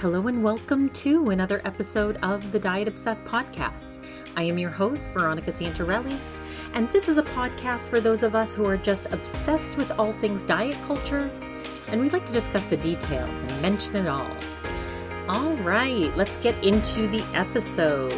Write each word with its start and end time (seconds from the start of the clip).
Hello 0.00 0.28
and 0.28 0.44
welcome 0.44 0.90
to 0.90 1.30
another 1.30 1.60
episode 1.64 2.18
of 2.22 2.52
the 2.52 2.58
Diet 2.60 2.86
Obsessed 2.86 3.24
podcast. 3.24 3.98
I 4.36 4.44
am 4.44 4.56
your 4.56 4.70
host, 4.70 5.10
Veronica 5.10 5.50
Santarelli, 5.50 6.16
and 6.72 6.88
this 6.92 7.08
is 7.08 7.18
a 7.18 7.24
podcast 7.24 7.88
for 7.88 7.98
those 7.98 8.22
of 8.22 8.36
us 8.36 8.54
who 8.54 8.64
are 8.64 8.76
just 8.76 9.12
obsessed 9.12 9.76
with 9.76 9.90
all 9.98 10.12
things 10.20 10.44
diet 10.44 10.78
culture, 10.86 11.28
and 11.88 12.00
we'd 12.00 12.12
like 12.12 12.24
to 12.26 12.32
discuss 12.32 12.64
the 12.66 12.76
details 12.76 13.42
and 13.42 13.60
mention 13.60 13.96
it 13.96 14.06
all. 14.06 14.30
All 15.28 15.54
right, 15.64 16.16
let's 16.16 16.36
get 16.36 16.54
into 16.62 17.08
the 17.08 17.24
episode. 17.34 18.12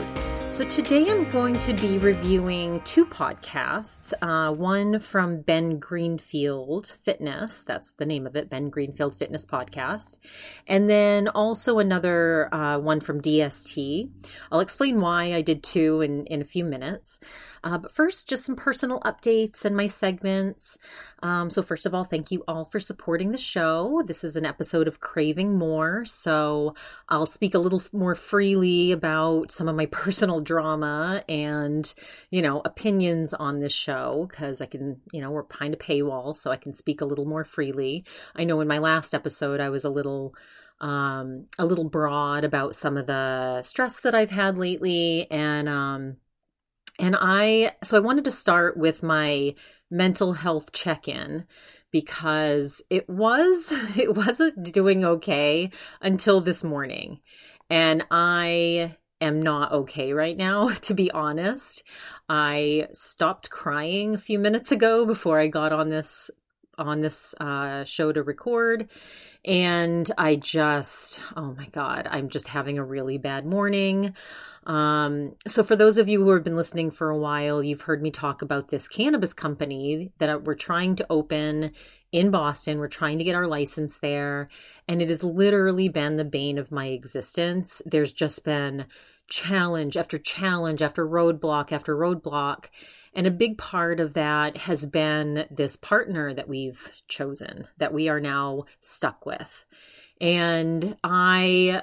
So, 0.51 0.65
today 0.65 1.09
I'm 1.09 1.31
going 1.31 1.57
to 1.61 1.73
be 1.75 1.99
reviewing 1.99 2.81
two 2.85 3.07
podcasts. 3.07 4.13
Uh, 4.21 4.53
one 4.53 4.99
from 4.99 5.43
Ben 5.43 5.79
Greenfield 5.79 6.89
Fitness, 7.05 7.63
that's 7.63 7.93
the 7.93 8.05
name 8.05 8.27
of 8.27 8.35
it, 8.35 8.51
Ben 8.51 8.69
Greenfield 8.69 9.15
Fitness 9.15 9.47
Podcast. 9.47 10.17
And 10.67 10.91
then 10.91 11.29
also 11.29 11.79
another 11.79 12.53
uh, 12.53 12.81
one 12.81 12.99
from 12.99 13.23
DST. 13.23 14.11
I'll 14.51 14.59
explain 14.59 15.01
why 15.01 15.35
I 15.35 15.41
did 15.41 15.63
two 15.63 16.01
in, 16.01 16.27
in 16.27 16.43
a 16.43 16.45
few 16.45 16.65
minutes. 16.65 17.21
Uh, 17.63 17.79
but 17.79 17.93
first, 17.95 18.29
just 18.29 18.45
some 18.45 18.57
personal 18.57 19.01
updates 19.01 19.65
and 19.65 19.77
my 19.77 19.87
segments. 19.87 20.79
Um, 21.23 21.51
so, 21.51 21.63
first 21.63 21.85
of 21.85 21.95
all, 21.95 22.05
thank 22.05 22.31
you 22.31 22.43
all 22.49 22.65
for 22.65 22.81
supporting 22.81 23.33
the 23.33 23.39
show. 23.39 24.03
This 24.07 24.25
is 24.25 24.37
an 24.37 24.47
episode 24.47 24.89
of 24.89 25.01
Craving 25.01 25.59
More. 25.59 26.05
So, 26.07 26.75
I'll 27.09 27.27
speak 27.27 27.55
a 27.55 27.59
little 27.59 27.83
more 27.93 28.15
freely 28.15 28.93
about 28.93 29.53
some 29.53 29.69
of 29.69 29.77
my 29.77 29.87
personal 29.91 30.41
drama 30.41 31.23
and, 31.29 31.93
you 32.31 32.41
know, 32.41 32.63
opinions 32.65 33.35
on 33.35 33.61
this 33.61 33.73
show 33.73 34.27
because 34.31 34.63
I 34.63 34.67
can, 34.67 35.01
you 35.13 35.21
know, 35.21 35.31
we're 35.31 35.43
behind 35.43 35.75
a 35.75 35.77
paywall, 35.77 36.35
so 36.35 36.51
I 36.51 36.57
can 36.57 36.73
speak 36.73 37.03
a 37.03 37.07
little 37.07 37.27
more 37.27 37.45
freely. 37.45 38.05
I 38.35 38.45
know 38.45 38.61
in 38.61 38.69
my 38.69 38.79
last 38.79 39.15
episode, 39.15 39.61
I 39.61 39.69
was 39.69 39.85
a 39.85 39.91
little 39.91 40.35
um 40.81 41.45
a 41.59 41.67
little 41.67 41.91
broad 41.91 42.43
about 42.43 42.75
some 42.75 42.97
of 42.97 43.07
the 43.07 43.61
stress 43.61 44.01
that 44.01 44.15
I've 44.15 44.31
had 44.31 44.57
lately 44.57 45.31
and 45.31 45.69
um 45.69 46.17
and 47.01 47.17
I, 47.19 47.73
so 47.83 47.97
I 47.97 48.01
wanted 48.01 48.25
to 48.27 48.31
start 48.31 48.77
with 48.77 49.03
my 49.03 49.55
mental 49.91 50.35
health 50.35 50.71
check 50.73 51.09
in 51.09 51.47
because 51.91 52.83
it 52.91 53.09
was, 53.09 53.73
it 53.97 54.15
wasn't 54.15 54.73
doing 54.73 55.05
okay 55.05 55.71
until 56.01 56.41
this 56.41 56.63
morning. 56.63 57.21
And 57.71 58.05
I 58.11 58.97
am 59.21 59.43
not 59.43 59.73
okay 59.73 60.13
right 60.13 60.37
now, 60.37 60.69
to 60.83 60.95
be 60.95 61.11
honest. 61.11 61.83
I 62.29 62.89
stopped 62.93 63.51
crying 63.51 64.15
a 64.15 64.19
few 64.19 64.39
minutes 64.39 64.71
ago 64.71 65.07
before 65.07 65.41
I 65.41 65.49
got 65.49 65.73
on 65.73 65.89
this 65.89 66.31
on 66.79 67.03
this 67.03 67.35
uh, 67.39 67.85
show 67.85 68.11
to 68.11 68.23
record 68.23 68.89
and 69.45 70.11
I 70.17 70.37
just 70.37 71.21
oh 71.37 71.55
my 71.55 71.67
god, 71.69 72.09
I'm 72.11 72.29
just 72.29 72.49
having 72.49 72.79
a 72.79 72.85
really 72.85 73.19
bad 73.19 73.47
morning. 73.47 74.15
Um, 74.67 75.37
so 75.47 75.63
for 75.63 75.75
those 75.75 75.99
of 75.99 76.09
you 76.09 76.23
who 76.23 76.31
have 76.31 76.45
been 76.45 76.57
listening 76.57 76.91
for 76.91 77.11
a 77.11 77.19
while, 77.19 77.63
you've 77.63 77.83
heard 77.83 78.03
me 78.03 78.11
talk 78.11 78.43
about 78.43 78.69
this 78.69 78.89
cannabis 78.89 79.33
company 79.33 80.13
that 80.19 80.45
we're 80.45 80.55
trying 80.55 80.97
to 80.97 81.07
open 81.09 81.73
in 82.13 82.31
Boston. 82.31 82.79
We're 82.79 82.89
trying 82.89 83.19
to 83.19 83.25
get 83.25 83.35
our 83.35 83.47
license 83.47 83.99
there, 83.99 84.49
and 84.87 85.01
it 85.01 85.09
has 85.09 85.25
literally 85.25 85.89
been 85.89 86.17
the 86.17 86.25
bane 86.25 86.59
of 86.59 86.73
my 86.73 86.89
existence. 86.89 87.81
There's 87.87 88.13
just 88.13 88.45
been 88.45 88.87
challenge 89.29 89.97
after 89.97 90.19
challenge 90.19 90.83
after 90.83 91.07
roadblock 91.07 91.73
after 91.73 91.97
roadblock. 91.97 92.67
And 93.15 93.27
a 93.27 93.33
big 93.33 93.59
part 93.59 93.99
of 93.99 94.15
that 94.15 94.57
has 94.57 94.87
been 94.87 95.47
this 95.51 95.77
partner 95.77 96.35
that 96.35 96.49
we've 96.49 96.91
chosen, 97.09 97.67
that 97.79 97.93
we 97.93 98.09
are 98.09 98.21
now 98.21 98.65
stuck 98.83 99.27
with. 99.27 99.65
And 100.21 100.97
I 101.03 101.83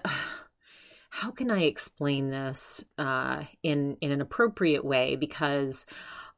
how 1.17 1.31
can 1.31 1.49
I 1.49 1.63
explain 1.63 2.29
this 2.29 2.85
uh, 2.99 3.41
in 3.63 3.97
in 4.01 4.11
an 4.11 4.21
appropriate 4.21 4.85
way? 4.85 5.15
Because 5.15 5.87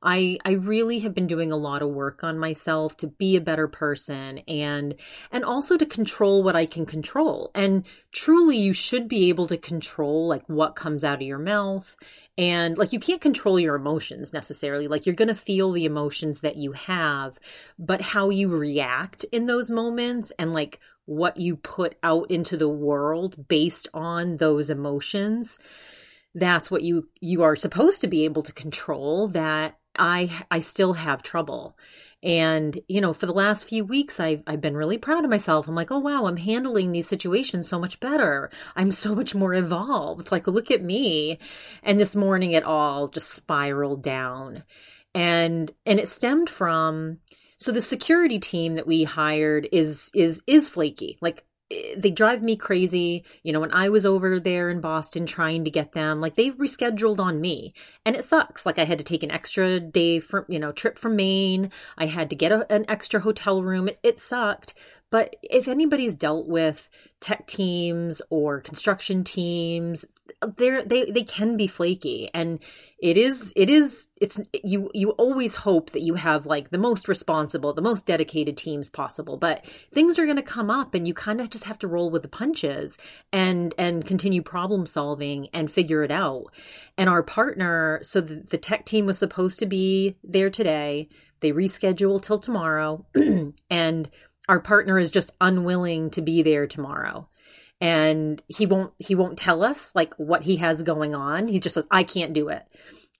I 0.01 0.37
I 0.45 0.51
really 0.51 0.99
have 0.99 1.13
been 1.13 1.27
doing 1.27 1.51
a 1.51 1.57
lot 1.57 1.81
of 1.81 1.89
work 1.89 2.23
on 2.23 2.39
myself 2.39 2.95
to 2.97 3.07
be 3.07 3.35
a 3.35 3.41
better 3.41 3.67
person 3.67 4.37
and 4.47 4.95
and 5.33 5.43
also 5.43 5.75
to 5.75 5.85
control 5.85 6.43
what 6.43 6.55
I 6.55 6.65
can 6.65 6.85
control. 6.85 7.51
And 7.53 7.85
truly 8.13 8.57
you 8.57 8.71
should 8.71 9.09
be 9.09 9.27
able 9.27 9.47
to 9.47 9.57
control 9.57 10.29
like 10.29 10.47
what 10.47 10.77
comes 10.77 11.03
out 11.03 11.15
of 11.15 11.23
your 11.23 11.39
mouth 11.39 11.93
and 12.37 12.77
like 12.77 12.93
you 12.93 13.01
can't 13.01 13.19
control 13.19 13.59
your 13.59 13.75
emotions 13.75 14.31
necessarily. 14.31 14.87
Like 14.87 15.05
you're 15.05 15.13
going 15.13 15.27
to 15.27 15.35
feel 15.35 15.73
the 15.73 15.83
emotions 15.83 16.39
that 16.39 16.55
you 16.55 16.71
have, 16.71 17.37
but 17.77 17.99
how 17.99 18.29
you 18.29 18.47
react 18.47 19.25
in 19.25 19.45
those 19.45 19.69
moments 19.69 20.31
and 20.39 20.53
like 20.53 20.79
what 21.09 21.37
you 21.37 21.55
put 21.55 21.95
out 22.03 22.29
into 22.29 22.55
the 22.55 22.69
world 22.69 23.47
based 23.47 23.87
on 23.93 24.37
those 24.37 24.69
emotions 24.69 25.59
that's 26.35 26.69
what 26.69 26.83
you 26.83 27.09
you 27.19 27.43
are 27.43 27.55
supposed 27.55 28.01
to 28.01 28.07
be 28.07 28.25
able 28.25 28.43
to 28.43 28.53
control 28.53 29.27
that 29.29 29.77
i 29.97 30.45
i 30.51 30.59
still 30.59 30.93
have 30.93 31.23
trouble. 31.23 31.77
And 32.21 32.79
you 32.89 32.99
know 32.99 33.13
for 33.13 33.25
the 33.25 33.33
last 33.33 33.65
few 33.65 33.85
weeks 33.85 34.19
i've 34.19 34.43
i've 34.45 34.61
been 34.61 34.75
really 34.75 34.97
proud 34.97 35.23
of 35.23 35.29
myself. 35.29 35.67
I'm 35.67 35.75
like 35.75 35.91
oh 35.91 35.99
wow 35.99 36.25
i'm 36.25 36.37
handling 36.37 36.91
these 36.91 37.07
situations 37.07 37.67
so 37.67 37.79
much 37.79 37.99
better. 37.99 38.51
I'm 38.75 38.91
so 38.91 39.15
much 39.15 39.33
more 39.33 39.53
evolved. 39.53 40.31
Like 40.31 40.47
look 40.47 40.69
at 40.69 40.83
me. 40.83 41.39
And 41.81 41.99
this 41.99 42.15
morning 42.15 42.51
it 42.51 42.63
all 42.63 43.07
just 43.07 43.33
spiraled 43.33 44.03
down. 44.03 44.63
And 45.15 45.71
and 45.85 45.99
it 45.99 46.09
stemmed 46.09 46.49
from 46.49 47.19
so 47.59 47.71
the 47.71 47.81
security 47.81 48.39
team 48.39 48.75
that 48.75 48.87
we 48.87 49.03
hired 49.03 49.67
is 49.71 50.09
is 50.13 50.41
is 50.47 50.69
flaky. 50.69 51.17
Like 51.21 51.45
eh, 51.71 51.95
they 51.97 52.09
drive 52.11 52.41
me 52.41 52.55
crazy. 52.55 53.25
You 53.43 53.51
know, 53.51 53.59
when 53.59 53.73
I 53.73 53.89
was 53.89 54.05
over 54.05 54.39
there 54.39 54.69
in 54.69 54.79
Boston 54.79 55.25
trying 55.25 55.65
to 55.65 55.69
get 55.69 55.91
them, 55.91 56.21
like 56.21 56.35
they 56.35 56.51
rescheduled 56.51 57.19
on 57.19 57.41
me 57.41 57.73
and 58.05 58.15
it 58.15 58.23
sucks. 58.23 58.65
Like 58.65 58.79
I 58.79 58.85
had 58.85 58.99
to 58.99 59.03
take 59.03 59.23
an 59.23 59.31
extra 59.31 59.79
day 59.79 60.21
from, 60.21 60.45
you 60.47 60.59
know, 60.59 60.71
trip 60.71 60.97
from 60.97 61.17
Maine. 61.17 61.71
I 61.97 62.05
had 62.05 62.29
to 62.29 62.35
get 62.35 62.53
a, 62.53 62.71
an 62.73 62.85
extra 62.87 63.19
hotel 63.19 63.61
room. 63.61 63.89
It, 63.89 63.99
it 64.03 64.19
sucked. 64.19 64.73
But 65.11 65.35
if 65.41 65.67
anybody's 65.67 66.15
dealt 66.15 66.47
with 66.47 66.87
tech 67.19 67.47
teams 67.47 68.21
or 68.29 68.61
construction 68.61 69.23
teams, 69.23 70.05
they're, 70.57 70.85
they, 70.85 71.09
they 71.11 71.23
can 71.23 71.57
be 71.57 71.67
flaky. 71.67 72.29
And 72.33 72.59
it 73.01 73.17
is 73.17 73.53
it 73.55 73.69
is 73.69 74.09
it's 74.19 74.37
you 74.61 74.91
you 74.93 75.11
always 75.11 75.55
hope 75.55 75.91
that 75.91 76.01
you 76.01 76.15
have 76.15 76.45
like 76.45 76.69
the 76.69 76.77
most 76.77 77.07
responsible 77.07 77.73
the 77.73 77.81
most 77.81 78.05
dedicated 78.05 78.57
teams 78.57 78.89
possible. 78.89 79.37
But 79.37 79.65
things 79.93 80.19
are 80.19 80.25
going 80.25 80.35
to 80.35 80.43
come 80.43 80.69
up 80.69 80.93
and 80.93 81.07
you 81.07 81.13
kind 81.13 81.39
of 81.39 81.49
just 81.49 81.63
have 81.63 81.79
to 81.79 81.87
roll 81.87 82.09
with 82.09 82.23
the 82.23 82.27
punches 82.27 82.97
and 83.31 83.73
and 83.77 84.05
continue 84.05 84.41
problem 84.41 84.85
solving 84.85 85.47
and 85.53 85.71
figure 85.71 86.03
it 86.03 86.11
out. 86.11 86.47
And 86.97 87.09
our 87.09 87.23
partner 87.23 88.01
so 88.03 88.19
the, 88.19 88.43
the 88.49 88.57
tech 88.57 88.85
team 88.85 89.05
was 89.05 89.17
supposed 89.17 89.59
to 89.59 89.65
be 89.65 90.17
there 90.23 90.49
today. 90.49 91.07
They 91.39 91.53
reschedule 91.53 92.21
till 92.21 92.39
tomorrow. 92.39 93.05
And 93.69 94.09
our 94.49 94.59
partner 94.59 94.97
is 94.97 95.11
just 95.11 95.31
unwilling 95.39 96.09
to 96.09 96.23
be 96.23 96.41
there 96.41 96.65
tomorrow. 96.65 97.29
And 97.79 98.41
he 98.47 98.65
won't 98.65 98.91
he 98.97 99.15
won't 99.15 99.37
tell 99.37 99.63
us 99.63 99.95
like 99.95 100.13
what 100.15 100.41
he 100.41 100.57
has 100.57 100.83
going 100.83 101.15
on. 101.15 101.47
He 101.47 101.61
just 101.61 101.75
says 101.75 101.87
i 101.89 102.03
can't 102.03 102.33
do 102.33 102.49
it. 102.49 102.63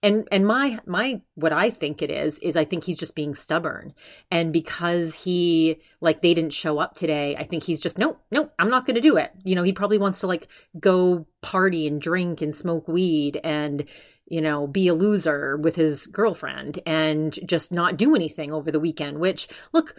And 0.02 0.26
and 0.32 0.44
my 0.44 0.80
my 0.84 1.22
what 1.36 1.52
i 1.52 1.70
think 1.70 2.02
it 2.02 2.10
is 2.10 2.40
is 2.40 2.56
i 2.56 2.64
think 2.64 2.84
he's 2.84 2.98
just 2.98 3.14
being 3.14 3.34
stubborn. 3.36 3.94
And 4.30 4.52
because 4.52 5.14
he 5.14 5.80
like 6.00 6.20
they 6.20 6.34
didn't 6.34 6.52
show 6.52 6.78
up 6.78 6.96
today 6.96 7.36
i 7.36 7.44
think 7.44 7.62
he's 7.62 7.80
just 7.80 7.96
nope 7.96 8.20
nope 8.30 8.52
i'm 8.58 8.68
not 8.68 8.84
going 8.84 8.96
to 8.96 9.00
do 9.00 9.16
it. 9.16 9.30
You 9.44 9.54
know 9.54 9.62
he 9.62 9.72
probably 9.72 9.98
wants 9.98 10.20
to 10.20 10.26
like 10.26 10.48
go 10.78 11.26
party 11.42 11.86
and 11.86 12.02
drink 12.02 12.42
and 12.42 12.54
smoke 12.54 12.88
weed 12.88 13.40
and 13.42 13.84
you 14.26 14.40
know 14.40 14.66
be 14.66 14.88
a 14.88 14.94
loser 14.94 15.56
with 15.56 15.76
his 15.76 16.06
girlfriend 16.08 16.80
and 16.86 17.38
just 17.46 17.70
not 17.70 17.96
do 17.96 18.14
anything 18.14 18.52
over 18.52 18.70
the 18.70 18.80
weekend 18.80 19.18
which 19.18 19.48
look 19.72 19.94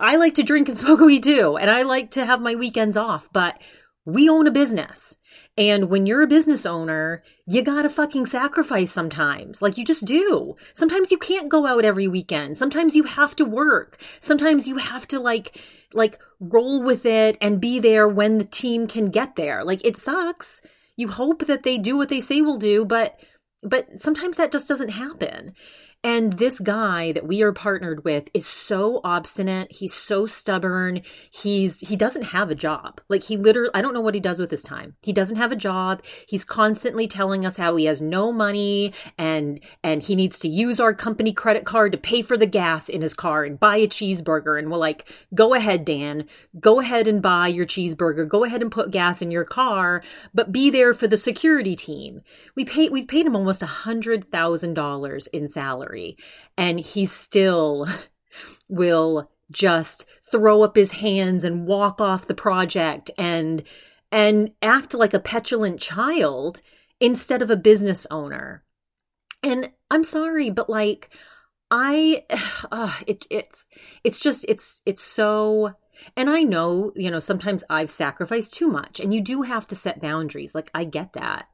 i 0.00 0.16
like 0.16 0.34
to 0.34 0.42
drink 0.42 0.68
and 0.68 0.78
smoke 0.84 1.00
weed 1.00 1.22
too 1.22 1.56
and 1.56 1.70
i 1.70 1.82
like 1.82 2.12
to 2.12 2.24
have 2.24 2.40
my 2.40 2.54
weekends 2.54 2.96
off 2.96 3.28
but 3.32 3.58
we 4.04 4.28
own 4.28 4.46
a 4.46 4.50
business. 4.50 5.18
And 5.56 5.88
when 5.88 6.04
you're 6.04 6.22
a 6.22 6.26
business 6.26 6.66
owner, 6.66 7.22
you 7.46 7.62
gotta 7.62 7.88
fucking 7.88 8.26
sacrifice 8.26 8.92
sometimes. 8.92 9.62
Like 9.62 9.78
you 9.78 9.84
just 9.84 10.04
do. 10.04 10.56
Sometimes 10.74 11.10
you 11.10 11.18
can't 11.18 11.48
go 11.48 11.66
out 11.66 11.84
every 11.84 12.08
weekend. 12.08 12.58
Sometimes 12.58 12.94
you 12.94 13.04
have 13.04 13.34
to 13.36 13.44
work. 13.44 14.00
Sometimes 14.20 14.66
you 14.66 14.76
have 14.76 15.06
to 15.08 15.20
like, 15.20 15.58
like 15.92 16.18
roll 16.40 16.82
with 16.82 17.06
it 17.06 17.38
and 17.40 17.60
be 17.60 17.78
there 17.78 18.08
when 18.08 18.38
the 18.38 18.44
team 18.44 18.88
can 18.88 19.10
get 19.10 19.36
there. 19.36 19.64
Like 19.64 19.84
it 19.84 19.96
sucks. 19.96 20.60
You 20.96 21.08
hope 21.08 21.46
that 21.46 21.62
they 21.62 21.78
do 21.78 21.96
what 21.96 22.08
they 22.08 22.20
say 22.20 22.42
will 22.42 22.58
do, 22.58 22.84
but, 22.84 23.18
but 23.62 24.02
sometimes 24.02 24.36
that 24.36 24.52
just 24.52 24.68
doesn't 24.68 24.90
happen. 24.90 25.54
And 26.04 26.34
this 26.34 26.60
guy 26.60 27.12
that 27.12 27.26
we 27.26 27.40
are 27.40 27.54
partnered 27.54 28.04
with 28.04 28.28
is 28.34 28.46
so 28.46 29.00
obstinate. 29.02 29.72
He's 29.72 29.94
so 29.94 30.26
stubborn. 30.26 31.00
He's, 31.30 31.80
he 31.80 31.96
doesn't 31.96 32.24
have 32.24 32.50
a 32.50 32.54
job. 32.54 33.00
Like 33.08 33.22
he 33.22 33.38
literally, 33.38 33.70
I 33.72 33.80
don't 33.80 33.94
know 33.94 34.02
what 34.02 34.12
he 34.12 34.20
does 34.20 34.38
with 34.38 34.50
his 34.50 34.62
time. 34.62 34.96
He 35.00 35.14
doesn't 35.14 35.38
have 35.38 35.50
a 35.50 35.56
job. 35.56 36.02
He's 36.28 36.44
constantly 36.44 37.08
telling 37.08 37.46
us 37.46 37.56
how 37.56 37.74
he 37.76 37.86
has 37.86 38.02
no 38.02 38.32
money 38.32 38.92
and, 39.16 39.60
and 39.82 40.02
he 40.02 40.14
needs 40.14 40.40
to 40.40 40.48
use 40.48 40.78
our 40.78 40.92
company 40.92 41.32
credit 41.32 41.64
card 41.64 41.92
to 41.92 41.98
pay 41.98 42.20
for 42.20 42.36
the 42.36 42.46
gas 42.46 42.90
in 42.90 43.00
his 43.00 43.14
car 43.14 43.42
and 43.42 43.58
buy 43.58 43.78
a 43.78 43.88
cheeseburger. 43.88 44.58
And 44.58 44.70
we're 44.70 44.76
like, 44.76 45.08
go 45.34 45.54
ahead, 45.54 45.86
Dan, 45.86 46.26
go 46.60 46.80
ahead 46.80 47.08
and 47.08 47.22
buy 47.22 47.48
your 47.48 47.64
cheeseburger. 47.64 48.28
Go 48.28 48.44
ahead 48.44 48.60
and 48.60 48.70
put 48.70 48.90
gas 48.90 49.22
in 49.22 49.30
your 49.30 49.46
car, 49.46 50.02
but 50.34 50.52
be 50.52 50.68
there 50.68 50.92
for 50.92 51.08
the 51.08 51.16
security 51.16 51.76
team. 51.76 52.20
We 52.54 52.66
pay, 52.66 52.90
we've 52.90 53.08
paid 53.08 53.24
him 53.24 53.36
almost 53.36 53.62
a 53.62 53.66
hundred 53.66 54.30
thousand 54.30 54.74
dollars 54.74 55.28
in 55.28 55.48
salary 55.48 55.93
and 56.56 56.78
he 56.80 57.06
still 57.06 57.86
will 58.68 59.30
just 59.50 60.06
throw 60.30 60.62
up 60.62 60.76
his 60.76 60.92
hands 60.92 61.44
and 61.44 61.66
walk 61.66 62.00
off 62.00 62.26
the 62.26 62.34
project 62.34 63.10
and 63.18 63.62
and 64.10 64.52
act 64.62 64.94
like 64.94 65.14
a 65.14 65.20
petulant 65.20 65.80
child 65.80 66.60
instead 67.00 67.42
of 67.42 67.50
a 67.50 67.56
business 67.56 68.06
owner. 68.10 68.64
And 69.42 69.70
I'm 69.90 70.04
sorry, 70.04 70.50
but 70.50 70.70
like 70.70 71.10
I 71.70 72.24
uh, 72.72 72.94
it 73.06 73.26
it's 73.30 73.64
it's 74.02 74.20
just 74.20 74.44
it's 74.48 74.80
it's 74.86 75.02
so 75.02 75.74
and 76.16 76.28
I 76.28 76.42
know, 76.42 76.92
you 76.96 77.10
know, 77.10 77.20
sometimes 77.20 77.64
I've 77.70 77.90
sacrificed 77.90 78.54
too 78.54 78.68
much 78.68 79.00
and 79.00 79.14
you 79.14 79.20
do 79.20 79.42
have 79.42 79.66
to 79.68 79.76
set 79.76 80.00
boundaries. 80.00 80.54
Like 80.54 80.70
I 80.74 80.84
get 80.84 81.12
that. 81.14 81.46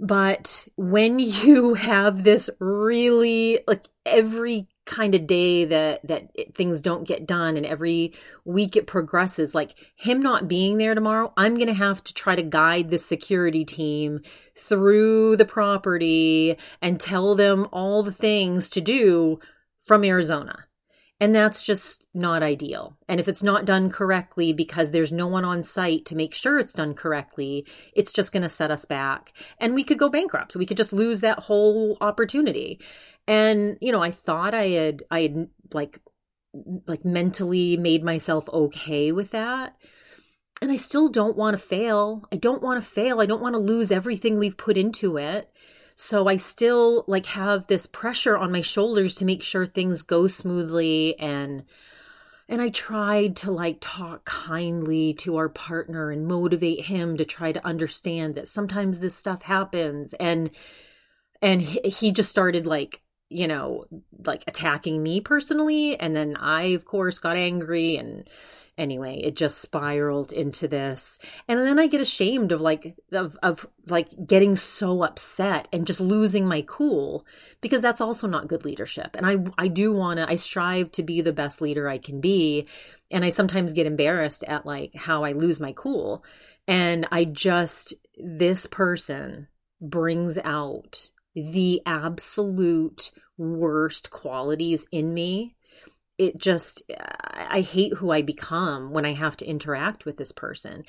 But 0.00 0.66
when 0.76 1.18
you 1.18 1.74
have 1.74 2.24
this 2.24 2.50
really 2.58 3.60
like 3.66 3.88
every 4.06 4.68
kind 4.86 5.14
of 5.14 5.26
day 5.26 5.64
that 5.64 6.06
that 6.06 6.28
things 6.54 6.82
don't 6.82 7.08
get 7.08 7.26
done 7.26 7.56
and 7.56 7.64
every 7.64 8.12
week 8.44 8.76
it 8.76 8.86
progresses 8.86 9.54
like 9.54 9.74
him 9.96 10.20
not 10.20 10.46
being 10.46 10.76
there 10.76 10.94
tomorrow 10.94 11.32
i'm 11.38 11.54
going 11.54 11.68
to 11.68 11.72
have 11.72 12.04
to 12.04 12.12
try 12.12 12.36
to 12.36 12.42
guide 12.42 12.90
the 12.90 12.98
security 12.98 13.64
team 13.64 14.20
through 14.54 15.36
the 15.36 15.44
property 15.46 16.58
and 16.82 17.00
tell 17.00 17.34
them 17.34 17.66
all 17.72 18.02
the 18.02 18.12
things 18.12 18.68
to 18.68 18.82
do 18.82 19.38
from 19.86 20.04
arizona 20.04 20.63
and 21.20 21.34
that's 21.34 21.62
just 21.62 22.04
not 22.12 22.42
ideal. 22.42 22.96
And 23.08 23.20
if 23.20 23.28
it's 23.28 23.42
not 23.42 23.64
done 23.64 23.90
correctly 23.90 24.52
because 24.52 24.90
there's 24.90 25.12
no 25.12 25.28
one 25.28 25.44
on 25.44 25.62
site 25.62 26.06
to 26.06 26.16
make 26.16 26.34
sure 26.34 26.58
it's 26.58 26.72
done 26.72 26.94
correctly, 26.94 27.66
it's 27.94 28.12
just 28.12 28.32
going 28.32 28.42
to 28.42 28.48
set 28.48 28.70
us 28.70 28.84
back. 28.84 29.32
And 29.58 29.74
we 29.74 29.84
could 29.84 29.98
go 29.98 30.08
bankrupt. 30.08 30.56
We 30.56 30.66
could 30.66 30.76
just 30.76 30.92
lose 30.92 31.20
that 31.20 31.38
whole 31.38 31.96
opportunity. 32.00 32.80
And, 33.28 33.78
you 33.80 33.92
know, 33.92 34.02
I 34.02 34.10
thought 34.10 34.54
I 34.54 34.68
had, 34.68 35.04
I 35.10 35.20
had 35.22 35.48
like, 35.72 36.00
like 36.86 37.04
mentally 37.04 37.76
made 37.76 38.04
myself 38.04 38.48
okay 38.48 39.12
with 39.12 39.30
that. 39.30 39.76
And 40.60 40.70
I 40.70 40.76
still 40.76 41.08
don't 41.10 41.36
want 41.36 41.56
to 41.56 41.62
fail. 41.62 42.24
I 42.32 42.36
don't 42.36 42.62
want 42.62 42.82
to 42.82 42.88
fail. 42.88 43.20
I 43.20 43.26
don't 43.26 43.42
want 43.42 43.54
to 43.54 43.60
lose 43.60 43.92
everything 43.92 44.38
we've 44.38 44.56
put 44.56 44.76
into 44.76 45.16
it. 45.16 45.50
So 45.96 46.26
I 46.26 46.36
still 46.36 47.04
like 47.06 47.26
have 47.26 47.66
this 47.66 47.86
pressure 47.86 48.36
on 48.36 48.50
my 48.52 48.60
shoulders 48.60 49.16
to 49.16 49.24
make 49.24 49.42
sure 49.42 49.66
things 49.66 50.02
go 50.02 50.26
smoothly 50.26 51.18
and 51.18 51.64
and 52.48 52.60
I 52.60 52.68
tried 52.68 53.36
to 53.38 53.50
like 53.50 53.78
talk 53.80 54.24
kindly 54.26 55.14
to 55.14 55.36
our 55.36 55.48
partner 55.48 56.10
and 56.10 56.26
motivate 56.26 56.84
him 56.84 57.16
to 57.16 57.24
try 57.24 57.52
to 57.52 57.66
understand 57.66 58.34
that 58.34 58.48
sometimes 58.48 59.00
this 59.00 59.16
stuff 59.16 59.42
happens. 59.42 60.12
And 60.14 60.50
and 61.40 61.62
he 61.62 62.12
just 62.12 62.30
started 62.30 62.66
like 62.66 63.00
you 63.30 63.46
know 63.46 63.86
like 64.26 64.44
attacking 64.46 65.02
me 65.02 65.20
personally. 65.20 65.98
And 65.98 66.14
then 66.14 66.36
I 66.36 66.74
of 66.74 66.84
course 66.84 67.18
got 67.18 67.36
angry 67.36 67.96
and 67.96 68.28
anyway 68.76 69.20
it 69.22 69.36
just 69.36 69.60
spiraled 69.60 70.32
into 70.32 70.68
this. 70.68 71.18
And 71.48 71.58
then 71.60 71.78
i 71.78 71.86
get 71.86 72.00
ashamed 72.00 72.52
of 72.52 72.60
like 72.60 72.96
of, 73.12 73.36
of 73.42 73.66
like 73.86 74.08
getting 74.26 74.56
so 74.56 75.02
upset 75.02 75.68
and 75.72 75.86
just 75.86 76.00
losing 76.00 76.46
my 76.46 76.64
cool 76.66 77.26
because 77.60 77.80
that's 77.82 78.00
also 78.00 78.26
not 78.26 78.48
good 78.48 78.64
leadership. 78.64 79.14
And 79.14 79.26
i 79.26 79.36
i 79.58 79.68
do 79.68 79.92
want 79.92 80.18
to 80.18 80.28
i 80.28 80.36
strive 80.36 80.92
to 80.92 81.02
be 81.02 81.20
the 81.20 81.32
best 81.32 81.60
leader 81.60 81.88
i 81.88 81.98
can 81.98 82.20
be. 82.20 82.66
And 83.10 83.24
i 83.24 83.30
sometimes 83.30 83.72
get 83.72 83.86
embarrassed 83.86 84.44
at 84.44 84.66
like 84.66 84.94
how 84.94 85.24
i 85.24 85.32
lose 85.32 85.60
my 85.60 85.72
cool. 85.72 86.24
And 86.66 87.06
i 87.10 87.24
just 87.24 87.94
this 88.16 88.66
person 88.66 89.48
brings 89.80 90.38
out 90.38 91.10
the 91.34 91.82
absolute 91.84 93.10
worst 93.36 94.10
qualities 94.10 94.86
in 94.92 95.12
me 95.12 95.56
it 96.18 96.38
just 96.38 96.82
i 97.34 97.60
hate 97.60 97.94
who 97.94 98.10
i 98.10 98.22
become 98.22 98.92
when 98.92 99.04
i 99.04 99.12
have 99.12 99.36
to 99.36 99.46
interact 99.46 100.04
with 100.04 100.16
this 100.16 100.32
person. 100.32 100.84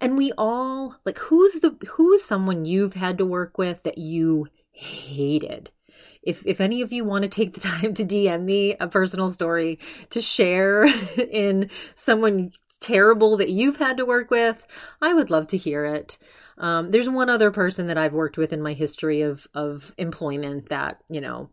And 0.00 0.16
we 0.16 0.32
all 0.36 0.96
like 1.04 1.18
who's 1.18 1.54
the 1.54 1.76
who's 1.88 2.24
someone 2.24 2.64
you've 2.64 2.94
had 2.94 3.18
to 3.18 3.26
work 3.26 3.58
with 3.58 3.82
that 3.84 3.98
you 3.98 4.48
hated? 4.72 5.70
If 6.22 6.46
if 6.46 6.60
any 6.60 6.82
of 6.82 6.92
you 6.92 7.04
want 7.04 7.22
to 7.22 7.28
take 7.28 7.54
the 7.54 7.60
time 7.72 7.94
to 7.94 8.04
dm 8.04 8.44
me 8.44 8.76
a 8.78 8.88
personal 8.88 9.30
story 9.30 9.78
to 10.10 10.20
share 10.20 10.84
in 11.30 11.70
someone 11.94 12.52
terrible 12.80 13.38
that 13.38 13.48
you've 13.48 13.78
had 13.78 13.96
to 13.96 14.04
work 14.04 14.30
with 14.30 14.66
i 15.00 15.14
would 15.14 15.30
love 15.30 15.46
to 15.48 15.56
hear 15.56 15.86
it. 15.86 16.18
Um, 16.58 16.90
there's 16.90 17.08
one 17.08 17.28
other 17.28 17.50
person 17.50 17.88
that 17.88 17.98
I've 17.98 18.14
worked 18.14 18.38
with 18.38 18.52
in 18.52 18.62
my 18.62 18.72
history 18.72 19.22
of 19.22 19.46
of 19.54 19.94
employment 19.98 20.70
that 20.70 21.02
you 21.08 21.20
know 21.20 21.50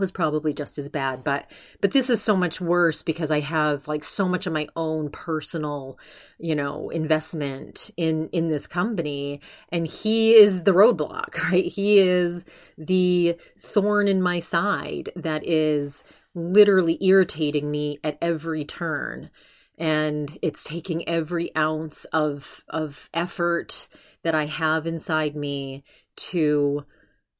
was 0.00 0.10
probably 0.10 0.52
just 0.52 0.78
as 0.78 0.88
bad 0.88 1.22
but 1.22 1.50
but 1.80 1.92
this 1.92 2.10
is 2.10 2.22
so 2.22 2.36
much 2.36 2.60
worse 2.60 3.02
because 3.02 3.30
i 3.30 3.40
have 3.40 3.86
like 3.86 4.02
so 4.02 4.28
much 4.28 4.46
of 4.46 4.52
my 4.52 4.66
own 4.74 5.10
personal 5.10 5.98
you 6.38 6.54
know 6.54 6.90
investment 6.90 7.90
in 7.96 8.28
in 8.32 8.48
this 8.48 8.66
company 8.66 9.40
and 9.70 9.86
he 9.86 10.32
is 10.32 10.64
the 10.64 10.72
roadblock 10.72 11.36
right? 11.50 11.66
He 11.66 11.98
is 11.98 12.46
the 12.78 13.36
thorn 13.58 14.08
in 14.08 14.22
my 14.22 14.40
side 14.40 15.10
that 15.16 15.46
is 15.46 16.02
literally 16.34 16.98
irritating 17.04 17.70
me 17.70 17.98
at 18.04 18.18
every 18.22 18.64
turn 18.64 19.30
and 19.78 20.38
it's 20.42 20.64
taking 20.64 21.08
every 21.08 21.54
ounce 21.56 22.04
of 22.06 22.62
of 22.68 23.10
effort 23.12 23.88
that 24.22 24.34
i 24.34 24.46
have 24.46 24.86
inside 24.86 25.34
me 25.34 25.82
to 26.16 26.84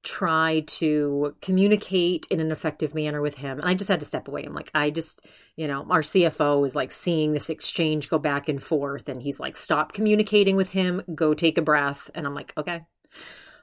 try 0.02 0.64
to 0.67 1.37
communicate 1.43 2.26
in 2.31 2.41
an 2.41 2.50
effective 2.50 2.94
manner 2.94 3.20
with 3.20 3.37
him. 3.37 3.58
And 3.58 3.69
I 3.69 3.75
just 3.75 3.88
had 3.88 4.00
to 4.00 4.06
step 4.06 4.29
away. 4.29 4.44
I'm 4.44 4.55
like, 4.55 4.70
I 4.75 4.91
just, 4.91 5.20
you 5.56 5.69
know, 5.69 5.87
our 5.91 6.00
CFO 6.00 6.64
is 6.64 6.75
like 6.75 6.91
seeing 6.91 7.32
this 7.32 7.50
exchange 7.50 8.08
go 8.08 8.19
back 8.19 8.49
and 8.49 8.62
forth 8.62 9.08
and 9.08 9.23
he's 9.23 9.38
like, 9.38 9.56
stop 9.56 9.93
communicating 9.93 10.56
with 10.56 10.70
him, 10.70 11.02
go 11.14 11.35
take 11.35 11.58
a 11.58 11.62
breath. 11.62 12.11
And 12.14 12.26
I'm 12.26 12.35
like, 12.35 12.55
okay, 12.56 12.81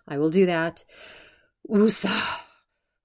I 0.07 0.19
will 0.19 0.29
do 0.29 0.45
that. 0.45 0.83
Oosa. 1.67 2.21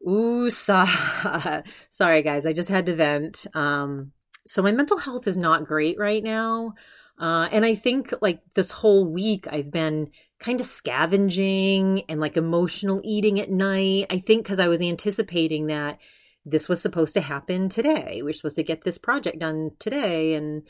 Sorry 1.91 2.23
guys, 2.23 2.45
I 2.45 2.53
just 2.53 2.69
had 2.69 2.87
to 2.87 2.95
vent. 2.95 3.47
Um, 3.55 4.13
so 4.47 4.63
my 4.63 4.73
mental 4.73 4.99
health 4.99 5.27
is 5.27 5.39
not 5.39 5.67
great 5.67 5.99
right 5.99 6.23
now. 6.23 6.75
Uh, 7.19 7.49
and 7.51 7.65
I 7.65 7.77
think 7.77 8.13
like 8.21 8.41
this 8.55 8.71
whole 8.71 9.07
week 9.07 9.47
I've 9.51 9.71
been 9.71 10.11
kind 10.43 10.61
of 10.61 10.67
scavenging 10.67 12.03
and 12.09 12.21
like 12.21 12.37
emotional 12.37 13.01
eating 13.05 13.41
at 13.41 13.51
night. 13.51 14.07
I 14.11 14.19
think 14.19 14.43
because 14.43 14.59
I 14.59 14.69
was 14.69 14.83
anticipating 14.83 15.69
that 15.69 15.99
this 16.45 16.69
was 16.69 16.83
supposed 16.83 17.15
to 17.15 17.21
happen 17.21 17.69
today. 17.69 18.21
We 18.23 18.31
are 18.31 18.35
supposed 18.35 18.57
to 18.57 18.65
get 18.65 18.83
this 18.83 18.99
project 18.99 19.39
done 19.39 19.71
today. 19.79 20.35
And 20.35 20.65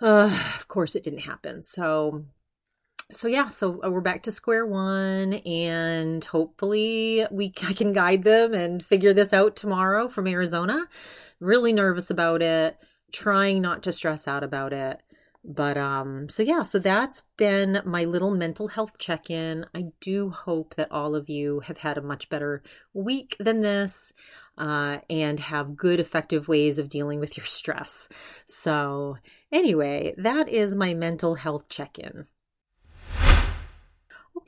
uh, 0.00 0.36
of 0.56 0.66
course 0.66 0.96
it 0.96 1.04
didn't 1.04 1.20
happen. 1.20 1.62
So, 1.62 2.24
so 3.10 3.28
yeah, 3.28 3.48
so 3.48 3.80
uh, 3.84 3.90
we're 3.90 4.00
back 4.00 4.24
to 4.24 4.32
square 4.32 4.66
one 4.66 5.34
and 5.34 6.24
hopefully 6.24 7.24
we 7.30 7.54
I 7.62 7.72
can 7.72 7.92
guide 7.92 8.24
them 8.24 8.54
and 8.54 8.84
figure 8.84 9.14
this 9.14 9.32
out 9.32 9.54
tomorrow 9.54 10.08
from 10.08 10.26
Arizona. 10.26 10.88
Really 11.38 11.72
nervous 11.72 12.10
about 12.10 12.42
it, 12.42 12.76
trying 13.12 13.62
not 13.62 13.84
to 13.84 13.92
stress 13.92 14.26
out 14.26 14.42
about 14.42 14.72
it 14.72 15.00
but 15.44 15.76
um 15.78 16.28
so 16.28 16.42
yeah 16.42 16.62
so 16.62 16.78
that's 16.78 17.22
been 17.36 17.80
my 17.84 18.04
little 18.04 18.30
mental 18.30 18.68
health 18.68 18.92
check-in. 18.98 19.64
I 19.74 19.86
do 20.00 20.30
hope 20.30 20.74
that 20.76 20.92
all 20.92 21.14
of 21.14 21.28
you 21.28 21.60
have 21.60 21.78
had 21.78 21.96
a 21.96 22.02
much 22.02 22.28
better 22.28 22.62
week 22.92 23.36
than 23.40 23.60
this 23.60 24.12
uh, 24.58 24.98
and 25.08 25.40
have 25.40 25.76
good 25.76 26.00
effective 26.00 26.46
ways 26.48 26.78
of 26.78 26.90
dealing 26.90 27.20
with 27.20 27.38
your 27.38 27.46
stress. 27.46 28.08
So 28.46 29.16
anyway 29.50 30.14
that 30.18 30.48
is 30.48 30.74
my 30.74 30.94
mental 30.94 31.36
health 31.36 31.68
check-in 31.68 32.26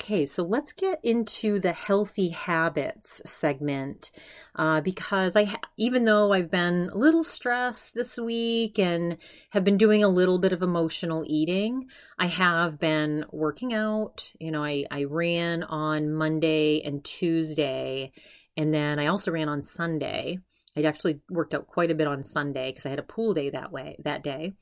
Okay, 0.03 0.27
so 0.27 0.43
let's 0.43 0.73
get 0.73 0.99
into 1.05 1.61
the 1.61 1.73
healthy 1.73 2.31
habits 2.31 3.23
segment 3.25 4.11
uh, 4.57 4.81
because 4.81 5.37
I, 5.37 5.55
even 5.77 6.05
though 6.05 6.33
I've 6.33 6.51
been 6.51 6.91
a 6.93 6.99
little 6.99 7.23
stressed 7.23 7.95
this 7.95 8.19
week 8.19 8.81
and 8.81 9.17
have 9.51 9.63
been 9.63 9.77
doing 9.77 10.03
a 10.03 10.09
little 10.09 10.41
bit 10.41 10.53
of 10.53 10.61
emotional 10.61 11.23
eating, 11.25 11.87
I 12.19 12.27
have 12.27 12.81
been 12.81 13.27
working 13.31 13.75
out. 13.75 14.29
You 14.41 14.51
know, 14.51 14.65
I, 14.65 14.87
I 14.91 15.05
ran 15.05 15.63
on 15.63 16.13
Monday 16.13 16.83
and 16.83 17.05
Tuesday, 17.05 18.11
And 18.57 18.75
then 18.75 18.99
I 18.99 19.07
also 19.07 19.31
ran 19.31 19.49
on 19.49 19.63
Sunday. 19.63 20.41
I 20.77 20.83
actually 20.83 21.21
worked 21.31 21.55
out 21.55 21.69
quite 21.69 21.93
a 21.93 21.95
bit 21.95 22.09
on 22.09 22.25
Sunday 22.25 22.73
because 22.73 22.87
I 22.87 22.91
had 22.91 22.99
a 22.99 23.05
pool 23.05 23.35
day 23.35 23.51
that 23.51 23.71
way 23.71 23.99
that 24.03 24.25
day. 24.25 24.55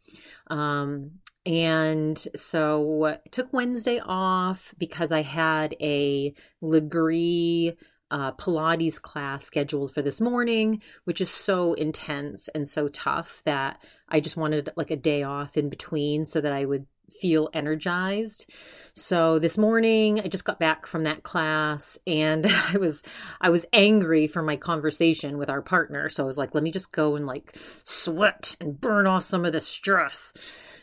Um, 0.48 1.12
and 1.46 2.18
so 2.36 3.06
I 3.06 3.18
took 3.30 3.52
Wednesday 3.52 4.00
off 4.04 4.74
because 4.78 5.10
I 5.10 5.22
had 5.22 5.74
a 5.80 6.34
Lagree 6.62 7.76
uh, 8.10 8.32
Pilates 8.32 9.00
class 9.00 9.44
scheduled 9.44 9.94
for 9.94 10.02
this 10.02 10.20
morning, 10.20 10.82
which 11.04 11.20
is 11.20 11.30
so 11.30 11.74
intense 11.74 12.48
and 12.48 12.68
so 12.68 12.88
tough 12.88 13.40
that 13.44 13.78
I 14.08 14.20
just 14.20 14.36
wanted 14.36 14.70
like 14.76 14.90
a 14.90 14.96
day 14.96 15.22
off 15.22 15.56
in 15.56 15.68
between 15.68 16.26
so 16.26 16.40
that 16.40 16.52
I 16.52 16.64
would 16.64 16.86
feel 17.20 17.48
energized. 17.52 18.46
So 18.94 19.38
this 19.38 19.56
morning 19.56 20.20
I 20.20 20.28
just 20.28 20.44
got 20.44 20.58
back 20.58 20.86
from 20.86 21.04
that 21.04 21.22
class 21.22 21.98
and 22.06 22.46
I 22.68 22.76
was 22.78 23.02
I 23.40 23.50
was 23.50 23.64
angry 23.72 24.26
for 24.26 24.42
my 24.42 24.56
conversation 24.56 25.38
with 25.38 25.48
our 25.48 25.62
partner. 25.62 26.08
So 26.08 26.22
I 26.22 26.26
was 26.26 26.38
like, 26.38 26.54
let 26.54 26.62
me 26.62 26.70
just 26.72 26.92
go 26.92 27.16
and 27.16 27.26
like 27.26 27.56
sweat 27.84 28.56
and 28.60 28.80
burn 28.80 29.06
off 29.06 29.24
some 29.24 29.44
of 29.44 29.52
the 29.52 29.60
stress. 29.60 30.32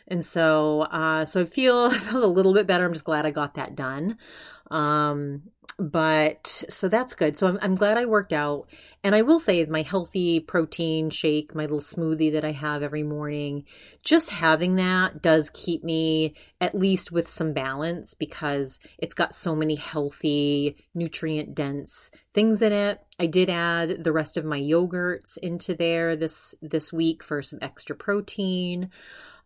And 0.08 0.24
so 0.24 0.82
uh 0.82 1.24
so 1.24 1.42
I 1.42 1.44
feel 1.44 1.76
I 1.92 1.98
feel 1.98 2.24
a 2.24 2.26
little 2.26 2.54
bit 2.54 2.66
better. 2.66 2.84
I'm 2.84 2.92
just 2.92 3.04
glad 3.04 3.26
I 3.26 3.30
got 3.30 3.54
that 3.54 3.76
done. 3.76 4.18
Um 4.70 5.42
but 5.78 6.64
so 6.68 6.88
that's 6.88 7.14
good. 7.14 7.36
So 7.36 7.46
I'm, 7.46 7.58
I'm 7.62 7.74
glad 7.76 7.98
I 7.98 8.06
worked 8.06 8.32
out. 8.32 8.66
And 9.04 9.14
I 9.14 9.22
will 9.22 9.38
say 9.38 9.64
my 9.66 9.82
healthy 9.82 10.40
protein 10.40 11.10
shake, 11.10 11.54
my 11.54 11.62
little 11.62 11.78
smoothie 11.78 12.32
that 12.32 12.44
I 12.44 12.50
have 12.50 12.82
every 12.82 13.04
morning, 13.04 13.64
just 14.02 14.28
having 14.28 14.74
that 14.76 15.22
does 15.22 15.50
keep 15.54 15.84
me 15.84 16.34
at 16.60 16.74
least 16.74 17.12
with 17.12 17.28
some 17.28 17.52
balance 17.52 18.14
because 18.14 18.80
it's 18.98 19.14
got 19.14 19.32
so 19.32 19.54
many 19.54 19.76
healthy, 19.76 20.84
nutrient 20.96 21.54
dense 21.54 22.10
things 22.34 22.60
in 22.60 22.72
it. 22.72 23.00
I 23.20 23.26
did 23.26 23.48
add 23.48 24.02
the 24.02 24.12
rest 24.12 24.36
of 24.36 24.44
my 24.44 24.60
yogurts 24.60 25.38
into 25.40 25.76
there 25.76 26.16
this 26.16 26.56
this 26.60 26.92
week 26.92 27.22
for 27.22 27.40
some 27.40 27.60
extra 27.62 27.94
protein. 27.94 28.90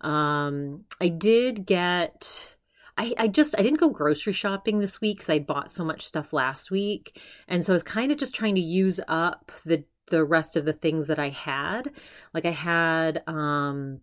Um, 0.03 0.85
I 1.01 1.09
did 1.09 1.67
get 1.67 2.53
I, 2.97 3.15
I 3.17 3.29
just 3.29 3.59
I 3.59 3.63
didn't 3.63 3.81
go 3.81 3.89
grocery 3.89 4.33
shopping 4.33 4.79
this 4.79 5.01
week 5.01 5.19
because 5.19 5.31
I 5.31 5.39
bought 5.39 5.71
so 5.71 5.85
much 5.85 6.07
stuff 6.07 6.33
last 6.33 6.71
week, 6.71 7.21
and 7.49 7.65
so 7.65 7.73
I 7.73 7.75
was 7.75 7.83
kind 7.83 8.13
of 8.13 8.19
just 8.19 8.35
trying 8.35 8.55
to 8.57 8.61
use 8.61 9.01
up 9.09 9.51
the 9.65 9.85
the 10.11 10.25
rest 10.25 10.57
of 10.57 10.65
the 10.65 10.75
things 10.75 11.07
that 11.07 11.19
I 11.19 11.31
had. 11.31 11.91
Like 12.35 12.45
I 12.45 12.51
had 12.51 13.23
um, 13.27 14.01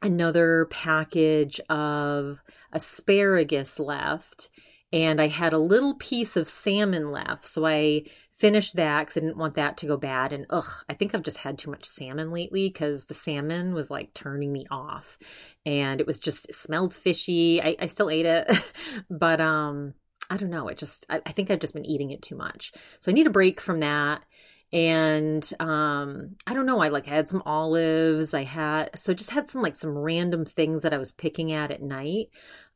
another 0.00 0.68
package 0.70 1.60
of 1.68 2.38
asparagus 2.72 3.80
left, 3.80 4.48
and 4.92 5.20
I 5.20 5.26
had 5.26 5.52
a 5.52 5.58
little 5.58 5.96
piece 5.96 6.36
of 6.36 6.48
salmon 6.48 7.10
left, 7.10 7.46
so 7.46 7.66
I 7.66 8.04
finished 8.40 8.76
that 8.76 9.00
because 9.00 9.18
I 9.18 9.20
didn't 9.20 9.36
want 9.36 9.54
that 9.54 9.76
to 9.78 9.86
go 9.86 9.96
bad. 9.96 10.32
And 10.32 10.46
ugh, 10.50 10.72
I 10.88 10.94
think 10.94 11.14
I've 11.14 11.22
just 11.22 11.36
had 11.36 11.58
too 11.58 11.70
much 11.70 11.84
salmon 11.84 12.32
lately 12.32 12.68
because 12.68 13.04
the 13.04 13.14
salmon 13.14 13.74
was 13.74 13.90
like 13.90 14.14
turning 14.14 14.50
me 14.50 14.66
off 14.70 15.18
and 15.66 16.00
it 16.00 16.06
was 16.06 16.18
just 16.18 16.48
it 16.48 16.54
smelled 16.54 16.94
fishy. 16.94 17.62
I, 17.62 17.76
I 17.78 17.86
still 17.86 18.10
ate 18.10 18.26
it, 18.26 18.50
but 19.10 19.40
um, 19.40 19.94
I 20.30 20.38
don't 20.38 20.50
know. 20.50 20.68
It 20.68 20.78
just 20.78 21.04
I, 21.08 21.20
I 21.24 21.32
think 21.32 21.50
I've 21.50 21.60
just 21.60 21.74
been 21.74 21.84
eating 21.84 22.10
it 22.10 22.22
too 22.22 22.36
much, 22.36 22.72
so 22.98 23.10
I 23.10 23.14
need 23.14 23.26
a 23.26 23.30
break 23.30 23.60
from 23.60 23.80
that. 23.80 24.22
And 24.72 25.48
um, 25.58 26.36
I 26.46 26.54
don't 26.54 26.66
know. 26.66 26.78
I 26.78 26.88
like 26.88 27.06
had 27.06 27.28
some 27.28 27.42
olives. 27.44 28.34
I 28.34 28.44
had 28.44 28.90
so 28.98 29.12
just 29.12 29.30
had 29.30 29.50
some 29.50 29.62
like 29.62 29.76
some 29.76 29.98
random 29.98 30.44
things 30.44 30.82
that 30.82 30.94
I 30.94 30.98
was 30.98 31.12
picking 31.12 31.52
at 31.52 31.72
at 31.72 31.82
night. 31.82 32.28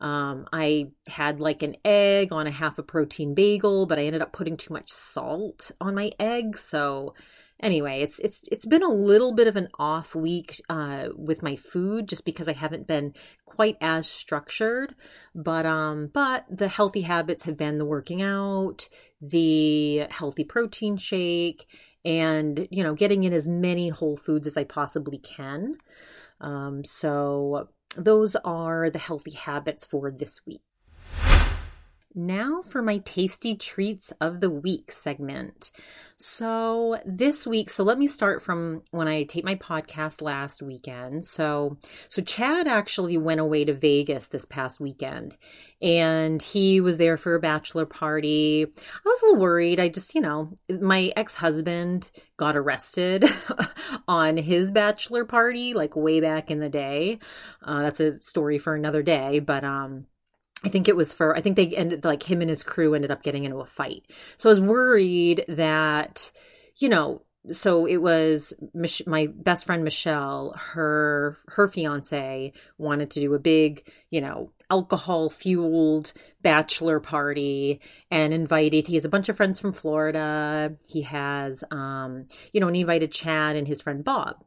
Um, 0.04 0.46
I 0.52 0.88
had 1.06 1.40
like 1.40 1.62
an 1.62 1.76
egg 1.82 2.30
on 2.30 2.46
a 2.46 2.50
half 2.50 2.78
a 2.78 2.82
protein 2.82 3.34
bagel, 3.34 3.86
but 3.86 3.98
I 3.98 4.04
ended 4.04 4.20
up 4.20 4.34
putting 4.34 4.58
too 4.58 4.74
much 4.74 4.90
salt 4.90 5.70
on 5.80 5.94
my 5.94 6.12
egg, 6.20 6.58
so 6.58 7.14
anyway, 7.58 8.02
it's 8.02 8.18
it's 8.18 8.42
it's 8.52 8.66
been 8.66 8.82
a 8.82 8.92
little 8.92 9.32
bit 9.34 9.46
of 9.46 9.56
an 9.56 9.68
off 9.78 10.14
week 10.14 10.60
uh, 10.68 11.08
with 11.16 11.42
my 11.42 11.56
food 11.56 12.06
just 12.06 12.26
because 12.26 12.50
I 12.50 12.52
haven't 12.52 12.86
been 12.86 13.14
quite 13.46 13.78
as 13.80 14.06
structured. 14.06 14.94
But 15.34 15.64
um, 15.64 16.10
but 16.12 16.44
the 16.50 16.68
healthy 16.68 17.00
habits 17.00 17.44
have 17.44 17.56
been 17.56 17.78
the 17.78 17.86
working 17.86 18.20
out, 18.20 18.86
the 19.22 20.00
healthy 20.10 20.44
protein 20.44 20.98
shake, 20.98 21.66
and 22.04 22.68
you 22.70 22.84
know 22.84 22.94
getting 22.94 23.24
in 23.24 23.32
as 23.32 23.48
many 23.48 23.88
whole 23.88 24.18
foods 24.18 24.46
as 24.46 24.58
I 24.58 24.64
possibly 24.64 25.16
can. 25.16 25.78
Um, 26.42 26.84
so 26.84 27.70
those 27.96 28.36
are 28.44 28.90
the 28.90 28.98
healthy 28.98 29.32
habits 29.32 29.84
for 29.84 30.10
this 30.10 30.40
week. 30.46 30.62
Now 32.14 32.62
for 32.62 32.80
my 32.80 32.98
tasty 32.98 33.56
treats 33.56 34.12
of 34.20 34.40
the 34.40 34.50
week 34.50 34.92
segment. 34.92 35.72
So 36.16 36.96
this 37.04 37.44
week, 37.44 37.70
so 37.70 37.82
let 37.82 37.98
me 37.98 38.06
start 38.06 38.40
from 38.40 38.82
when 38.92 39.08
I 39.08 39.24
taped 39.24 39.44
my 39.44 39.56
podcast 39.56 40.22
last 40.22 40.62
weekend. 40.62 41.26
So, 41.26 41.76
so 42.08 42.22
Chad 42.22 42.68
actually 42.68 43.18
went 43.18 43.40
away 43.40 43.64
to 43.64 43.74
Vegas 43.74 44.28
this 44.28 44.44
past 44.44 44.78
weekend 44.78 45.36
and 45.82 46.40
he 46.40 46.80
was 46.80 46.98
there 46.98 47.16
for 47.16 47.34
a 47.34 47.40
bachelor 47.40 47.84
party. 47.84 48.64
I 48.64 49.08
was 49.08 49.22
a 49.22 49.26
little 49.26 49.40
worried. 49.40 49.80
I 49.80 49.88
just, 49.88 50.14
you 50.14 50.20
know, 50.20 50.52
my 50.68 51.12
ex-husband 51.16 52.08
got 52.36 52.56
arrested 52.56 53.24
on 54.08 54.36
his 54.36 54.70
bachelor 54.70 55.24
party 55.24 55.74
like 55.74 55.96
way 55.96 56.20
back 56.20 56.52
in 56.52 56.60
the 56.60 56.68
day. 56.68 57.18
Uh, 57.60 57.82
that's 57.82 57.98
a 57.98 58.22
story 58.22 58.58
for 58.58 58.76
another 58.76 59.02
day, 59.02 59.40
but, 59.40 59.64
um, 59.64 60.06
I 60.64 60.68
think 60.68 60.88
it 60.88 60.96
was 60.96 61.12
for, 61.12 61.36
I 61.36 61.40
think 61.40 61.56
they 61.56 61.68
ended, 61.68 62.04
like 62.04 62.22
him 62.22 62.40
and 62.40 62.48
his 62.48 62.62
crew 62.62 62.94
ended 62.94 63.10
up 63.10 63.22
getting 63.22 63.44
into 63.44 63.58
a 63.58 63.66
fight. 63.66 64.04
So 64.36 64.48
I 64.48 64.52
was 64.52 64.60
worried 64.60 65.44
that, 65.48 66.30
you 66.76 66.88
know, 66.88 67.22
so 67.50 67.86
it 67.86 67.98
was 67.98 68.54
my 69.06 69.26
best 69.26 69.66
friend 69.66 69.84
Michelle, 69.84 70.54
her, 70.56 71.38
her 71.48 71.68
fiance 71.68 72.52
wanted 72.78 73.10
to 73.10 73.20
do 73.20 73.34
a 73.34 73.38
big, 73.38 73.86
you 74.10 74.20
know, 74.20 74.50
alcohol 74.70 75.28
fueled 75.30 76.12
bachelor 76.42 77.00
party 77.00 77.80
and 78.10 78.32
invited, 78.32 78.86
he 78.86 78.94
has 78.94 79.04
a 79.04 79.10
bunch 79.10 79.28
of 79.28 79.36
friends 79.36 79.60
from 79.60 79.72
Florida. 79.72 80.74
He 80.86 81.02
has, 81.02 81.64
um, 81.70 82.26
you 82.52 82.60
know, 82.60 82.66
and 82.66 82.76
he 82.76 82.82
invited 82.82 83.12
Chad 83.12 83.56
and 83.56 83.68
his 83.68 83.82
friend 83.82 84.02
Bob. 84.02 84.42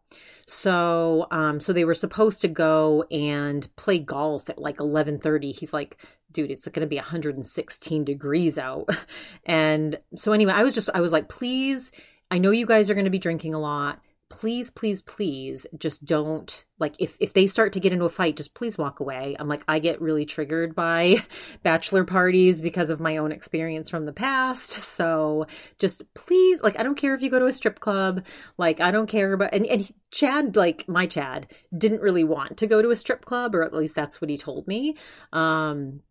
So, 0.48 1.27
um, 1.30 1.60
so 1.60 1.74
they 1.74 1.86
were 1.86 1.94
supposed 1.94 2.42
to 2.42 2.48
go 2.48 3.04
and 3.12 3.68
play 3.75 4.00
golf 4.00 4.50
at 4.50 4.58
like 4.58 4.77
11:30. 4.77 5.58
He's 5.58 5.74
like, 5.74 5.98
dude, 6.32 6.51
it's 6.51 6.68
going 6.68 6.86
to 6.86 6.89
be 6.89 6.96
116 6.96 8.06
degrees 8.06 8.58
out. 8.58 8.89
And 9.46 9.98
so 10.13 10.34
anyway, 10.34 10.51
I 10.51 10.63
was 10.63 10.74
just 10.74 10.89
I 10.94 11.00
was 11.00 11.13
like, 11.13 11.30
please, 11.30 11.94
I 12.30 12.38
know 12.38 12.52
you 12.52 12.66
guys 12.66 12.90
are 12.90 12.94
going 12.94 13.06
to 13.06 13.12
be 13.12 13.20
drinking 13.20 13.54
a 13.54 13.60
lot. 13.60 14.02
Please 14.30 14.70
please 14.70 15.02
please 15.02 15.66
just 15.78 16.04
don't 16.04 16.66
like 16.80 16.96
if 17.00 17.16
if 17.22 17.32
they 17.32 17.48
start 17.48 17.72
to 17.74 17.80
get 17.80 17.94
into 17.94 18.04
a 18.04 18.10
fight 18.10 18.36
just 18.36 18.54
please 18.54 18.78
walk 18.78 19.00
away. 19.00 19.38
I'm 19.40 19.48
like 19.48 19.64
i 19.70 19.80
get 19.80 20.02
really 20.02 20.26
triggered 20.26 20.76
by 20.76 21.24
bachelor 21.64 22.04
parties 22.04 22.60
because 22.60 22.90
of 22.90 23.00
my 23.00 23.18
own 23.18 23.32
experience 23.32 23.90
from 23.90 24.06
the 24.06 24.12
past. 24.12 24.72
So 24.72 25.48
just 25.80 26.04
please 26.14 26.62
like 26.62 26.78
i 26.78 26.84
don't 26.84 26.98
care 26.98 27.16
if 27.16 27.22
you 27.22 27.30
go 27.30 27.40
to 27.40 27.46
a 27.46 27.54
strip 27.54 27.80
club. 27.80 28.26
Like 28.58 28.82
i 28.82 28.92
don't 28.92 29.08
care 29.08 29.32
about 29.32 29.54
and, 29.54 29.66
and 29.66 29.90
chad 30.12 30.58
like 30.58 30.90
my 30.90 31.08
chad 31.08 31.48
didn't 31.76 32.02
really 32.02 32.26
want 32.26 32.58
to 32.58 32.68
go 32.68 32.82
to 32.82 32.92
a 32.92 32.98
strip 32.98 33.24
club 33.24 33.56
or 33.56 33.64
at 33.64 33.74
least 33.74 33.96
that's 33.96 34.20
what 34.20 34.30
he 34.30 34.38
told 34.38 34.68
me. 34.68 34.98
Um 35.32 36.02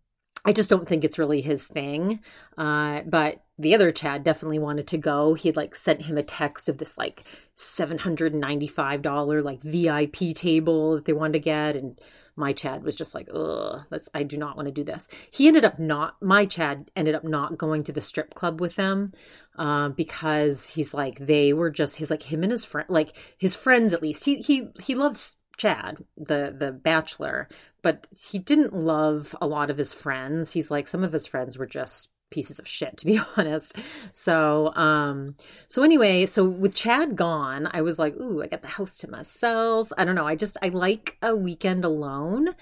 I 0.47 0.53
just 0.53 0.71
don't 0.71 0.89
think 0.89 1.05
it's 1.05 1.19
really 1.19 1.43
his 1.43 1.67
thing. 1.67 2.21
Uh, 2.57 3.01
but 3.05 3.43
the 3.59 3.75
other 3.75 3.93
Chad 3.93 4.25
definitely 4.25 4.59
wanted 4.59 4.87
to 4.89 4.99
go. 4.99 5.35
He 5.35 5.49
would 5.49 5.57
like 5.57 5.75
sent 5.75 6.03
him 6.03 6.19
a 6.19 6.23
text 6.23 6.69
of 6.69 6.79
this 6.79 6.99
like 6.99 7.25
$795 7.57 9.45
like 9.45 9.63
VIP 9.63 10.37
table 10.37 10.97
that 10.97 11.05
they 11.05 11.13
wanted 11.13 11.35
to 11.35 11.39
get. 11.41 11.77
And 11.77 11.99
my 12.37 12.53
Chad 12.53 12.83
was 12.83 12.95
just 12.95 13.15
like, 13.15 13.29
ugh, 13.35 13.83
that's, 13.91 14.09
I 14.13 14.25
do 14.25 14.37
not 14.37 14.57
want 14.57 14.69
to 14.69 14.73
do 14.73 14.85
this. 14.85 15.09
He 15.31 15.49
ended 15.49 15.65
up 15.65 15.79
not, 15.79 16.21
my 16.21 16.45
Chad 16.45 16.91
ended 16.95 17.15
up 17.15 17.25
not 17.25 17.57
going 17.57 17.85
to 17.85 17.93
the 17.93 18.03
strip 18.03 18.35
club 18.35 18.61
with 18.61 18.77
them, 18.77 19.15
uh, 19.59 19.89
because 19.89 20.67
he's 20.67 20.93
like, 20.93 21.19
they 21.19 21.55
were 21.55 21.71
just, 21.71 21.97
he's 21.97 22.11
like 22.11 22.23
him 22.23 22.43
and 22.43 22.53
his 22.53 22.65
friend, 22.65 22.91
like 22.91 23.15
his 23.39 23.55
friends 23.55 23.95
at 23.95 24.03
least. 24.03 24.25
He, 24.25 24.43
he, 24.43 24.69
he 24.79 24.95
loves 24.95 25.37
Chad, 25.57 26.05
the 26.19 26.55
the 26.57 26.71
bachelor, 26.71 27.49
but 27.83 28.07
he 28.31 28.39
didn't 28.39 28.75
love 28.75 29.35
a 29.41 29.47
lot 29.47 29.71
of 29.71 29.79
his 29.79 29.93
friends. 29.93 30.51
He's 30.51 30.71
like 30.71 30.87
some 30.87 31.03
of 31.03 31.13
his 31.13 31.27
friends 31.27 31.57
were 31.57 31.67
just 31.67 32.09
pieces 32.31 32.59
of 32.59 32.67
shit 32.67 32.97
to 32.99 33.07
be 33.07 33.21
honest. 33.37 33.77
So 34.13 34.73
um 34.75 35.37
so 35.69 35.83
anyway, 35.83 36.27
so 36.27 36.45
with 36.45 36.75
Chad 36.75 37.17
gone, 37.17 37.69
I 37.73 37.83
was 37.83 37.99
like, 37.99 38.17
"Ooh, 38.17 38.43
I 38.43 38.47
got 38.47 38.63
the 38.63 38.69
house 38.69 38.99
to 38.99 39.11
myself." 39.11 39.93
I 39.97 40.05
don't 40.05 40.15
know. 40.15 40.27
I 40.27 40.37
just 40.37 40.57
I 40.63 40.69
like 40.69 41.17
a 41.23 41.35
weekend 41.37 41.85
alone. 41.85 42.55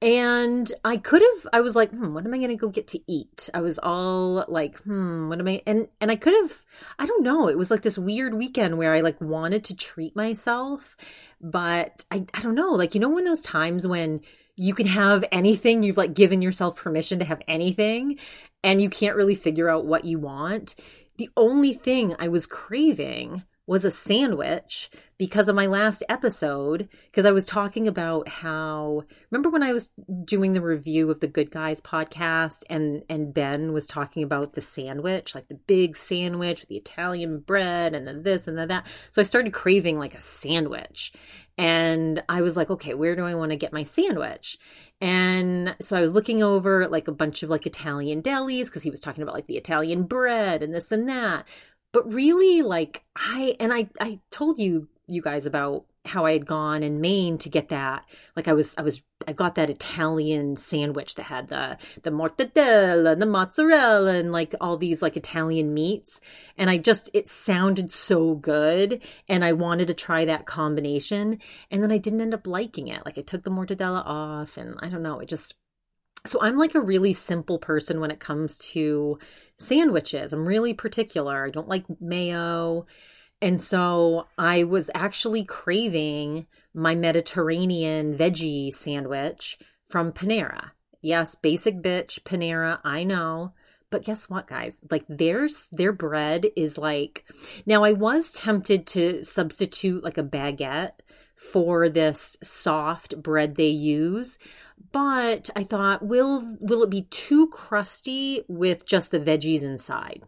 And 0.00 0.72
I 0.84 0.96
could 0.96 1.22
have 1.22 1.48
I 1.52 1.60
was 1.60 1.74
like, 1.74 1.90
"Hmm, 1.90 2.14
what 2.14 2.24
am 2.24 2.32
I 2.32 2.38
going 2.38 2.50
to 2.50 2.56
go 2.56 2.68
get 2.68 2.86
to 2.88 3.00
eat?" 3.10 3.50
I 3.52 3.60
was 3.60 3.78
all 3.80 4.44
like, 4.46 4.78
"Hmm, 4.82 5.28
what 5.28 5.40
am 5.40 5.48
I?" 5.48 5.62
And 5.66 5.88
and 6.00 6.10
I 6.10 6.16
could 6.16 6.34
have 6.34 6.64
I 6.98 7.06
don't 7.06 7.24
know. 7.24 7.48
It 7.48 7.58
was 7.58 7.70
like 7.70 7.82
this 7.82 7.98
weird 7.98 8.34
weekend 8.34 8.78
where 8.78 8.94
I 8.94 9.00
like 9.00 9.20
wanted 9.20 9.64
to 9.64 9.76
treat 9.76 10.14
myself 10.14 10.96
but 11.40 12.04
I, 12.10 12.24
I 12.34 12.42
don't 12.42 12.54
know, 12.54 12.72
like, 12.72 12.94
you 12.94 13.00
know, 13.00 13.08
when 13.08 13.24
those 13.24 13.42
times 13.42 13.86
when 13.86 14.20
you 14.58 14.74
can 14.74 14.86
have 14.86 15.24
anything, 15.30 15.82
you've 15.82 15.96
like 15.96 16.14
given 16.14 16.42
yourself 16.42 16.76
permission 16.76 17.20
to 17.20 17.24
have 17.24 17.40
anything 17.46 18.18
and 18.64 18.82
you 18.82 18.90
can't 18.90 19.16
really 19.16 19.36
figure 19.36 19.68
out 19.68 19.86
what 19.86 20.04
you 20.04 20.18
want. 20.18 20.74
the 21.16 21.30
only 21.36 21.74
thing 21.74 22.14
I 22.18 22.28
was 22.28 22.46
craving 22.46 23.42
was 23.68 23.84
a 23.84 23.90
sandwich 23.90 24.90
because 25.18 25.50
of 25.50 25.54
my 25.54 25.66
last 25.66 26.02
episode 26.08 26.88
because 27.10 27.26
I 27.26 27.32
was 27.32 27.44
talking 27.44 27.86
about 27.86 28.26
how 28.26 29.04
remember 29.30 29.50
when 29.50 29.62
I 29.62 29.74
was 29.74 29.90
doing 30.24 30.54
the 30.54 30.62
review 30.62 31.10
of 31.10 31.20
the 31.20 31.26
Good 31.26 31.50
Guys 31.50 31.82
podcast 31.82 32.62
and 32.70 33.02
and 33.10 33.34
Ben 33.34 33.74
was 33.74 33.86
talking 33.86 34.22
about 34.22 34.54
the 34.54 34.62
sandwich 34.62 35.34
like 35.34 35.48
the 35.48 35.54
big 35.66 35.98
sandwich 35.98 36.60
with 36.62 36.70
the 36.70 36.78
Italian 36.78 37.40
bread 37.40 37.94
and 37.94 38.06
then 38.06 38.22
this 38.22 38.48
and 38.48 38.56
then 38.56 38.68
that. 38.68 38.86
So 39.10 39.20
I 39.20 39.24
started 39.24 39.52
craving 39.52 39.98
like 39.98 40.14
a 40.14 40.20
sandwich 40.22 41.12
and 41.58 42.22
I 42.26 42.40
was 42.40 42.56
like 42.56 42.70
okay 42.70 42.94
where 42.94 43.16
do 43.16 43.24
I 43.24 43.34
want 43.34 43.50
to 43.50 43.56
get 43.56 43.74
my 43.74 43.82
sandwich? 43.82 44.56
And 45.00 45.76
so 45.80 45.96
I 45.96 46.00
was 46.00 46.12
looking 46.12 46.42
over 46.42 46.88
like 46.88 47.06
a 47.06 47.12
bunch 47.12 47.42
of 47.42 47.50
like 47.50 47.66
Italian 47.66 48.22
delis 48.22 48.64
because 48.64 48.82
he 48.82 48.90
was 48.90 48.98
talking 48.98 49.22
about 49.22 49.34
like 49.34 49.46
the 49.46 49.58
Italian 49.58 50.04
bread 50.04 50.62
and 50.62 50.74
this 50.74 50.90
and 50.90 51.08
that 51.08 51.44
but 51.92 52.12
really 52.12 52.62
like 52.62 53.04
i 53.16 53.56
and 53.60 53.72
i 53.72 53.88
i 54.00 54.18
told 54.30 54.58
you 54.58 54.88
you 55.06 55.22
guys 55.22 55.46
about 55.46 55.84
how 56.08 56.24
i 56.26 56.32
had 56.32 56.46
gone 56.46 56.82
in 56.82 57.00
maine 57.00 57.38
to 57.38 57.48
get 57.48 57.68
that. 57.68 58.04
Like 58.34 58.48
i 58.48 58.52
was 58.52 58.74
i 58.78 58.82
was 58.82 59.02
i 59.26 59.32
got 59.32 59.56
that 59.56 59.70
italian 59.70 60.56
sandwich 60.56 61.14
that 61.16 61.24
had 61.24 61.48
the 61.48 61.76
the 62.02 62.10
mortadella 62.10 63.12
and 63.12 63.22
the 63.22 63.26
mozzarella 63.26 64.14
and 64.14 64.32
like 64.32 64.54
all 64.60 64.76
these 64.76 65.02
like 65.02 65.16
italian 65.16 65.74
meats. 65.74 66.20
And 66.56 66.70
i 66.70 66.78
just 66.78 67.10
it 67.14 67.28
sounded 67.28 67.92
so 67.92 68.34
good 68.34 69.02
and 69.28 69.44
i 69.44 69.52
wanted 69.52 69.88
to 69.88 69.94
try 69.94 70.24
that 70.24 70.46
combination. 70.46 71.38
And 71.70 71.82
then 71.82 71.92
i 71.92 71.98
didn't 71.98 72.22
end 72.22 72.34
up 72.34 72.46
liking 72.46 72.88
it. 72.88 73.04
Like 73.04 73.18
i 73.18 73.22
took 73.22 73.44
the 73.44 73.50
mortadella 73.50 74.02
off 74.04 74.56
and 74.56 74.76
i 74.80 74.88
don't 74.88 75.02
know 75.02 75.20
it 75.20 75.28
just 75.28 75.54
so 76.26 76.40
I'm 76.40 76.56
like 76.56 76.74
a 76.74 76.80
really 76.80 77.14
simple 77.14 77.58
person 77.58 78.00
when 78.00 78.10
it 78.10 78.20
comes 78.20 78.58
to 78.58 79.18
sandwiches. 79.56 80.32
I'm 80.32 80.46
really 80.46 80.74
particular. 80.74 81.46
I 81.46 81.50
don't 81.50 81.68
like 81.68 81.84
mayo. 82.00 82.86
And 83.40 83.60
so 83.60 84.26
I 84.36 84.64
was 84.64 84.90
actually 84.94 85.44
craving 85.44 86.46
my 86.74 86.94
Mediterranean 86.94 88.16
veggie 88.16 88.74
sandwich 88.74 89.58
from 89.88 90.12
Panera. 90.12 90.70
Yes, 91.00 91.36
basic 91.36 91.76
bitch 91.82 92.20
Panera, 92.22 92.80
I 92.84 93.04
know. 93.04 93.52
But 93.90 94.04
guess 94.04 94.28
what, 94.28 94.48
guys? 94.48 94.78
Like 94.90 95.04
their 95.08 95.48
their 95.72 95.92
bread 95.92 96.46
is 96.56 96.76
like 96.76 97.24
now 97.64 97.84
I 97.84 97.92
was 97.92 98.32
tempted 98.32 98.86
to 98.88 99.22
substitute 99.22 100.04
like 100.04 100.18
a 100.18 100.22
baguette 100.22 100.92
for 101.36 101.88
this 101.88 102.36
soft 102.42 103.16
bread 103.22 103.54
they 103.54 103.68
use 103.68 104.38
but 104.92 105.50
I 105.54 105.64
thought, 105.64 106.04
will 106.04 106.56
will 106.60 106.82
it 106.82 106.90
be 106.90 107.02
too 107.10 107.48
crusty 107.48 108.44
with 108.48 108.86
just 108.86 109.10
the 109.10 109.20
veggies 109.20 109.62
inside? 109.62 110.22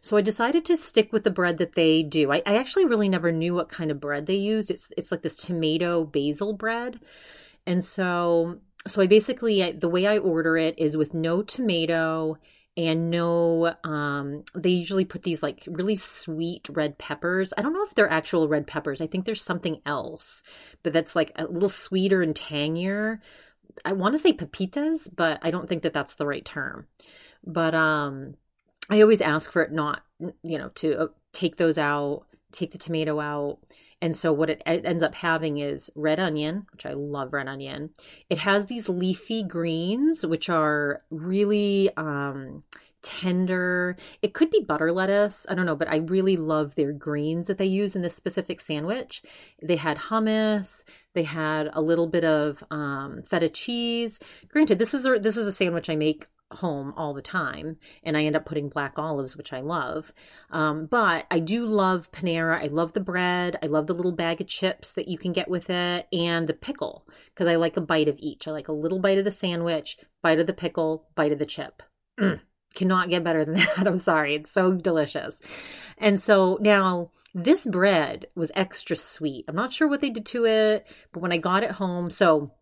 So 0.00 0.16
I 0.16 0.20
decided 0.20 0.64
to 0.66 0.76
stick 0.76 1.12
with 1.12 1.24
the 1.24 1.30
bread 1.30 1.58
that 1.58 1.74
they 1.74 2.02
do. 2.02 2.32
I, 2.32 2.42
I 2.46 2.56
actually 2.56 2.86
really 2.86 3.08
never 3.08 3.32
knew 3.32 3.54
what 3.54 3.68
kind 3.68 3.90
of 3.90 4.00
bread 4.00 4.26
they 4.26 4.36
used. 4.36 4.70
It's 4.70 4.90
it's 4.96 5.10
like 5.10 5.22
this 5.22 5.36
tomato 5.36 6.04
basil 6.04 6.52
bread, 6.52 7.00
and 7.66 7.84
so 7.84 8.58
so 8.86 9.02
I 9.02 9.06
basically 9.06 9.72
the 9.72 9.88
way 9.88 10.06
I 10.06 10.18
order 10.18 10.56
it 10.56 10.78
is 10.78 10.96
with 10.96 11.14
no 11.14 11.42
tomato 11.42 12.38
and 12.76 13.10
no 13.10 13.74
um 13.84 14.44
they 14.54 14.70
usually 14.70 15.04
put 15.04 15.22
these 15.22 15.42
like 15.42 15.62
really 15.66 15.96
sweet 15.96 16.68
red 16.70 16.98
peppers 16.98 17.54
i 17.56 17.62
don't 17.62 17.72
know 17.72 17.84
if 17.84 17.94
they're 17.94 18.10
actual 18.10 18.48
red 18.48 18.66
peppers 18.66 19.00
i 19.00 19.06
think 19.06 19.24
there's 19.24 19.42
something 19.42 19.80
else 19.86 20.42
but 20.82 20.92
that's 20.92 21.16
like 21.16 21.32
a 21.36 21.46
little 21.46 21.70
sweeter 21.70 22.20
and 22.20 22.36
tangier 22.36 23.20
I 23.84 23.92
want 23.92 24.14
to 24.14 24.20
say 24.20 24.32
pepitas, 24.32 25.08
but 25.14 25.38
I 25.42 25.50
don't 25.50 25.68
think 25.68 25.82
that 25.82 25.92
that's 25.92 26.16
the 26.16 26.26
right 26.26 26.44
term. 26.44 26.86
But 27.44 27.74
um, 27.74 28.34
I 28.90 29.02
always 29.02 29.20
ask 29.20 29.50
for 29.50 29.62
it 29.62 29.72
not, 29.72 30.02
you 30.42 30.58
know, 30.58 30.70
to 30.76 30.98
uh, 30.98 31.06
take 31.32 31.56
those 31.56 31.78
out, 31.78 32.26
take 32.52 32.72
the 32.72 32.78
tomato 32.78 33.20
out. 33.20 33.58
And 34.02 34.14
so 34.14 34.32
what 34.32 34.50
it 34.50 34.62
ends 34.66 35.02
up 35.02 35.14
having 35.14 35.58
is 35.58 35.90
red 35.96 36.20
onion, 36.20 36.66
which 36.72 36.84
I 36.84 36.92
love 36.92 37.32
red 37.32 37.48
onion. 37.48 37.90
It 38.28 38.38
has 38.38 38.66
these 38.66 38.88
leafy 38.88 39.42
greens, 39.42 40.24
which 40.24 40.50
are 40.50 41.02
really 41.10 41.90
um, 41.96 42.62
tender. 43.06 43.96
It 44.20 44.34
could 44.34 44.50
be 44.50 44.64
butter 44.66 44.90
lettuce. 44.90 45.46
I 45.48 45.54
don't 45.54 45.64
know, 45.64 45.76
but 45.76 45.88
I 45.88 45.98
really 45.98 46.36
love 46.36 46.74
their 46.74 46.92
greens 46.92 47.46
that 47.46 47.56
they 47.56 47.66
use 47.66 47.94
in 47.94 48.02
this 48.02 48.16
specific 48.16 48.60
sandwich. 48.60 49.22
They 49.62 49.76
had 49.76 49.96
hummus. 49.96 50.84
They 51.14 51.22
had 51.22 51.70
a 51.72 51.80
little 51.80 52.08
bit 52.08 52.24
of 52.24 52.62
um, 52.70 53.22
feta 53.22 53.48
cheese. 53.48 54.18
Granted, 54.48 54.80
this 54.80 54.92
is 54.92 55.06
a 55.06 55.18
this 55.20 55.36
is 55.36 55.46
a 55.46 55.52
sandwich 55.52 55.88
I 55.88 55.94
make 55.96 56.26
home 56.52 56.94
all 56.96 57.12
the 57.12 57.20
time 57.20 57.76
and 58.04 58.16
i 58.16 58.24
end 58.24 58.36
up 58.36 58.46
putting 58.46 58.68
black 58.68 58.92
olives 58.98 59.36
which 59.36 59.52
i 59.52 59.58
love 59.58 60.12
um, 60.52 60.86
but 60.86 61.26
i 61.28 61.40
do 61.40 61.66
love 61.66 62.12
panera 62.12 62.62
i 62.62 62.68
love 62.68 62.92
the 62.92 63.00
bread 63.00 63.58
i 63.64 63.66
love 63.66 63.88
the 63.88 63.94
little 63.94 64.12
bag 64.12 64.40
of 64.40 64.46
chips 64.46 64.92
that 64.92 65.08
you 65.08 65.18
can 65.18 65.32
get 65.32 65.50
with 65.50 65.68
it 65.70 66.06
and 66.12 66.46
the 66.46 66.54
pickle 66.54 67.04
because 67.34 67.48
i 67.48 67.56
like 67.56 67.76
a 67.76 67.80
bite 67.80 68.06
of 68.06 68.16
each 68.20 68.46
i 68.46 68.52
like 68.52 68.68
a 68.68 68.72
little 68.72 69.00
bite 69.00 69.18
of 69.18 69.24
the 69.24 69.30
sandwich 69.32 69.98
bite 70.22 70.38
of 70.38 70.46
the 70.46 70.52
pickle 70.52 71.08
bite 71.16 71.32
of 71.32 71.40
the 71.40 71.46
chip 71.46 71.82
mm 72.20 72.38
cannot 72.76 73.10
get 73.10 73.24
better 73.24 73.44
than 73.44 73.54
that. 73.76 73.86
I'm 73.86 73.98
sorry. 73.98 74.36
It's 74.36 74.52
so 74.52 74.72
delicious. 74.72 75.40
And 75.98 76.22
so 76.22 76.58
now 76.60 77.10
this 77.34 77.64
bread 77.64 78.26
was 78.34 78.52
extra 78.54 78.96
sweet. 78.96 79.44
I'm 79.48 79.56
not 79.56 79.72
sure 79.72 79.88
what 79.88 80.00
they 80.00 80.10
did 80.10 80.26
to 80.26 80.44
it, 80.46 80.86
but 81.12 81.20
when 81.20 81.32
I 81.32 81.38
got 81.38 81.64
it 81.64 81.72
home, 81.72 82.10
so 82.10 82.52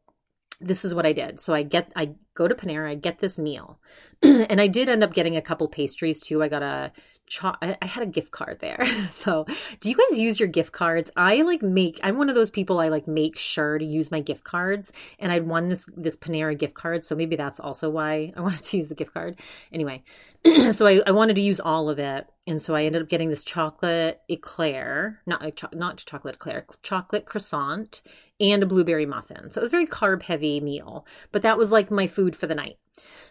this 0.61 0.85
is 0.85 0.95
what 0.95 1.07
I 1.07 1.13
did. 1.13 1.41
So 1.41 1.55
I 1.55 1.63
get 1.63 1.93
I 1.95 2.15
go 2.35 2.49
to 2.49 2.55
Panera, 2.55 2.91
I 2.91 2.95
get 2.95 3.19
this 3.19 3.39
meal. 3.39 3.79
and 4.23 4.61
I 4.61 4.69
did 4.69 4.89
end 4.89 5.05
up 5.05 5.15
getting 5.15 5.37
a 5.37 5.43
couple 5.43 5.69
pastries 5.69 6.21
too. 6.21 6.43
I 6.43 6.49
got 6.49 6.63
a 6.63 6.93
cho- 7.27 7.55
I, 7.61 7.77
had 7.83 8.03
a 8.03 8.11
gift 8.11 8.31
card 8.31 8.59
there. 8.61 8.87
So, 9.09 9.47
do 9.81 9.89
you 9.89 9.97
guys 9.97 10.19
use 10.19 10.41
your 10.41 10.49
gift 10.49 10.73
cards? 10.73 11.11
I 11.17 11.43
like 11.43 11.63
make. 11.63 12.01
I'm 12.03 12.19
one 12.19 12.29
of 12.29 12.35
those 12.35 12.51
people. 12.51 12.81
I 12.81 12.89
like 12.89 13.07
make 13.07 13.39
sure 13.39 13.79
to 13.79 13.85
use 13.85 14.11
my 14.11 14.21
gift 14.21 14.45
cards, 14.45 14.93
and 15.19 15.31
I'd 15.31 15.47
won 15.47 15.69
this 15.69 15.87
this 15.97 16.17
Panera 16.17 16.59
gift 16.59 16.75
card, 16.75 17.05
so 17.05 17.15
maybe 17.15 17.37
that's 17.37 17.61
also 17.61 17.91
why 17.91 18.33
I 18.37 18.41
wanted 18.41 18.63
to 18.65 18.77
use 18.77 18.89
the 18.89 18.95
gift 18.95 19.13
card. 19.15 19.39
Anyway, 19.73 20.03
so 20.73 20.87
I, 20.87 21.01
I 21.07 21.13
wanted 21.13 21.37
to 21.37 21.43
use 21.43 21.61
all 21.61 21.89
of 21.91 21.99
it, 21.99 22.27
and 22.47 22.61
so 22.61 22.75
I 22.75 22.85
ended 22.85 23.03
up 23.03 23.09
getting 23.09 23.31
this 23.31 23.45
chocolate 23.45 24.21
eclair, 24.29 25.21
not 25.27 25.63
not 25.75 25.99
chocolate 25.99 26.37
eclair, 26.37 26.67
chocolate 26.83 27.27
croissant, 27.27 28.03
and 28.41 28.63
a 28.63 28.67
blueberry 28.67 29.07
muffin. 29.07 29.51
So 29.51 29.61
it 29.61 29.65
was 29.65 29.71
a 29.71 29.71
very 29.71 29.87
carb 29.87 30.23
heavy 30.23 30.61
meal, 30.61 31.07
but 31.31 31.43
that 31.43 31.59
was 31.59 31.73
like 31.73 31.91
my 31.91 32.07
food 32.07 32.37
for 32.37 32.47
the 32.47 32.55
night. 32.55 32.79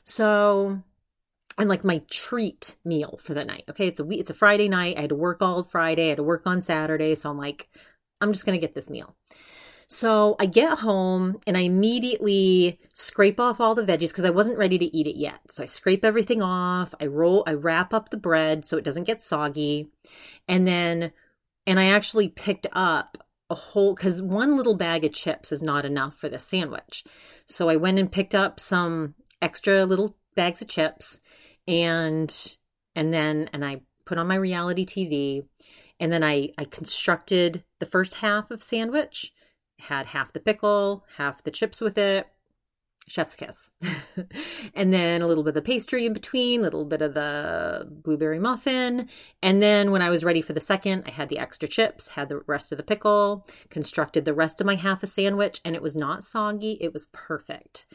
So 0.06 0.82
and 1.58 1.70
like 1.70 1.84
my 1.84 2.02
treat 2.10 2.76
meal 2.84 3.20
for 3.22 3.34
the 3.34 3.46
night. 3.46 3.66
Okay, 3.70 3.88
it's 3.88 4.00
a 4.00 4.10
it's 4.10 4.30
a 4.30 4.36
Friday 4.36 4.70
night. 4.70 4.98
I 4.98 5.02
had 5.02 5.10
to 5.10 5.16
work 5.16 5.42
all 5.42 5.64
Friday. 5.64 6.06
I 6.06 6.10
had 6.10 6.18
to 6.18 6.24
work 6.24 6.44
on 6.46 6.62
Saturday, 6.62 7.16
so 7.16 7.30
I'm 7.30 7.38
like, 7.38 7.70
I'm 8.22 8.34
just 8.34 8.46
gonna 8.46 8.58
get 8.58 8.74
this 8.74 8.90
meal. 8.90 9.16
So 9.88 10.36
I 10.40 10.48
get 10.48 10.80
home 10.80 11.40
and 11.46 11.56
I 11.56 11.62
immediately 11.62 12.80
scrape 12.96 13.40
off 13.40 13.60
all 13.60 13.76
the 13.76 13.84
veggies 13.84 14.10
because 14.10 14.26
I 14.26 14.32
wasn't 14.32 14.58
ready 14.58 14.80
to 14.80 14.98
eat 14.98 15.08
it 15.08 15.18
yet. 15.18 15.40
So 15.52 15.64
I 15.64 15.68
scrape 15.68 16.04
everything 16.04 16.42
off. 16.42 16.96
I 17.00 17.06
roll, 17.06 17.44
I 17.46 17.54
wrap 17.54 17.94
up 17.94 18.10
the 18.10 18.18
bread 18.18 18.66
so 18.66 18.78
it 18.78 18.84
doesn't 18.84 19.04
get 19.04 19.22
soggy, 19.22 19.90
and 20.48 20.68
then 20.68 21.12
and 21.68 21.80
I 21.80 21.88
actually 21.92 22.30
picked 22.30 22.68
up 22.74 23.18
a 23.50 23.56
whole 23.56 23.94
because 23.94 24.22
one 24.22 24.58
little 24.58 24.76
bag 24.76 25.06
of 25.06 25.14
chips 25.14 25.52
is 25.52 25.62
not 25.62 25.86
enough 25.86 26.16
for 26.16 26.30
this 26.30 26.46
sandwich. 26.46 27.04
So 27.48 27.70
I 27.70 27.76
went 27.76 28.00
and 28.00 28.12
picked 28.12 28.34
up 28.34 28.60
some 28.60 29.14
extra 29.42 29.86
little 29.86 30.16
bags 30.36 30.62
of 30.62 30.68
chips 30.68 31.22
and 31.68 32.58
and 32.96 33.14
then 33.14 33.50
and 33.54 33.64
I 33.64 33.82
put 34.06 34.18
on 34.18 34.28
my 34.28 34.36
reality 34.36 34.86
TV 34.86 35.46
and 36.00 36.12
then 36.12 36.24
I 36.24 36.50
I 36.58 36.66
constructed 36.66 37.64
the 37.80 37.86
first 37.86 38.16
half 38.16 38.52
of 38.52 38.64
sandwich 38.64 39.34
had 39.84 40.08
half 40.08 40.34
the 40.34 40.40
pickle, 40.40 41.06
half 41.18 41.44
the 41.44 41.52
chips 41.52 41.82
with 41.82 41.98
it. 41.98 42.28
Chef's 43.06 43.36
kiss. 43.36 43.70
and 44.74 44.94
then 44.94 45.22
a 45.22 45.28
little 45.28 45.44
bit 45.44 45.50
of 45.50 45.56
the 45.56 45.62
pastry 45.62 46.06
in 46.06 46.14
between, 46.14 46.62
a 46.62 46.64
little 46.64 46.86
bit 46.86 47.02
of 47.02 47.14
the 47.14 47.86
blueberry 47.90 48.40
muffin. 48.40 49.10
And 49.42 49.62
then 49.62 49.92
when 49.92 50.02
I 50.02 50.10
was 50.10 50.24
ready 50.24 50.42
for 50.42 50.54
the 50.54 50.62
second, 50.62 51.04
I 51.06 51.12
had 51.12 51.28
the 51.28 51.40
extra 51.40 51.68
chips, 51.68 52.08
had 52.08 52.30
the 52.30 52.40
rest 52.48 52.72
of 52.72 52.78
the 52.78 52.84
pickle, 52.84 53.46
constructed 53.70 54.24
the 54.24 54.34
rest 54.34 54.62
of 54.62 54.68
my 54.68 54.76
half 54.76 55.04
a 55.04 55.08
sandwich, 55.08 55.60
and 55.66 55.76
it 55.76 55.82
was 55.82 55.98
not 55.98 56.24
soggy. 56.24 56.78
It 56.80 56.94
was 56.94 57.10
perfect. 57.12 57.86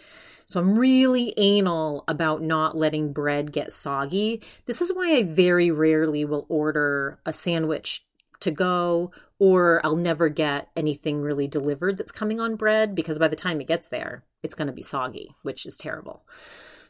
So 0.48 0.60
I'm 0.60 0.78
really 0.78 1.34
anal 1.36 2.04
about 2.08 2.40
not 2.40 2.74
letting 2.74 3.12
bread 3.12 3.52
get 3.52 3.70
soggy. 3.70 4.42
This 4.64 4.80
is 4.80 4.94
why 4.94 5.16
I 5.16 5.22
very 5.22 5.70
rarely 5.70 6.24
will 6.24 6.46
order 6.48 7.20
a 7.26 7.34
sandwich 7.34 8.02
to 8.40 8.50
go 8.50 9.12
or 9.38 9.82
I'll 9.84 9.94
never 9.94 10.30
get 10.30 10.68
anything 10.74 11.20
really 11.20 11.48
delivered 11.48 11.98
that's 11.98 12.12
coming 12.12 12.40
on 12.40 12.56
bread 12.56 12.94
because 12.94 13.18
by 13.18 13.28
the 13.28 13.36
time 13.36 13.60
it 13.60 13.68
gets 13.68 13.90
there, 13.90 14.24
it's 14.42 14.54
going 14.54 14.68
to 14.68 14.72
be 14.72 14.82
soggy, 14.82 15.34
which 15.42 15.66
is 15.66 15.76
terrible. 15.76 16.24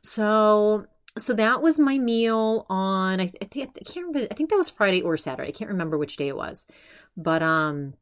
So 0.03 0.87
so 1.16 1.35
that 1.35 1.61
was 1.61 1.81
my 1.81 1.99
meal 1.99 2.64
on 2.71 3.21
I, 3.21 3.27
think 3.27 3.71
I 3.77 3.85
can't 3.85 4.07
remember 4.07 4.29
I 4.31 4.35
think 4.37 4.51
that 4.51 4.57
was 4.57 4.71
Friday 4.71 5.03
or 5.03 5.16
Saturday. 5.16 5.49
I 5.49 5.53
can't 5.53 5.73
remember 5.73 5.99
which 5.99 6.16
day 6.16 6.29
it 6.29 6.37
was. 6.37 6.68
But 7.16 7.42
um 7.42 7.94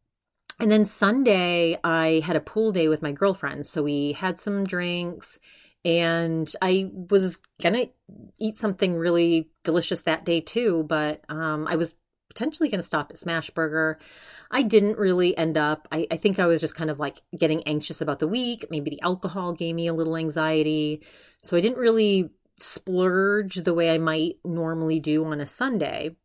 and 0.58 0.70
then 0.70 0.86
Sunday, 0.86 1.78
I 1.84 2.20
had 2.24 2.36
a 2.36 2.40
pool 2.40 2.72
day 2.72 2.88
with 2.88 3.02
my 3.02 3.12
girlfriends. 3.12 3.70
So 3.70 3.82
we 3.82 4.12
had 4.12 4.38
some 4.38 4.64
drinks 4.64 5.38
And 5.84 6.52
I 6.60 6.90
was 7.10 7.38
gonna 7.62 7.86
eat 8.40 8.58
something 8.58 8.96
really 8.96 9.50
delicious 9.62 10.02
that 10.02 10.24
day 10.24 10.40
too, 10.40 10.84
but 10.88 11.22
um, 11.28 11.68
I 11.68 11.76
was 11.76 11.94
potentially 12.28 12.68
gonna 12.68 12.82
stop 12.82 13.10
at 13.10 13.18
Smashburger. 13.18 13.96
I 14.50 14.62
didn't 14.62 14.98
really 14.98 15.36
end 15.38 15.56
up. 15.56 15.86
I, 15.92 16.08
I 16.10 16.16
think 16.16 16.40
I 16.40 16.46
was 16.46 16.60
just 16.60 16.74
kind 16.74 16.90
of 16.90 16.98
like 16.98 17.22
getting 17.38 17.62
anxious 17.68 18.00
about 18.00 18.18
the 18.18 18.26
week. 18.26 18.66
Maybe 18.68 18.90
the 18.90 19.02
alcohol 19.02 19.52
gave 19.52 19.76
me 19.76 19.86
a 19.86 19.94
little 19.94 20.16
anxiety. 20.16 21.02
So 21.42 21.56
I 21.56 21.60
didn't 21.60 21.78
really 21.78 22.30
splurge 22.58 23.56
the 23.56 23.74
way 23.74 23.90
I 23.90 23.98
might 23.98 24.38
normally 24.44 24.98
do 24.98 25.24
on 25.26 25.40
a 25.40 25.46
Sunday. 25.46 26.16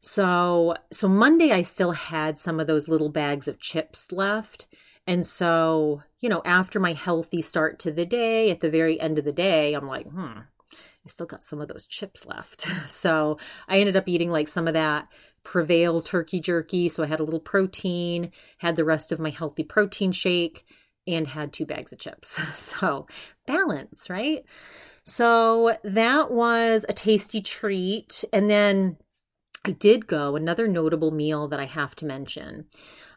So 0.00 0.74
so 0.92 1.08
Monday 1.08 1.52
I 1.52 1.62
still 1.62 1.92
had 1.92 2.38
some 2.38 2.60
of 2.60 2.66
those 2.66 2.88
little 2.88 3.10
bags 3.10 3.48
of 3.48 3.60
chips 3.60 4.10
left. 4.12 4.66
And 5.06 5.26
so, 5.26 6.02
you 6.20 6.28
know, 6.28 6.42
after 6.44 6.78
my 6.78 6.92
healthy 6.92 7.42
start 7.42 7.80
to 7.80 7.90
the 7.90 8.06
day, 8.06 8.50
at 8.50 8.60
the 8.60 8.70
very 8.70 9.00
end 9.00 9.18
of 9.18 9.24
the 9.24 9.32
day, 9.32 9.74
I'm 9.74 9.86
like, 9.86 10.06
hmm, 10.06 10.40
I 11.04 11.08
still 11.08 11.26
got 11.26 11.42
some 11.42 11.60
of 11.60 11.68
those 11.68 11.86
chips 11.86 12.26
left. 12.26 12.66
so 12.88 13.38
I 13.66 13.78
ended 13.78 13.96
up 13.96 14.08
eating 14.08 14.30
like 14.30 14.48
some 14.48 14.68
of 14.68 14.74
that 14.74 15.08
Prevail 15.42 16.02
turkey 16.02 16.38
jerky. 16.38 16.88
So 16.88 17.02
I 17.02 17.06
had 17.06 17.20
a 17.20 17.24
little 17.24 17.40
protein, 17.40 18.32
had 18.58 18.76
the 18.76 18.84
rest 18.84 19.10
of 19.10 19.18
my 19.18 19.30
healthy 19.30 19.64
protein 19.64 20.12
shake, 20.12 20.64
and 21.06 21.26
had 21.26 21.52
two 21.52 21.64
bags 21.64 21.92
of 21.92 21.98
chips. 21.98 22.38
So 22.56 23.06
balance, 23.46 24.10
right? 24.10 24.44
So 25.04 25.76
that 25.82 26.30
was 26.30 26.84
a 26.88 26.92
tasty 26.92 27.40
treat. 27.40 28.22
And 28.32 28.50
then 28.50 28.98
I 29.64 29.72
did 29.72 30.06
go, 30.06 30.36
another 30.36 30.66
notable 30.66 31.10
meal 31.10 31.48
that 31.48 31.60
I 31.60 31.66
have 31.66 31.94
to 31.96 32.06
mention 32.06 32.66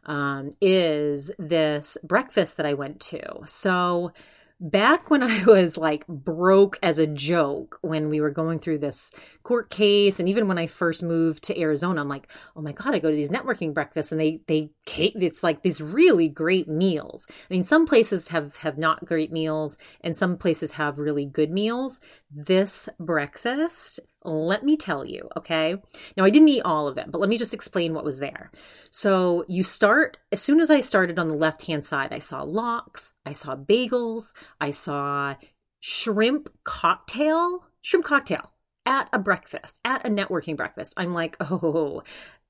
um, 0.06 0.52
is 0.60 1.32
this 1.40 1.98
breakfast 2.04 2.58
that 2.58 2.66
I 2.66 2.74
went 2.74 3.00
to. 3.02 3.46
So 3.46 4.12
back 4.60 5.10
when 5.10 5.24
I 5.24 5.44
was 5.48 5.78
like 5.78 6.06
broke 6.08 6.80
as 6.84 7.00
a 7.00 7.08
joke 7.08 7.80
when 7.82 8.10
we 8.10 8.22
were 8.22 8.32
going 8.32 8.60
through 8.60 8.80
this 8.80 9.14
court 9.44 9.70
case 9.70 10.20
and 10.20 10.30
even 10.30 10.48
when 10.48 10.58
I 10.58 10.68
first 10.68 11.04
moved 11.04 11.44
to 11.44 11.60
Arizona 11.60 12.02
I'm 12.02 12.08
like 12.08 12.28
oh 12.56 12.62
my 12.62 12.72
god 12.72 12.96
I 12.96 13.00
go 13.00 13.10
to 13.10 13.16
these 13.16 13.30
networking 13.30 13.74
breakfasts 13.74 14.12
and 14.12 14.20
they 14.20 14.42
they 14.48 14.72
it's 14.88 15.44
like 15.44 15.62
these 15.62 15.82
really 15.82 16.30
great 16.30 16.68
meals. 16.68 17.28
I 17.30 17.54
mean 17.54 17.64
some 17.64 17.86
places 17.86 18.30
have 18.30 18.56
have 18.58 18.78
not 18.78 19.06
great 19.06 19.32
meals 19.32 19.78
and 20.02 20.16
some 20.16 20.38
places 20.38 20.72
have 20.74 21.00
really 21.00 21.26
good 21.26 21.52
meals. 21.52 22.00
This 22.32 22.90
breakfast 23.00 24.00
let 24.26 24.64
me 24.64 24.78
tell 24.78 25.04
you, 25.06 25.28
okay? 25.36 25.76
Now, 26.16 26.24
I 26.24 26.30
didn't 26.30 26.48
eat 26.48 26.62
all 26.62 26.88
of 26.88 26.98
it, 26.98 27.12
but 27.12 27.20
let 27.20 27.30
me 27.30 27.38
just 27.38 27.54
explain 27.54 27.94
what 27.94 28.06
was 28.06 28.20
there. 28.20 28.52
So, 28.92 29.44
you 29.48 29.64
start, 29.64 30.18
as 30.32 30.42
soon 30.42 30.62
as 30.62 30.72
I 30.72 30.80
started 30.80 31.20
on 31.20 31.28
the 31.28 31.36
left 31.36 31.66
hand 31.66 31.84
side, 31.84 32.14
I 32.14 32.20
saw 32.20 32.44
lox, 32.44 33.14
I 33.26 33.34
saw 33.34 33.56
bagels, 33.56 34.34
I 34.62 34.72
saw 34.72 35.36
shrimp 35.82 36.50
cocktail, 36.64 37.66
shrimp 37.82 38.06
cocktail 38.06 38.53
at 38.86 39.10
a 39.14 39.20
breakfast, 39.20 39.80
at 39.86 40.06
a 40.06 40.10
networking 40.10 40.58
breakfast. 40.58 40.94
I'm 40.98 41.14
like, 41.14 41.36
oh, 41.40 42.04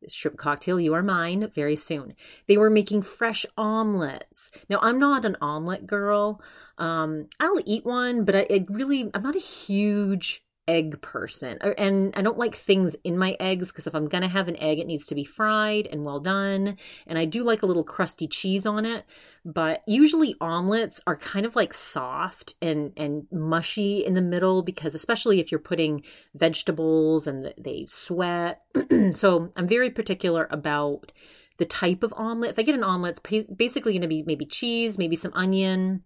shrimp 0.07 0.37
cocktail, 0.37 0.79
you 0.79 0.93
are 0.93 1.03
mine 1.03 1.51
very 1.53 1.75
soon. 1.75 2.15
They 2.47 2.57
were 2.57 2.69
making 2.69 3.03
fresh 3.03 3.45
omelets. 3.57 4.51
Now, 4.69 4.79
I'm 4.81 4.99
not 4.99 5.25
an 5.25 5.37
omelet 5.41 5.87
girl. 5.87 6.41
Um, 6.77 7.27
I'll 7.39 7.61
eat 7.65 7.85
one, 7.85 8.25
but 8.25 8.35
I, 8.35 8.47
I 8.49 8.65
really, 8.69 9.09
I'm 9.13 9.23
not 9.23 9.35
a 9.35 9.39
huge 9.39 10.43
egg 10.67 11.01
person. 11.01 11.57
And 11.77 12.13
I 12.15 12.21
don't 12.21 12.37
like 12.37 12.55
things 12.55 12.95
in 13.03 13.17
my 13.17 13.35
eggs 13.39 13.71
because 13.71 13.87
if 13.87 13.95
I'm 13.95 14.07
going 14.07 14.21
to 14.21 14.27
have 14.27 14.47
an 14.47 14.57
egg, 14.57 14.79
it 14.79 14.87
needs 14.87 15.07
to 15.07 15.15
be 15.15 15.23
fried 15.23 15.87
and 15.87 16.05
well 16.05 16.19
done. 16.19 16.77
And 17.07 17.17
I 17.17 17.25
do 17.25 17.43
like 17.43 17.63
a 17.63 17.65
little 17.65 17.83
crusty 17.83 18.27
cheese 18.27 18.65
on 18.65 18.85
it. 18.85 19.05
But 19.45 19.83
usually 19.85 20.35
omelets 20.39 21.01
are 21.05 21.17
kind 21.17 21.45
of 21.45 21.55
like 21.55 21.73
soft 21.73 22.55
and, 22.61 22.93
and 22.95 23.27
mushy 23.31 24.05
in 24.05 24.13
the 24.13 24.21
middle 24.21 24.63
because, 24.63 24.95
especially 24.95 25.39
if 25.39 25.51
you're 25.51 25.59
putting 25.59 26.03
vegetables 26.33 27.27
and 27.27 27.53
they 27.57 27.85
sweat. 27.89 28.61
so 29.11 29.51
I'm 29.55 29.67
very 29.67 29.89
particular 29.89 30.47
about 30.49 31.11
the 31.57 31.65
type 31.65 32.03
of 32.03 32.13
omelet. 32.15 32.51
If 32.51 32.59
I 32.59 32.63
get 32.63 32.75
an 32.75 32.83
omelet, 32.83 33.19
it's 33.29 33.47
basically 33.47 33.93
going 33.93 34.01
to 34.01 34.07
be 34.07 34.23
maybe 34.23 34.45
cheese, 34.45 34.97
maybe 34.97 35.17
some 35.17 35.33
onion, 35.33 36.03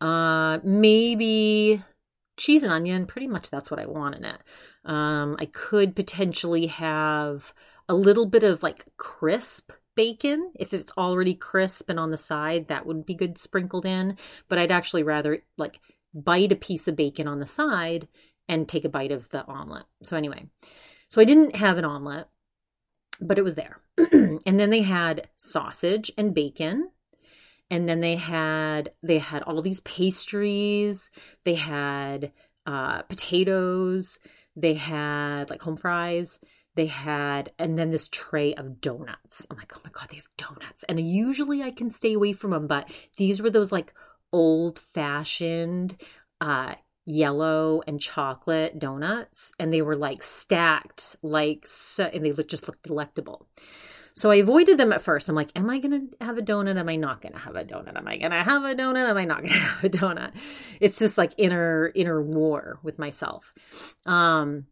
uh, 0.00 0.58
maybe 0.64 1.82
cheese 2.36 2.62
and 2.62 2.72
onion, 2.72 3.06
pretty 3.06 3.26
much 3.26 3.50
that's 3.50 3.70
what 3.70 3.80
I 3.80 3.86
want 3.86 4.16
in 4.16 4.24
it. 4.24 4.38
Um, 4.84 5.36
I 5.38 5.46
could 5.46 5.96
potentially 5.96 6.66
have 6.66 7.52
a 7.88 7.94
little 7.94 8.26
bit 8.26 8.44
of 8.44 8.62
like 8.62 8.86
crisp 8.96 9.72
bacon. 9.94 10.52
If 10.56 10.74
it's 10.74 10.92
already 10.96 11.34
crisp 11.34 11.88
and 11.88 12.00
on 12.00 12.10
the 12.10 12.16
side, 12.16 12.68
that 12.68 12.86
would 12.86 13.06
be 13.06 13.14
good 13.14 13.38
sprinkled 13.38 13.86
in. 13.86 14.16
But 14.48 14.58
I'd 14.58 14.72
actually 14.72 15.02
rather 15.02 15.42
like 15.56 15.80
bite 16.12 16.52
a 16.52 16.56
piece 16.56 16.88
of 16.88 16.96
bacon 16.96 17.28
on 17.28 17.40
the 17.40 17.46
side 17.46 18.08
and 18.48 18.68
take 18.68 18.84
a 18.84 18.90
bite 18.90 19.12
of 19.12 19.28
the 19.30 19.44
omelet. 19.46 19.84
So, 20.02 20.16
anyway, 20.16 20.46
so 21.08 21.20
I 21.20 21.24
didn't 21.24 21.56
have 21.56 21.78
an 21.78 21.84
omelet, 21.84 22.28
but 23.20 23.38
it 23.38 23.44
was 23.44 23.54
there. 23.54 23.80
and 23.96 24.40
then 24.44 24.70
they 24.70 24.82
had 24.82 25.28
sausage 25.36 26.10
and 26.18 26.34
bacon 26.34 26.90
and 27.74 27.88
then 27.88 27.98
they 27.98 28.14
had 28.14 28.92
they 29.02 29.18
had 29.18 29.42
all 29.42 29.60
these 29.60 29.80
pastries. 29.80 31.10
They 31.44 31.56
had 31.56 32.30
uh, 32.66 33.02
potatoes. 33.02 34.20
They 34.54 34.74
had 34.74 35.50
like 35.50 35.60
home 35.60 35.76
fries. 35.76 36.38
They 36.76 36.86
had 36.86 37.50
and 37.58 37.76
then 37.76 37.90
this 37.90 38.08
tray 38.08 38.54
of 38.54 38.80
donuts. 38.80 39.44
I'm 39.50 39.56
like 39.56 39.72
oh 39.76 39.80
my 39.82 39.90
god 39.90 40.06
they 40.08 40.16
have 40.18 40.28
donuts. 40.38 40.84
And 40.88 41.00
usually 41.00 41.64
i 41.64 41.72
can 41.72 41.90
stay 41.90 42.12
away 42.12 42.32
from 42.32 42.52
them 42.52 42.68
but 42.68 42.88
these 43.16 43.42
were 43.42 43.50
those 43.50 43.72
like 43.72 43.92
old 44.32 44.78
fashioned 44.94 45.96
uh 46.40 46.74
yellow 47.04 47.82
and 47.88 48.00
chocolate 48.00 48.78
donuts. 48.78 49.52
And 49.58 49.74
they 49.74 49.82
were 49.82 49.96
like 49.96 50.22
stacked 50.22 51.16
like 51.22 51.66
so 51.66 52.04
and 52.04 52.24
they 52.24 52.30
just 52.44 52.68
looked 52.68 52.84
delectable 52.84 53.48
so 54.16 54.30
I 54.30 54.36
avoided 54.36 54.78
them 54.78 54.92
at 54.92 55.02
first. 55.02 55.28
I'm 55.28 55.34
like, 55.34 55.50
am 55.56 55.68
I 55.68 55.80
going 55.80 56.08
to 56.08 56.24
have 56.24 56.38
a 56.38 56.42
donut? 56.42 56.78
Am 56.78 56.88
I 56.88 56.94
not 56.94 57.20
going 57.20 57.32
to 57.32 57.38
have 57.38 57.56
a 57.56 57.64
donut? 57.64 57.96
Am 57.96 58.06
I 58.06 58.16
going 58.16 58.30
to 58.30 58.44
have 58.44 58.62
a 58.62 58.74
donut? 58.74 59.10
Am 59.10 59.16
I 59.16 59.24
not 59.24 59.38
going 59.42 59.52
to 59.52 59.58
have 59.58 59.84
a 59.84 59.88
donut? 59.90 60.32
It's 60.80 60.98
just 60.98 61.18
like 61.18 61.32
inner 61.36 61.90
inner 61.94 62.22
war 62.22 62.78
with 62.82 62.98
myself. 62.98 63.52
Um 64.06 64.66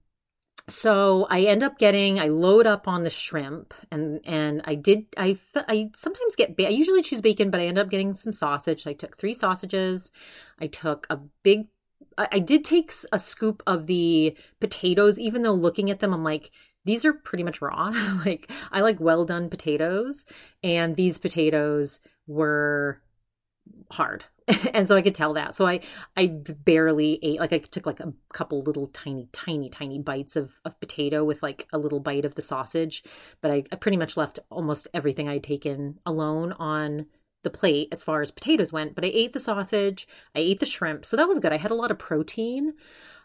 so 0.69 1.27
I 1.29 1.43
end 1.43 1.65
up 1.65 1.77
getting 1.77 2.21
I 2.21 2.29
load 2.29 2.69
up 2.69 2.87
on 2.87 3.03
the 3.03 3.11
shrimp 3.11 3.75
and 3.91 4.21
and 4.25 4.63
I 4.65 4.77
did 4.77 5.07
I 5.17 5.37
I 5.57 5.91
sometimes 5.97 6.37
get 6.37 6.55
I 6.61 6.69
usually 6.69 7.03
choose 7.03 7.21
bacon 7.21 7.51
but 7.51 7.61
I 7.61 7.67
end 7.67 7.79
up 7.79 7.91
getting 7.91 8.15
some 8.15 8.33
sausage. 8.33 8.87
I 8.87 8.93
took 8.93 9.19
3 9.19 9.35
sausages. 9.35 10.13
I 10.61 10.69
took 10.69 11.09
a 11.11 11.19
big 11.43 11.67
I 12.17 12.39
did 12.39 12.65
take 12.65 12.93
a 13.11 13.19
scoop 13.19 13.63
of 13.67 13.87
the 13.87 14.37
potatoes 14.61 15.19
even 15.19 15.43
though 15.43 15.55
looking 15.55 15.91
at 15.91 15.99
them 15.99 16.15
I'm 16.15 16.23
like 16.23 16.53
these 16.85 17.05
are 17.05 17.13
pretty 17.13 17.45
much 17.45 17.63
raw. 17.63 17.93
like 18.25 18.51
I 18.71 18.81
like 18.81 19.01
well 19.01 19.25
done 19.25 19.51
potatoes, 19.51 20.25
and 20.63 20.97
these 20.97 21.19
potatoes 21.19 22.01
were 22.27 23.01
hard. 23.91 24.25
and 24.75 24.89
so 24.89 24.97
I 24.97 25.03
could 25.03 25.15
tell 25.15 25.35
that. 25.35 25.55
So 25.55 25.67
I 25.67 25.81
I 26.17 26.27
barely 26.27 27.19
ate 27.23 27.41
like 27.41 27.53
I 27.53 27.59
took 27.59 27.87
like 27.87 28.01
a 28.01 28.13
couple 28.33 28.63
little 28.63 28.89
tiny 28.89 29.29
tiny 29.33 29.71
tiny 29.71 29.99
bites 30.01 30.37
of 30.37 30.53
of 30.65 30.79
potato 30.81 31.25
with 31.25 31.43
like 31.43 31.69
a 31.73 31.79
little 31.79 32.01
bite 32.01 32.25
of 32.25 32.35
the 32.35 32.43
sausage, 32.43 33.05
but 33.41 33.51
I, 33.51 33.65
I 33.71 33.77
pretty 33.77 33.97
much 33.97 34.17
left 34.17 34.41
almost 34.51 34.89
everything 34.93 35.29
I'd 35.29 35.45
taken 35.45 35.99
alone 36.05 36.53
on 36.53 37.07
the 37.43 37.51
plate 37.51 37.89
as 37.93 38.03
far 38.05 38.23
as 38.23 38.31
potatoes 38.31 38.73
went, 38.73 38.95
but 38.95 39.05
I 39.05 39.09
ate 39.09 39.33
the 39.33 39.41
sausage, 39.41 40.07
I 40.35 40.41
ate 40.41 40.61
the 40.61 40.67
shrimp. 40.67 41.05
So 41.05 41.17
that 41.17 41.29
was 41.29 41.39
good. 41.39 41.53
I 41.53 41.57
had 41.57 41.73
a 41.73 41.77
lot 41.77 41.91
of 41.91 41.99
protein. 41.99 42.75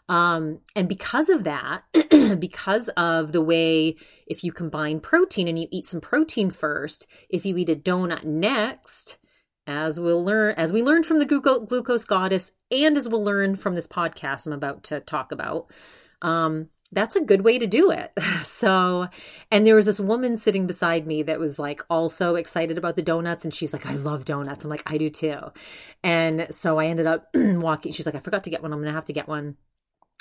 Um, 0.08 0.60
and 0.74 0.88
because 0.88 1.28
of 1.28 1.44
that, 1.44 1.82
because 2.38 2.88
of 2.96 3.32
the 3.32 3.42
way 3.42 3.96
if 4.26 4.42
you 4.42 4.52
combine 4.52 5.00
protein 5.00 5.48
and 5.48 5.58
you 5.58 5.68
eat 5.70 5.88
some 5.88 6.00
protein 6.00 6.50
first, 6.50 7.06
if 7.28 7.44
you 7.44 7.56
eat 7.56 7.68
a 7.68 7.76
donut 7.76 8.24
next, 8.24 9.18
as 9.66 10.00
we'll 10.00 10.24
learn, 10.24 10.54
as 10.56 10.72
we 10.72 10.82
learned 10.82 11.04
from 11.04 11.18
the 11.18 11.26
glucose 11.26 12.04
goddess, 12.04 12.52
and 12.70 12.96
as 12.96 13.08
we'll 13.08 13.24
learn 13.24 13.56
from 13.56 13.74
this 13.74 13.86
podcast 13.86 14.46
I'm 14.46 14.54
about 14.54 14.84
to 14.84 15.00
talk 15.00 15.30
about, 15.30 15.70
um, 16.22 16.68
that's 16.90 17.16
a 17.16 17.24
good 17.24 17.42
way 17.42 17.58
to 17.58 17.66
do 17.66 17.90
it. 17.90 18.12
So, 18.44 19.08
and 19.50 19.66
there 19.66 19.74
was 19.74 19.86
this 19.86 20.00
woman 20.00 20.36
sitting 20.36 20.66
beside 20.66 21.06
me 21.06 21.24
that 21.24 21.38
was 21.38 21.58
like 21.58 21.82
also 21.90 22.36
excited 22.36 22.78
about 22.78 22.96
the 22.96 23.02
donuts. 23.02 23.44
And 23.44 23.52
she's 23.52 23.72
like, 23.72 23.84
I 23.84 23.94
love 23.94 24.24
donuts. 24.24 24.64
I'm 24.64 24.70
like, 24.70 24.84
I 24.86 24.96
do 24.96 25.10
too. 25.10 25.38
And 26.02 26.46
so 26.50 26.78
I 26.78 26.86
ended 26.86 27.06
up 27.06 27.28
walking. 27.34 27.92
She's 27.92 28.06
like, 28.06 28.14
I 28.14 28.20
forgot 28.20 28.44
to 28.44 28.50
get 28.50 28.62
one. 28.62 28.72
I'm 28.72 28.78
going 28.78 28.88
to 28.88 28.94
have 28.94 29.06
to 29.06 29.12
get 29.12 29.28
one. 29.28 29.56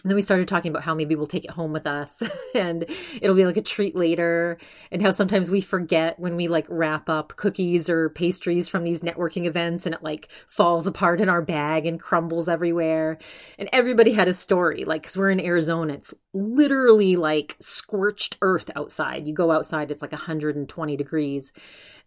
And 0.07 0.11
then 0.11 0.15
we 0.15 0.21
started 0.21 0.47
talking 0.47 0.71
about 0.71 0.83
how 0.83 0.95
maybe 0.95 1.15
we'll 1.15 1.27
take 1.27 1.43
it 1.43 1.51
home 1.51 1.73
with 1.73 1.85
us 1.85 2.23
and 2.55 2.85
it'll 3.21 3.35
be 3.35 3.43
like 3.43 3.57
a 3.57 3.61
treat 3.61 3.93
later 3.93 4.57
and 4.89 5.01
how 5.01 5.11
sometimes 5.11 5.51
we 5.51 5.59
forget 5.59 6.17
when 6.17 6.37
we 6.37 6.47
like 6.47 6.65
wrap 6.69 7.09
up 7.09 7.35
cookies 7.35 7.89
or 7.89 8.07
pastries 8.07 8.69
from 8.69 8.85
these 8.85 9.01
networking 9.01 9.47
events 9.47 9.85
and 9.85 9.93
it 9.93 10.01
like 10.01 10.29
falls 10.47 10.87
apart 10.87 11.19
in 11.19 11.27
our 11.27 11.41
bag 11.41 11.85
and 11.85 11.99
crumbles 11.99 12.47
everywhere. 12.47 13.17
And 13.59 13.67
everybody 13.73 14.13
had 14.13 14.29
a 14.29 14.33
story 14.33 14.85
like 14.85 15.03
cuz 15.03 15.17
we're 15.17 15.29
in 15.29 15.41
Arizona 15.41 15.95
it's 15.95 16.13
literally 16.33 17.17
like 17.17 17.57
scorched 17.59 18.37
earth 18.41 18.71
outside. 18.77 19.27
You 19.27 19.33
go 19.33 19.51
outside 19.51 19.91
it's 19.91 20.01
like 20.01 20.13
120 20.13 20.95
degrees. 20.95 21.51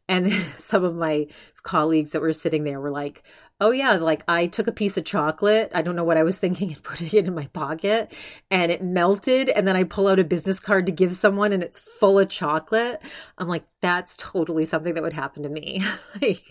And 0.08 0.32
some 0.56 0.84
of 0.84 0.94
my 0.94 1.26
colleagues 1.62 2.12
that 2.12 2.22
were 2.22 2.32
sitting 2.32 2.64
there 2.64 2.80
were 2.80 2.90
like 2.90 3.24
Oh 3.62 3.72
yeah, 3.72 3.92
like 3.96 4.24
I 4.26 4.46
took 4.46 4.68
a 4.68 4.72
piece 4.72 4.96
of 4.96 5.04
chocolate. 5.04 5.70
I 5.74 5.82
don't 5.82 5.94
know 5.94 6.04
what 6.04 6.16
I 6.16 6.22
was 6.22 6.38
thinking 6.38 6.72
and 6.72 6.82
put 6.82 7.02
it 7.02 7.12
in 7.12 7.34
my 7.34 7.46
pocket 7.48 8.12
and 8.50 8.72
it 8.72 8.82
melted 8.82 9.50
and 9.50 9.68
then 9.68 9.76
I 9.76 9.84
pull 9.84 10.08
out 10.08 10.18
a 10.18 10.24
business 10.24 10.58
card 10.58 10.86
to 10.86 10.92
give 10.92 11.14
someone 11.14 11.52
and 11.52 11.62
it's 11.62 11.78
full 11.78 12.18
of 12.18 12.30
chocolate. 12.30 13.02
I'm 13.36 13.48
like 13.48 13.64
that's 13.80 14.16
totally 14.16 14.64
something 14.64 14.94
that 14.94 15.02
would 15.02 15.12
happen 15.12 15.42
to 15.42 15.48
me. 15.48 15.84
like 16.22 16.42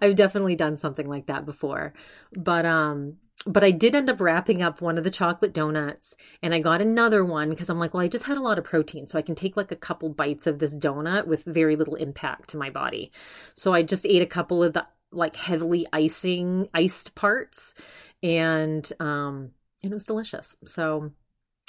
I've 0.00 0.16
definitely 0.16 0.54
done 0.54 0.76
something 0.76 1.08
like 1.08 1.26
that 1.26 1.44
before. 1.44 1.92
But 2.32 2.64
um 2.64 3.16
but 3.46 3.64
I 3.64 3.72
did 3.72 3.94
end 3.94 4.08
up 4.08 4.20
wrapping 4.20 4.62
up 4.62 4.80
one 4.80 4.96
of 4.96 5.04
the 5.04 5.10
chocolate 5.10 5.52
donuts 5.52 6.14
and 6.42 6.54
I 6.54 6.60
got 6.60 6.80
another 6.80 7.24
one 7.24 7.50
because 7.50 7.68
I'm 7.68 7.78
like, 7.78 7.92
well, 7.92 8.02
I 8.02 8.08
just 8.08 8.24
had 8.24 8.38
a 8.38 8.42
lot 8.42 8.58
of 8.58 8.64
protein, 8.64 9.06
so 9.06 9.18
I 9.18 9.22
can 9.22 9.34
take 9.34 9.56
like 9.56 9.70
a 9.70 9.76
couple 9.76 10.08
bites 10.08 10.46
of 10.46 10.58
this 10.58 10.74
donut 10.74 11.26
with 11.26 11.44
very 11.44 11.76
little 11.76 11.96
impact 11.96 12.50
to 12.50 12.56
my 12.56 12.70
body. 12.70 13.12
So 13.54 13.74
I 13.74 13.82
just 13.82 14.06
ate 14.06 14.22
a 14.22 14.26
couple 14.26 14.62
of 14.64 14.72
the 14.72 14.86
like 15.14 15.36
heavily 15.36 15.86
icing 15.92 16.68
iced 16.74 17.14
parts 17.14 17.74
and 18.22 18.90
um 19.00 19.50
and 19.82 19.92
it 19.92 19.94
was 19.94 20.06
delicious. 20.06 20.56
So 20.64 21.12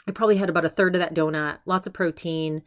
I 0.07 0.11
probably 0.11 0.37
had 0.37 0.49
about 0.49 0.65
a 0.65 0.69
third 0.69 0.95
of 0.95 1.01
that 1.01 1.13
donut, 1.13 1.59
lots 1.65 1.87
of 1.87 1.93
protein 1.93 2.63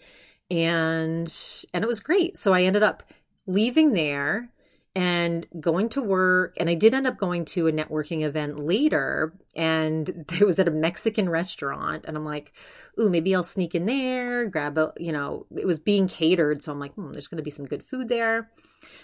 and 0.51 1.35
and 1.73 1.85
it 1.85 1.88
was 1.88 2.01
great. 2.01 2.37
So 2.37 2.53
I 2.53 2.62
ended 2.64 2.83
up 2.83 3.03
leaving 3.47 3.93
there 3.93 4.51
and 4.98 5.46
going 5.61 5.88
to 5.90 6.02
work 6.02 6.56
and 6.56 6.68
I 6.68 6.74
did 6.74 6.92
end 6.92 7.06
up 7.06 7.18
going 7.18 7.44
to 7.44 7.68
a 7.68 7.72
networking 7.72 8.24
event 8.24 8.58
later 8.58 9.32
and 9.54 10.26
it 10.32 10.44
was 10.44 10.58
at 10.58 10.66
a 10.66 10.72
Mexican 10.72 11.28
restaurant 11.28 12.04
and 12.08 12.16
I'm 12.16 12.24
like, 12.24 12.52
ooh, 12.98 13.08
maybe 13.08 13.32
I'll 13.32 13.44
sneak 13.44 13.76
in 13.76 13.87
there, 13.87 14.46
grab 14.46 14.76
a, 14.76 14.92
you 14.98 15.12
know, 15.12 15.46
it 15.56 15.68
was 15.68 15.78
being 15.78 16.08
catered. 16.08 16.64
So 16.64 16.72
I'm 16.72 16.80
like, 16.80 16.94
hmm, 16.94 17.12
there's 17.12 17.28
going 17.28 17.37
to 17.37 17.44
be 17.44 17.52
some 17.52 17.66
good 17.66 17.87
food 17.87 18.08
there. 18.08 18.50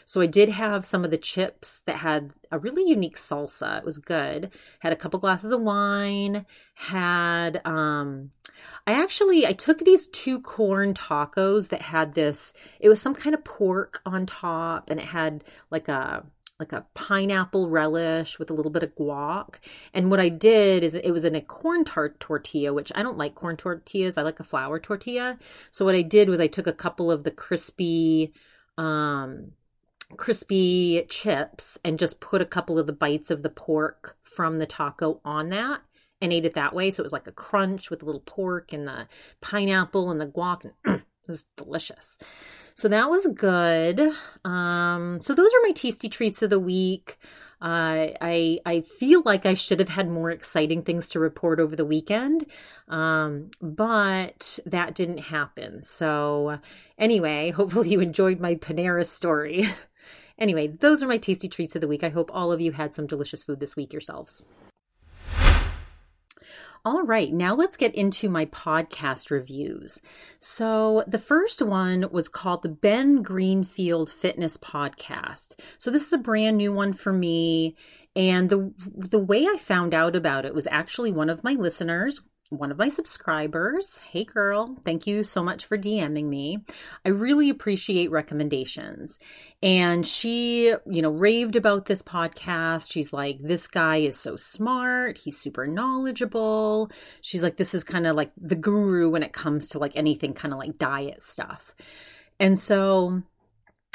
So 0.05 0.21
I 0.21 0.27
did 0.27 0.49
have 0.49 0.85
some 0.85 1.05
of 1.05 1.13
the 1.13 1.17
chips 1.17 1.83
that 1.87 1.99
had 1.99 2.33
a 2.51 2.59
really 2.59 2.91
unique 2.91 3.17
salsa. 3.17 3.79
It 3.79 3.85
was 3.85 3.99
good. 3.99 4.51
Had 4.81 4.93
a 4.93 4.97
couple 4.97 5.21
glasses 5.21 5.53
of 5.53 5.61
wine, 5.61 6.45
had 6.75 7.65
um 7.65 8.33
I 8.87 8.93
actually 9.03 9.47
I 9.47 9.53
took 9.53 9.79
these 9.79 10.09
two 10.09 10.41
corn 10.41 10.95
tacos 10.95 11.71
that 11.71 11.83
had 11.83 12.15
this 12.15 12.53
it 12.81 12.89
was 12.89 13.01
some 13.01 13.15
kind 13.15 13.35
of 13.35 13.45
pork 13.45 14.03
on 14.05 14.27
top 14.27 14.91
and 14.91 15.01
it 15.01 15.07
had 15.07 15.43
like 15.71 15.89
a 15.89 16.25
like 16.61 16.73
a 16.73 16.87
pineapple 16.95 17.69
relish 17.69 18.39
with 18.39 18.51
a 18.51 18.55
little 18.55 18.71
bit 18.71 18.85
of 18.85 18.95
guac. 18.95 19.57
And 19.93 20.11
what 20.11 20.21
I 20.21 20.29
did 20.29 20.85
is 20.85 20.95
it 20.95 21.11
was 21.11 21.25
in 21.25 21.35
a 21.35 21.41
corn 21.41 21.85
tart 21.85 22.21
tortilla, 22.21 22.73
which 22.73 22.93
I 22.95 23.03
don't 23.03 23.19
like 23.19 23.35
corn 23.35 23.57
tortillas. 23.57 24.17
I 24.17 24.23
like 24.23 24.39
a 24.39 24.45
flour 24.45 24.79
tortilla. 24.79 25.37
So 25.73 25.85
what 25.85 25.97
I 25.97 26.03
did 26.03 26.29
was 26.29 26.41
I 26.41 26.47
took 26.47 26.69
a 26.69 26.73
couple 26.73 27.11
of 27.11 27.25
the 27.25 27.31
crispy 27.31 28.33
um 28.79 29.53
crispy 30.17 31.07
chips 31.09 31.79
and 31.85 31.99
just 31.99 32.21
put 32.21 32.43
a 32.43 32.47
couple 32.47 32.79
of 32.79 32.87
the 32.87 32.93
bites 32.93 33.31
of 33.31 33.43
the 33.43 33.49
pork 33.49 34.17
from 34.23 34.59
the 34.59 34.67
taco 34.67 35.21
on 35.25 35.49
that 35.49 35.81
and 36.25 36.33
ate 36.33 36.45
it 36.45 36.55
that 36.55 36.75
way. 36.75 36.91
So 36.91 37.01
it 37.01 37.05
was 37.05 37.13
like 37.13 37.27
a 37.27 37.33
crunch 37.33 37.91
with 37.91 38.03
a 38.03 38.07
little 38.07 38.23
pork 38.23 38.73
and 38.73 38.87
the 38.87 39.07
pineapple 39.41 40.11
and 40.11 40.21
the 40.21 40.27
guac. 40.27 40.71
it 40.85 41.03
was 41.27 41.47
delicious. 41.57 42.19
So 42.75 42.89
that 42.89 43.09
was 43.09 43.27
good. 43.35 44.01
Um, 44.45 45.21
so 45.21 45.35
those 45.35 45.51
are 45.51 45.63
my 45.63 45.73
tasty 45.73 46.09
treats 46.09 46.43
of 46.43 46.51
the 46.51 46.59
week. 46.59 47.19
Uh, 47.63 48.13
I 48.21 48.59
I 48.67 48.81
feel 48.99 49.23
like 49.25 49.47
I 49.47 49.55
should 49.55 49.79
have 49.79 49.89
had 49.89 50.11
more 50.11 50.31
exciting 50.31 50.83
things 50.83 51.09
to 51.11 51.21
report 51.21 51.61
over 51.61 51.77
the 51.77 51.85
weekend, 51.85 52.45
um, 52.89 53.51
but 53.63 54.59
that 54.67 54.95
didn't 54.95 55.19
happen. 55.19 55.81
So 55.81 56.59
anyway, 56.99 57.51
hopefully 57.57 57.91
you 57.91 58.01
enjoyed 58.01 58.41
my 58.41 58.57
Panera 58.57 59.07
story. 59.07 59.69
Anyway, 60.37 60.67
those 60.67 61.01
are 61.01 61.07
my 61.07 61.17
tasty 61.17 61.49
treats 61.49 61.77
of 61.77 61.81
the 61.81 61.87
week. 61.87 62.03
I 62.03 62.09
hope 62.09 62.29
all 62.33 62.51
of 62.51 62.61
you 62.61 62.73
had 62.73 62.93
some 62.93 63.07
delicious 63.07 63.45
food 63.45 63.61
this 63.61 63.77
week 63.77 63.93
yourselves. 63.93 64.45
All 66.87 67.03
right, 67.03 67.33
now 67.33 67.55
let's 67.55 67.79
get 67.79 67.95
into 67.95 68.29
my 68.29 68.45
podcast 68.45 69.31
reviews. 69.31 70.03
So, 70.39 71.03
the 71.07 71.19
first 71.19 71.63
one 71.63 72.11
was 72.13 72.29
called 72.29 72.63
the 72.63 72.69
Ben 72.69 73.23
Greenfield 73.23 74.11
Fitness 74.11 74.59
Podcast. 74.59 75.59
So, 75.79 75.91
this 75.91 76.07
is 76.07 76.13
a 76.13 76.19
brand 76.19 76.59
new 76.59 76.75
one 76.75 76.93
for 76.93 77.11
me. 77.11 77.77
And 78.15 78.51
the 78.51 78.75
the 78.95 79.19
way 79.19 79.47
I 79.47 79.57
found 79.57 79.95
out 79.95 80.15
about 80.15 80.45
it 80.45 80.55
was 80.55 80.69
actually 80.71 81.11
one 81.11 81.31
of 81.31 81.43
my 81.43 81.55
listeners, 81.55 82.21
one 82.51 82.71
of 82.71 82.79
my 82.79 82.89
subscribers. 82.89 83.99
Hey 84.11 84.25
girl, 84.25 84.77
thank 84.85 85.07
you 85.07 85.25
so 85.25 85.43
much 85.43 85.67
for 85.67 85.79
DMing 85.79 86.27
me. 86.27 86.59
I 87.05 87.09
really 87.11 87.51
appreciate 87.51 88.11
recommendations. 88.11 89.19
And 89.63 90.07
she, 90.07 90.75
you 90.87 91.03
know, 91.03 91.11
raved 91.11 91.57
about 91.57 91.87
this 91.87 92.03
podcast. 92.03 92.91
She's 92.91 93.13
like, 93.13 93.39
this 93.41 93.67
guy 93.67 93.97
is 93.99 94.19
so 94.19 94.37
smart. 94.37 95.19
He's 95.19 95.39
super 95.39 95.67
knowledgeable. 95.67 96.91
She's 97.23 97.43
like, 97.43 97.57
this 97.57 97.75
is 97.75 97.83
kind 97.83 98.07
of 98.07 98.17
like 98.17 98.33
the 98.37 98.57
guru 98.57 99.11
when 99.11 99.23
it 99.23 99.33
comes 99.33 99.71
to 99.71 99.79
like 99.79 99.97
anything 99.97 100.35
kind 100.35 100.53
of 100.53 100.59
like 100.59 100.79
diet 100.79 101.23
stuff. 101.23 101.75
And 102.39 102.59
so 102.59 103.23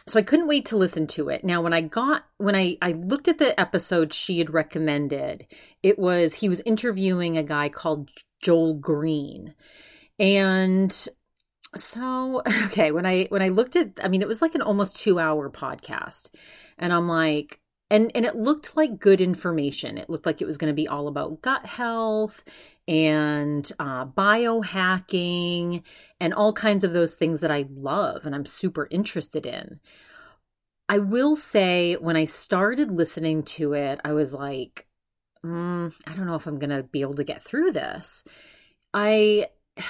so 0.07 0.19
I 0.19 0.23
couldn't 0.23 0.47
wait 0.47 0.65
to 0.67 0.77
listen 0.77 1.07
to 1.07 1.29
it. 1.29 1.43
Now, 1.43 1.61
when 1.61 1.73
I 1.73 1.81
got 1.81 2.25
when 2.37 2.55
I 2.55 2.77
I 2.81 2.93
looked 2.93 3.27
at 3.27 3.37
the 3.37 3.59
episode 3.59 4.13
she 4.13 4.39
had 4.39 4.53
recommended, 4.53 5.45
it 5.83 5.99
was 5.99 6.33
he 6.35 6.49
was 6.49 6.61
interviewing 6.61 7.37
a 7.37 7.43
guy 7.43 7.69
called 7.69 8.09
Joel 8.41 8.75
Greene. 8.75 9.53
And 10.17 10.91
so 11.75 12.41
okay, 12.65 12.91
when 12.91 13.05
I 13.05 13.25
when 13.29 13.41
I 13.41 13.49
looked 13.49 13.75
at 13.75 13.91
I 14.03 14.07
mean 14.07 14.21
it 14.21 14.27
was 14.27 14.41
like 14.41 14.55
an 14.55 14.61
almost 14.61 14.95
2-hour 14.97 15.49
podcast. 15.51 16.27
And 16.77 16.93
I'm 16.93 17.07
like 17.07 17.59
and 17.89 18.11
and 18.15 18.25
it 18.25 18.35
looked 18.35 18.77
like 18.77 18.99
good 18.99 19.21
information. 19.21 19.97
It 19.97 20.09
looked 20.09 20.25
like 20.25 20.41
it 20.41 20.45
was 20.45 20.57
going 20.57 20.71
to 20.71 20.75
be 20.75 20.87
all 20.87 21.07
about 21.07 21.41
gut 21.41 21.65
health 21.65 22.43
and 22.89 23.71
uh, 23.77 24.03
biohacking 24.03 25.83
and 26.19 26.33
all 26.33 26.51
kinds 26.51 26.83
of 26.83 26.91
those 26.91 27.13
things 27.13 27.41
that 27.41 27.51
I 27.51 27.65
love 27.69 28.25
and 28.25 28.33
I'm 28.33 28.47
super 28.47 28.87
interested 28.89 29.45
in. 29.45 29.79
I 30.89 30.97
will 30.97 31.35
say 31.35 31.97
when 31.97 32.17
I 32.17 32.25
started 32.25 32.89
listening 32.89 33.43
to 33.43 33.73
it, 33.73 34.01
I 34.03 34.13
was 34.13 34.33
like, 34.33 34.87
mm, 35.45 35.93
I 36.07 36.13
don't 36.15 36.25
know 36.25 36.33
if 36.33 36.47
I'm 36.47 36.57
going 36.57 36.71
to 36.71 36.81
be 36.81 37.01
able 37.01 37.13
to 37.17 37.23
get 37.23 37.43
through 37.43 37.73
this. 37.73 38.25
I 38.91 39.49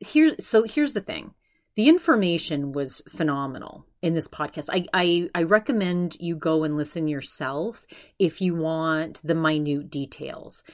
here 0.00 0.34
so 0.40 0.62
here's 0.62 0.94
the 0.94 1.02
thing. 1.02 1.34
The 1.76 1.90
information 1.90 2.72
was 2.72 3.02
phenomenal 3.10 3.84
in 4.00 4.14
this 4.14 4.28
podcast. 4.28 4.70
I, 4.72 4.86
I 4.94 5.28
I 5.34 5.42
recommend 5.42 6.16
you 6.20 6.36
go 6.36 6.64
and 6.64 6.78
listen 6.78 7.06
yourself 7.06 7.86
if 8.18 8.40
you 8.40 8.54
want 8.54 9.20
the 9.22 9.34
minute 9.34 9.90
details. 9.90 10.64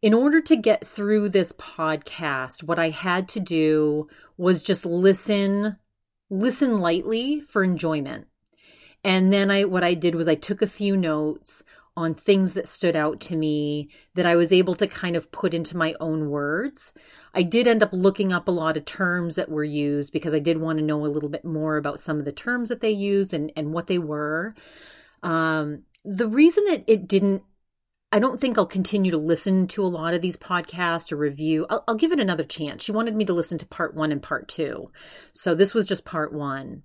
In 0.00 0.14
order 0.14 0.40
to 0.42 0.56
get 0.56 0.86
through 0.86 1.30
this 1.30 1.52
podcast, 1.52 2.62
what 2.62 2.78
I 2.78 2.90
had 2.90 3.28
to 3.30 3.40
do 3.40 4.08
was 4.36 4.62
just 4.62 4.86
listen 4.86 5.76
listen 6.30 6.80
lightly 6.80 7.40
for 7.40 7.64
enjoyment. 7.64 8.26
And 9.02 9.32
then 9.32 9.50
I 9.50 9.64
what 9.64 9.82
I 9.82 9.94
did 9.94 10.14
was 10.14 10.28
I 10.28 10.34
took 10.34 10.62
a 10.62 10.66
few 10.66 10.96
notes 10.96 11.62
on 11.96 12.14
things 12.14 12.54
that 12.54 12.68
stood 12.68 12.94
out 12.94 13.18
to 13.18 13.34
me 13.34 13.90
that 14.14 14.24
I 14.24 14.36
was 14.36 14.52
able 14.52 14.76
to 14.76 14.86
kind 14.86 15.16
of 15.16 15.32
put 15.32 15.52
into 15.52 15.76
my 15.76 15.96
own 15.98 16.30
words. 16.30 16.92
I 17.34 17.42
did 17.42 17.66
end 17.66 17.82
up 17.82 17.90
looking 17.92 18.32
up 18.32 18.46
a 18.46 18.52
lot 18.52 18.76
of 18.76 18.84
terms 18.84 19.34
that 19.34 19.50
were 19.50 19.64
used 19.64 20.12
because 20.12 20.32
I 20.32 20.38
did 20.38 20.58
want 20.58 20.78
to 20.78 20.84
know 20.84 21.04
a 21.04 21.08
little 21.08 21.28
bit 21.28 21.44
more 21.44 21.76
about 21.76 21.98
some 21.98 22.20
of 22.20 22.24
the 22.24 22.30
terms 22.30 22.68
that 22.68 22.80
they 22.80 22.92
use 22.92 23.32
and, 23.32 23.50
and 23.56 23.72
what 23.72 23.88
they 23.88 23.98
were. 23.98 24.54
Um, 25.24 25.82
the 26.04 26.28
reason 26.28 26.66
that 26.66 26.84
it 26.86 27.08
didn't, 27.08 27.42
I 28.10 28.18
don't 28.18 28.40
think 28.40 28.56
I'll 28.56 28.66
continue 28.66 29.10
to 29.10 29.18
listen 29.18 29.68
to 29.68 29.84
a 29.84 29.86
lot 29.86 30.14
of 30.14 30.22
these 30.22 30.36
podcasts 30.36 31.12
or 31.12 31.16
review. 31.16 31.66
I'll, 31.68 31.84
I'll 31.88 31.94
give 31.94 32.12
it 32.12 32.20
another 32.20 32.44
chance. 32.44 32.82
She 32.82 32.92
wanted 32.92 33.14
me 33.14 33.26
to 33.26 33.34
listen 33.34 33.58
to 33.58 33.66
part 33.66 33.94
one 33.94 34.12
and 34.12 34.22
part 34.22 34.48
two. 34.48 34.90
So 35.32 35.54
this 35.54 35.74
was 35.74 35.86
just 35.86 36.04
part 36.04 36.32
one. 36.32 36.84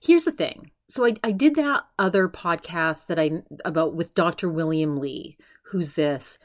Here's 0.00 0.24
the 0.24 0.32
thing 0.32 0.70
so 0.88 1.04
I, 1.04 1.14
I 1.24 1.32
did 1.32 1.56
that 1.56 1.82
other 1.98 2.28
podcast 2.28 3.08
that 3.08 3.18
I 3.18 3.42
about 3.64 3.94
with 3.94 4.14
Dr. 4.14 4.48
William 4.48 4.98
Lee, 4.98 5.36
who's 5.64 5.94
this 5.94 6.38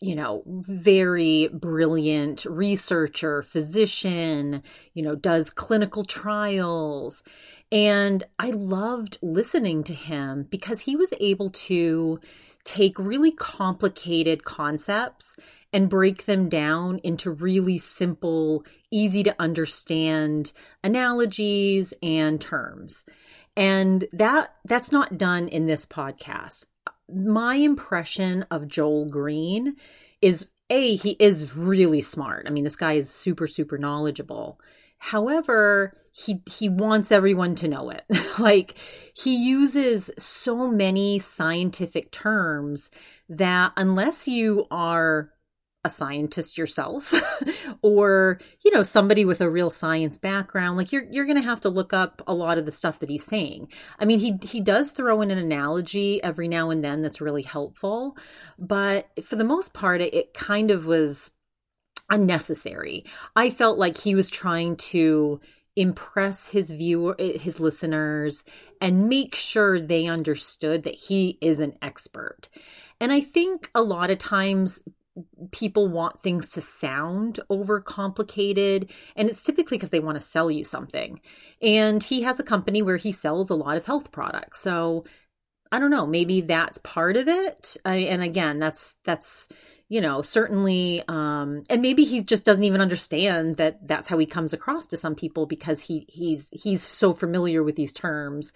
you 0.00 0.16
know, 0.16 0.42
very 0.46 1.48
brilliant 1.48 2.44
researcher, 2.44 3.42
physician, 3.42 4.62
you 4.92 5.02
know, 5.02 5.14
does 5.14 5.48
clinical 5.48 6.04
trials. 6.04 7.22
And 7.72 8.22
I 8.38 8.50
loved 8.50 9.18
listening 9.22 9.84
to 9.84 9.94
him 9.94 10.46
because 10.50 10.80
he 10.80 10.96
was 10.96 11.14
able 11.20 11.50
to 11.50 12.20
take 12.64 12.98
really 12.98 13.32
complicated 13.32 14.44
concepts 14.44 15.36
and 15.72 15.90
break 15.90 16.24
them 16.24 16.48
down 16.48 16.98
into 17.02 17.30
really 17.30 17.78
simple, 17.78 18.64
easy 18.90 19.22
to 19.24 19.34
understand 19.38 20.52
analogies 20.82 21.92
and 22.02 22.40
terms. 22.40 23.06
And 23.56 24.06
that 24.12 24.54
that's 24.64 24.92
not 24.92 25.18
done 25.18 25.48
in 25.48 25.66
this 25.66 25.86
podcast. 25.86 26.64
My 27.12 27.56
impression 27.56 28.46
of 28.50 28.68
Joel 28.68 29.06
Greene 29.06 29.76
is 30.22 30.48
a 30.70 30.96
he 30.96 31.10
is 31.20 31.54
really 31.54 32.00
smart. 32.00 32.46
I 32.46 32.50
mean, 32.50 32.64
this 32.64 32.76
guy 32.76 32.94
is 32.94 33.12
super 33.12 33.46
super 33.46 33.78
knowledgeable. 33.78 34.58
However, 34.98 35.96
he 36.16 36.40
he 36.48 36.68
wants 36.68 37.10
everyone 37.10 37.56
to 37.56 37.68
know 37.68 37.90
it. 37.90 38.04
like 38.38 38.76
he 39.14 39.36
uses 39.36 40.12
so 40.16 40.68
many 40.68 41.18
scientific 41.18 42.12
terms 42.12 42.90
that 43.28 43.72
unless 43.76 44.28
you 44.28 44.66
are 44.70 45.30
a 45.84 45.90
scientist 45.90 46.56
yourself 46.56 47.12
or 47.82 48.40
you 48.64 48.70
know 48.72 48.82
somebody 48.82 49.26
with 49.26 49.42
a 49.42 49.50
real 49.50 49.68
science 49.68 50.16
background 50.16 50.78
like 50.78 50.92
you're 50.92 51.04
you're 51.10 51.26
going 51.26 51.36
to 51.36 51.42
have 51.42 51.60
to 51.60 51.68
look 51.68 51.92
up 51.92 52.22
a 52.26 52.32
lot 52.32 52.56
of 52.56 52.64
the 52.64 52.72
stuff 52.72 53.00
that 53.00 53.10
he's 53.10 53.26
saying 53.26 53.68
i 53.98 54.06
mean 54.06 54.18
he 54.18 54.38
he 54.42 54.62
does 54.62 54.92
throw 54.92 55.20
in 55.20 55.30
an 55.30 55.36
analogy 55.36 56.22
every 56.22 56.48
now 56.48 56.70
and 56.70 56.82
then 56.82 57.02
that's 57.02 57.20
really 57.20 57.42
helpful 57.42 58.16
but 58.58 59.10
for 59.24 59.36
the 59.36 59.44
most 59.44 59.74
part 59.74 60.00
it, 60.00 60.14
it 60.14 60.32
kind 60.32 60.70
of 60.70 60.86
was 60.86 61.32
unnecessary 62.08 63.04
i 63.36 63.50
felt 63.50 63.78
like 63.78 63.98
he 63.98 64.14
was 64.14 64.30
trying 64.30 64.76
to 64.76 65.38
impress 65.76 66.48
his 66.48 66.70
viewer 66.70 67.16
eh, 67.18 67.38
his 67.38 67.58
listeners 67.60 68.44
and 68.80 69.08
make 69.08 69.34
sure 69.34 69.80
they 69.80 70.06
understood 70.06 70.84
that 70.84 70.94
he 70.94 71.38
is 71.40 71.60
an 71.60 71.76
expert. 71.82 72.48
And 73.00 73.12
i 73.12 73.20
think 73.20 73.70
a 73.74 73.82
lot 73.82 74.10
of 74.10 74.18
times 74.18 74.84
people 75.52 75.88
want 75.88 76.22
things 76.22 76.50
to 76.50 76.60
sound 76.60 77.38
over 77.48 77.80
complicated 77.80 78.90
and 79.14 79.28
it's 79.28 79.44
typically 79.44 79.76
because 79.76 79.90
they 79.90 80.00
want 80.00 80.16
to 80.20 80.26
sell 80.26 80.50
you 80.50 80.64
something. 80.64 81.20
And 81.62 82.02
he 82.02 82.22
has 82.22 82.40
a 82.40 82.44
company 82.44 82.82
where 82.82 82.96
he 82.96 83.12
sells 83.12 83.50
a 83.50 83.54
lot 83.54 83.76
of 83.76 83.86
health 83.86 84.12
products. 84.12 84.60
So 84.60 85.04
i 85.72 85.78
don't 85.80 85.90
know 85.90 86.06
maybe 86.06 86.40
that's 86.42 86.78
part 86.78 87.16
of 87.16 87.26
it. 87.28 87.76
I, 87.84 87.96
and 87.96 88.22
again 88.22 88.58
that's 88.58 88.96
that's 89.04 89.48
you 89.88 90.00
know 90.00 90.22
certainly 90.22 91.02
um 91.08 91.62
and 91.68 91.82
maybe 91.82 92.04
he 92.04 92.22
just 92.22 92.44
doesn't 92.44 92.64
even 92.64 92.80
understand 92.80 93.56
that 93.56 93.86
that's 93.86 94.08
how 94.08 94.18
he 94.18 94.26
comes 94.26 94.52
across 94.52 94.86
to 94.86 94.96
some 94.96 95.14
people 95.14 95.46
because 95.46 95.80
he 95.80 96.06
he's 96.08 96.48
he's 96.52 96.82
so 96.82 97.12
familiar 97.12 97.62
with 97.62 97.76
these 97.76 97.92
terms 97.92 98.52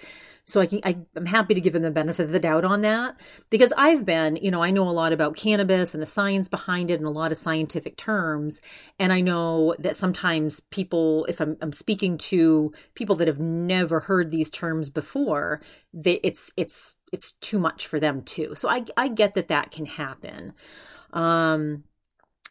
so 0.49 0.63
I 0.63 0.67
can, 0.67 0.81
I, 0.83 0.97
am 1.15 1.27
happy 1.27 1.53
to 1.53 1.61
give 1.61 1.75
him 1.75 1.83
the 1.83 1.91
benefit 1.91 2.25
of 2.25 2.33
the 2.33 2.39
doubt 2.39 2.65
on 2.65 2.81
that 2.81 3.17
because 3.51 3.71
I've 3.77 4.07
been, 4.07 4.37
you 4.37 4.51
know, 4.51 4.63
I 4.63 4.71
know 4.71 4.89
a 4.89 4.91
lot 4.93 5.13
about 5.13 5.37
cannabis 5.37 5.93
and 5.93 6.03
the 6.03 6.07
science 6.07 6.49
behind 6.49 6.91
it 6.91 6.95
and 6.95 7.07
a 7.07 7.11
lot 7.11 7.33
of 7.33 7.37
scientific 7.37 7.99
terms. 7.99 8.63
And 8.99 9.13
I 9.13 9.21
know 9.21 9.75
that 9.81 9.97
sometimes 9.97 10.61
people, 10.71 11.27
if 11.27 11.43
I'm, 11.43 11.59
I'm 11.61 11.75
speaking 11.75 12.17
to 12.17 12.73
people 12.95 13.17
that 13.17 13.29
have 13.29 13.41
never 13.41 14.01
heard 14.01 14.31
these 14.31 14.49
terms 14.51 14.89
before, 14.89 15.61
they, 15.93 16.19
it's, 16.23 16.51
it's, 16.57 16.97
it's 17.13 17.33
too 17.43 17.59
much 17.59 17.87
for 17.87 18.01
them 18.01 18.23
too. 18.23 18.55
So 18.55 18.71
I, 18.71 18.87
I 18.97 19.09
get 19.09 19.35
that 19.35 19.49
that 19.49 19.71
can 19.71 19.85
happen. 19.85 20.55
Um, 21.13 21.85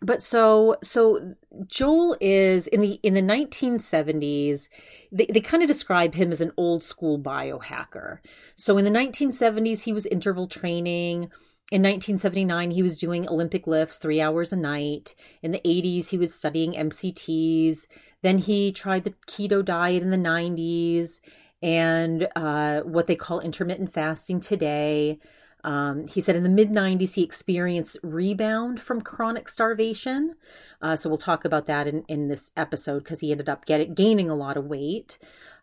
but 0.01 0.23
so 0.23 0.77
so 0.83 1.35
Joel 1.65 2.17
is 2.21 2.67
in 2.67 2.81
the 2.81 2.99
in 3.01 3.13
the 3.13 3.21
1970s 3.21 4.69
they, 5.11 5.25
they 5.25 5.41
kind 5.41 5.63
of 5.63 5.67
describe 5.67 6.13
him 6.13 6.31
as 6.31 6.41
an 6.41 6.51
old 6.57 6.83
school 6.83 7.19
biohacker. 7.19 8.19
So 8.55 8.77
in 8.77 8.85
the 8.85 8.91
1970s 8.91 9.81
he 9.81 9.93
was 9.93 10.05
interval 10.05 10.47
training. 10.47 11.29
In 11.69 11.81
1979 11.81 12.71
he 12.71 12.83
was 12.83 12.97
doing 12.97 13.27
Olympic 13.27 13.65
lifts 13.65 13.97
3 13.97 14.21
hours 14.21 14.53
a 14.53 14.57
night. 14.57 15.15
In 15.41 15.51
the 15.51 15.61
80s 15.65 16.09
he 16.09 16.17
was 16.17 16.33
studying 16.33 16.73
MCTs. 16.73 17.87
Then 18.21 18.37
he 18.37 18.71
tried 18.71 19.03
the 19.03 19.15
keto 19.27 19.65
diet 19.65 20.03
in 20.03 20.11
the 20.11 20.17
90s 20.17 21.21
and 21.61 22.27
uh, 22.35 22.81
what 22.81 23.07
they 23.07 23.15
call 23.15 23.39
intermittent 23.39 23.93
fasting 23.93 24.39
today. 24.39 25.19
Um, 25.63 26.07
he 26.07 26.21
said 26.21 26.35
in 26.35 26.43
the 26.43 26.49
mid 26.49 26.69
90s, 26.69 27.15
he 27.15 27.23
experienced 27.23 27.97
rebound 28.03 28.79
from 28.79 29.01
chronic 29.01 29.49
starvation. 29.49 30.35
Uh, 30.81 30.95
so 30.95 31.09
we'll 31.09 31.17
talk 31.17 31.45
about 31.45 31.65
that 31.67 31.87
in, 31.87 32.03
in 32.07 32.27
this 32.27 32.51
episode 32.55 33.03
because 33.03 33.19
he 33.19 33.31
ended 33.31 33.49
up 33.49 33.65
getting, 33.65 33.93
gaining 33.93 34.29
a 34.29 34.35
lot 34.35 34.57
of 34.57 34.65
weight. 34.65 35.17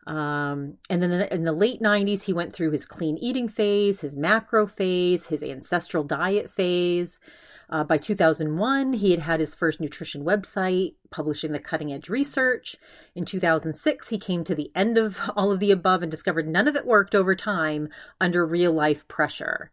Um, 0.06 0.74
and 0.90 1.02
then 1.02 1.12
in 1.12 1.44
the 1.44 1.52
late 1.52 1.80
90s, 1.80 2.22
he 2.22 2.32
went 2.32 2.52
through 2.54 2.72
his 2.72 2.84
clean 2.84 3.16
eating 3.18 3.48
phase, 3.48 4.00
his 4.00 4.16
macro 4.16 4.66
phase, 4.66 5.26
his 5.26 5.42
ancestral 5.42 6.04
diet 6.04 6.50
phase. 6.50 7.20
Uh, 7.70 7.84
by 7.84 7.96
2001, 7.96 8.94
he 8.94 9.10
had 9.10 9.20
had 9.20 9.40
his 9.40 9.54
first 9.54 9.80
nutrition 9.80 10.24
website, 10.24 10.94
publishing 11.10 11.52
the 11.52 11.58
cutting 11.58 11.92
edge 11.92 12.08
research. 12.08 12.76
In 13.14 13.24
2006, 13.24 14.08
he 14.08 14.18
came 14.18 14.44
to 14.44 14.54
the 14.54 14.70
end 14.74 14.98
of 14.98 15.18
all 15.36 15.50
of 15.50 15.60
the 15.60 15.70
above 15.70 16.02
and 16.02 16.10
discovered 16.10 16.48
none 16.48 16.68
of 16.68 16.76
it 16.76 16.86
worked 16.86 17.14
over 17.14 17.34
time 17.34 17.88
under 18.20 18.46
real 18.46 18.72
life 18.72 19.06
pressure. 19.08 19.70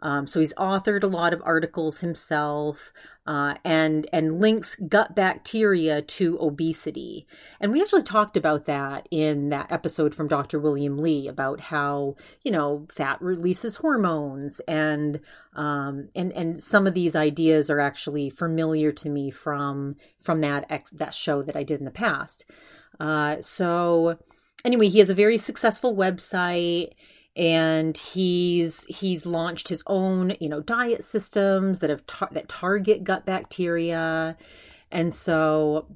Um, 0.00 0.26
so 0.26 0.40
he's 0.40 0.54
authored 0.54 1.02
a 1.02 1.08
lot 1.08 1.32
of 1.32 1.42
articles 1.44 2.00
himself 2.00 2.92
uh, 3.26 3.54
and 3.64 4.08
and 4.12 4.40
links 4.40 4.76
gut 4.76 5.14
bacteria 5.14 6.02
to 6.02 6.38
obesity. 6.40 7.26
And 7.60 7.72
we 7.72 7.82
actually 7.82 8.04
talked 8.04 8.36
about 8.36 8.66
that 8.66 9.08
in 9.10 9.48
that 9.50 9.72
episode 9.72 10.14
from 10.14 10.28
Dr. 10.28 10.60
William 10.60 10.98
Li 10.98 11.26
about 11.26 11.60
how 11.60 12.14
you 12.42 12.52
know 12.52 12.86
fat 12.94 13.20
releases 13.20 13.76
hormones 13.76 14.60
and 14.68 15.20
um, 15.54 16.08
and 16.14 16.32
and 16.32 16.62
some 16.62 16.86
of 16.86 16.94
these 16.94 17.16
ideas 17.16 17.68
are 17.68 17.80
actually 17.80 18.30
familiar 18.30 18.92
to 18.92 19.10
me 19.10 19.30
from 19.30 19.96
from 20.22 20.40
that 20.42 20.66
ex- 20.70 20.90
that 20.92 21.14
show 21.14 21.42
that 21.42 21.56
I 21.56 21.64
did 21.64 21.80
in 21.80 21.84
the 21.84 21.90
past. 21.90 22.44
Uh, 23.00 23.40
so 23.40 24.16
anyway, 24.64 24.88
he 24.88 25.00
has 25.00 25.10
a 25.10 25.14
very 25.14 25.38
successful 25.38 25.94
website 25.94 26.92
and 27.38 27.96
he's 27.96 28.84
he's 28.86 29.24
launched 29.24 29.68
his 29.68 29.84
own 29.86 30.34
you 30.40 30.48
know 30.48 30.60
diet 30.60 31.04
systems 31.04 31.78
that 31.78 31.88
have 31.88 32.04
tar- 32.06 32.30
that 32.32 32.48
target 32.48 33.04
gut 33.04 33.24
bacteria. 33.24 34.36
And 34.90 35.14
so 35.14 35.86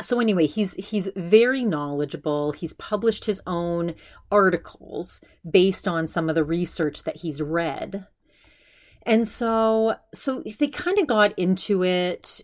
so 0.00 0.20
anyway 0.20 0.46
he's 0.46 0.74
he's 0.74 1.10
very 1.16 1.64
knowledgeable. 1.64 2.52
He's 2.52 2.72
published 2.74 3.24
his 3.24 3.42
own 3.48 3.96
articles 4.30 5.20
based 5.50 5.88
on 5.88 6.06
some 6.06 6.28
of 6.28 6.36
the 6.36 6.44
research 6.44 7.02
that 7.02 7.16
he's 7.16 7.42
read. 7.42 8.06
And 9.04 9.26
so 9.26 9.96
so 10.14 10.44
they 10.58 10.68
kind 10.68 10.98
of 11.00 11.08
got 11.08 11.36
into 11.36 11.82
it. 11.82 12.42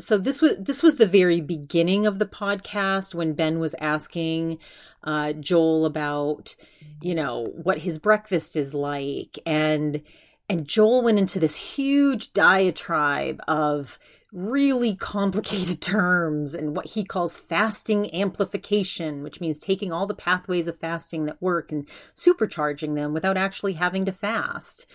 So 0.00 0.18
this 0.18 0.42
was 0.42 0.54
this 0.58 0.82
was 0.82 0.96
the 0.96 1.06
very 1.06 1.40
beginning 1.40 2.06
of 2.06 2.18
the 2.18 2.26
podcast 2.26 3.14
when 3.14 3.34
ben 3.34 3.60
was 3.60 3.76
asking 3.78 4.58
uh, 5.04 5.32
Joel 5.34 5.86
about, 5.86 6.56
you 7.00 7.14
know, 7.14 7.52
what 7.62 7.78
his 7.78 7.98
breakfast 7.98 8.56
is 8.56 8.74
like. 8.74 9.38
And 9.46 10.02
and 10.48 10.66
Joel 10.66 11.02
went 11.02 11.18
into 11.18 11.38
this 11.38 11.56
huge 11.56 12.32
diatribe 12.32 13.40
of 13.46 13.98
really 14.32 14.94
complicated 14.94 15.80
terms 15.80 16.54
and 16.54 16.74
what 16.74 16.86
he 16.86 17.04
calls 17.04 17.38
fasting 17.38 18.14
amplification, 18.14 19.22
which 19.22 19.40
means 19.40 19.58
taking 19.58 19.92
all 19.92 20.06
the 20.06 20.14
pathways 20.14 20.66
of 20.66 20.78
fasting 20.78 21.26
that 21.26 21.40
work 21.42 21.70
and 21.72 21.88
supercharging 22.14 22.94
them 22.94 23.12
without 23.12 23.36
actually 23.36 23.74
having 23.74 24.04
to 24.06 24.12
fast. 24.12 24.86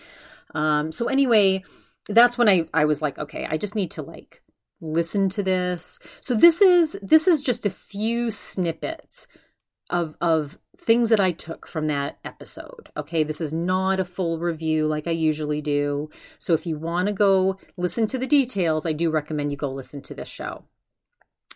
Um, 0.54 0.92
so 0.92 1.06
anyway, 1.06 1.62
that's 2.08 2.36
when 2.38 2.48
I, 2.48 2.66
I 2.72 2.84
was 2.84 3.02
like, 3.02 3.18
okay, 3.18 3.46
I 3.48 3.56
just 3.56 3.74
need 3.74 3.92
to 3.92 4.02
like 4.02 4.42
listen 4.80 5.28
to 5.30 5.42
this. 5.42 5.98
So 6.20 6.34
this 6.34 6.60
is 6.60 6.98
this 7.02 7.26
is 7.26 7.40
just 7.40 7.66
a 7.66 7.70
few 7.70 8.30
snippets 8.30 9.26
of 9.94 10.16
of 10.20 10.58
things 10.76 11.08
that 11.10 11.20
I 11.20 11.30
took 11.30 11.66
from 11.68 11.86
that 11.86 12.18
episode. 12.24 12.90
Okay, 12.96 13.22
this 13.22 13.40
is 13.40 13.52
not 13.52 14.00
a 14.00 14.04
full 14.04 14.38
review 14.38 14.88
like 14.88 15.06
I 15.06 15.12
usually 15.12 15.62
do. 15.62 16.10
So 16.40 16.52
if 16.52 16.66
you 16.66 16.78
want 16.78 17.06
to 17.06 17.12
go 17.12 17.58
listen 17.76 18.08
to 18.08 18.18
the 18.18 18.26
details, 18.26 18.84
I 18.84 18.92
do 18.92 19.10
recommend 19.10 19.52
you 19.52 19.56
go 19.56 19.70
listen 19.72 20.02
to 20.02 20.14
this 20.14 20.28
show. 20.28 20.64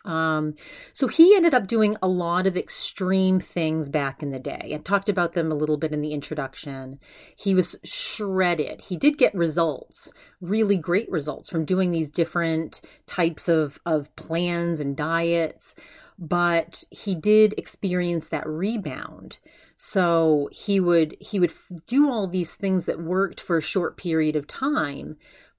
Um, 0.05 0.55
so 0.95 1.09
he 1.09 1.35
ended 1.35 1.53
up 1.53 1.67
doing 1.67 1.97
a 2.01 2.09
lot 2.09 2.47
of 2.47 2.57
extreme 2.57 3.41
things 3.41 3.91
back 3.91 4.23
in 4.23 4.31
the 4.31 4.39
day. 4.39 4.71
I 4.73 4.79
talked 4.79 5.09
about 5.09 5.33
them 5.33 5.51
a 5.51 5.57
little 5.57 5.77
bit 5.77 5.93
in 5.93 6.01
the 6.01 6.13
introduction. 6.13 7.01
He 7.37 7.55
was 7.55 7.77
shredded. 7.85 8.81
He 8.83 8.97
did 8.97 9.19
get 9.19 9.35
results, 9.35 10.13
really 10.41 10.77
great 10.77 11.11
results 11.11 11.51
from 11.51 11.65
doing 11.65 11.91
these 11.91 12.09
different 12.09 12.81
types 13.09 13.49
of, 13.49 13.81
of 13.85 14.15
plans 14.15 14.79
and 14.79 14.97
diets 14.97 15.75
but 16.19 16.85
he 16.91 17.15
did 17.15 17.55
experience 17.57 18.29
that 18.29 18.47
rebound. 18.49 19.39
So 19.77 20.49
he 20.53 20.81
would 20.81 21.17
he 21.21 21.39
would 21.39 21.53
do 21.87 22.11
all 22.11 22.27
these 22.27 22.55
things 22.55 22.87
that 22.87 23.01
worked 23.01 23.41
for 23.41 23.57
a 23.57 23.63
short 23.63 23.97
period 23.97 24.35
of 24.35 24.47
time 24.47 25.17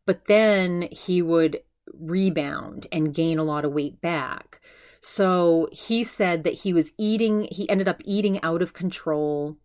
but 0.10 0.26
then 0.26 0.89
he 0.91 1.22
would 1.22 1.60
rebound 1.93 2.88
and 2.91 3.13
gain 3.13 3.38
a 3.38 3.43
lot 3.43 3.63
of 3.63 3.74
weight 3.74 4.02
back. 4.02 4.60
So 5.02 5.69
he 5.72 6.04
said 6.04 6.45
that 6.45 6.56
he 6.56 6.74
was 6.74 6.93
eating 6.98 7.48
he 7.52 7.69
ended 7.69 7.88
up 7.88 8.02
eating 8.04 8.41
out 8.41 8.63
of 8.63 8.74
control. 8.74 9.56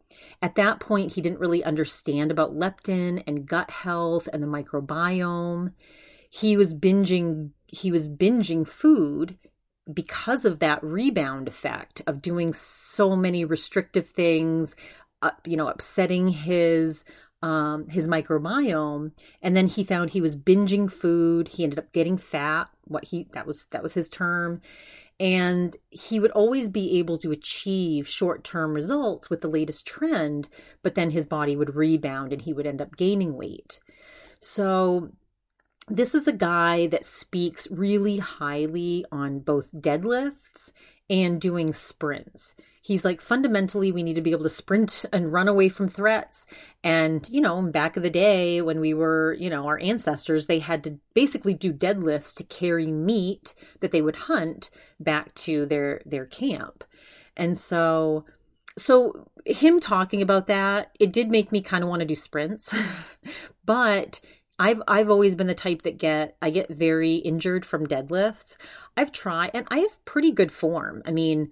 At 0.42 0.56
that 0.56 0.80
point 0.80 1.14
he 1.14 1.22
didn't 1.22 1.40
really 1.40 1.64
understand 1.64 2.30
about 2.30 2.54
leptin 2.54 3.24
and 3.26 3.46
gut 3.46 3.70
health 3.70 4.28
and 4.34 4.42
the 4.42 4.46
microbiome. 4.46 5.72
He 6.28 6.58
was 6.58 6.74
binging 6.74 7.52
he 7.66 7.90
was 7.90 8.10
binging 8.10 8.68
food 8.68 9.38
because 9.92 10.44
of 10.44 10.60
that 10.60 10.82
rebound 10.82 11.48
effect 11.48 12.02
of 12.06 12.22
doing 12.22 12.52
so 12.54 13.14
many 13.16 13.44
restrictive 13.44 14.08
things, 14.08 14.76
uh, 15.22 15.30
you 15.46 15.56
know, 15.56 15.68
upsetting 15.68 16.28
his 16.28 17.04
um, 17.42 17.88
his 17.88 18.08
microbiome, 18.08 19.12
and 19.42 19.54
then 19.54 19.66
he 19.66 19.84
found 19.84 20.08
he 20.10 20.22
was 20.22 20.34
binging 20.34 20.90
food. 20.90 21.48
He 21.48 21.62
ended 21.62 21.78
up 21.78 21.92
getting 21.92 22.16
fat. 22.16 22.70
What 22.84 23.04
he 23.04 23.28
that 23.32 23.46
was 23.46 23.66
that 23.66 23.82
was 23.82 23.92
his 23.92 24.08
term, 24.08 24.62
And 25.20 25.76
he 25.90 26.18
would 26.18 26.32
always 26.32 26.68
be 26.68 26.98
able 26.98 27.18
to 27.18 27.30
achieve 27.30 28.08
short 28.08 28.42
term 28.44 28.72
results 28.74 29.30
with 29.30 29.42
the 29.42 29.48
latest 29.48 29.86
trend, 29.86 30.48
but 30.82 30.94
then 30.94 31.10
his 31.10 31.26
body 31.26 31.56
would 31.56 31.74
rebound 31.76 32.32
and 32.32 32.42
he 32.42 32.52
would 32.52 32.66
end 32.66 32.80
up 32.80 32.96
gaining 32.96 33.34
weight. 33.36 33.78
So, 34.40 35.10
this 35.88 36.14
is 36.14 36.26
a 36.26 36.32
guy 36.32 36.86
that 36.88 37.04
speaks 37.04 37.70
really 37.70 38.18
highly 38.18 39.04
on 39.12 39.40
both 39.40 39.72
deadlifts 39.72 40.70
and 41.10 41.40
doing 41.40 41.72
sprints. 41.72 42.54
He's 42.80 43.04
like, 43.04 43.22
fundamentally, 43.22 43.92
we 43.92 44.02
need 44.02 44.16
to 44.16 44.22
be 44.22 44.32
able 44.32 44.42
to 44.42 44.50
sprint 44.50 45.06
and 45.12 45.32
run 45.32 45.48
away 45.48 45.68
from 45.68 45.88
threats. 45.88 46.46
And, 46.82 47.28
you 47.30 47.40
know, 47.40 47.62
back 47.62 47.96
of 47.96 48.02
the 48.02 48.10
day 48.10 48.60
when 48.60 48.78
we 48.80 48.92
were, 48.92 49.34
you 49.38 49.48
know, 49.48 49.66
our 49.66 49.78
ancestors, 49.78 50.46
they 50.46 50.58
had 50.58 50.84
to 50.84 50.98
basically 51.14 51.54
do 51.54 51.72
deadlifts 51.72 52.34
to 52.36 52.44
carry 52.44 52.86
meat 52.86 53.54
that 53.80 53.90
they 53.90 54.02
would 54.02 54.16
hunt 54.16 54.70
back 55.00 55.34
to 55.34 55.66
their, 55.66 56.02
their 56.04 56.26
camp. 56.26 56.84
And 57.36 57.56
so, 57.56 58.26
so 58.76 59.28
him 59.46 59.80
talking 59.80 60.20
about 60.20 60.46
that, 60.48 60.90
it 61.00 61.12
did 61.12 61.30
make 61.30 61.52
me 61.52 61.62
kind 61.62 61.84
of 61.84 61.90
want 61.90 62.00
to 62.00 62.06
do 62.06 62.14
sprints, 62.14 62.74
but 63.64 64.20
I've 64.58 64.82
I've 64.86 65.10
always 65.10 65.34
been 65.34 65.46
the 65.46 65.54
type 65.54 65.82
that 65.82 65.98
get 65.98 66.36
I 66.40 66.50
get 66.50 66.68
very 66.70 67.16
injured 67.16 67.66
from 67.66 67.86
deadlifts. 67.86 68.56
I've 68.96 69.12
tried 69.12 69.50
and 69.54 69.66
I 69.70 69.78
have 69.78 70.04
pretty 70.04 70.30
good 70.30 70.52
form. 70.52 71.02
I 71.04 71.10
mean, 71.10 71.50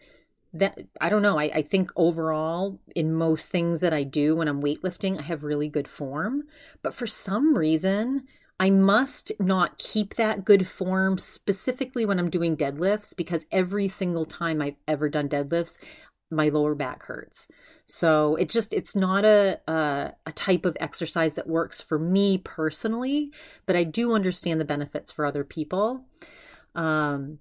that 0.53 0.79
I 1.01 1.09
don't 1.09 1.23
know. 1.23 1.39
I, 1.39 1.45
I 1.45 1.63
think 1.63 1.91
overall 1.97 2.79
in 2.95 3.15
most 3.15 3.51
things 3.51 3.81
that 3.81 3.93
I 3.93 4.05
do 4.05 4.37
when 4.37 4.49
I'm 4.49 4.63
weightlifting, 4.63 5.19
I 5.19 5.23
have 5.23 5.43
really 5.43 5.69
good 5.69 5.89
form. 5.89 6.45
But 6.83 6.95
for 6.95 7.07
some 7.07 7.57
reason, 7.57 8.27
I 8.61 8.71
must 8.71 9.33
not 9.41 9.79
keep 9.79 10.15
that 10.15 10.45
good 10.45 10.69
form 10.69 11.19
specifically 11.19 12.07
when 12.07 12.21
I'm 12.21 12.31
doing 12.31 12.57
deadlifts 12.57 13.17
because 13.17 13.47
every 13.51 13.89
single 13.89 14.25
time 14.25 14.63
I've 14.63 14.77
ever 14.87 15.09
done 15.09 15.29
deadlifts, 15.29 15.81
my 16.33 16.49
lower 16.49 16.75
back 16.75 17.05
hurts. 17.05 17.49
So 17.87 18.37
it's 18.37 18.53
just 18.55 18.73
it's 18.73 18.97
not 18.97 19.25
a, 19.25 19.61
a, 19.69 20.13
a 20.27 20.33
type 20.33 20.65
of 20.65 20.77
exercise 20.81 21.35
that 21.35 21.47
works 21.47 21.81
for 21.81 21.99
me 21.99 22.39
personally, 22.39 23.31
but 23.67 23.77
I 23.77 23.85
do 23.85 24.15
understand 24.15 24.61
the 24.61 24.65
benefits 24.65 25.13
for 25.13 25.27
other 25.27 25.45
people. 25.45 26.05
Um, 26.75 27.39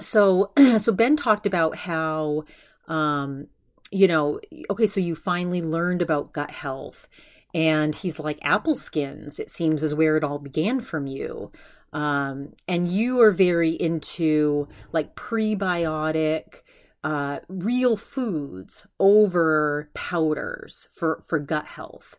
so 0.00 0.52
so 0.78 0.92
Ben 0.92 1.16
talked 1.16 1.46
about 1.46 1.76
how 1.76 2.44
um, 2.88 3.48
you 3.90 4.08
know 4.08 4.40
okay 4.70 4.86
so 4.86 5.00
you 5.00 5.14
finally 5.14 5.62
learned 5.62 6.02
about 6.02 6.32
gut 6.32 6.50
health 6.50 7.08
and 7.54 7.94
he's 7.94 8.18
like 8.18 8.38
apple 8.42 8.74
skins 8.74 9.38
it 9.38 9.48
seems 9.48 9.82
is 9.82 9.94
where 9.94 10.16
it 10.16 10.24
all 10.24 10.38
began 10.38 10.80
from 10.80 11.06
you 11.06 11.50
um, 11.92 12.52
and 12.68 12.88
you 12.88 13.20
are 13.20 13.30
very 13.30 13.70
into 13.70 14.68
like 14.92 15.14
prebiotic 15.14 16.62
uh, 17.06 17.38
real 17.46 17.96
foods 17.96 18.84
over 18.98 19.88
powders 19.94 20.88
for, 20.92 21.22
for 21.24 21.38
gut 21.38 21.64
health. 21.64 22.18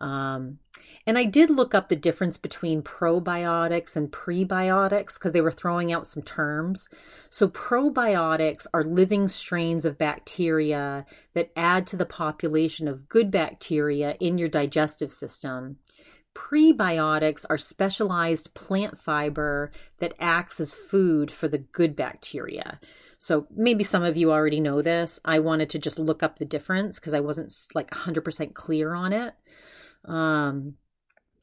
Um, 0.00 0.58
and 1.06 1.18
I 1.18 1.26
did 1.26 1.50
look 1.50 1.74
up 1.74 1.90
the 1.90 1.96
difference 1.96 2.38
between 2.38 2.80
probiotics 2.80 3.94
and 3.94 4.10
prebiotics 4.10 5.14
because 5.14 5.34
they 5.34 5.42
were 5.42 5.52
throwing 5.52 5.92
out 5.92 6.06
some 6.06 6.22
terms. 6.22 6.88
So, 7.28 7.46
probiotics 7.46 8.66
are 8.72 8.84
living 8.84 9.28
strains 9.28 9.84
of 9.84 9.98
bacteria 9.98 11.04
that 11.34 11.50
add 11.54 11.86
to 11.88 11.96
the 11.96 12.06
population 12.06 12.88
of 12.88 13.10
good 13.10 13.30
bacteria 13.30 14.16
in 14.18 14.38
your 14.38 14.48
digestive 14.48 15.12
system. 15.12 15.76
Prebiotics 16.34 17.44
are 17.50 17.58
specialized 17.58 18.54
plant 18.54 18.98
fiber 18.98 19.70
that 19.98 20.14
acts 20.18 20.60
as 20.60 20.74
food 20.74 21.30
for 21.30 21.48
the 21.48 21.58
good 21.58 21.94
bacteria. 21.94 22.80
So 23.18 23.46
maybe 23.54 23.84
some 23.84 24.02
of 24.02 24.16
you 24.16 24.32
already 24.32 24.60
know 24.60 24.82
this. 24.82 25.20
I 25.24 25.40
wanted 25.40 25.70
to 25.70 25.78
just 25.78 25.98
look 25.98 26.22
up 26.22 26.38
the 26.38 26.44
difference 26.44 26.98
because 26.98 27.14
I 27.14 27.20
wasn't 27.20 27.54
like 27.74 27.90
100% 27.90 28.54
clear 28.54 28.94
on 28.94 29.12
it. 29.12 29.34
Um, 30.04 30.74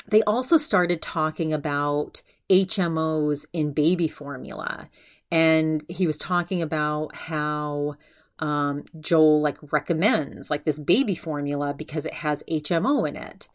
they 0.09 0.23
also 0.23 0.57
started 0.57 1.01
talking 1.01 1.53
about 1.53 2.21
HMOs 2.49 3.45
in 3.53 3.73
baby 3.73 4.07
formula. 4.07 4.89
And 5.31 5.83
he 5.87 6.07
was 6.07 6.17
talking 6.17 6.61
about 6.61 7.15
how 7.15 7.95
um, 8.39 8.85
Joel 8.99 9.41
like 9.41 9.57
recommends 9.71 10.49
like 10.49 10.65
this 10.65 10.79
baby 10.79 11.15
formula 11.15 11.73
because 11.73 12.05
it 12.05 12.13
has 12.13 12.43
HMO 12.49 13.07
in 13.07 13.15
it. 13.15 13.47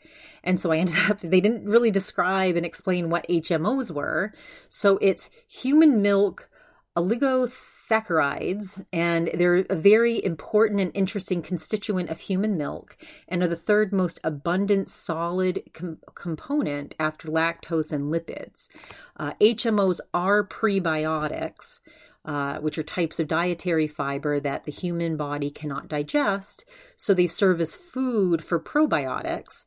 And 0.42 0.60
so 0.60 0.70
I 0.70 0.78
ended 0.78 0.96
up, 1.10 1.20
they 1.20 1.40
didn't 1.40 1.64
really 1.64 1.90
describe 1.90 2.56
and 2.56 2.66
explain 2.66 3.10
what 3.10 3.28
HMOs 3.28 3.90
were. 3.90 4.32
So 4.68 4.98
it's 5.00 5.30
human 5.48 6.02
milk 6.02 6.48
oligosaccharides, 6.96 8.84
and 8.92 9.28
they're 9.34 9.66
a 9.68 9.74
very 9.74 10.24
important 10.24 10.80
and 10.80 10.92
interesting 10.94 11.42
constituent 11.42 12.08
of 12.08 12.20
human 12.20 12.56
milk 12.56 12.96
and 13.26 13.42
are 13.42 13.48
the 13.48 13.56
third 13.56 13.92
most 13.92 14.20
abundant 14.22 14.88
solid 14.88 15.62
com- 15.72 15.98
component 16.14 16.94
after 17.00 17.28
lactose 17.28 17.92
and 17.92 18.12
lipids. 18.12 18.68
Uh, 19.16 19.32
HMOs 19.40 19.98
are 20.12 20.46
prebiotics. 20.46 21.80
Uh, 22.24 22.58
which 22.60 22.78
are 22.78 22.82
types 22.82 23.20
of 23.20 23.28
dietary 23.28 23.86
fiber 23.86 24.40
that 24.40 24.64
the 24.64 24.72
human 24.72 25.14
body 25.14 25.50
cannot 25.50 25.88
digest. 25.88 26.64
So 26.96 27.12
they 27.12 27.26
serve 27.26 27.60
as 27.60 27.74
food 27.74 28.42
for 28.42 28.58
probiotics, 28.58 29.64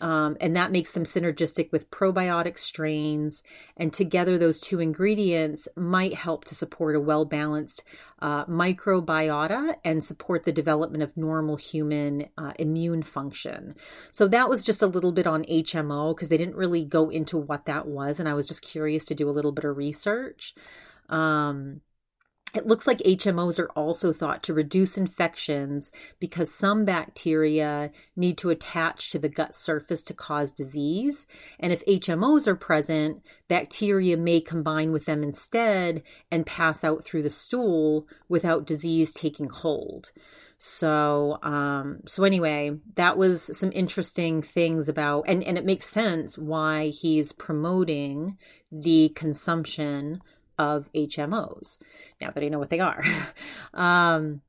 um, 0.00 0.38
and 0.40 0.56
that 0.56 0.72
makes 0.72 0.92
them 0.92 1.04
synergistic 1.04 1.70
with 1.72 1.90
probiotic 1.90 2.58
strains. 2.58 3.42
And 3.76 3.92
together, 3.92 4.38
those 4.38 4.58
two 4.60 4.80
ingredients 4.80 5.68
might 5.76 6.14
help 6.14 6.46
to 6.46 6.54
support 6.54 6.96
a 6.96 7.00
well 7.00 7.26
balanced 7.26 7.84
uh, 8.20 8.46
microbiota 8.46 9.74
and 9.84 10.02
support 10.02 10.44
the 10.44 10.52
development 10.52 11.02
of 11.02 11.16
normal 11.16 11.56
human 11.56 12.28
uh, 12.38 12.52
immune 12.58 13.02
function. 13.02 13.74
So, 14.10 14.26
that 14.28 14.48
was 14.48 14.64
just 14.64 14.80
a 14.80 14.86
little 14.86 15.12
bit 15.12 15.26
on 15.26 15.44
HMO 15.44 16.16
because 16.16 16.30
they 16.30 16.38
didn't 16.38 16.56
really 16.56 16.84
go 16.84 17.10
into 17.10 17.36
what 17.36 17.66
that 17.66 17.86
was. 17.86 18.20
And 18.20 18.28
I 18.28 18.34
was 18.34 18.46
just 18.46 18.62
curious 18.62 19.04
to 19.06 19.14
do 19.14 19.28
a 19.28 19.32
little 19.32 19.52
bit 19.52 19.66
of 19.66 19.76
research. 19.76 20.54
Um, 21.10 21.82
it 22.54 22.66
looks 22.66 22.86
like 22.86 22.98
HMOs 22.98 23.58
are 23.58 23.70
also 23.70 24.12
thought 24.12 24.42
to 24.44 24.54
reduce 24.54 24.98
infections 24.98 25.92
because 26.18 26.52
some 26.52 26.84
bacteria 26.84 27.92
need 28.16 28.38
to 28.38 28.50
attach 28.50 29.10
to 29.10 29.18
the 29.18 29.28
gut 29.28 29.54
surface 29.54 30.02
to 30.04 30.14
cause 30.14 30.50
disease. 30.50 31.26
And 31.60 31.72
if 31.72 31.84
HMOs 31.86 32.46
are 32.48 32.56
present, 32.56 33.22
bacteria 33.46 34.16
may 34.16 34.40
combine 34.40 34.90
with 34.90 35.04
them 35.04 35.22
instead 35.22 36.02
and 36.30 36.44
pass 36.44 36.82
out 36.82 37.04
through 37.04 37.22
the 37.22 37.30
stool 37.30 38.06
without 38.28 38.66
disease 38.66 39.12
taking 39.12 39.48
hold. 39.48 40.10
So, 40.58 41.38
um, 41.42 42.00
so 42.06 42.24
anyway, 42.24 42.72
that 42.96 43.16
was 43.16 43.58
some 43.58 43.72
interesting 43.72 44.42
things 44.42 44.90
about, 44.90 45.24
and, 45.26 45.42
and 45.42 45.56
it 45.56 45.64
makes 45.64 45.88
sense 45.88 46.36
why 46.36 46.88
he's 46.88 47.32
promoting 47.32 48.36
the 48.70 49.08
consumption 49.14 50.20
of 50.60 50.92
HMOs, 50.92 51.78
now 52.20 52.30
that 52.30 52.44
I 52.44 52.48
know 52.48 52.58
what 52.58 52.68
they 52.68 52.80
are. 52.80 53.02
um, 53.74 54.42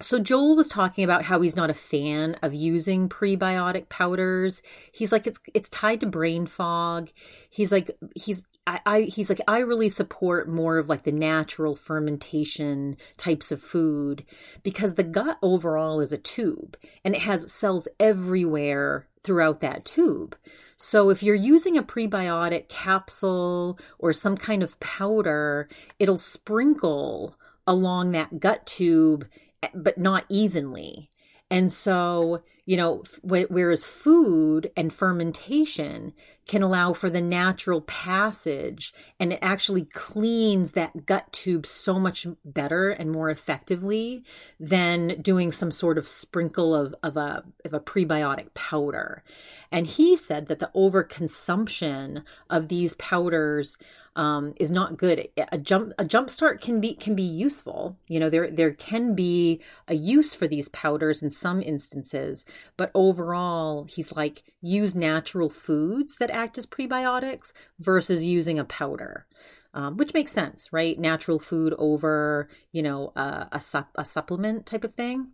so 0.00 0.18
Joel 0.18 0.56
was 0.56 0.66
talking 0.66 1.04
about 1.04 1.24
how 1.24 1.40
he's 1.40 1.54
not 1.54 1.70
a 1.70 1.74
fan 1.74 2.34
of 2.42 2.52
using 2.52 3.08
prebiotic 3.08 3.88
powders. 3.88 4.62
He's 4.90 5.12
like 5.12 5.26
it's 5.28 5.38
it's 5.54 5.68
tied 5.68 6.00
to 6.00 6.06
brain 6.06 6.46
fog. 6.46 7.10
He's 7.48 7.70
like 7.70 7.96
he's 8.16 8.46
I, 8.66 8.80
I 8.84 9.00
he's 9.02 9.28
like 9.28 9.42
I 9.46 9.58
really 9.58 9.90
support 9.90 10.48
more 10.48 10.78
of 10.78 10.88
like 10.88 11.04
the 11.04 11.12
natural 11.12 11.76
fermentation 11.76 12.96
types 13.18 13.52
of 13.52 13.62
food 13.62 14.24
because 14.62 14.94
the 14.94 15.04
gut 15.04 15.38
overall 15.42 16.00
is 16.00 16.12
a 16.12 16.18
tube 16.18 16.76
and 17.04 17.14
it 17.14 17.20
has 17.20 17.52
cells 17.52 17.86
everywhere 18.00 19.06
throughout 19.22 19.60
that 19.60 19.84
tube. 19.84 20.34
So 20.82 21.10
if 21.10 21.22
you're 21.22 21.34
using 21.34 21.76
a 21.76 21.82
prebiotic 21.82 22.70
capsule 22.70 23.78
or 23.98 24.14
some 24.14 24.34
kind 24.34 24.62
of 24.62 24.80
powder, 24.80 25.68
it'll 25.98 26.16
sprinkle 26.16 27.36
along 27.66 28.12
that 28.12 28.40
gut 28.40 28.66
tube, 28.66 29.26
eh, 29.62 29.68
but 29.74 29.98
not 29.98 30.24
evenly. 30.30 31.10
And 31.50 31.72
so, 31.72 32.42
you 32.64 32.76
know, 32.76 33.02
whereas 33.22 33.84
food 33.84 34.70
and 34.76 34.92
fermentation 34.92 36.12
can 36.46 36.62
allow 36.62 36.92
for 36.92 37.10
the 37.10 37.20
natural 37.20 37.80
passage 37.82 38.92
and 39.20 39.32
it 39.32 39.38
actually 39.40 39.84
cleans 39.84 40.72
that 40.72 41.06
gut 41.06 41.32
tube 41.32 41.66
so 41.66 41.98
much 41.98 42.26
better 42.44 42.90
and 42.90 43.10
more 43.10 43.30
effectively 43.30 44.24
than 44.58 45.20
doing 45.22 45.52
some 45.52 45.70
sort 45.70 45.98
of 45.98 46.08
sprinkle 46.08 46.74
of, 46.74 46.94
of 47.02 47.16
a 47.16 47.44
of 47.64 47.72
a 47.72 47.80
prebiotic 47.80 48.52
powder. 48.54 49.22
And 49.70 49.86
he 49.86 50.16
said 50.16 50.46
that 50.48 50.58
the 50.58 50.70
overconsumption 50.74 52.24
of 52.48 52.68
these 52.68 52.94
powders 52.94 53.78
um, 54.16 54.54
is 54.58 54.70
not 54.70 54.96
good. 54.98 55.28
A 55.36 55.58
jump 55.58 55.92
a 55.98 56.04
jump 56.04 56.30
start 56.30 56.60
can 56.60 56.80
be 56.80 56.94
can 56.94 57.14
be 57.14 57.22
useful. 57.22 57.96
You 58.08 58.20
know, 58.20 58.30
there 58.30 58.50
there 58.50 58.72
can 58.72 59.14
be 59.14 59.62
a 59.88 59.94
use 59.94 60.34
for 60.34 60.48
these 60.48 60.68
powders 60.70 61.22
in 61.22 61.30
some 61.30 61.62
instances, 61.62 62.44
but 62.76 62.90
overall, 62.94 63.84
he's 63.84 64.12
like 64.12 64.42
use 64.60 64.94
natural 64.94 65.48
foods 65.48 66.16
that 66.18 66.30
act 66.30 66.58
as 66.58 66.66
prebiotics 66.66 67.52
versus 67.78 68.24
using 68.24 68.58
a 68.58 68.64
powder. 68.64 69.26
um, 69.74 69.96
which 69.96 70.14
makes 70.14 70.32
sense, 70.32 70.72
right? 70.72 70.98
Natural 70.98 71.38
food 71.38 71.74
over, 71.78 72.48
you 72.72 72.82
know, 72.82 73.12
uh, 73.16 73.44
a, 73.52 73.84
a 73.96 74.04
supplement 74.04 74.66
type 74.66 74.84
of 74.84 74.94
thing. 74.94 75.28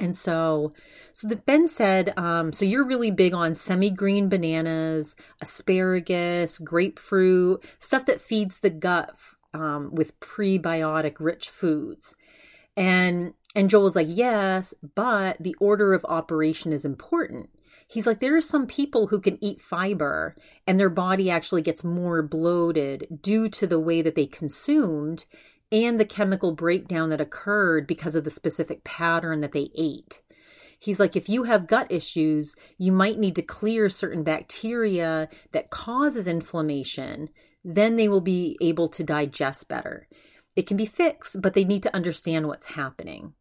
And 0.00 0.16
so, 0.16 0.72
so 1.12 1.28
Ben 1.28 1.68
said, 1.68 2.14
um, 2.16 2.52
so 2.52 2.64
you're 2.64 2.86
really 2.86 3.10
big 3.10 3.34
on 3.34 3.54
semi-green 3.54 4.28
bananas, 4.28 5.14
asparagus, 5.40 6.58
grapefruit, 6.58 7.62
stuff 7.78 8.06
that 8.06 8.20
feeds 8.20 8.60
the 8.60 8.70
gut 8.70 9.14
um, 9.52 9.94
with 9.94 10.18
prebiotic 10.20 11.16
rich 11.20 11.48
foods. 11.48 12.16
And 12.76 13.34
and 13.54 13.68
Joel 13.68 13.82
was 13.82 13.96
like, 13.96 14.06
yes, 14.08 14.74
but 14.94 15.36
the 15.40 15.56
order 15.58 15.92
of 15.92 16.04
operation 16.04 16.72
is 16.72 16.84
important. 16.84 17.50
He's 17.88 18.06
like, 18.06 18.20
there 18.20 18.36
are 18.36 18.40
some 18.40 18.68
people 18.68 19.08
who 19.08 19.20
can 19.20 19.42
eat 19.42 19.60
fiber 19.60 20.36
and 20.68 20.78
their 20.78 20.88
body 20.88 21.28
actually 21.28 21.62
gets 21.62 21.82
more 21.82 22.22
bloated 22.22 23.08
due 23.20 23.48
to 23.48 23.66
the 23.66 23.80
way 23.80 24.00
that 24.02 24.14
they 24.14 24.26
consumed 24.26 25.24
and 25.72 25.98
the 25.98 26.04
chemical 26.04 26.52
breakdown 26.52 27.10
that 27.10 27.20
occurred 27.20 27.86
because 27.86 28.16
of 28.16 28.24
the 28.24 28.30
specific 28.30 28.84
pattern 28.84 29.40
that 29.40 29.52
they 29.52 29.70
ate. 29.76 30.20
He's 30.78 30.98
like, 30.98 31.14
if 31.14 31.28
you 31.28 31.44
have 31.44 31.66
gut 31.66 31.90
issues, 31.90 32.56
you 32.78 32.90
might 32.90 33.18
need 33.18 33.36
to 33.36 33.42
clear 33.42 33.88
certain 33.88 34.22
bacteria 34.22 35.28
that 35.52 35.70
causes 35.70 36.26
inflammation. 36.26 37.28
Then 37.64 37.96
they 37.96 38.08
will 38.08 38.22
be 38.22 38.56
able 38.62 38.88
to 38.88 39.04
digest 39.04 39.68
better. 39.68 40.08
It 40.56 40.66
can 40.66 40.76
be 40.78 40.86
fixed, 40.86 41.40
but 41.42 41.52
they 41.52 41.64
need 41.64 41.82
to 41.82 41.94
understand 41.94 42.48
what's 42.48 42.66
happening 42.66 43.34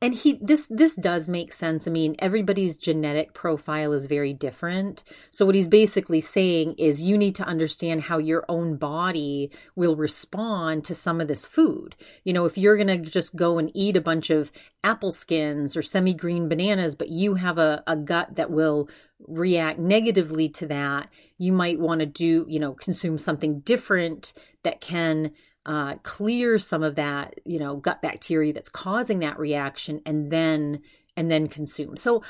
and 0.00 0.14
he 0.14 0.38
this 0.42 0.66
this 0.68 0.94
does 0.94 1.28
make 1.28 1.52
sense. 1.52 1.88
I 1.88 1.90
mean 1.90 2.16
everybody's 2.18 2.76
genetic 2.76 3.32
profile 3.32 3.92
is 3.92 4.06
very 4.06 4.32
different. 4.32 5.04
So 5.30 5.46
what 5.46 5.54
he's 5.54 5.68
basically 5.68 6.20
saying 6.20 6.74
is 6.78 7.00
you 7.00 7.16
need 7.16 7.36
to 7.36 7.44
understand 7.44 8.02
how 8.02 8.18
your 8.18 8.44
own 8.48 8.76
body 8.76 9.50
will 9.74 9.96
respond 9.96 10.84
to 10.86 10.94
some 10.94 11.20
of 11.20 11.28
this 11.28 11.46
food. 11.46 11.96
You 12.24 12.32
know 12.32 12.44
if 12.44 12.58
you're 12.58 12.76
going 12.76 13.02
to 13.02 13.10
just 13.10 13.34
go 13.34 13.58
and 13.58 13.70
eat 13.74 13.96
a 13.96 14.00
bunch 14.02 14.30
of 14.30 14.52
apple 14.84 15.12
skins 15.12 15.76
or 15.76 15.82
semi-green 15.82 16.48
bananas 16.48 16.94
but 16.94 17.08
you 17.08 17.34
have 17.34 17.58
a, 17.58 17.82
a 17.86 17.96
gut 17.96 18.36
that 18.36 18.50
will 18.50 18.88
react 19.26 19.78
negatively 19.78 20.48
to 20.48 20.66
that 20.66 21.08
you 21.38 21.52
might 21.52 21.80
want 21.80 22.00
to 22.00 22.06
do 22.06 22.44
you 22.48 22.60
know 22.60 22.72
consume 22.72 23.18
something 23.18 23.60
different 23.60 24.34
that 24.62 24.80
can 24.80 25.32
uh, 25.66 25.96
clear 26.04 26.58
some 26.58 26.84
of 26.84 26.94
that, 26.94 27.40
you 27.44 27.58
know, 27.58 27.76
gut 27.76 28.00
bacteria 28.00 28.52
that's 28.52 28.68
causing 28.68 29.18
that 29.18 29.38
reaction, 29.38 30.00
and 30.06 30.30
then 30.30 30.80
and 31.16 31.30
then 31.30 31.48
consume. 31.48 31.96
So 31.96 32.22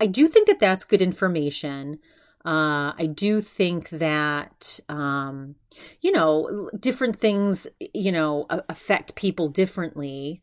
I 0.00 0.06
do 0.06 0.28
think 0.28 0.46
that 0.46 0.60
that's 0.60 0.84
good 0.84 1.02
information. 1.02 1.98
Uh, 2.44 2.92
I 2.96 3.10
do 3.12 3.40
think 3.40 3.88
that 3.90 4.78
um, 4.88 5.56
you 6.00 6.12
know 6.12 6.70
different 6.78 7.18
things 7.18 7.66
you 7.92 8.12
know 8.12 8.46
affect 8.68 9.16
people 9.16 9.48
differently, 9.48 10.40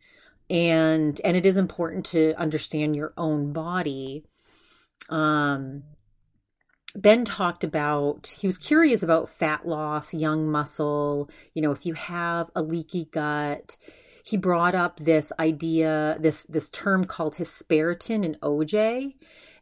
and 0.50 1.22
and 1.24 1.38
it 1.38 1.46
is 1.46 1.58
important 1.58 2.06
to 2.08 2.34
understand 2.38 2.98
your 2.98 3.14
own 3.18 3.54
body. 3.54 4.26
Um, 5.10 5.84
Ben 6.96 7.24
talked 7.24 7.64
about 7.64 8.34
he 8.38 8.48
was 8.48 8.58
curious 8.58 9.02
about 9.02 9.30
fat 9.30 9.66
loss, 9.66 10.14
young 10.14 10.52
muscle, 10.52 11.30
you 11.54 11.62
know, 11.62 11.72
if 11.72 11.86
you 11.86 11.94
have 11.94 12.50
a 12.56 12.62
leaky 12.62 13.06
gut. 13.06 13.78
He 14.24 14.38
brought 14.38 14.76
up 14.76 15.00
this 15.00 15.32
idea, 15.40 16.18
this 16.20 16.46
this 16.46 16.70
term 16.70 17.06
called 17.06 17.36
hesperidin 17.36 18.24
and 18.26 18.40
OJ 18.42 19.16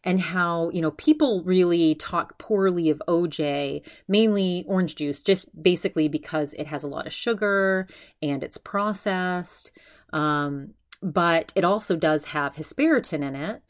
and 0.04 0.20
how, 0.20 0.70
you 0.70 0.82
know, 0.82 0.92
people 0.92 1.44
really 1.44 1.96
talk 1.96 2.38
poorly 2.38 2.90
of 2.90 3.02
OJ, 3.08 3.84
mainly 4.08 4.66
orange 4.68 4.96
juice, 4.96 5.22
just 5.22 5.50
basically 5.62 6.08
because 6.08 6.54
it 6.54 6.68
has 6.68 6.84
a 6.84 6.88
lot 6.88 7.08
of 7.08 7.14
sugar 7.14 7.88
and 8.22 8.44
it's 8.44 8.58
processed. 8.58 9.72
Um, 10.12 10.74
but 11.02 11.54
it 11.56 11.64
also 11.64 11.96
does 11.96 12.26
have 12.26 12.56
hesperidin 12.56 13.24
in 13.24 13.36
it 13.36 13.62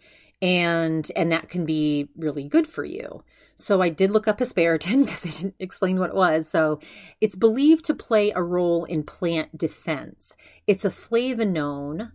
and 0.41 1.11
and 1.15 1.31
that 1.31 1.49
can 1.49 1.65
be 1.65 2.09
really 2.15 2.47
good 2.47 2.67
for 2.67 2.83
you. 2.83 3.23
So 3.59 3.81
I 3.81 3.89
did 3.89 4.11
look 4.11 4.27
up 4.27 4.39
hesperidin 4.39 5.03
because 5.03 5.19
they 5.21 5.31
didn't 5.31 5.55
explain 5.59 5.99
what 5.99 6.11
it 6.11 6.15
was. 6.15 6.49
So 6.49 6.79
it's 7.19 7.35
believed 7.35 7.85
to 7.85 7.93
play 7.93 8.31
a 8.31 8.41
role 8.41 8.85
in 8.85 9.03
plant 9.03 9.57
defense. 9.57 10.37
It's 10.65 10.85
a 10.85 10.89
flavanone 10.89 12.11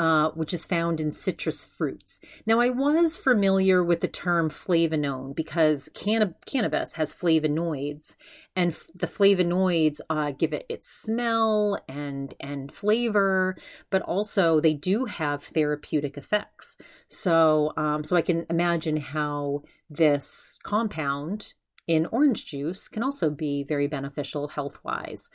uh, 0.00 0.30
which 0.30 0.54
is 0.54 0.64
found 0.64 0.98
in 0.98 1.12
citrus 1.12 1.62
fruits. 1.62 2.20
Now, 2.46 2.58
I 2.58 2.70
was 2.70 3.18
familiar 3.18 3.84
with 3.84 4.00
the 4.00 4.08
term 4.08 4.48
flavanone 4.48 5.36
because 5.36 5.90
canna- 5.92 6.34
cannabis 6.46 6.94
has 6.94 7.12
flavonoids, 7.12 8.14
and 8.56 8.72
f- 8.72 8.88
the 8.94 9.06
flavonoids 9.06 10.00
uh, 10.08 10.30
give 10.30 10.54
it 10.54 10.64
its 10.70 10.88
smell 10.88 11.84
and 11.86 12.32
and 12.40 12.72
flavor, 12.72 13.58
but 13.90 14.00
also 14.00 14.58
they 14.58 14.72
do 14.72 15.04
have 15.04 15.44
therapeutic 15.44 16.16
effects. 16.16 16.78
So, 17.08 17.74
um, 17.76 18.02
so 18.02 18.16
I 18.16 18.22
can 18.22 18.46
imagine 18.48 18.96
how 18.96 19.64
this 19.90 20.58
compound 20.62 21.52
in 21.86 22.06
orange 22.06 22.46
juice 22.46 22.88
can 22.88 23.02
also 23.02 23.28
be 23.28 23.64
very 23.64 23.86
beneficial 23.86 24.48
health 24.48 24.78
wise. 24.82 25.28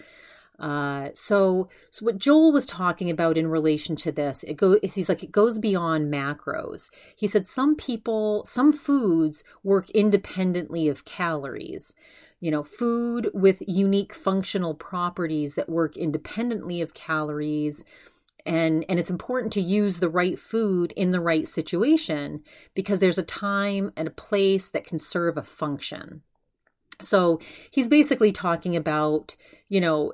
Uh, 0.60 1.10
so, 1.14 1.70
so 1.92 2.06
what 2.06 2.18
Joel 2.18 2.54
was 2.54 2.66
talking 2.66 3.10
about 3.10 3.38
in 3.38 3.48
relation 3.48 3.96
to 3.98 4.12
this, 4.12 4.44
it 4.44 4.56
goes. 4.56 4.80
He's 4.84 5.10
like 5.10 5.24
it 5.24 5.32
goes 5.32 5.60
beyond 5.60 6.12
macros. 6.12 6.90
He 7.16 7.28
said 7.28 7.48
some 7.48 7.76
people, 7.76 8.46
some 8.46 8.72
foods 8.72 9.44
work 9.64 9.90
independently 9.90 10.88
of 10.88 11.06
calories. 11.06 11.94
You 12.40 12.52
know, 12.52 12.64
food 12.64 13.30
with 13.34 13.64
unique 13.68 14.14
functional 14.14 14.76
properties 14.76 15.56
that 15.56 15.70
work 15.70 15.98
independently 15.98 16.82
of 16.82 16.94
calories. 16.94 17.84
And, 18.46 18.86
and 18.88 19.00
it's 19.00 19.10
important 19.10 19.54
to 19.54 19.62
use 19.62 19.98
the 19.98 20.10
right 20.10 20.40
food 20.40 20.94
in 20.96 21.12
the 21.12 21.20
right 21.20 21.48
situation 21.48 22.44
because 22.76 23.00
there's 23.00 23.18
a 23.18 23.24
time 23.24 23.92
and 23.98 24.08
a 24.08 24.12
place 24.12 24.70
that 24.70 24.86
can 24.86 25.00
serve 25.00 25.38
a 25.38 25.42
function. 25.42 26.22
So 27.02 27.40
he's 27.72 27.90
basically 27.90 28.32
talking 28.32 28.76
about, 28.76 29.36
you 29.70 29.82
know, 29.82 30.14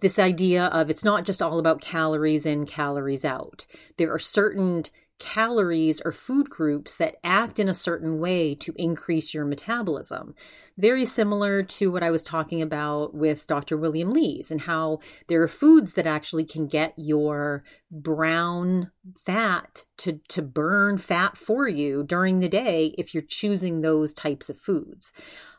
this 0.00 0.18
idea 0.18 0.64
of 0.66 0.90
it's 0.90 1.04
not 1.04 1.24
just 1.24 1.42
all 1.42 1.58
about 1.58 1.80
calories 1.80 2.46
in, 2.46 2.66
calories 2.66 3.24
out. 3.24 3.66
There 3.96 4.12
are 4.12 4.18
certain 4.18 4.84
calories 5.18 6.00
or 6.04 6.12
food 6.12 6.48
groups 6.48 6.96
that 6.96 7.16
act 7.24 7.58
in 7.58 7.68
a 7.68 7.74
certain 7.74 8.18
way 8.20 8.54
to 8.54 8.72
increase 8.76 9.34
your 9.34 9.44
metabolism. 9.44 10.34
Very 10.76 11.04
similar 11.04 11.64
to 11.64 11.90
what 11.90 12.04
I 12.04 12.10
was 12.10 12.22
talking 12.22 12.62
about 12.62 13.14
with 13.14 13.46
Dr. 13.48 13.76
William 13.76 14.12
Lees 14.12 14.52
and 14.52 14.60
how 14.60 15.00
there 15.26 15.42
are 15.42 15.48
foods 15.48 15.94
that 15.94 16.06
actually 16.06 16.44
can 16.44 16.68
get 16.68 16.94
your 16.96 17.64
brown 17.90 18.92
fat 19.24 19.84
to, 19.98 20.20
to 20.28 20.40
burn 20.40 20.98
fat 20.98 21.36
for 21.36 21.66
you 21.66 22.04
during 22.04 22.38
the 22.38 22.48
day 22.48 22.94
if 22.96 23.12
you're 23.12 23.22
choosing 23.22 23.80
those 23.80 24.14
types 24.14 24.48
of 24.48 24.58
foods. 24.58 25.12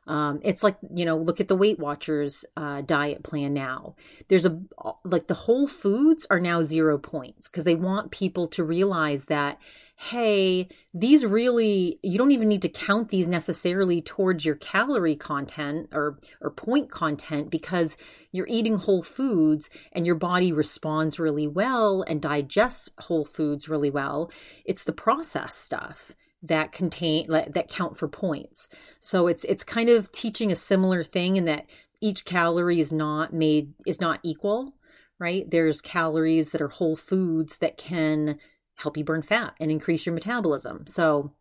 Um, 0.10 0.40
it's 0.44 0.64
like 0.64 0.76
you 0.94 1.06
know, 1.06 1.18
look 1.18 1.40
at 1.40 1.48
the 1.48 1.56
Weight 1.56 1.78
Watchers 1.78 2.44
uh, 2.58 2.82
diet 2.82 3.24
plan 3.24 3.54
now. 3.54 3.96
There's 4.28 4.46
a 4.46 4.60
like 5.06 5.28
the 5.28 5.36
whole 5.36 5.68
foods 5.68 6.26
are 6.32 6.40
now 6.40 6.64
zero 6.64 6.98
points 6.98 7.48
because 7.48 7.64
they 7.64 7.76
want 7.76 8.12
people 8.12 8.48
to 8.50 8.64
realize 8.64 9.26
that 9.26 9.60
hey, 10.02 10.70
these 10.94 11.26
really 11.26 12.00
you 12.02 12.18
don't 12.18 12.32
even 12.32 12.48
need 12.48 12.64
to 12.64 12.70
count 12.70 13.10
these 13.10 13.28
necessarily 13.28 14.02
towards 14.02 14.46
your 14.46 14.56
calorie 14.56 15.16
content 15.16 15.90
or 15.92 16.20
or 16.42 16.50
point 16.50 16.90
content 16.90 17.52
because 17.52 17.96
you're 18.32 18.48
eating 18.48 18.78
whole 18.78 19.04
foods 19.04 19.70
and 19.92 20.08
your 20.08 20.16
body 20.16 20.52
responds 20.52 21.20
really 21.20 21.48
well 21.48 22.04
and 22.08 22.22
digests 22.22 22.90
whole 22.98 23.26
foods 23.26 23.70
really 23.70 23.92
well. 23.92 24.32
It's 24.66 24.86
the 24.86 24.94
processed 24.94 25.64
stuff 25.64 26.14
that 26.44 26.72
contain 26.72 27.28
that 27.30 27.70
count 27.70 27.98
for 27.98 28.08
points. 28.08 28.70
So 29.02 29.28
it's 29.28 29.44
it's 29.44 29.64
kind 29.64 29.90
of 29.90 30.12
teaching 30.12 30.52
a 30.52 30.56
similar 30.56 31.04
thing 31.04 31.36
in 31.36 31.46
that 31.46 31.66
each 32.02 32.26
calorie 32.26 32.80
is 32.80 32.94
not 32.94 33.34
made 33.34 33.74
is 33.86 34.00
not 34.00 34.20
equal, 34.24 34.74
right? 35.20 35.50
There's 35.50 35.82
calories 35.82 36.52
that 36.52 36.62
are 36.62 36.70
whole 36.70 36.96
foods 36.96 37.58
that 37.58 37.78
can 37.78 38.40
help 38.76 38.96
you 38.96 39.04
burn 39.04 39.22
fat 39.22 39.54
and 39.60 39.70
increase 39.70 40.06
your 40.06 40.16
metabolism. 40.16 40.88
So 40.88 41.34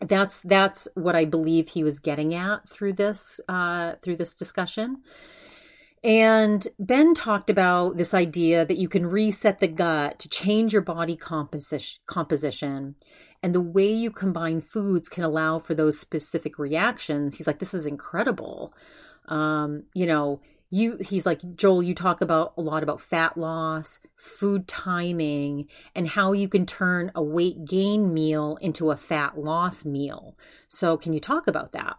that's 0.00 0.42
that's 0.42 0.88
what 0.94 1.16
I 1.16 1.24
believe 1.24 1.68
he 1.68 1.84
was 1.84 1.98
getting 1.98 2.34
at 2.34 2.68
through 2.68 2.94
this 2.94 3.40
uh, 3.48 3.94
through 4.02 4.16
this 4.16 4.34
discussion. 4.34 5.02
And 6.02 6.66
Ben 6.78 7.12
talked 7.12 7.50
about 7.50 7.98
this 7.98 8.14
idea 8.14 8.64
that 8.64 8.78
you 8.78 8.88
can 8.88 9.04
reset 9.04 9.60
the 9.60 9.68
gut 9.68 10.18
to 10.20 10.30
change 10.30 10.72
your 10.72 10.80
body 10.80 11.14
composition, 11.14 12.00
composition 12.06 12.94
and 13.42 13.54
the 13.54 13.60
way 13.60 13.90
you 13.90 14.10
combine 14.10 14.60
foods 14.60 15.08
can 15.08 15.24
allow 15.24 15.58
for 15.58 15.74
those 15.74 15.98
specific 15.98 16.58
reactions. 16.58 17.36
He's 17.36 17.46
like 17.46 17.58
this 17.58 17.74
is 17.74 17.86
incredible. 17.86 18.74
Um, 19.26 19.84
you 19.94 20.06
know 20.06 20.40
you 20.72 20.96
he's 21.00 21.26
like 21.26 21.40
joel 21.56 21.82
you 21.82 21.94
talk 21.94 22.20
about 22.20 22.52
a 22.56 22.60
lot 22.60 22.84
about 22.84 23.00
fat 23.00 23.36
loss 23.36 23.98
food 24.16 24.68
timing 24.68 25.66
and 25.96 26.06
how 26.06 26.32
you 26.32 26.48
can 26.48 26.64
turn 26.64 27.10
a 27.14 27.22
weight 27.22 27.64
gain 27.64 28.14
meal 28.14 28.56
into 28.60 28.90
a 28.90 28.96
fat 28.96 29.36
loss 29.36 29.84
meal. 29.84 30.36
So 30.68 30.96
can 30.96 31.12
you 31.12 31.20
talk 31.20 31.48
about 31.48 31.72
that? 31.72 31.96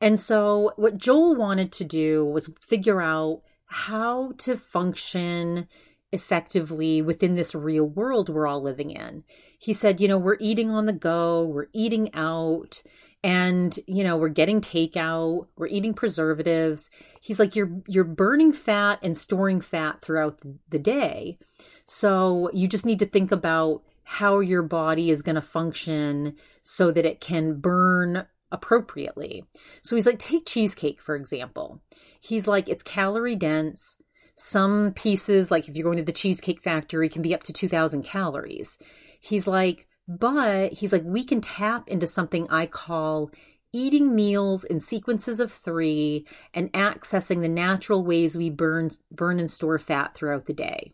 And 0.00 0.18
so, 0.18 0.72
what 0.76 0.98
Joel 0.98 1.34
wanted 1.34 1.72
to 1.72 1.84
do 1.84 2.24
was 2.24 2.50
figure 2.60 3.00
out 3.00 3.42
how 3.66 4.32
to 4.38 4.56
function 4.56 5.68
effectively 6.12 7.02
within 7.02 7.34
this 7.34 7.54
real 7.54 7.86
world 7.86 8.28
we're 8.28 8.46
all 8.46 8.62
living 8.62 8.90
in. 8.90 9.24
He 9.64 9.72
said, 9.72 9.98
you 9.98 10.08
know, 10.08 10.18
we're 10.18 10.36
eating 10.40 10.68
on 10.68 10.84
the 10.84 10.92
go, 10.92 11.46
we're 11.46 11.68
eating 11.72 12.12
out, 12.12 12.82
and 13.22 13.74
you 13.86 14.04
know, 14.04 14.18
we're 14.18 14.28
getting 14.28 14.60
takeout, 14.60 15.46
we're 15.56 15.68
eating 15.68 15.94
preservatives. 15.94 16.90
He's 17.22 17.38
like 17.38 17.56
you're 17.56 17.72
you're 17.86 18.04
burning 18.04 18.52
fat 18.52 18.98
and 19.02 19.16
storing 19.16 19.62
fat 19.62 20.02
throughout 20.02 20.38
the 20.68 20.78
day. 20.78 21.38
So, 21.86 22.50
you 22.52 22.68
just 22.68 22.84
need 22.84 22.98
to 22.98 23.06
think 23.06 23.32
about 23.32 23.82
how 24.02 24.40
your 24.40 24.62
body 24.62 25.08
is 25.08 25.22
going 25.22 25.36
to 25.36 25.40
function 25.40 26.36
so 26.62 26.90
that 26.90 27.06
it 27.06 27.22
can 27.22 27.58
burn 27.58 28.26
appropriately. 28.52 29.44
So 29.82 29.96
he's 29.96 30.04
like, 30.04 30.18
take 30.18 30.44
cheesecake, 30.44 31.00
for 31.00 31.16
example. 31.16 31.80
He's 32.20 32.46
like, 32.46 32.68
it's 32.68 32.82
calorie 32.82 33.34
dense. 33.34 33.96
Some 34.36 34.92
pieces, 34.94 35.50
like 35.50 35.68
if 35.68 35.74
you're 35.74 35.84
going 35.84 35.96
to 35.96 36.04
the 36.04 36.12
Cheesecake 36.12 36.60
Factory, 36.60 37.08
can 37.08 37.22
be 37.22 37.34
up 37.34 37.44
to 37.44 37.52
2,000 37.52 38.02
calories. 38.02 38.78
He's 39.24 39.46
like, 39.46 39.86
but 40.06 40.74
he's 40.74 40.92
like, 40.92 41.02
we 41.02 41.24
can 41.24 41.40
tap 41.40 41.88
into 41.88 42.06
something 42.06 42.46
I 42.50 42.66
call 42.66 43.30
eating 43.72 44.14
meals 44.14 44.64
in 44.64 44.80
sequences 44.80 45.40
of 45.40 45.50
three 45.50 46.26
and 46.52 46.70
accessing 46.74 47.40
the 47.40 47.48
natural 47.48 48.04
ways 48.04 48.36
we 48.36 48.50
burn, 48.50 48.90
burn 49.10 49.40
and 49.40 49.50
store 49.50 49.78
fat 49.78 50.14
throughout 50.14 50.44
the 50.44 50.52
day. 50.52 50.92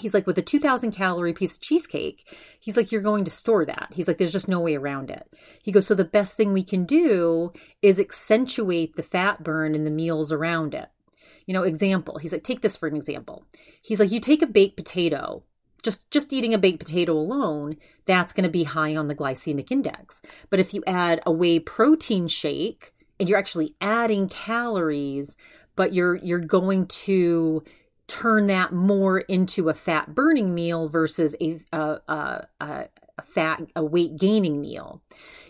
He's 0.00 0.14
like 0.14 0.26
with 0.26 0.36
a 0.38 0.42
2000 0.42 0.90
calorie 0.90 1.32
piece 1.32 1.54
of 1.54 1.60
cheesecake 1.60 2.24
he's 2.60 2.76
like 2.76 2.90
you're 2.90 3.02
going 3.02 3.24
to 3.24 3.30
store 3.30 3.64
that. 3.64 3.88
He's 3.92 4.08
like 4.08 4.18
there's 4.18 4.32
just 4.32 4.48
no 4.48 4.58
way 4.58 4.74
around 4.74 5.10
it. 5.10 5.24
He 5.62 5.70
goes 5.70 5.86
so 5.86 5.94
the 5.94 6.04
best 6.04 6.36
thing 6.36 6.52
we 6.52 6.64
can 6.64 6.86
do 6.86 7.52
is 7.82 8.00
accentuate 8.00 8.96
the 8.96 9.02
fat 9.04 9.44
burn 9.44 9.76
in 9.76 9.84
the 9.84 9.90
meals 9.90 10.32
around 10.32 10.74
it. 10.74 10.88
You 11.46 11.54
know 11.54 11.62
example 11.62 12.18
he's 12.18 12.32
like 12.32 12.42
take 12.42 12.62
this 12.62 12.76
for 12.76 12.88
an 12.88 12.96
example. 12.96 13.44
He's 13.80 14.00
like 14.00 14.10
you 14.10 14.18
take 14.18 14.42
a 14.42 14.46
baked 14.46 14.76
potato 14.76 15.44
just 15.82 16.10
just 16.10 16.32
eating 16.32 16.54
a 16.54 16.58
baked 16.58 16.80
potato 16.80 17.12
alone 17.12 17.76
that's 18.06 18.32
going 18.32 18.44
to 18.44 18.50
be 18.50 18.64
high 18.64 18.96
on 18.96 19.08
the 19.08 19.14
glycemic 19.14 19.70
index. 19.70 20.22
But 20.50 20.60
if 20.60 20.74
you 20.74 20.82
add 20.86 21.20
a 21.24 21.32
whey 21.32 21.60
protein 21.60 22.28
shake 22.28 22.92
and 23.18 23.28
you're 23.28 23.38
actually 23.38 23.74
adding 23.80 24.28
calories 24.28 25.36
but 25.78 25.94
you're 25.94 26.16
you're 26.16 26.40
going 26.40 26.86
to 26.86 27.62
turn 28.08 28.48
that 28.48 28.72
more 28.72 29.20
into 29.20 29.68
a 29.68 29.74
fat 29.74 30.12
burning 30.12 30.54
meal 30.54 30.88
versus 30.88 31.36
a, 31.40 31.60
a, 31.72 32.00
a, 32.08 32.44
a 33.18 33.22
fat 33.22 33.62
a 33.76 33.84
weight 33.84 34.16
gaining 34.16 34.60
meal. 34.60 35.00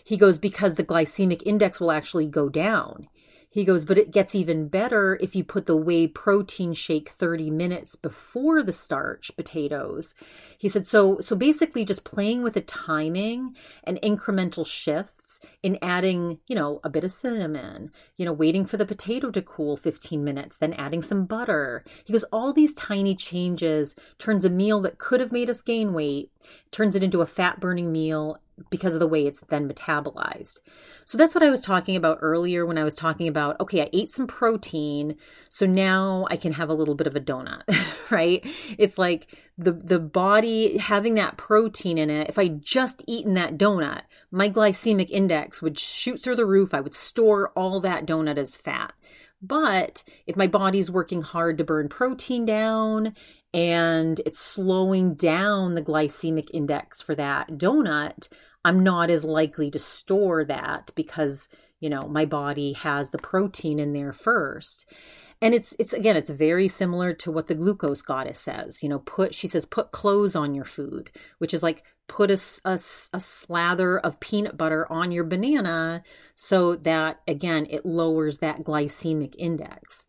He 0.03 0.17
goes 0.17 0.37
because 0.37 0.75
the 0.75 0.83
glycemic 0.83 1.41
index 1.47 1.79
will 1.79 1.91
actually 1.91 2.27
go 2.27 2.47
down 2.47 3.07
he 3.51 3.65
goes, 3.65 3.83
but 3.83 3.97
it 3.97 4.11
gets 4.11 4.35
even 4.35 4.67
better 4.67 5.17
if 5.19 5.35
you 5.35 5.43
put 5.43 5.65
the 5.65 5.75
whey 5.75 6.05
protein 6.05 6.71
shake 6.73 7.09
30 7.09 7.49
minutes 7.49 7.95
before 7.95 8.61
the 8.61 8.71
starch 8.71 9.31
potatoes. 9.35 10.13
He 10.59 10.69
said, 10.69 10.85
so, 10.85 11.19
so 11.19 11.35
basically 11.35 11.83
just 11.83 12.03
playing 12.03 12.43
with 12.43 12.53
the 12.53 12.61
timing 12.61 13.55
and 13.83 13.99
incremental 14.03 14.67
shifts 14.67 15.39
in 15.63 15.79
adding, 15.81 16.37
you 16.47 16.55
know, 16.55 16.79
a 16.83 16.91
bit 16.91 17.03
of 17.03 17.11
cinnamon, 17.11 17.91
you 18.17 18.25
know, 18.25 18.33
waiting 18.33 18.65
for 18.65 18.77
the 18.77 18.85
potato 18.85 19.31
to 19.31 19.41
cool 19.41 19.75
15 19.77 20.23
minutes, 20.23 20.57
then 20.57 20.73
adding 20.73 21.01
some 21.01 21.25
butter. 21.25 21.83
He 22.05 22.13
goes, 22.13 22.25
all 22.25 22.53
these 22.53 22.75
tiny 22.75 23.15
changes 23.15 23.95
turns 24.19 24.45
a 24.45 24.49
meal 24.51 24.79
that 24.81 24.99
could 24.99 25.21
have 25.21 25.31
made 25.31 25.49
us 25.49 25.61
gain 25.61 25.93
weight, 25.93 26.31
turns 26.69 26.95
it 26.95 27.03
into 27.03 27.21
a 27.21 27.25
fat 27.25 27.59
burning 27.59 27.91
meal 27.91 28.39
because 28.69 28.93
of 28.93 28.99
the 28.99 29.07
way 29.07 29.25
it's 29.25 29.43
then 29.45 29.69
metabolized. 29.69 30.59
So 31.05 31.17
that's 31.17 31.33
what 31.33 31.43
I 31.43 31.49
was 31.49 31.61
talking 31.61 31.95
about 31.95 32.19
earlier 32.21 32.65
when 32.65 32.77
I 32.77 32.83
was 32.83 32.95
talking 32.95 33.27
about 33.27 33.59
okay, 33.61 33.81
I 33.81 33.89
ate 33.93 34.11
some 34.11 34.27
protein, 34.27 35.15
so 35.49 35.65
now 35.65 36.27
I 36.29 36.37
can 36.37 36.53
have 36.53 36.69
a 36.69 36.73
little 36.73 36.95
bit 36.95 37.07
of 37.07 37.15
a 37.15 37.21
donut, 37.21 37.63
right? 38.09 38.45
It's 38.77 38.97
like 38.97 39.35
the 39.57 39.71
the 39.71 39.99
body 39.99 40.77
having 40.77 41.15
that 41.15 41.37
protein 41.37 41.97
in 41.97 42.09
it. 42.09 42.29
If 42.29 42.39
I 42.39 42.47
just 42.47 43.03
eaten 43.07 43.33
that 43.35 43.57
donut, 43.57 44.01
my 44.31 44.49
glycemic 44.49 45.09
index 45.09 45.61
would 45.61 45.79
shoot 45.79 46.23
through 46.23 46.35
the 46.35 46.45
roof. 46.45 46.73
I 46.73 46.81
would 46.81 46.95
store 46.95 47.49
all 47.55 47.81
that 47.81 48.05
donut 48.05 48.37
as 48.37 48.55
fat. 48.55 48.93
But 49.41 50.03
if 50.27 50.35
my 50.35 50.47
body's 50.47 50.91
working 50.91 51.21
hard 51.21 51.57
to 51.57 51.63
burn 51.63 51.87
protein 51.87 52.45
down 52.45 53.15
and 53.53 54.19
it's 54.25 54.39
slowing 54.39 55.15
down 55.15 55.75
the 55.75 55.81
glycemic 55.81 56.49
index 56.53 57.01
for 57.01 57.15
that 57.15 57.49
donut, 57.51 58.29
I'm 58.65 58.83
not 58.83 59.09
as 59.09 59.23
likely 59.23 59.71
to 59.71 59.79
store 59.79 60.43
that 60.45 60.91
because, 60.95 61.49
you 61.79 61.89
know, 61.89 62.03
my 62.03 62.25
body 62.25 62.73
has 62.73 63.11
the 63.11 63.17
protein 63.17 63.79
in 63.79 63.93
there 63.93 64.13
first. 64.13 64.85
And 65.41 65.55
it's 65.55 65.73
it's 65.79 65.93
again 65.93 66.17
it's 66.17 66.29
very 66.29 66.67
similar 66.67 67.13
to 67.13 67.31
what 67.31 67.47
the 67.47 67.55
glucose 67.55 68.01
goddess 68.01 68.39
says. 68.39 68.83
You 68.83 68.89
know, 68.89 68.99
put 68.99 69.33
she 69.33 69.47
says 69.47 69.65
put 69.65 69.91
clothes 69.91 70.35
on 70.35 70.53
your 70.53 70.65
food, 70.65 71.11
which 71.37 71.53
is 71.53 71.63
like 71.63 71.83
put 72.09 72.29
a, 72.29 72.39
a, 72.65 72.73
a 73.13 73.19
slather 73.19 73.97
of 73.99 74.19
peanut 74.19 74.57
butter 74.57 74.91
on 74.91 75.11
your 75.11 75.23
banana 75.23 76.03
so 76.35 76.75
that 76.75 77.21
again 77.25 77.67
it 77.69 77.85
lowers 77.85 78.39
that 78.39 78.63
glycemic 78.63 79.35
index. 79.37 80.07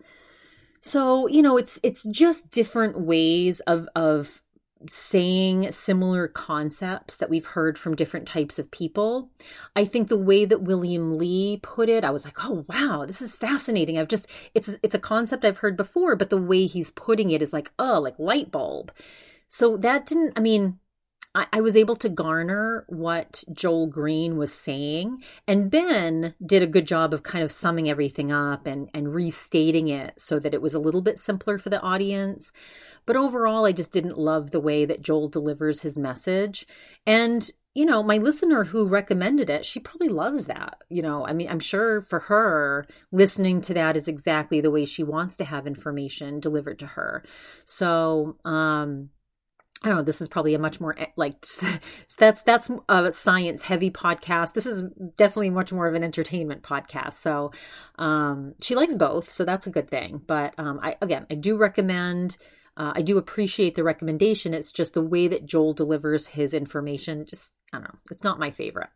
So, 0.81 1.29
you 1.29 1.43
know, 1.43 1.57
it's 1.57 1.79
it's 1.85 2.03
just 2.05 2.51
different 2.51 2.99
ways 2.99 3.61
of 3.61 3.87
of 3.95 4.43
saying 4.89 5.71
similar 5.73 6.29
concepts 6.29 7.17
that 7.19 7.29
we've 7.29 7.47
heard 7.47 7.79
from 7.79 7.95
different 7.95 8.27
types 8.27 8.59
of 8.59 8.71
people. 8.71 9.31
I 9.77 9.85
think 9.85 10.09
the 10.09 10.17
way 10.17 10.45
that 10.47 10.63
William 10.63 11.19
Li 11.19 11.61
put 11.63 11.89
it, 11.89 12.05
I 12.05 12.11
was 12.11 12.25
like, 12.25 12.37
"Oh 12.45 12.65
wow, 12.69 13.05
this 13.07 13.21
is 13.21 13.37
fascinating." 13.37 13.99
I've 13.99 14.09
just 14.09 14.27
it's 14.55 14.79
it's 14.83 14.95
a 14.95 14.99
concept 14.99 15.45
I've 15.45 15.59
heard 15.59 15.77
before, 15.77 16.17
but 16.17 16.31
the 16.31 16.39
way 16.39 16.67
he's 16.67 16.91
putting 16.93 17.31
it 17.31 17.43
is 17.43 17.53
like, 17.53 17.71
"Oh, 17.79 18.01
like 18.01 18.19
light 18.19 18.51
bulb." 18.51 18.93
So 19.49 19.77
that 19.79 20.07
didn't 20.07 20.33
I 20.37 20.41
mean, 20.41 20.79
I, 21.35 21.47
I 21.53 21.61
was 21.61 21.77
able 21.77 21.97
to 21.97 22.09
garner 22.09 22.85
what 22.89 23.45
Joel 23.53 23.87
Greene 23.87 24.37
was 24.37 24.53
saying, 24.53 25.23
and 25.47 25.71
Ben 25.71 26.35
did 26.45 26.63
a 26.63 26.67
good 26.67 26.87
job 26.87 27.15
of 27.15 27.23
kind 27.23 27.45
of 27.45 27.53
summing 27.53 27.89
everything 27.89 28.33
up 28.33 28.67
and, 28.67 28.91
and 28.95 29.15
restating 29.15 29.89
it 29.89 30.19
so 30.19 30.39
that 30.39 30.55
it 30.55 30.63
was 30.63 30.75
a 30.75 30.81
little 30.81 31.03
bit 31.03 31.19
simpler 31.19 31.59
for 31.59 31.71
the 31.71 31.81
audience. 31.81 32.53
But 33.07 33.17
overall, 33.17 33.65
I 33.65 33.73
just 33.73 33.93
didn't 33.93 34.19
love 34.19 34.51
the 34.51 34.61
way 34.61 34.85
that 34.85 35.03
Joel 35.03 35.29
delivers 35.29 35.81
his 35.81 35.97
message. 35.97 36.67
And 37.07 37.49
you 37.75 37.87
know, 37.87 38.03
my 38.03 38.19
listener 38.19 38.65
who 38.65 38.89
recommended 38.89 39.49
it, 39.49 39.65
she 39.65 39.79
probably 39.79 40.09
loves 40.09 40.47
that. 40.47 40.83
You 40.89 41.03
know, 41.03 41.25
I 41.25 41.33
mean, 41.33 41.49
I'm 41.49 41.61
sure 41.61 42.01
for 42.01 42.19
her, 42.19 42.87
listening 43.13 43.61
to 43.63 43.75
that 43.75 43.97
is 43.97 44.09
exactly 44.09 44.61
the 44.61 44.73
way 44.73 44.85
she 44.85 45.05
wants 45.05 45.37
to 45.37 45.45
have 45.45 45.69
information 45.69 46.41
delivered 46.41 46.81
to 46.81 46.87
her. 46.87 47.25
So, 47.65 48.37
um, 48.45 49.11
I 49.83 49.89
don't 49.89 49.97
know. 49.97 50.03
This 50.03 50.21
is 50.21 50.29
probably 50.29 50.55
a 50.55 50.59
much 50.59 50.79
more 50.79 50.95
eh, 50.99 51.07
like 51.17 51.47
that's 52.19 52.43
that's 52.43 52.71
a 52.89 53.11
science 53.11 53.63
heavy 53.63 53.91
podcast. 53.91 54.53
This 54.53 54.67
is 54.67 54.83
definitely 55.17 55.51
much 55.51 55.73
more 55.73 55.87
of 55.87 55.95
an 55.95 56.05
entertainment 56.05 56.63
podcast. 56.63 57.15
So 57.15 57.53
um, 57.99 58.55
she 58.61 58.75
likes 58.75 58.95
both, 58.95 59.31
so 59.31 59.45
that's 59.45 59.67
a 59.67 59.71
good 59.71 59.89
thing. 59.89 60.21
But 60.27 60.55
um, 60.59 60.81
I 60.83 60.97
again, 61.01 61.27
I 61.31 61.35
do 61.35 61.57
recommend. 61.57 62.37
Uh, 62.77 62.93
I 62.95 63.03
do 63.03 63.19
appreciate 63.19 63.75
the 63.75 63.85
recommendation. 63.85 64.55
It's 64.55 64.73
just 64.73 64.95
the 64.95 65.03
way 65.03 65.29
that 65.29 65.47
Joel 65.47 65.75
delivers 65.75 66.27
his 66.27 66.53
information. 66.53 67.25
Just 67.27 67.55
I 67.73 67.79
don't 67.79 67.85
know. 67.85 67.99
It's 68.11 68.25
not 68.25 68.39
my 68.39 68.51
favorite. 68.51 68.91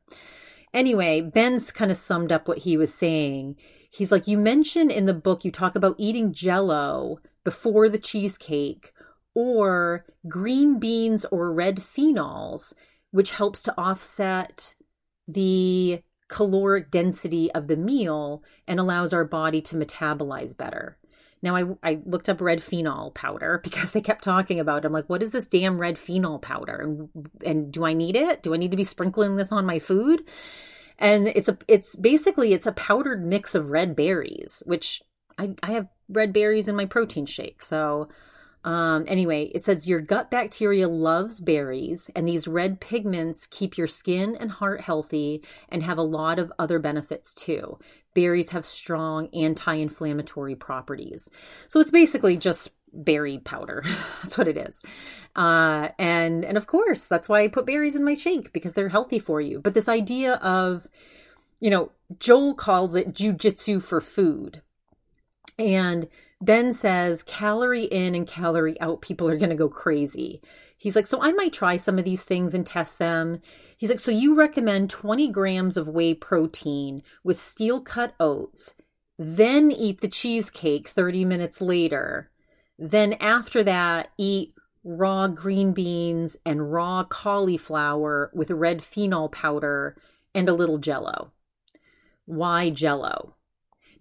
Anyway, 0.75 1.23
Ben's 1.23 1.71
kind 1.71 1.91
of 1.91 1.97
summed 1.97 2.33
up 2.33 2.47
what 2.47 2.59
he 2.59 2.77
was 2.77 2.93
saying. 2.93 3.57
He's 3.91 4.11
like, 4.11 4.27
you 4.27 4.37
mentioned 4.37 4.91
in 4.91 5.07
the 5.07 5.15
book 5.15 5.45
you 5.45 5.53
talk 5.53 5.77
about 5.77 5.95
eating 5.99 6.33
Jello 6.33 7.21
before 7.45 7.89
the 7.89 7.99
cheesecake 7.99 8.93
or 9.35 10.05
green 10.29 10.79
beans 10.79 11.25
or 11.27 11.53
red 11.53 11.77
phenols, 11.77 12.73
which 13.11 13.33
helps 13.33 13.63
to 13.63 13.75
offset 13.79 14.75
the 15.29 16.03
caloric 16.29 16.91
density 16.91 17.53
of 17.53 17.67
the 17.69 17.77
meal 17.77 18.43
and 18.67 18.81
allows 18.81 19.13
our 19.13 19.25
body 19.25 19.61
to 19.63 19.77
metabolize 19.77 20.57
better. 20.57 20.97
Now, 21.43 21.57
I, 21.57 21.65
I 21.83 21.99
looked 22.07 22.31
up 22.31 22.41
red 22.41 22.63
phenol 22.63 23.11
powder 23.11 23.61
because 23.65 23.93
they 23.93 24.01
kept 24.01 24.25
talking 24.25 24.61
about 24.61 24.85
it. 24.85 24.87
I'm 24.87 24.93
like, 24.93 25.09
what 25.09 25.23
is 25.23 25.31
this 25.31 25.47
damn 25.47 25.79
red 25.79 25.99
phenol 25.99 26.39
powder? 26.39 26.81
And, 26.81 27.29
and 27.45 27.73
do 27.73 27.85
I 27.85 27.93
need 27.93 28.17
it? 28.17 28.43
Do 28.43 28.55
I 28.55 28.57
need 28.57 28.71
to 28.71 28.77
be 28.77 28.85
sprinkling 28.85 29.37
this 29.37 29.53
on 29.53 29.67
my 29.67 29.79
food? 29.79 30.23
And 30.99 31.27
it's 31.27 31.49
a 31.49 31.59
it's 31.67 31.97
basically 31.97 32.53
it's 32.53 32.67
a 32.67 32.73
powdered 32.73 33.27
mix 33.27 33.57
of 33.57 33.69
red 33.69 33.97
berries, 33.97 34.63
which 34.65 35.03
I, 35.37 35.55
I 35.61 35.73
have 35.73 35.89
red 36.09 36.33
berries 36.33 36.69
in 36.69 36.77
my 36.77 36.87
protein 36.87 37.27
shake. 37.27 37.63
So 37.63 38.09
um, 38.65 39.05
anyway, 39.07 39.45
it 39.55 39.63
says 39.63 39.87
your 39.87 40.01
gut 40.01 40.31
bacteria 40.31 40.89
loves 40.89 41.41
berries, 41.41 42.11
and 42.17 42.27
these 42.27 42.49
red 42.49 42.81
pigments 42.81 43.47
keep 43.47 43.77
your 43.77 43.87
skin 43.87 44.35
and 44.37 44.51
heart 44.51 44.81
healthy 44.81 45.43
and 45.69 45.83
have 45.83 45.99
a 45.99 46.03
lot 46.03 46.39
of 46.39 46.53
other 46.59 46.79
benefits 46.79 47.35
too. 47.35 47.79
Berries 48.15 48.51
have 48.51 48.65
strong 48.65 49.29
anti 49.35 49.75
inflammatory 49.75 50.55
properties. 50.55 51.31
So 51.69 51.79
it's 51.81 51.91
basically 51.91 52.39
just 52.39 52.71
berry 52.91 53.39
powder. 53.39 53.85
that's 54.23 54.39
what 54.39 54.49
it 54.49 54.57
is. 54.57 54.83
Uh, 55.37 55.89
and, 55.99 56.45
and 56.45 56.57
of 56.57 56.67
course, 56.67 57.07
that's 57.07 57.29
why 57.29 57.43
I 57.43 57.49
put 57.49 57.67
berries 57.67 57.97
in 57.97 58.05
my 58.05 58.15
shake 58.15 58.53
because 58.53 58.73
they're 58.73 58.89
healthy 58.89 59.19
for 59.19 59.43
you. 59.43 59.61
But 59.61 59.75
this 59.75 59.89
idea 59.89 60.35
of, 60.35 60.87
you 61.61 61.69
know, 61.69 61.93
Joel 62.19 62.55
calls 62.55 62.97
it 62.97 63.13
jujitsu 63.13 63.83
for 63.83 64.01
food. 64.01 64.63
And 65.59 66.09
Ben 66.45 66.75
says 66.75 67.23
calorie 67.23 67.85
in 67.85 68.15
and 68.15 68.27
calorie 68.27 68.79
out 68.79 69.01
people 69.01 69.31
are 69.31 69.39
going 69.39 69.49
to 69.49 69.57
go 69.57 69.71
crazy. 69.71 70.43
He's 70.77 70.95
like, 70.95 71.07
so 71.07 71.23
I 71.23 71.33
might 71.33 71.55
try 71.55 71.79
some 71.79 71.99
of 71.99 72.05
these 72.05 72.25
things 72.25 72.53
and 72.53 72.67
test 72.67 72.99
them. 72.99 73.41
He's 73.79 73.89
like, 73.89 74.01
so 74.01 74.11
you 74.11 74.35
recommend 74.35 74.91
20 74.91 75.29
grams 75.29 75.79
of 75.79 75.89
whey 75.89 76.13
protein 76.13 77.03
with 77.23 77.41
steel 77.41 77.81
cut 77.81 78.13
oats, 78.21 78.75
then 79.19 79.71
eat 79.71 80.03
the 80.03 80.09
cheesecake 80.09 80.87
30 80.87 81.25
minutes 81.25 81.63
later. 81.63 82.31
Then 82.79 83.15
after 83.15 83.65
that, 83.65 84.09
eat 84.19 84.53
raw 84.85 85.29
green 85.29 85.73
beans 85.73 86.37
and 86.45 86.71
raw 86.71 87.05
cauliflower 87.05 88.31
with 88.35 88.51
red 88.51 88.85
phenol 88.85 89.31
powder 89.31 89.97
and 90.35 90.51
a 90.51 90.55
little 90.55 90.77
jello. 90.77 91.33
Why 92.27 92.69
jello? 92.69 93.35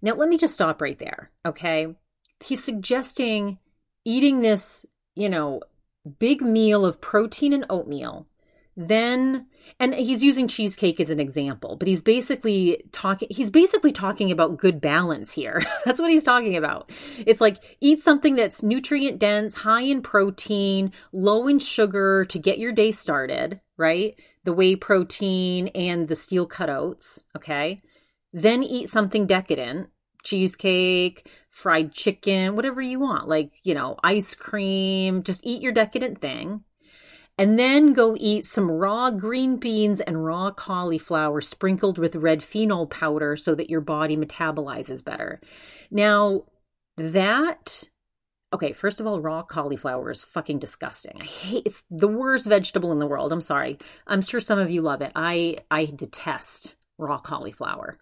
Now, 0.02 0.12
let 0.12 0.28
me 0.28 0.36
just 0.36 0.52
stop 0.52 0.82
right 0.82 0.98
there, 0.98 1.30
okay? 1.46 1.94
He's 2.44 2.62
suggesting 2.62 3.58
eating 4.04 4.40
this, 4.40 4.86
you 5.14 5.28
know, 5.28 5.62
big 6.18 6.42
meal 6.42 6.84
of 6.84 7.00
protein 7.00 7.52
and 7.52 7.64
oatmeal. 7.70 8.26
Then 8.76 9.46
and 9.78 9.94
he's 9.94 10.22
using 10.22 10.48
cheesecake 10.48 11.00
as 11.00 11.08
an 11.08 11.20
example 11.20 11.76
but 11.76 11.86
he's 11.88 12.02
basically 12.02 12.84
talking 12.92 13.28
he's 13.30 13.48
basically 13.48 13.92
talking 13.92 14.32
about 14.32 14.56
good 14.56 14.80
balance 14.80 15.30
here. 15.30 15.64
That's 15.84 16.00
what 16.00 16.10
he's 16.10 16.24
talking 16.24 16.56
about. 16.56 16.90
It's 17.24 17.40
like 17.40 17.62
eat 17.80 18.00
something 18.00 18.34
that's 18.34 18.64
nutrient 18.64 19.20
dense 19.20 19.54
high 19.54 19.82
in 19.82 20.02
protein 20.02 20.92
low 21.12 21.46
in 21.46 21.60
sugar 21.60 22.24
to 22.26 22.38
get 22.38 22.58
your 22.58 22.72
day 22.72 22.90
started 22.90 23.60
right? 23.76 24.16
The 24.44 24.52
whey 24.52 24.76
protein 24.76 25.68
and 25.68 26.08
the 26.08 26.16
steel 26.16 26.46
cut 26.46 26.68
oats 26.68 27.22
okay? 27.36 27.80
Then 28.32 28.64
eat 28.64 28.88
something 28.88 29.26
decadent 29.26 29.90
cheesecake 30.24 31.28
fried 31.50 31.92
chicken 31.92 32.56
whatever 32.56 32.80
you 32.82 32.98
want 32.98 33.28
like 33.28 33.52
you 33.62 33.74
know 33.74 33.96
ice 34.02 34.34
cream 34.34 35.22
just 35.22 35.40
eat 35.44 35.62
your 35.62 35.72
decadent 35.72 36.20
thing 36.20 36.64
and 37.36 37.58
then 37.58 37.92
go 37.92 38.16
eat 38.18 38.46
some 38.46 38.70
raw 38.70 39.10
green 39.10 39.56
beans 39.56 40.00
and 40.00 40.24
raw 40.24 40.50
cauliflower 40.50 41.40
sprinkled 41.40 41.98
with 41.98 42.14
red 42.16 42.42
phenol 42.42 42.86
powder 42.86 43.36
so 43.36 43.54
that 43.54 43.70
your 43.70 43.80
body 43.80 44.16
metabolizes 44.16 45.04
better. 45.04 45.40
Now, 45.90 46.44
that 46.96 47.84
okay, 48.52 48.72
first 48.72 49.00
of 49.00 49.06
all, 49.08 49.20
raw 49.20 49.42
cauliflower 49.42 50.12
is 50.12 50.22
fucking 50.22 50.60
disgusting. 50.60 51.20
I 51.20 51.24
hate 51.24 51.66
it's 51.66 51.84
the 51.90 52.06
worst 52.06 52.46
vegetable 52.46 52.92
in 52.92 53.00
the 53.00 53.06
world. 53.06 53.32
I'm 53.32 53.40
sorry. 53.40 53.78
I'm 54.06 54.22
sure 54.22 54.38
some 54.38 54.60
of 54.60 54.70
you 54.70 54.82
love 54.82 55.02
it. 55.02 55.10
I 55.16 55.56
I 55.70 55.86
detest 55.86 56.76
raw 56.98 57.18
cauliflower. 57.18 57.98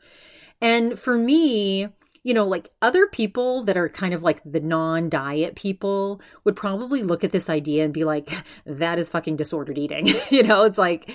And 0.60 0.98
for 0.98 1.16
me, 1.16 1.88
you 2.22 2.34
know, 2.34 2.46
like 2.46 2.70
other 2.80 3.06
people 3.06 3.64
that 3.64 3.76
are 3.76 3.88
kind 3.88 4.14
of 4.14 4.22
like 4.22 4.40
the 4.44 4.60
non 4.60 5.08
diet 5.08 5.56
people 5.56 6.20
would 6.44 6.56
probably 6.56 7.02
look 7.02 7.24
at 7.24 7.32
this 7.32 7.50
idea 7.50 7.84
and 7.84 7.92
be 7.92 8.04
like, 8.04 8.30
that 8.66 8.98
is 8.98 9.08
fucking 9.08 9.36
disordered 9.36 9.78
eating. 9.78 10.12
you 10.30 10.42
know, 10.42 10.62
it's 10.62 10.78
like, 10.78 11.10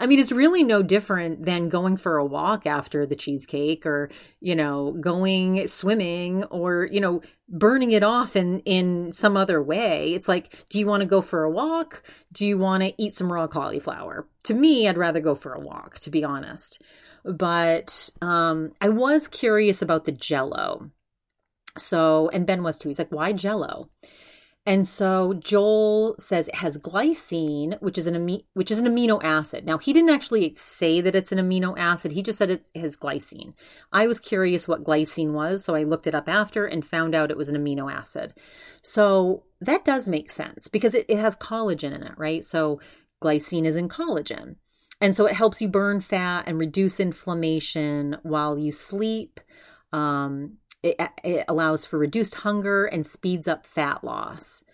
I 0.00 0.06
mean, 0.06 0.20
it's 0.20 0.30
really 0.30 0.62
no 0.62 0.82
different 0.82 1.44
than 1.44 1.68
going 1.68 1.96
for 1.96 2.18
a 2.18 2.24
walk 2.24 2.66
after 2.66 3.04
the 3.04 3.16
cheesecake 3.16 3.84
or, 3.84 4.10
you 4.40 4.54
know, 4.54 4.92
going 4.92 5.66
swimming 5.66 6.44
or, 6.44 6.88
you 6.90 7.00
know, 7.00 7.20
burning 7.48 7.90
it 7.90 8.04
off 8.04 8.36
in, 8.36 8.60
in 8.60 9.12
some 9.12 9.36
other 9.36 9.60
way. 9.60 10.14
It's 10.14 10.28
like, 10.28 10.54
do 10.68 10.78
you 10.78 10.86
want 10.86 11.00
to 11.00 11.08
go 11.08 11.20
for 11.20 11.42
a 11.42 11.50
walk? 11.50 12.04
Do 12.32 12.46
you 12.46 12.58
want 12.58 12.84
to 12.84 12.94
eat 12.96 13.16
some 13.16 13.32
raw 13.32 13.48
cauliflower? 13.48 14.28
To 14.44 14.54
me, 14.54 14.86
I'd 14.86 14.96
rather 14.96 15.20
go 15.20 15.34
for 15.34 15.52
a 15.52 15.60
walk, 15.60 15.98
to 16.00 16.10
be 16.10 16.22
honest 16.22 16.80
but 17.24 18.10
um, 18.22 18.72
I 18.80 18.88
was 18.88 19.28
curious 19.28 19.82
about 19.82 20.04
the 20.04 20.12
jello. 20.12 20.90
So, 21.76 22.28
and 22.30 22.46
Ben 22.46 22.62
was 22.62 22.78
too. 22.78 22.88
He's 22.88 22.98
like, 22.98 23.12
why 23.12 23.32
jello? 23.32 23.90
And 24.68 24.86
so 24.86 25.32
Joel 25.32 26.14
says 26.18 26.48
it 26.48 26.56
has 26.56 26.76
glycine, 26.76 27.80
which 27.80 27.96
is 27.96 28.06
an 28.06 28.16
ami- 28.16 28.44
which 28.52 28.70
is 28.70 28.78
an 28.78 28.86
amino 28.86 29.18
acid. 29.24 29.64
Now 29.64 29.78
he 29.78 29.94
didn't 29.94 30.10
actually 30.10 30.54
say 30.56 31.00
that 31.00 31.16
it's 31.16 31.32
an 31.32 31.38
amino 31.38 31.74
acid. 31.78 32.12
He 32.12 32.22
just 32.22 32.38
said 32.38 32.50
it 32.50 32.66
has 32.74 32.94
glycine. 32.94 33.54
I 33.92 34.06
was 34.06 34.20
curious 34.20 34.68
what 34.68 34.84
glycine 34.84 35.32
was, 35.32 35.64
so 35.64 35.74
I 35.74 35.84
looked 35.84 36.06
it 36.06 36.14
up 36.14 36.28
after 36.28 36.66
and 36.66 36.84
found 36.84 37.14
out 37.14 37.30
it 37.30 37.36
was 37.38 37.48
an 37.48 37.56
amino 37.56 37.90
acid. 37.90 38.34
So 38.82 39.44
that 39.62 39.86
does 39.86 40.06
make 40.06 40.30
sense 40.30 40.68
because 40.68 40.94
it, 40.94 41.06
it 41.08 41.18
has 41.18 41.34
collagen 41.38 41.94
in 41.94 42.02
it, 42.02 42.18
right? 42.18 42.44
So 42.44 42.78
glycine 43.22 43.64
is 43.64 43.76
in 43.76 43.88
collagen. 43.88 44.56
And 45.00 45.14
so 45.14 45.26
it 45.26 45.34
helps 45.34 45.60
you 45.60 45.68
burn 45.68 46.00
fat 46.00 46.44
and 46.46 46.58
reduce 46.58 47.00
inflammation 47.00 48.16
while 48.22 48.58
you 48.58 48.72
sleep. 48.72 49.40
Um, 49.92 50.58
it, 50.82 50.96
it, 51.24 51.44
allows 51.48 51.84
for 51.84 51.98
reduced 51.98 52.34
hunger 52.34 52.86
and 52.86 53.06
speeds 53.06 53.48
up 53.48 53.66
fat 53.66 54.04
loss. 54.04 54.64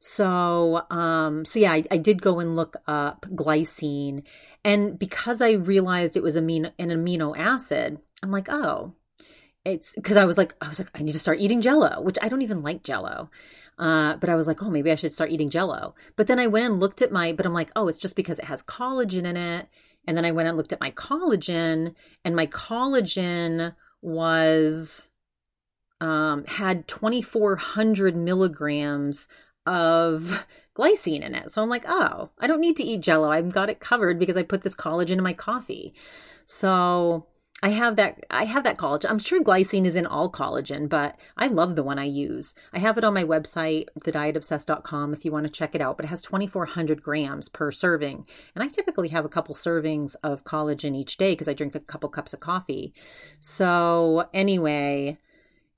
So, 0.00 0.82
um, 0.90 1.44
so 1.44 1.60
yeah, 1.60 1.72
I, 1.72 1.84
I, 1.90 1.96
did 1.96 2.22
go 2.22 2.40
and 2.40 2.56
look 2.56 2.76
up 2.86 3.24
glycine, 3.30 4.24
and 4.64 4.98
because 4.98 5.40
I 5.40 5.52
realized 5.52 6.16
it 6.16 6.24
was 6.24 6.36
amino, 6.36 6.72
an 6.78 6.88
amino 6.88 7.38
acid, 7.38 7.98
I'm 8.20 8.32
like, 8.32 8.48
oh, 8.48 8.94
it's 9.64 9.94
because 9.94 10.16
I 10.16 10.24
was 10.24 10.36
like, 10.36 10.54
I 10.60 10.68
was 10.68 10.80
like, 10.80 10.90
I 10.94 11.02
need 11.02 11.12
to 11.12 11.20
start 11.20 11.40
eating 11.40 11.60
Jello, 11.60 12.00
which 12.00 12.18
I 12.20 12.28
don't 12.28 12.42
even 12.42 12.62
like 12.62 12.82
Jello. 12.82 13.30
Uh, 13.78 14.16
but 14.16 14.28
I 14.28 14.36
was 14.36 14.46
like, 14.46 14.62
oh, 14.62 14.70
maybe 14.70 14.92
I 14.92 14.96
should 14.96 15.12
start 15.12 15.30
eating 15.30 15.50
jello. 15.50 15.94
But 16.16 16.26
then 16.26 16.38
I 16.38 16.46
went 16.46 16.66
and 16.66 16.80
looked 16.80 17.02
at 17.02 17.12
my, 17.12 17.32
but 17.32 17.46
I'm 17.46 17.54
like, 17.54 17.70
oh, 17.74 17.88
it's 17.88 17.98
just 17.98 18.16
because 18.16 18.38
it 18.38 18.44
has 18.44 18.62
collagen 18.62 19.24
in 19.24 19.36
it. 19.36 19.68
And 20.06 20.16
then 20.16 20.24
I 20.24 20.32
went 20.32 20.48
and 20.48 20.56
looked 20.56 20.72
at 20.72 20.80
my 20.80 20.90
collagen, 20.92 21.94
and 22.24 22.34
my 22.34 22.46
collagen 22.48 23.74
was, 24.00 25.08
um, 26.00 26.44
had 26.46 26.88
2,400 26.88 28.16
milligrams 28.16 29.28
of 29.64 30.44
glycine 30.76 31.22
in 31.22 31.34
it. 31.34 31.50
So 31.50 31.62
I'm 31.62 31.68
like, 31.68 31.84
oh, 31.86 32.30
I 32.38 32.46
don't 32.46 32.60
need 32.60 32.76
to 32.78 32.84
eat 32.84 33.00
jello. 33.00 33.30
I've 33.30 33.52
got 33.52 33.70
it 33.70 33.80
covered 33.80 34.18
because 34.18 34.36
I 34.36 34.42
put 34.42 34.62
this 34.62 34.74
collagen 34.74 35.18
in 35.18 35.22
my 35.22 35.34
coffee. 35.34 35.94
So 36.46 37.26
I 37.64 37.70
have 37.70 37.94
that 37.96 38.26
I 38.28 38.44
have 38.44 38.64
that 38.64 38.76
collagen. 38.76 39.08
I'm 39.08 39.20
sure 39.20 39.42
glycine 39.42 39.86
is 39.86 39.94
in 39.94 40.04
all 40.04 40.30
collagen, 40.30 40.88
but 40.88 41.16
I 41.36 41.46
love 41.46 41.76
the 41.76 41.84
one 41.84 41.98
I 41.98 42.04
use. 42.04 42.56
I 42.72 42.80
have 42.80 42.98
it 42.98 43.04
on 43.04 43.14
my 43.14 43.22
website, 43.22 43.86
thedietobsessed.com 44.00 45.12
if 45.14 45.24
you 45.24 45.30
want 45.30 45.46
to 45.46 45.52
check 45.52 45.76
it 45.76 45.80
out, 45.80 45.96
but 45.96 46.04
it 46.04 46.08
has 46.08 46.22
2400 46.22 47.02
grams 47.02 47.48
per 47.48 47.70
serving. 47.70 48.26
And 48.56 48.64
I 48.64 48.68
typically 48.68 49.08
have 49.10 49.24
a 49.24 49.28
couple 49.28 49.54
servings 49.54 50.16
of 50.24 50.42
collagen 50.42 50.96
each 50.96 51.18
day 51.18 51.32
because 51.32 51.46
I 51.46 51.54
drink 51.54 51.76
a 51.76 51.80
couple 51.80 52.08
cups 52.08 52.34
of 52.34 52.40
coffee. 52.40 52.94
So, 53.40 54.28
anyway, 54.34 55.18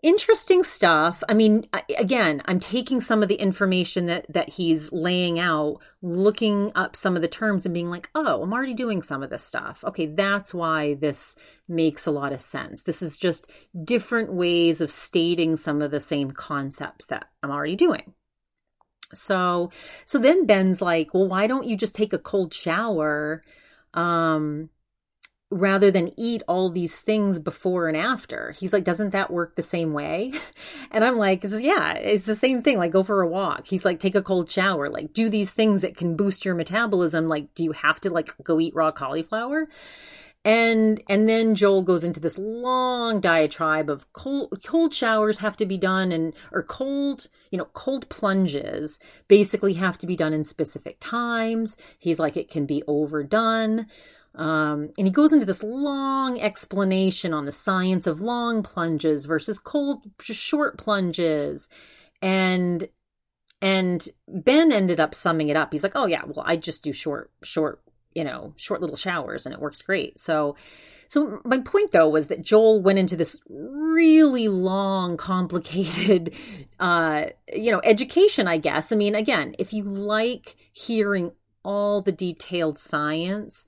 interesting 0.05 0.63
stuff. 0.63 1.23
I 1.29 1.35
mean, 1.35 1.67
again, 1.97 2.43
I'm 2.45 2.61
taking 2.61 3.01
some 3.01 3.23
of 3.23 3.29
the 3.29 3.37
information 3.37 4.07
that 4.07 4.27
that 4.29 4.51
he's 4.51 4.93
laying 4.93 5.41
out, 5.41 5.79
looking 6.03 6.71
up 6.75 6.95
some 6.95 7.17
of 7.17 7.23
the 7.23 7.29
terms 7.29 7.65
and 7.65 7.75
being 7.75 7.89
like, 7.89 8.11
"Oh, 8.15 8.43
I'm 8.43 8.53
already 8.53 8.75
doing 8.75 9.03
some 9.03 9.23
of 9.23 9.31
this 9.31 9.45
stuff." 9.45 9.83
Okay, 9.83 10.07
that's 10.07 10.53
why 10.53 10.95
this 10.95 11.37
makes 11.67 12.07
a 12.07 12.11
lot 12.11 12.33
of 12.33 12.43
sense. 12.43 12.83
This 12.83 13.01
is 13.01 13.17
just 13.17 13.51
different 13.83 14.33
ways 14.33 14.83
of 14.83 14.91
stating 14.91 15.57
some 15.57 15.81
of 15.81 15.91
the 15.91 16.01
same 16.01 16.31
concepts 16.31 17.07
that 17.07 17.27
I'm 17.43 17.51
already 17.51 17.77
doing. 17.77 18.13
So, 19.15 19.71
so 20.05 20.19
then 20.19 20.45
Ben's 20.45 20.83
like, 20.83 21.15
"Well, 21.15 21.29
why 21.29 21.47
don't 21.47 21.67
you 21.67 21.77
just 21.77 21.95
take 21.95 22.13
a 22.13 22.19
cold 22.19 22.53
shower?" 22.53 23.43
Um, 23.95 24.69
rather 25.55 25.93
than 25.93 26.13
eat 26.17 26.43
all 26.49 26.69
these 26.69 26.99
things 26.99 27.39
before 27.39 27.87
and 27.87 27.97
after. 27.97 28.51
He's 28.59 28.73
like, 28.73 28.83
doesn't 28.83 29.11
that 29.11 29.31
work 29.31 29.55
the 29.55 29.63
same 29.63 29.93
way? 29.93 30.33
And 30.91 31.05
I'm 31.05 31.17
like, 31.17 31.43
yeah, 31.43 31.95
it's 31.95 32.25
the 32.25 32.37
same 32.37 32.63
thing. 32.63 32.79
Like, 32.79 32.93
go 32.93 33.03
for 33.03 33.21
a 33.21 33.27
walk. 33.27 33.67
He's 33.67 33.85
like, 33.85 33.99
take 33.99 34.15
a 34.15 34.23
cold 34.23 34.49
shower. 34.49 34.89
Like, 34.89 35.13
do 35.13 35.29
these 35.29 35.53
things 35.53 35.81
that 35.81 35.97
can 35.97 36.15
boost 36.15 36.45
your 36.45 36.55
metabolism. 36.55 37.27
Like, 37.27 37.53
do 37.57 37.65
you 37.65 37.73
have 37.73 38.01
to 38.03 38.11
like 38.11 38.33
go 38.45 38.61
eat 38.61 38.77
raw 38.77 38.93
cauliflower? 38.93 39.67
And 40.45 41.03
and 41.09 41.29
then 41.29 41.55
Joel 41.57 41.83
goes 41.83 42.05
into 42.05 42.21
this 42.21 42.39
long 42.39 43.21
diatribe 43.21 43.91
of 43.91 44.13
cold 44.13 44.63
cold 44.65 44.95
showers 44.95 45.39
have 45.39 45.57
to 45.57 45.67
be 45.67 45.79
done 45.79 46.13
and 46.13 46.35
or 46.53 46.63
cold, 46.63 47.29
you 47.51 47.59
know, 47.59 47.65
cold 47.73 48.09
plunges 48.09 49.01
basically 49.27 49.73
have 49.75 49.99
to 49.99 50.07
be 50.07 50.17
done 50.17 50.33
in 50.33 50.45
specific 50.45 50.99
times. 51.01 51.77
He's 51.99 52.21
like 52.21 52.37
it 52.37 52.51
can 52.51 52.67
be 52.67 52.85
overdone. 52.87 53.87
Um, 54.35 54.91
and 54.99 55.07
he 55.07 55.13
goes 55.13 55.33
into 55.33 55.47
this 55.47 55.63
long 55.63 56.41
explanation 56.41 57.33
on 57.33 57.45
the 57.45 57.53
science 57.53 58.07
of 58.07 58.21
long 58.21 58.63
plunges 58.63 59.27
versus 59.27 59.59
cold, 59.59 60.03
short 60.21 60.77
plunges. 60.79 61.69
And 62.21 62.89
and 63.63 64.07
Ben 64.29 64.73
ended 64.73 65.01
up 65.01 65.15
summing 65.15 65.49
it 65.49 65.57
up. 65.57 65.73
He's 65.73 65.83
like, 65.83 65.93
"Oh 65.95 66.07
yeah, 66.07 66.23
well 66.27 66.45
I 66.47 66.57
just 66.57 66.83
do 66.83 66.93
short, 66.93 67.31
short, 67.43 67.81
you 68.13 68.25
know, 68.25 68.55
short 68.57 68.81
little 68.81 68.97
showers, 68.97 69.47
and 69.47 69.55
it 69.55 69.61
works 69.61 69.83
great." 69.83 70.19
So, 70.19 70.57
so 71.09 71.41
my 71.45 71.61
point 71.61 71.93
though 71.93 72.09
was 72.09 72.27
that 72.27 72.43
Joel 72.43 72.83
went 72.83 72.99
into 72.99 73.17
this 73.17 73.41
really 73.49 74.49
long, 74.49 75.17
complicated, 75.17 76.35
uh, 76.81 77.27
you 77.53 77.71
know, 77.71 77.81
education. 77.85 78.49
I 78.49 78.59
guess. 78.59 78.91
I 78.91 78.97
mean, 78.97 79.15
again, 79.15 79.55
if 79.59 79.73
you 79.73 79.85
like 79.85 80.57
hearing 80.73 81.33
all 81.65 82.03
the 82.03 82.13
detailed 82.13 82.79
science, 82.79 83.67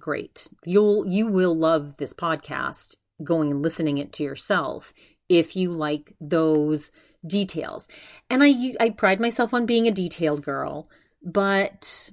great. 0.00 0.48
You'll 0.64 1.06
you 1.06 1.26
will 1.26 1.56
love 1.56 1.96
this 1.96 2.12
podcast 2.12 2.96
going 3.22 3.50
and 3.50 3.62
listening 3.62 3.98
it 3.98 4.12
to 4.14 4.22
yourself 4.22 4.92
if 5.28 5.56
you 5.56 5.72
like 5.72 6.14
those 6.20 6.92
details. 7.26 7.88
And 8.30 8.42
I 8.42 8.74
I 8.80 8.90
pride 8.90 9.20
myself 9.20 9.52
on 9.52 9.66
being 9.66 9.86
a 9.86 9.92
detailed 9.92 10.42
girl, 10.42 10.88
but 11.22 12.10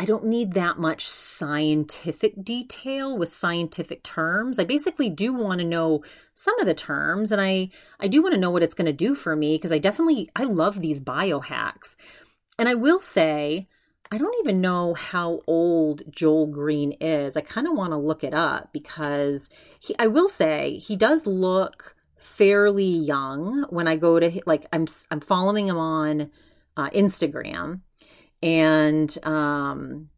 I 0.00 0.04
don't 0.04 0.26
need 0.26 0.54
that 0.54 0.78
much 0.78 1.08
scientific 1.08 2.44
detail 2.44 3.18
with 3.18 3.32
scientific 3.32 4.04
terms. 4.04 4.58
I 4.58 4.64
basically 4.64 5.10
do 5.10 5.32
want 5.32 5.60
to 5.60 5.66
know 5.66 6.04
some 6.34 6.58
of 6.60 6.66
the 6.66 6.74
terms 6.74 7.32
and 7.32 7.40
I 7.40 7.70
I 7.98 8.08
do 8.08 8.22
want 8.22 8.34
to 8.34 8.40
know 8.40 8.50
what 8.50 8.62
it's 8.62 8.74
going 8.74 8.86
to 8.86 8.92
do 8.92 9.14
for 9.14 9.34
me 9.34 9.56
because 9.56 9.72
I 9.72 9.78
definitely 9.78 10.30
I 10.36 10.44
love 10.44 10.80
these 10.80 11.00
biohacks. 11.00 11.96
And 12.58 12.68
I 12.68 12.74
will 12.74 13.00
say 13.00 13.68
I 14.10 14.18
don't 14.18 14.36
even 14.40 14.60
know 14.60 14.94
how 14.94 15.42
old 15.46 16.02
Joel 16.10 16.46
Greene 16.46 16.92
is. 16.92 17.36
I 17.36 17.42
kind 17.42 17.66
of 17.66 17.74
want 17.76 17.92
to 17.92 17.98
look 17.98 18.24
it 18.24 18.32
up 18.32 18.72
because 18.72 19.50
he, 19.80 19.94
I 19.98 20.06
will 20.06 20.28
say 20.28 20.78
he 20.78 20.96
does 20.96 21.26
look 21.26 21.94
fairly 22.16 22.86
young 22.86 23.66
when 23.70 23.86
I 23.86 23.96
go 23.96 24.18
to 24.18 24.40
like 24.46 24.66
I'm 24.72 24.86
I'm 25.10 25.20
following 25.20 25.68
him 25.68 25.76
on 25.76 26.30
uh, 26.76 26.90
Instagram 26.90 27.80
and 28.42 29.16
um 29.26 30.08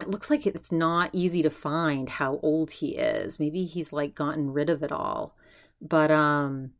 it 0.00 0.08
looks 0.08 0.30
like 0.30 0.46
it's 0.46 0.70
not 0.70 1.10
easy 1.12 1.42
to 1.42 1.50
find 1.50 2.08
how 2.08 2.38
old 2.42 2.70
he 2.70 2.96
is. 2.96 3.40
Maybe 3.40 3.64
he's 3.64 3.92
like 3.92 4.14
gotten 4.14 4.52
rid 4.52 4.70
of 4.70 4.82
it 4.82 4.92
all. 4.92 5.36
But 5.80 6.10
um 6.10 6.72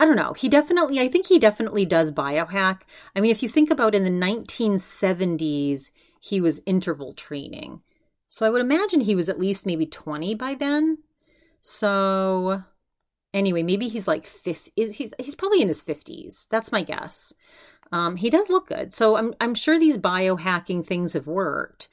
I 0.00 0.06
don't 0.06 0.16
know. 0.16 0.32
He 0.32 0.48
definitely, 0.48 0.98
I 0.98 1.08
think 1.08 1.26
he 1.26 1.38
definitely 1.38 1.84
does 1.84 2.10
biohack. 2.10 2.80
I 3.14 3.20
mean, 3.20 3.30
if 3.30 3.42
you 3.42 3.50
think 3.50 3.70
about 3.70 3.94
in 3.94 4.02
the 4.02 4.10
1970s, 4.10 5.92
he 6.18 6.40
was 6.40 6.62
interval 6.64 7.12
training. 7.12 7.82
So 8.26 8.46
I 8.46 8.50
would 8.50 8.62
imagine 8.62 9.02
he 9.02 9.14
was 9.14 9.28
at 9.28 9.38
least 9.38 9.66
maybe 9.66 9.84
20 9.84 10.34
by 10.36 10.54
then. 10.54 10.98
So 11.60 12.62
anyway, 13.34 13.62
maybe 13.62 13.88
he's 13.88 14.08
like 14.08 14.26
50, 14.26 14.72
he's, 14.74 15.12
he's 15.18 15.34
probably 15.34 15.60
in 15.60 15.68
his 15.68 15.82
50s. 15.82 16.48
That's 16.48 16.72
my 16.72 16.82
guess. 16.82 17.34
Um, 17.92 18.16
he 18.16 18.30
does 18.30 18.48
look 18.48 18.68
good. 18.68 18.94
So 18.94 19.16
I'm, 19.16 19.34
I'm 19.38 19.54
sure 19.54 19.78
these 19.78 19.98
biohacking 19.98 20.86
things 20.86 21.12
have 21.12 21.26
worked. 21.26 21.90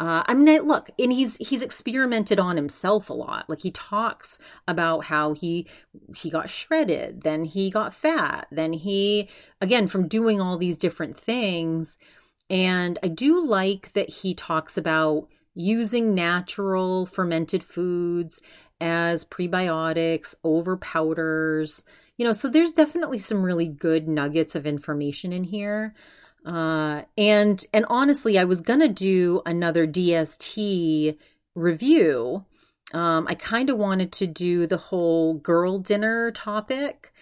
Uh, 0.00 0.24
I 0.26 0.34
mean, 0.34 0.62
look, 0.62 0.90
and 0.98 1.12
he's 1.12 1.36
he's 1.36 1.62
experimented 1.62 2.40
on 2.40 2.56
himself 2.56 3.10
a 3.10 3.14
lot. 3.14 3.48
Like 3.48 3.60
he 3.60 3.70
talks 3.70 4.40
about 4.66 5.04
how 5.04 5.34
he 5.34 5.68
he 6.16 6.30
got 6.30 6.50
shredded, 6.50 7.22
then 7.22 7.44
he 7.44 7.70
got 7.70 7.94
fat, 7.94 8.48
then 8.50 8.72
he 8.72 9.28
again 9.60 9.86
from 9.86 10.08
doing 10.08 10.40
all 10.40 10.58
these 10.58 10.78
different 10.78 11.16
things. 11.18 11.96
And 12.50 12.98
I 13.02 13.08
do 13.08 13.46
like 13.46 13.92
that 13.92 14.10
he 14.10 14.34
talks 14.34 14.76
about 14.76 15.28
using 15.54 16.14
natural 16.14 17.06
fermented 17.06 17.62
foods 17.62 18.42
as 18.80 19.24
prebiotics 19.24 20.34
over 20.42 20.76
powders. 20.76 21.84
You 22.16 22.26
know, 22.26 22.32
so 22.32 22.48
there's 22.48 22.72
definitely 22.72 23.18
some 23.20 23.42
really 23.42 23.66
good 23.66 24.08
nuggets 24.08 24.56
of 24.56 24.66
information 24.66 25.32
in 25.32 25.44
here. 25.44 25.94
Uh, 26.44 27.02
and 27.16 27.64
and 27.72 27.86
honestly, 27.88 28.38
I 28.38 28.44
was 28.44 28.60
gonna 28.60 28.88
do 28.88 29.40
another 29.46 29.86
DST 29.86 31.16
review. 31.54 32.44
Um, 32.92 33.26
I 33.28 33.34
kind 33.34 33.70
of 33.70 33.78
wanted 33.78 34.12
to 34.12 34.26
do 34.26 34.66
the 34.66 34.76
whole 34.76 35.34
girl 35.34 35.78
dinner 35.78 36.30
topic, 36.32 37.13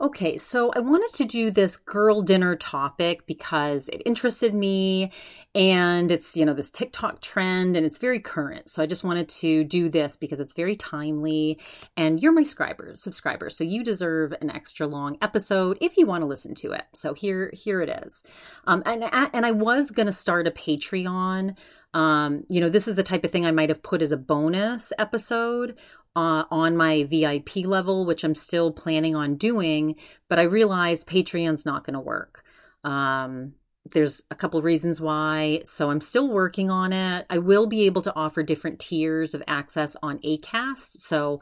Okay, 0.00 0.38
so 0.38 0.70
I 0.70 0.78
wanted 0.78 1.12
to 1.16 1.24
do 1.24 1.50
this 1.50 1.76
girl 1.76 2.22
dinner 2.22 2.54
topic 2.54 3.26
because 3.26 3.88
it 3.88 4.00
interested 4.06 4.54
me 4.54 5.10
and 5.56 6.12
it's, 6.12 6.36
you 6.36 6.44
know, 6.44 6.54
this 6.54 6.70
TikTok 6.70 7.20
trend 7.20 7.76
and 7.76 7.84
it's 7.84 7.98
very 7.98 8.20
current. 8.20 8.70
So 8.70 8.80
I 8.80 8.86
just 8.86 9.02
wanted 9.02 9.28
to 9.40 9.64
do 9.64 9.88
this 9.88 10.16
because 10.16 10.38
it's 10.38 10.52
very 10.52 10.76
timely 10.76 11.58
and 11.96 12.22
you're 12.22 12.32
my 12.32 12.44
subscribers, 12.44 13.02
subscribers. 13.02 13.56
So 13.56 13.64
you 13.64 13.82
deserve 13.82 14.32
an 14.40 14.50
extra 14.50 14.86
long 14.86 15.18
episode 15.20 15.78
if 15.80 15.96
you 15.96 16.06
want 16.06 16.22
to 16.22 16.28
listen 16.28 16.54
to 16.56 16.72
it. 16.72 16.84
So 16.94 17.12
here 17.12 17.50
here 17.52 17.82
it 17.82 18.04
is. 18.04 18.22
Um 18.68 18.84
and 18.86 19.02
and 19.02 19.44
I 19.44 19.50
was 19.50 19.90
going 19.90 20.06
to 20.06 20.12
start 20.12 20.46
a 20.46 20.52
Patreon 20.52 21.56
um, 21.94 22.44
you 22.48 22.60
know, 22.60 22.68
this 22.68 22.86
is 22.86 22.96
the 22.96 23.02
type 23.02 23.24
of 23.24 23.30
thing 23.30 23.46
I 23.46 23.50
might 23.50 23.70
have 23.70 23.82
put 23.82 24.02
as 24.02 24.12
a 24.12 24.16
bonus 24.16 24.92
episode 24.98 25.78
uh, 26.18 26.44
on 26.50 26.76
my 26.76 27.04
VIP 27.04 27.58
level, 27.58 28.04
which 28.04 28.24
I'm 28.24 28.34
still 28.34 28.72
planning 28.72 29.14
on 29.14 29.36
doing, 29.36 29.94
but 30.28 30.40
I 30.40 30.42
realized 30.42 31.06
Patreon's 31.06 31.64
not 31.64 31.86
going 31.86 31.94
to 31.94 32.00
work. 32.00 32.42
Um, 32.82 33.52
there's 33.92 34.24
a 34.28 34.34
couple 34.34 34.60
reasons 34.60 35.00
why, 35.00 35.60
so 35.62 35.92
I'm 35.92 36.00
still 36.00 36.28
working 36.28 36.72
on 36.72 36.92
it. 36.92 37.24
I 37.30 37.38
will 37.38 37.68
be 37.68 37.82
able 37.82 38.02
to 38.02 38.14
offer 38.16 38.42
different 38.42 38.80
tiers 38.80 39.32
of 39.32 39.44
access 39.46 39.96
on 40.02 40.18
ACAST, 40.18 41.02
so 41.02 41.40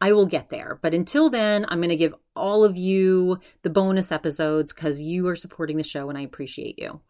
I 0.00 0.12
will 0.12 0.26
get 0.26 0.50
there. 0.50 0.78
But 0.80 0.94
until 0.94 1.30
then, 1.30 1.66
I'm 1.68 1.78
going 1.78 1.88
to 1.88 1.96
give 1.96 2.14
all 2.36 2.64
of 2.64 2.76
you 2.76 3.38
the 3.62 3.70
bonus 3.70 4.12
episodes 4.12 4.72
because 4.72 5.00
you 5.00 5.26
are 5.28 5.36
supporting 5.36 5.76
the 5.76 5.82
show 5.82 6.08
and 6.08 6.16
I 6.16 6.22
appreciate 6.22 6.78
you. 6.78 7.00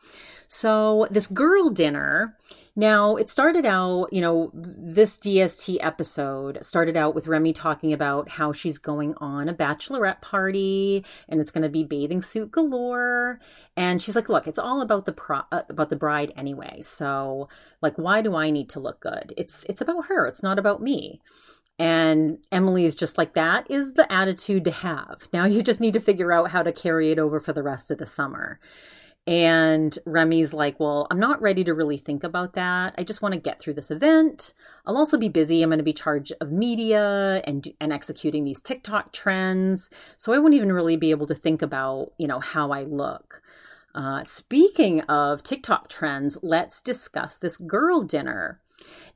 So, 0.49 1.07
this 1.11 1.26
girl 1.26 1.68
dinner 1.68 2.36
now, 2.78 3.16
it 3.16 3.28
started 3.28 3.66
out, 3.66 4.12
you 4.12 4.20
know, 4.20 4.53
this 4.55 5.18
DST 5.18 5.78
episode 5.80 6.64
started 6.64 6.97
out 6.97 7.12
with 7.12 7.26
Remy 7.26 7.53
talking 7.53 7.93
about 7.93 8.28
how 8.28 8.53
she's 8.53 8.78
going 8.78 9.16
on 9.16 9.49
a 9.49 9.53
bachelorette 9.53 10.20
party 10.20 11.05
and 11.28 11.41
it's 11.41 11.51
going 11.51 11.64
to 11.64 11.68
be 11.68 11.82
bathing 11.82 12.22
suit 12.22 12.53
galore. 12.53 13.41
And 13.76 14.01
she's 14.01 14.14
like, 14.14 14.28
"Look, 14.28 14.47
it's 14.47 14.61
all 14.61 14.80
about 14.80 15.07
the 15.07 15.12
pro- 15.12 15.43
uh, 15.51 15.62
about 15.68 15.89
the 15.89 15.97
bride 15.97 16.32
anyway. 16.36 16.78
So, 16.82 17.49
like 17.82 17.97
why 17.97 18.22
do 18.22 18.36
I 18.36 18.51
need 18.51 18.68
to 18.70 18.80
look 18.80 19.01
good? 19.01 19.34
It's 19.36 19.64
it's 19.64 19.80
about 19.80 20.07
her. 20.07 20.28
It's 20.28 20.45
not 20.45 20.61
about 20.61 20.80
me." 20.80 21.20
And 21.78 22.38
Emily 22.50 22.84
is 22.84 22.96
just 22.96 23.18
like, 23.18 23.34
that 23.34 23.70
is 23.70 23.94
the 23.94 24.10
attitude 24.12 24.64
to 24.64 24.70
have. 24.70 25.28
Now 25.32 25.44
you 25.44 25.62
just 25.62 25.80
need 25.80 25.94
to 25.94 26.00
figure 26.00 26.32
out 26.32 26.50
how 26.50 26.62
to 26.62 26.72
carry 26.72 27.12
it 27.12 27.18
over 27.18 27.40
for 27.40 27.52
the 27.52 27.62
rest 27.62 27.90
of 27.90 27.98
the 27.98 28.06
summer. 28.06 28.58
And 29.28 29.96
Remy's 30.06 30.54
like, 30.54 30.80
Well, 30.80 31.06
I'm 31.10 31.20
not 31.20 31.42
ready 31.42 31.62
to 31.64 31.74
really 31.74 31.98
think 31.98 32.24
about 32.24 32.54
that. 32.54 32.94
I 32.96 33.04
just 33.04 33.20
want 33.20 33.34
to 33.34 33.40
get 33.40 33.60
through 33.60 33.74
this 33.74 33.90
event. 33.90 34.54
I'll 34.86 34.96
also 34.96 35.18
be 35.18 35.28
busy. 35.28 35.62
I'm 35.62 35.68
going 35.68 35.78
to 35.78 35.84
be 35.84 35.92
charged 35.92 36.32
of 36.40 36.50
media 36.50 37.42
and 37.44 37.68
and 37.78 37.92
executing 37.92 38.44
these 38.44 38.62
TikTok 38.62 39.12
trends. 39.12 39.90
So 40.16 40.32
I 40.32 40.38
won't 40.38 40.54
even 40.54 40.72
really 40.72 40.96
be 40.96 41.10
able 41.10 41.26
to 41.26 41.34
think 41.34 41.60
about, 41.60 42.12
you 42.16 42.26
know, 42.26 42.40
how 42.40 42.70
I 42.70 42.84
look. 42.84 43.42
Uh, 43.94 44.24
speaking 44.24 45.02
of 45.02 45.42
TikTok 45.42 45.90
trends, 45.90 46.38
let's 46.42 46.80
discuss 46.80 47.38
this 47.38 47.58
girl 47.58 48.00
dinner. 48.00 48.60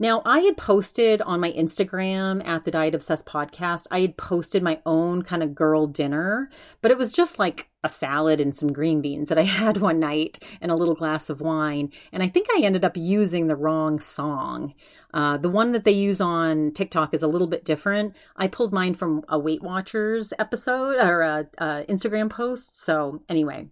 Now, 0.02 0.20
I 0.24 0.40
had 0.40 0.56
posted 0.56 1.22
on 1.22 1.38
my 1.38 1.52
Instagram 1.52 2.44
at 2.44 2.64
the 2.64 2.72
Diet 2.72 2.96
Obsessed 2.96 3.24
podcast, 3.24 3.86
I 3.92 4.00
had 4.00 4.16
posted 4.16 4.60
my 4.60 4.80
own 4.84 5.22
kind 5.22 5.44
of 5.44 5.54
girl 5.54 5.86
dinner, 5.86 6.50
but 6.80 6.90
it 6.90 6.98
was 6.98 7.12
just 7.12 7.38
like 7.38 7.68
a 7.84 7.88
salad 7.88 8.40
and 8.40 8.52
some 8.52 8.72
green 8.72 9.00
beans 9.00 9.28
that 9.28 9.38
I 9.38 9.42
had 9.60 9.76
one 9.76 10.00
night 10.00 10.42
and 10.60 10.72
a 10.72 10.74
little 10.74 10.96
glass 10.96 11.30
of 11.30 11.40
wine. 11.40 11.92
And 12.10 12.20
I 12.20 12.26
think 12.26 12.48
I 12.50 12.62
ended 12.62 12.84
up 12.84 12.96
using 12.96 13.46
the 13.46 13.54
wrong 13.54 14.00
song. 14.00 14.74
Uh, 15.14 15.36
the 15.36 15.48
one 15.48 15.70
that 15.70 15.84
they 15.84 15.92
use 15.92 16.20
on 16.20 16.72
TikTok 16.72 17.14
is 17.14 17.22
a 17.22 17.28
little 17.28 17.46
bit 17.46 17.64
different. 17.64 18.16
I 18.34 18.48
pulled 18.48 18.72
mine 18.72 18.94
from 18.94 19.22
a 19.28 19.38
Weight 19.38 19.62
Watchers 19.62 20.32
episode 20.36 20.96
or 20.96 21.20
a, 21.20 21.48
a 21.58 21.64
Instagram 21.88 22.28
post. 22.28 22.82
So, 22.82 23.22
anyway, 23.28 23.68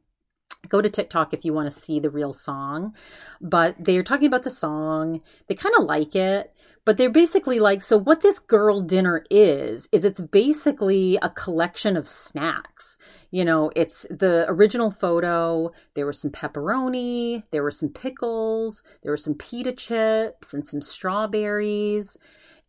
go 0.68 0.80
to 0.80 0.90
TikTok 0.90 1.32
if 1.32 1.44
you 1.44 1.52
want 1.52 1.70
to 1.70 1.76
see 1.76 2.00
the 2.00 2.10
real 2.10 2.32
song. 2.32 2.94
But 3.40 3.76
they're 3.78 4.02
talking 4.02 4.26
about 4.26 4.44
the 4.44 4.50
song. 4.50 5.22
They 5.48 5.54
kind 5.54 5.74
of 5.78 5.84
like 5.84 6.14
it, 6.14 6.54
but 6.84 6.96
they're 6.96 7.10
basically 7.10 7.58
like 7.58 7.82
so 7.82 7.98
what 7.98 8.22
this 8.22 8.38
girl 8.38 8.80
dinner 8.80 9.24
is 9.30 9.88
is 9.92 10.04
it's 10.04 10.20
basically 10.20 11.18
a 11.22 11.30
collection 11.30 11.96
of 11.96 12.08
snacks. 12.08 12.98
You 13.30 13.44
know, 13.44 13.70
it's 13.76 14.06
the 14.10 14.44
original 14.48 14.90
photo. 14.90 15.70
There 15.94 16.06
was 16.06 16.20
some 16.20 16.32
pepperoni, 16.32 17.44
there 17.52 17.62
were 17.62 17.70
some 17.70 17.90
pickles, 17.90 18.82
there 19.02 19.12
were 19.12 19.16
some 19.16 19.34
pita 19.34 19.72
chips 19.72 20.52
and 20.52 20.66
some 20.66 20.82
strawberries. 20.82 22.16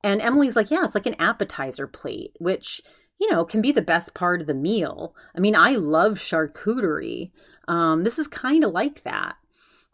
And 0.03 0.21
Emily's 0.21 0.55
like, 0.55 0.71
"Yeah, 0.71 0.83
it's 0.83 0.95
like 0.95 1.05
an 1.05 1.19
appetizer 1.19 1.87
plate," 1.87 2.35
which 2.39 2.81
you 3.21 3.29
know, 3.29 3.45
can 3.45 3.61
be 3.61 3.71
the 3.71 3.83
best 3.83 4.15
part 4.15 4.41
of 4.41 4.47
the 4.47 4.53
meal. 4.55 5.15
I 5.35 5.39
mean, 5.39 5.55
I 5.55 5.73
love 5.73 6.13
charcuterie, 6.13 7.29
um, 7.67 8.03
this 8.03 8.19
is 8.19 8.27
kind 8.27 8.63
of 8.63 8.71
like 8.71 9.03
that. 9.03 9.35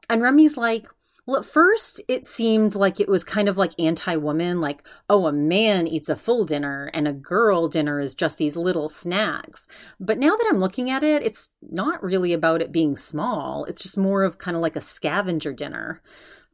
And 0.10 0.22
Remy's 0.22 0.58
like, 0.58 0.88
well, 1.28 1.42
at 1.42 1.46
first 1.46 2.02
it 2.08 2.26
seemed 2.26 2.74
like 2.74 3.02
it 3.02 3.10
was 3.10 3.26
kind 3.26 3.50
of 3.50 3.58
like 3.58 3.74
anti 3.78 4.16
woman, 4.16 4.62
like, 4.62 4.82
oh, 5.10 5.28
a 5.28 5.34
man 5.34 5.86
eats 5.86 6.08
a 6.08 6.16
full 6.16 6.46
dinner 6.46 6.90
and 6.94 7.06
a 7.06 7.14
girl 7.14 7.68
dinner 7.68 8.00
is 8.00 8.16
just 8.16 8.38
these 8.38 8.56
little 8.56 8.88
snacks. 8.88 9.68
But 10.00 10.20
now 10.20 10.30
that 10.30 10.48
I'm 10.50 10.60
looking 10.60 10.90
at 10.90 11.04
it, 11.04 11.24
it's 11.24 11.50
not 11.62 12.02
really 12.02 12.32
about 12.32 12.62
it 12.62 12.72
being 12.72 12.96
small. 12.96 13.66
It's 13.66 13.82
just 13.82 13.98
more 13.98 14.24
of 14.24 14.38
kind 14.38 14.56
of 14.56 14.62
like 14.62 14.78
a 14.78 14.82
scavenger 14.82 15.52
dinner. 15.52 16.02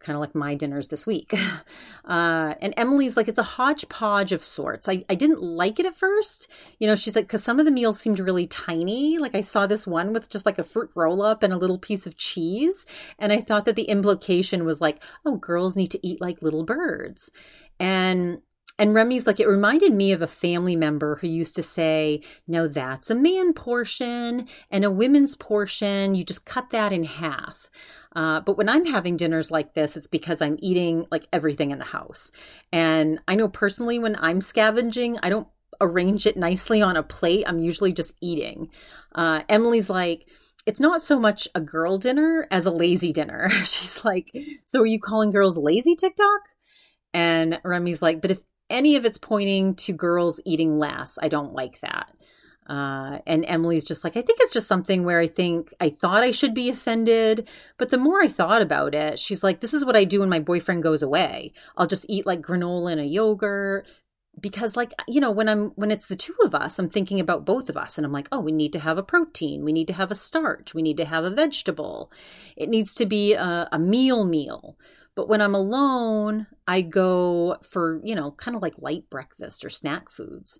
Kind 0.03 0.15
of 0.15 0.19
like 0.19 0.35
my 0.35 0.55
dinners 0.55 0.89
this 0.89 1.07
week. 1.07 1.33
Uh, 2.05 2.53
and 2.59 2.73
Emily's 2.75 3.15
like, 3.15 3.29
it's 3.29 3.39
a 3.39 3.43
hodgepodge 3.43 4.33
of 4.33 4.43
sorts. 4.43 4.89
I, 4.89 5.05
I 5.07 5.15
didn't 5.15 5.41
like 5.41 5.79
it 5.79 5.85
at 5.85 5.97
first. 5.97 6.49
You 6.77 6.85
know, 6.85 6.97
she's 6.97 7.15
like, 7.15 7.27
because 7.27 7.45
some 7.45 7.61
of 7.61 7.65
the 7.65 7.71
meals 7.71 7.97
seemed 7.97 8.19
really 8.19 8.45
tiny. 8.45 9.17
Like 9.17 9.35
I 9.35 9.39
saw 9.39 9.67
this 9.67 9.87
one 9.87 10.11
with 10.11 10.29
just 10.29 10.45
like 10.45 10.59
a 10.59 10.65
fruit 10.65 10.89
roll 10.95 11.21
up 11.21 11.43
and 11.43 11.53
a 11.53 11.57
little 11.57 11.77
piece 11.77 12.05
of 12.05 12.17
cheese. 12.17 12.85
And 13.19 13.31
I 13.31 13.39
thought 13.39 13.63
that 13.65 13.77
the 13.77 13.83
implication 13.83 14.65
was 14.65 14.81
like, 14.81 15.01
oh, 15.25 15.37
girls 15.37 15.77
need 15.77 15.91
to 15.91 16.05
eat 16.05 16.19
like 16.19 16.41
little 16.41 16.65
birds. 16.65 17.31
And 17.79 18.41
and 18.79 18.93
Remy's 18.93 19.27
like, 19.27 19.39
it 19.39 19.47
reminded 19.47 19.93
me 19.93 20.11
of 20.13 20.21
a 20.21 20.27
family 20.27 20.75
member 20.75 21.15
who 21.15 21.27
used 21.27 21.55
to 21.55 21.63
say, 21.63 22.21
no, 22.47 22.67
that's 22.67 23.11
a 23.11 23.15
man 23.15 23.53
portion 23.53 24.47
and 24.71 24.83
a 24.83 24.91
women's 24.91 25.35
portion. 25.35 26.15
You 26.15 26.23
just 26.23 26.45
cut 26.45 26.71
that 26.71 26.91
in 26.91 27.03
half. 27.03 27.69
Uh, 28.15 28.41
but 28.41 28.57
when 28.57 28.69
I'm 28.69 28.85
having 28.85 29.17
dinners 29.17 29.51
like 29.51 29.73
this, 29.73 29.97
it's 29.97 30.07
because 30.07 30.41
I'm 30.41 30.57
eating 30.59 31.05
like 31.11 31.27
everything 31.33 31.71
in 31.71 31.79
the 31.79 31.85
house. 31.85 32.31
And 32.71 33.19
I 33.27 33.35
know 33.35 33.47
personally 33.47 33.99
when 33.99 34.15
I'm 34.15 34.41
scavenging, 34.41 35.17
I 35.23 35.29
don't 35.29 35.47
arrange 35.81 36.25
it 36.27 36.37
nicely 36.37 36.81
on 36.81 36.95
a 36.95 37.03
plate. 37.03 37.45
I'm 37.47 37.59
usually 37.59 37.93
just 37.93 38.13
eating. 38.21 38.69
Uh, 39.13 39.41
Emily's 39.49 39.89
like, 39.89 40.27
it's 40.65 40.79
not 40.79 41.01
so 41.01 41.19
much 41.19 41.47
a 41.55 41.61
girl 41.61 41.97
dinner 41.97 42.47
as 42.49 42.65
a 42.65 42.71
lazy 42.71 43.11
dinner. 43.11 43.49
She's 43.65 44.05
like, 44.05 44.35
so 44.65 44.81
are 44.81 44.85
you 44.85 44.99
calling 44.99 45.31
girls 45.31 45.57
lazy 45.57 45.95
TikTok? 45.95 46.41
And 47.13 47.59
Remy's 47.63 48.01
like, 48.01 48.21
but 48.21 48.31
if 48.31 48.41
any 48.69 48.95
of 48.95 49.05
it's 49.05 49.17
pointing 49.17 49.75
to 49.75 49.93
girls 49.93 50.41
eating 50.45 50.79
less, 50.79 51.19
I 51.21 51.27
don't 51.27 51.53
like 51.53 51.79
that. 51.81 52.11
Uh, 52.67 53.19
and 53.27 53.45
Emily's 53.45 53.83
just 53.83 54.03
like, 54.03 54.15
I 54.15 54.21
think 54.21 54.39
it's 54.41 54.53
just 54.53 54.67
something 54.67 55.03
where 55.03 55.19
I 55.19 55.27
think 55.27 55.73
I 55.79 55.89
thought 55.89 56.23
I 56.23 56.31
should 56.31 56.53
be 56.53 56.69
offended. 56.69 57.49
But 57.77 57.89
the 57.89 57.97
more 57.97 58.21
I 58.21 58.27
thought 58.27 58.61
about 58.61 58.95
it, 58.95 59.19
she's 59.19 59.43
like, 59.43 59.59
this 59.59 59.73
is 59.73 59.83
what 59.83 59.95
I 59.95 60.05
do 60.05 60.21
when 60.21 60.29
my 60.29 60.39
boyfriend 60.39 60.83
goes 60.83 61.03
away. 61.03 61.53
I'll 61.75 61.87
just 61.87 62.05
eat 62.07 62.25
like 62.25 62.41
granola 62.41 62.93
and 62.93 63.01
a 63.01 63.05
yogurt. 63.05 63.87
Because 64.39 64.75
like 64.75 64.93
you 65.07 65.21
know 65.21 65.29
when 65.29 65.47
I'm 65.47 65.69
when 65.75 65.91
it's 65.91 66.07
the 66.07 66.15
two 66.15 66.33
of 66.43 66.55
us 66.55 66.79
I'm 66.79 66.89
thinking 66.89 67.19
about 67.19 67.45
both 67.45 67.69
of 67.69 67.77
us 67.77 67.99
and 67.99 68.05
I'm 68.05 68.11
like 68.11 68.27
oh 68.31 68.39
we 68.39 68.51
need 68.51 68.73
to 68.73 68.79
have 68.79 68.97
a 68.97 69.03
protein 69.03 69.63
we 69.63 69.71
need 69.71 69.85
to 69.89 69.93
have 69.93 70.09
a 70.09 70.15
starch 70.15 70.73
we 70.73 70.81
need 70.81 70.97
to 70.97 71.05
have 71.05 71.23
a 71.23 71.29
vegetable 71.29 72.11
it 72.57 72.67
needs 72.67 72.95
to 72.95 73.05
be 73.05 73.33
a, 73.33 73.69
a 73.71 73.77
meal 73.77 74.25
meal 74.25 74.75
but 75.15 75.29
when 75.29 75.39
I'm 75.39 75.53
alone 75.53 76.47
I 76.67 76.81
go 76.81 77.57
for 77.61 78.01
you 78.03 78.15
know 78.15 78.31
kind 78.31 78.57
of 78.57 78.63
like 78.63 78.73
light 78.79 79.07
breakfast 79.11 79.63
or 79.63 79.69
snack 79.69 80.09
foods 80.09 80.59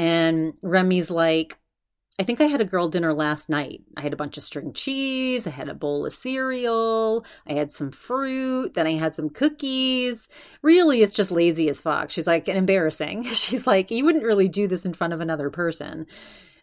and 0.00 0.54
Remy's 0.62 1.10
like, 1.10 1.58
I 2.18 2.22
think 2.22 2.40
I 2.40 2.44
had 2.44 2.62
a 2.62 2.64
girl 2.64 2.88
dinner 2.88 3.12
last 3.12 3.50
night. 3.50 3.82
I 3.98 4.00
had 4.00 4.14
a 4.14 4.16
bunch 4.16 4.38
of 4.38 4.42
string 4.42 4.72
cheese, 4.72 5.46
I 5.46 5.50
had 5.50 5.68
a 5.68 5.74
bowl 5.74 6.06
of 6.06 6.14
cereal, 6.14 7.26
I 7.46 7.52
had 7.52 7.70
some 7.70 7.90
fruit, 7.90 8.72
then 8.72 8.86
I 8.86 8.92
had 8.92 9.14
some 9.14 9.28
cookies. 9.28 10.30
Really, 10.62 11.02
it's 11.02 11.12
just 11.12 11.30
lazy 11.30 11.68
as 11.68 11.82
fuck. 11.82 12.10
She's 12.10 12.26
like, 12.26 12.48
and 12.48 12.56
embarrassing. 12.56 13.24
She's 13.34 13.66
like, 13.66 13.90
you 13.90 14.06
wouldn't 14.06 14.24
really 14.24 14.48
do 14.48 14.66
this 14.66 14.86
in 14.86 14.94
front 14.94 15.12
of 15.12 15.20
another 15.20 15.50
person. 15.50 16.06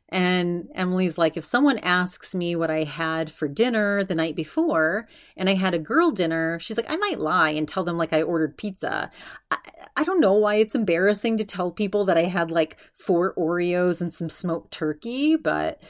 And 0.09 0.69
Emily's 0.73 1.17
like, 1.17 1.35
if 1.35 1.43
someone 1.43 1.79
asks 1.79 2.33
me 2.33 2.55
what 2.55 2.71
I 2.71 2.85
had 2.85 3.29
for 3.29 3.47
dinner 3.47 4.05
the 4.05 4.15
night 4.15 4.35
before 4.35 5.09
and 5.35 5.49
I 5.49 5.55
had 5.55 5.73
a 5.73 5.79
girl 5.79 6.11
dinner, 6.11 6.59
she's 6.59 6.77
like, 6.77 6.89
I 6.89 6.95
might 6.95 7.19
lie 7.19 7.49
and 7.49 7.67
tell 7.67 7.83
them 7.83 7.97
like 7.97 8.13
I 8.13 8.21
ordered 8.21 8.57
pizza. 8.57 9.11
I, 9.51 9.57
I 9.97 10.03
don't 10.05 10.21
know 10.21 10.33
why 10.33 10.55
it's 10.55 10.75
embarrassing 10.75 11.37
to 11.37 11.45
tell 11.45 11.71
people 11.71 12.05
that 12.05 12.17
I 12.17 12.23
had 12.23 12.51
like 12.51 12.77
four 12.95 13.33
Oreos 13.35 13.99
and 13.99 14.13
some 14.13 14.29
smoked 14.29 14.71
turkey, 14.71 15.35
but 15.35 15.81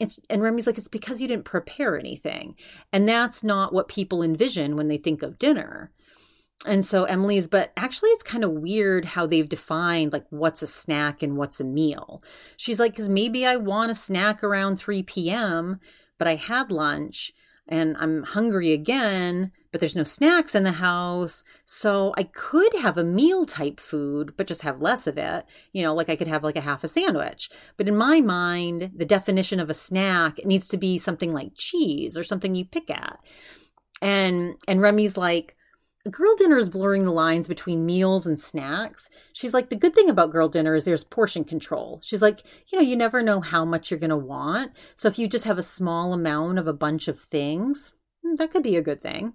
it's, 0.00 0.18
and 0.30 0.42
Remy's 0.42 0.66
like, 0.66 0.78
it's 0.78 0.88
because 0.88 1.20
you 1.20 1.28
didn't 1.28 1.44
prepare 1.44 1.98
anything. 1.98 2.56
And 2.92 3.06
that's 3.06 3.44
not 3.44 3.74
what 3.74 3.88
people 3.88 4.22
envision 4.22 4.76
when 4.76 4.88
they 4.88 4.98
think 4.98 5.22
of 5.22 5.38
dinner 5.38 5.90
and 6.64 6.84
so 6.84 7.04
Emily's, 7.04 7.48
but 7.48 7.72
actually, 7.76 8.10
it's 8.10 8.22
kind 8.22 8.42
of 8.42 8.50
weird 8.50 9.04
how 9.04 9.26
they've 9.26 9.48
defined 9.48 10.12
like 10.12 10.24
what's 10.30 10.62
a 10.62 10.66
snack 10.66 11.22
and 11.22 11.36
what's 11.36 11.60
a 11.60 11.64
meal. 11.64 12.22
She's 12.56 12.80
like, 12.80 12.92
because 12.92 13.10
maybe 13.10 13.44
I 13.44 13.56
want 13.56 13.90
a 13.90 13.94
snack 13.94 14.42
around 14.42 14.76
3 14.76 15.02
p.m., 15.02 15.80
but 16.18 16.26
I 16.26 16.36
had 16.36 16.72
lunch 16.72 17.32
and 17.68 17.96
I'm 17.98 18.22
hungry 18.22 18.72
again, 18.72 19.52
but 19.70 19.80
there's 19.80 19.96
no 19.96 20.04
snacks 20.04 20.54
in 20.54 20.62
the 20.62 20.72
house. 20.72 21.44
So 21.66 22.14
I 22.16 22.22
could 22.22 22.74
have 22.76 22.96
a 22.96 23.04
meal 23.04 23.44
type 23.44 23.80
food, 23.80 24.34
but 24.36 24.46
just 24.46 24.62
have 24.62 24.80
less 24.80 25.06
of 25.06 25.18
it. 25.18 25.44
You 25.72 25.82
know, 25.82 25.94
like 25.94 26.08
I 26.08 26.16
could 26.16 26.28
have 26.28 26.44
like 26.44 26.56
a 26.56 26.60
half 26.60 26.84
a 26.84 26.88
sandwich. 26.88 27.50
But 27.76 27.88
in 27.88 27.96
my 27.96 28.20
mind, 28.20 28.92
the 28.96 29.04
definition 29.04 29.60
of 29.60 29.68
a 29.68 29.74
snack 29.74 30.44
needs 30.46 30.68
to 30.68 30.76
be 30.76 30.98
something 30.98 31.32
like 31.32 31.52
cheese 31.54 32.16
or 32.16 32.24
something 32.24 32.54
you 32.54 32.64
pick 32.64 32.88
at. 32.88 33.18
And 34.00 34.56
and 34.68 34.80
Remy's 34.80 35.16
like, 35.16 35.56
girl 36.10 36.36
dinner 36.36 36.58
is 36.58 36.70
blurring 36.70 37.04
the 37.04 37.10
lines 37.12 37.48
between 37.48 37.86
meals 37.86 38.26
and 38.26 38.38
snacks. 38.38 39.08
She's 39.32 39.54
like, 39.54 39.70
the 39.70 39.76
good 39.76 39.94
thing 39.94 40.08
about 40.08 40.30
girl 40.30 40.48
dinner 40.48 40.74
is 40.74 40.84
there's 40.84 41.04
portion 41.04 41.44
control. 41.44 42.00
She's 42.02 42.22
like, 42.22 42.42
you 42.68 42.78
know, 42.78 42.84
you 42.84 42.96
never 42.96 43.22
know 43.22 43.40
how 43.40 43.64
much 43.64 43.90
you're 43.90 44.00
going 44.00 44.10
to 44.10 44.16
want. 44.16 44.72
So 44.96 45.08
if 45.08 45.18
you 45.18 45.28
just 45.28 45.44
have 45.44 45.58
a 45.58 45.62
small 45.62 46.12
amount 46.12 46.58
of 46.58 46.66
a 46.66 46.72
bunch 46.72 47.08
of 47.08 47.20
things, 47.20 47.94
hmm, 48.22 48.36
that 48.36 48.52
could 48.52 48.62
be 48.62 48.76
a 48.76 48.82
good 48.82 49.00
thing. 49.00 49.34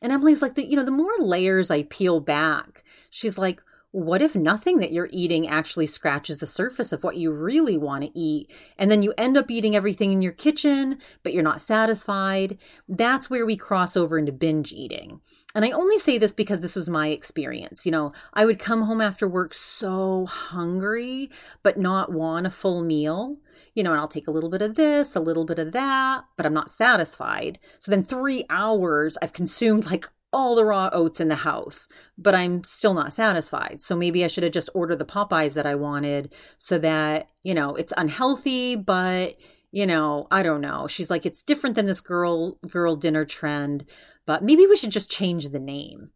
And 0.00 0.12
Emily's 0.12 0.42
like, 0.42 0.56
the, 0.56 0.66
you 0.66 0.76
know, 0.76 0.84
the 0.84 0.90
more 0.90 1.12
layers 1.18 1.70
I 1.70 1.84
peel 1.84 2.20
back, 2.20 2.84
she's 3.10 3.38
like, 3.38 3.62
what 3.92 4.22
if 4.22 4.34
nothing 4.34 4.78
that 4.78 4.90
you're 4.90 5.08
eating 5.12 5.48
actually 5.48 5.84
scratches 5.84 6.38
the 6.38 6.46
surface 6.46 6.92
of 6.92 7.04
what 7.04 7.18
you 7.18 7.30
really 7.30 7.76
want 7.76 8.02
to 8.02 8.18
eat? 8.18 8.50
And 8.78 8.90
then 8.90 9.02
you 9.02 9.12
end 9.18 9.36
up 9.36 9.50
eating 9.50 9.76
everything 9.76 10.12
in 10.12 10.22
your 10.22 10.32
kitchen, 10.32 10.98
but 11.22 11.34
you're 11.34 11.42
not 11.42 11.60
satisfied. 11.60 12.56
That's 12.88 13.28
where 13.28 13.44
we 13.44 13.56
cross 13.56 13.94
over 13.94 14.18
into 14.18 14.32
binge 14.32 14.72
eating. 14.72 15.20
And 15.54 15.62
I 15.62 15.72
only 15.72 15.98
say 15.98 16.16
this 16.16 16.32
because 16.32 16.62
this 16.62 16.74
was 16.74 16.88
my 16.88 17.08
experience. 17.08 17.84
You 17.84 17.92
know, 17.92 18.12
I 18.32 18.46
would 18.46 18.58
come 18.58 18.80
home 18.80 19.02
after 19.02 19.28
work 19.28 19.52
so 19.52 20.24
hungry, 20.24 21.30
but 21.62 21.78
not 21.78 22.10
want 22.10 22.46
a 22.46 22.50
full 22.50 22.82
meal. 22.82 23.36
You 23.74 23.82
know, 23.82 23.90
and 23.90 24.00
I'll 24.00 24.08
take 24.08 24.26
a 24.26 24.32
little 24.32 24.50
bit 24.50 24.62
of 24.62 24.74
this, 24.74 25.16
a 25.16 25.20
little 25.20 25.44
bit 25.44 25.58
of 25.58 25.72
that, 25.72 26.24
but 26.38 26.46
I'm 26.46 26.54
not 26.54 26.70
satisfied. 26.70 27.58
So 27.78 27.90
then 27.90 28.04
three 28.04 28.46
hours, 28.48 29.18
I've 29.20 29.34
consumed 29.34 29.90
like 29.90 30.08
all 30.32 30.54
the 30.54 30.64
raw 30.64 30.88
oats 30.92 31.20
in 31.20 31.28
the 31.28 31.34
house, 31.34 31.88
but 32.16 32.34
I'm 32.34 32.64
still 32.64 32.94
not 32.94 33.12
satisfied. 33.12 33.82
So 33.82 33.96
maybe 33.96 34.24
I 34.24 34.28
should 34.28 34.44
have 34.44 34.52
just 34.52 34.70
ordered 34.74 34.98
the 34.98 35.04
Popeyes 35.04 35.54
that 35.54 35.66
I 35.66 35.74
wanted 35.74 36.32
so 36.56 36.78
that, 36.78 37.28
you 37.42 37.54
know, 37.54 37.74
it's 37.74 37.92
unhealthy, 37.96 38.76
but 38.76 39.36
you 39.72 39.86
know, 39.86 40.26
I 40.30 40.42
don't 40.42 40.60
know. 40.60 40.86
She's 40.86 41.10
like 41.10 41.26
it's 41.26 41.42
different 41.42 41.76
than 41.76 41.86
this 41.86 42.00
girl 42.00 42.58
girl 42.68 42.96
dinner 42.96 43.24
trend, 43.24 43.86
but 44.26 44.44
maybe 44.44 44.66
we 44.66 44.76
should 44.76 44.90
just 44.90 45.10
change 45.10 45.48
the 45.48 45.58
name. 45.58 46.10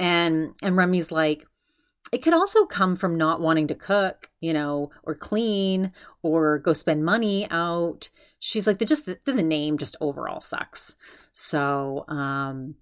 And 0.00 0.54
and 0.62 0.76
Remy's 0.76 1.12
like 1.12 1.46
it 2.12 2.22
could 2.22 2.32
also 2.32 2.64
come 2.64 2.96
from 2.96 3.16
not 3.16 3.40
wanting 3.40 3.68
to 3.68 3.74
cook, 3.74 4.30
you 4.40 4.54
know, 4.54 4.90
or 5.02 5.14
clean 5.14 5.92
or 6.22 6.58
go 6.58 6.72
spend 6.72 7.04
money 7.04 7.46
out. 7.50 8.08
She's 8.38 8.66
like 8.66 8.78
the 8.78 8.86
just 8.86 9.04
the, 9.04 9.18
the 9.24 9.42
name 9.42 9.76
just 9.76 9.96
overall 10.00 10.40
sucks. 10.40 10.96
So, 11.32 12.04
um 12.08 12.76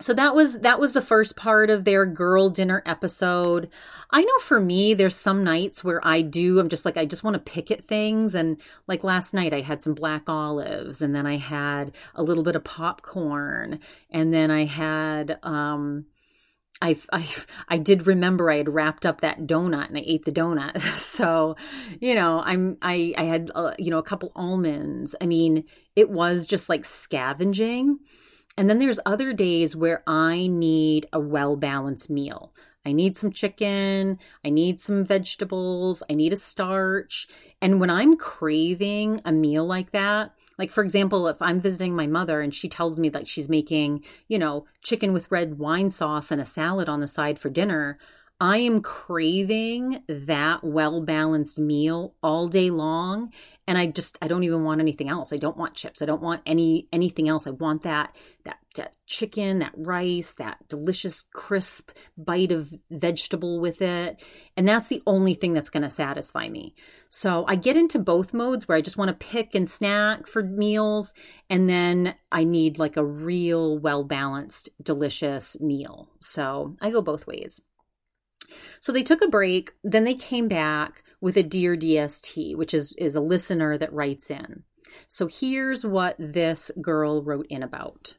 so 0.00 0.12
that 0.12 0.34
was 0.34 0.58
that 0.60 0.78
was 0.78 0.92
the 0.92 1.02
first 1.02 1.36
part 1.36 1.70
of 1.70 1.84
their 1.84 2.04
girl 2.04 2.50
dinner 2.50 2.82
episode 2.84 3.70
i 4.10 4.22
know 4.22 4.38
for 4.40 4.60
me 4.60 4.94
there's 4.94 5.16
some 5.16 5.42
nights 5.42 5.82
where 5.82 6.06
i 6.06 6.20
do 6.20 6.58
i'm 6.58 6.68
just 6.68 6.84
like 6.84 6.96
i 6.96 7.06
just 7.06 7.24
want 7.24 7.34
to 7.34 7.52
pick 7.52 7.70
at 7.70 7.84
things 7.84 8.34
and 8.34 8.60
like 8.86 9.04
last 9.04 9.32
night 9.32 9.54
i 9.54 9.60
had 9.60 9.82
some 9.82 9.94
black 9.94 10.22
olives 10.28 11.00
and 11.00 11.14
then 11.14 11.26
i 11.26 11.36
had 11.36 11.92
a 12.14 12.22
little 12.22 12.42
bit 12.42 12.56
of 12.56 12.64
popcorn 12.64 13.80
and 14.10 14.32
then 14.34 14.50
i 14.50 14.64
had 14.64 15.38
um 15.42 16.04
I, 16.82 16.98
I 17.10 17.26
I 17.68 17.78
did 17.78 18.06
remember 18.06 18.50
I 18.50 18.58
had 18.58 18.68
wrapped 18.68 19.06
up 19.06 19.22
that 19.22 19.46
donut 19.46 19.88
and 19.88 19.96
I 19.96 20.02
ate 20.04 20.26
the 20.26 20.32
donut. 20.32 20.82
So, 20.98 21.56
you 22.00 22.14
know, 22.14 22.42
I'm 22.44 22.76
I 22.82 23.14
I 23.16 23.24
had 23.24 23.50
uh, 23.54 23.72
you 23.78 23.90
know 23.90 23.96
a 23.96 24.02
couple 24.02 24.30
almonds. 24.36 25.14
I 25.18 25.24
mean, 25.24 25.64
it 25.94 26.10
was 26.10 26.46
just 26.46 26.68
like 26.68 26.84
scavenging. 26.84 27.98
And 28.56 28.70
then 28.70 28.78
there's 28.78 28.98
other 29.04 29.32
days 29.32 29.76
where 29.76 30.02
I 30.06 30.46
need 30.46 31.06
a 31.12 31.20
well 31.20 31.56
balanced 31.56 32.08
meal. 32.08 32.52
I 32.86 32.92
need 32.92 33.16
some 33.16 33.32
chicken. 33.32 34.18
I 34.44 34.50
need 34.50 34.78
some 34.80 35.04
vegetables. 35.04 36.02
I 36.08 36.14
need 36.14 36.32
a 36.32 36.36
starch. 36.36 37.26
And 37.60 37.80
when 37.80 37.90
I'm 37.90 38.16
craving 38.16 39.22
a 39.24 39.32
meal 39.32 39.66
like 39.66 39.90
that, 39.90 40.32
like 40.58 40.70
for 40.70 40.84
example, 40.84 41.28
if 41.28 41.42
I'm 41.42 41.60
visiting 41.60 41.94
my 41.94 42.06
mother 42.06 42.40
and 42.40 42.54
she 42.54 42.68
tells 42.68 42.98
me 42.98 43.08
that 43.10 43.28
she's 43.28 43.48
making, 43.48 44.04
you 44.28 44.38
know, 44.38 44.66
chicken 44.82 45.12
with 45.12 45.30
red 45.30 45.58
wine 45.58 45.90
sauce 45.90 46.30
and 46.30 46.40
a 46.40 46.46
salad 46.46 46.88
on 46.88 47.00
the 47.00 47.06
side 47.06 47.38
for 47.38 47.50
dinner, 47.50 47.98
I 48.40 48.58
am 48.58 48.82
craving 48.82 50.02
that 50.08 50.62
well 50.62 51.00
balanced 51.00 51.58
meal 51.58 52.14
all 52.22 52.48
day 52.48 52.70
long. 52.70 53.32
And 53.68 53.76
I 53.76 53.86
just 53.86 54.16
I 54.22 54.28
don't 54.28 54.44
even 54.44 54.62
want 54.62 54.80
anything 54.80 55.08
else. 55.08 55.32
I 55.32 55.38
don't 55.38 55.56
want 55.56 55.74
chips. 55.74 56.00
I 56.00 56.06
don't 56.06 56.22
want 56.22 56.42
any 56.46 56.88
anything 56.92 57.28
else. 57.28 57.46
I 57.46 57.50
want 57.50 57.82
that 57.82 58.14
that 58.44 58.58
that 58.76 58.94
chicken, 59.06 59.58
that 59.58 59.72
rice, 59.76 60.34
that 60.34 60.58
delicious 60.68 61.24
crisp 61.32 61.90
bite 62.16 62.52
of 62.52 62.72
vegetable 62.90 63.60
with 63.60 63.82
it. 63.82 64.22
And 64.56 64.68
that's 64.68 64.86
the 64.86 65.02
only 65.06 65.34
thing 65.34 65.52
that's 65.52 65.70
going 65.70 65.82
to 65.82 65.90
satisfy 65.90 66.48
me. 66.48 66.74
So 67.08 67.44
I 67.48 67.56
get 67.56 67.76
into 67.76 67.98
both 67.98 68.34
modes 68.34 68.68
where 68.68 68.76
I 68.76 68.82
just 68.82 68.98
want 68.98 69.08
to 69.08 69.26
pick 69.26 69.54
and 69.54 69.68
snack 69.68 70.26
for 70.26 70.42
meals 70.42 71.14
and 71.48 71.68
then 71.68 72.14
I 72.30 72.44
need 72.44 72.78
like 72.78 72.96
a 72.96 73.04
real 73.04 73.78
well-balanced 73.78 74.68
delicious 74.82 75.58
meal. 75.60 76.08
So 76.20 76.74
I 76.80 76.90
go 76.90 77.02
both 77.02 77.26
ways. 77.26 77.62
So 78.80 78.92
they 78.92 79.02
took 79.02 79.22
a 79.22 79.28
break, 79.28 79.72
then 79.82 80.04
they 80.04 80.14
came 80.14 80.46
back 80.48 81.02
with 81.20 81.36
a 81.36 81.42
Dear 81.42 81.76
DST, 81.76 82.56
which 82.56 82.74
is, 82.74 82.92
is 82.98 83.16
a 83.16 83.20
listener 83.20 83.78
that 83.78 83.92
writes 83.92 84.30
in. 84.30 84.62
So 85.08 85.26
here's 85.26 85.84
what 85.84 86.16
this 86.18 86.70
girl 86.80 87.22
wrote 87.22 87.46
in 87.48 87.62
about. 87.62 88.14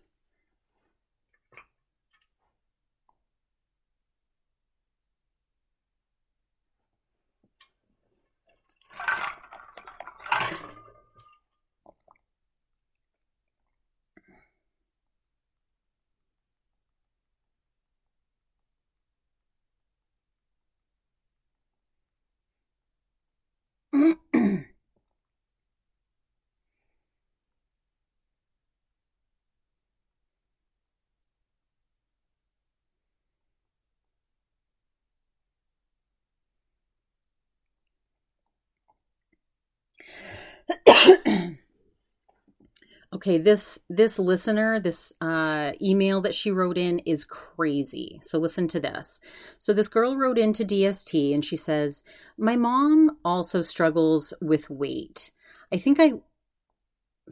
Okay 43.14 43.38
this 43.38 43.80
this 43.90 44.20
listener 44.20 44.80
this 44.80 45.14
uh, 45.22 45.72
email 45.82 46.22
that 46.22 46.36
she 46.36 46.52
wrote 46.52 46.78
in 46.78 47.00
is 47.00 47.26
crazy. 47.26 48.20
So 48.24 48.38
listen 48.38 48.68
to 48.70 48.80
this. 48.80 49.20
So 49.60 49.74
this 49.74 49.88
girl 49.88 50.18
wrote 50.18 50.38
into 50.38 50.66
dst 50.66 51.34
and 51.34 51.44
she 51.44 51.58
says 51.58 52.04
my 52.38 52.56
mom 52.56 53.18
also 53.24 53.62
struggles 53.62 54.34
with 54.42 54.70
weight. 54.70 55.32
I 55.72 55.78
think 55.78 56.00
i 56.00 56.14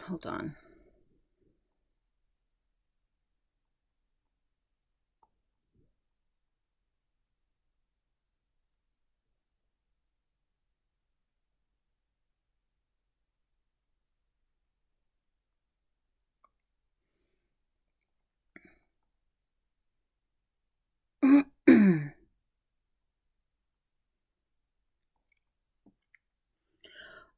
hold 0.07 0.25
on 0.25 0.55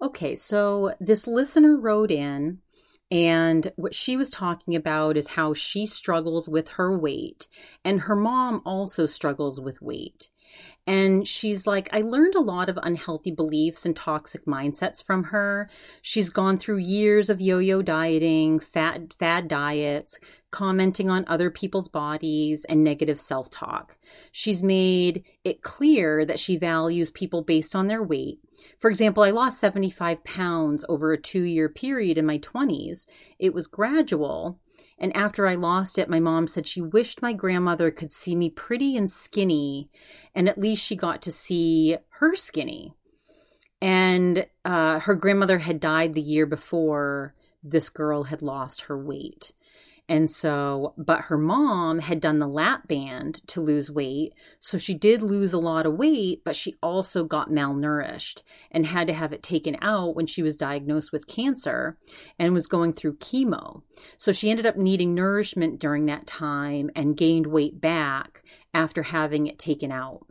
okay, 0.02 0.36
so 0.36 0.94
this 1.00 1.28
listener 1.28 1.76
wrote 1.76 2.12
in, 2.12 2.60
and 3.10 3.72
what 3.76 3.96
she 3.96 4.18
was 4.18 4.30
talking 4.30 4.76
about 4.76 5.18
is 5.18 5.28
how 5.28 5.54
she 5.54 5.86
struggles 5.86 6.48
with 6.50 6.68
her 6.70 6.98
weight, 6.98 7.48
and 7.84 8.02
her 8.02 8.16
mom 8.16 8.62
also 8.66 9.06
struggles 9.06 9.60
with 9.60 9.82
weight. 9.82 10.30
And 10.86 11.28
she's 11.28 11.68
like, 11.68 11.90
I 11.92 12.02
learned 12.02 12.36
a 12.36 12.42
lot 12.42 12.70
of 12.70 12.80
unhealthy 12.82 13.32
beliefs 13.32 13.86
and 13.86 13.96
toxic 13.96 14.46
mindsets 14.46 15.04
from 15.04 15.26
her. 15.26 15.70
She's 16.02 16.30
gone 16.30 16.58
through 16.58 16.78
years 16.78 17.30
of 17.30 17.42
yo 17.42 17.60
yo 17.60 17.82
dieting, 17.82 18.60
fat, 18.60 19.14
fad 19.20 19.50
diets, 19.50 20.18
commenting 20.50 21.10
on 21.10 21.26
other 21.28 21.52
people's 21.52 21.90
bodies, 21.90 22.66
and 22.70 22.84
negative 22.84 23.20
self 23.20 23.52
talk. 23.52 23.98
She's 24.32 24.64
made 24.64 25.26
it 25.44 25.62
clear 25.62 26.26
that 26.26 26.40
she 26.40 26.58
values 26.58 27.12
people 27.12 27.44
based 27.44 27.76
on 27.76 27.88
their 27.88 28.02
weight. 28.02 28.40
For 28.80 28.90
example, 28.90 29.24
I 29.24 29.32
lost 29.32 29.60
75 29.60 30.24
pounds 30.24 30.86
over 30.88 31.12
a 31.12 31.22
two 31.22 31.44
year 31.44 31.68
period 31.68 32.18
in 32.18 32.26
my 32.26 32.40
20s. 32.40 33.08
It 33.40 33.54
was 33.54 33.68
gradual. 33.68 34.60
And 35.00 35.16
after 35.16 35.48
I 35.48 35.56
lost 35.56 36.00
it, 36.00 36.10
my 36.10 36.20
mom 36.20 36.48
said 36.48 36.68
she 36.68 36.82
wished 36.82 37.22
my 37.22 37.34
grandmother 37.34 37.92
could 37.92 38.12
see 38.12 38.36
me 38.36 38.50
pretty 38.50 38.98
and 38.98 39.10
skinny, 39.12 39.90
and 40.34 40.50
at 40.50 40.58
least 40.58 40.84
she 40.84 40.96
got 40.96 41.22
to 41.24 41.32
see 41.32 41.98
her 42.10 42.36
skinny. 42.36 42.94
And 43.80 44.48
uh, 44.66 45.00
her 45.00 45.14
grandmother 45.14 45.60
had 45.60 45.80
died 45.80 46.14
the 46.14 46.22
year 46.22 46.48
before 46.48 47.36
this 47.64 47.90
girl 47.90 48.24
had 48.24 48.42
lost 48.42 48.84
her 48.84 48.98
weight. 48.98 49.52
And 50.10 50.32
so, 50.32 50.94
but 50.98 51.22
her 51.22 51.38
mom 51.38 52.00
had 52.00 52.22
done 52.22 52.40
the 52.40 52.48
lap 52.48 52.88
band 52.88 53.46
to 53.48 53.62
lose 53.62 53.92
weight. 53.92 54.34
So 54.62 54.78
she 54.78 54.94
did 54.94 55.22
lose 55.22 55.52
a 55.52 55.60
lot 55.60 55.86
of 55.86 55.96
weight, 55.96 56.44
but 56.46 56.56
she 56.56 56.76
also 56.82 57.26
got 57.26 57.50
malnourished 57.50 58.44
and 58.72 58.86
had 58.86 59.08
to 59.08 59.14
have 59.14 59.34
it 59.34 59.44
taken 59.44 59.76
out 59.82 60.16
when 60.16 60.26
she 60.26 60.42
was 60.42 60.56
diagnosed 60.56 61.12
with 61.12 61.28
cancer 61.28 61.98
and 62.40 62.54
was 62.54 62.68
going 62.68 62.94
through 62.94 63.18
chemo. 63.18 63.82
So 64.18 64.32
she 64.32 64.50
ended 64.50 64.66
up 64.66 64.78
needing 64.78 65.14
nourishment 65.14 65.80
during 65.80 66.06
that 66.06 66.26
time 66.26 66.90
and 66.96 67.18
gained 67.18 67.48
weight 67.48 67.82
back 67.82 68.44
after 68.74 69.04
having 69.04 69.48
it 69.48 69.60
taken 69.60 69.92
out 69.92 70.26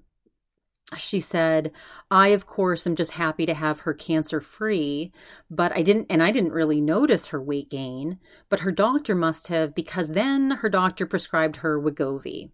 she 0.97 1.21
said, 1.21 1.73
I, 2.11 2.29
of 2.29 2.47
course, 2.47 2.87
am 2.87 2.95
just 2.95 3.13
happy 3.13 3.47
to 3.47 3.55
have 3.55 3.81
her 3.81 3.95
cancer 3.95 4.41
free, 4.41 5.13
but 5.51 5.73
I 5.77 5.83
didn't, 5.83 6.07
and 6.11 6.23
I 6.23 6.31
didn't 6.31 6.53
really 6.53 6.81
notice 6.81 7.29
her 7.29 7.43
weight 7.43 7.71
gain, 7.71 8.19
but 8.49 8.61
her 8.61 8.71
doctor 8.71 9.15
must 9.15 9.49
have, 9.49 9.75
because 9.75 10.11
then 10.11 10.53
her 10.53 10.69
doctor 10.69 11.05
prescribed 11.05 11.57
her 11.57 11.81
Wegovy 11.81 12.51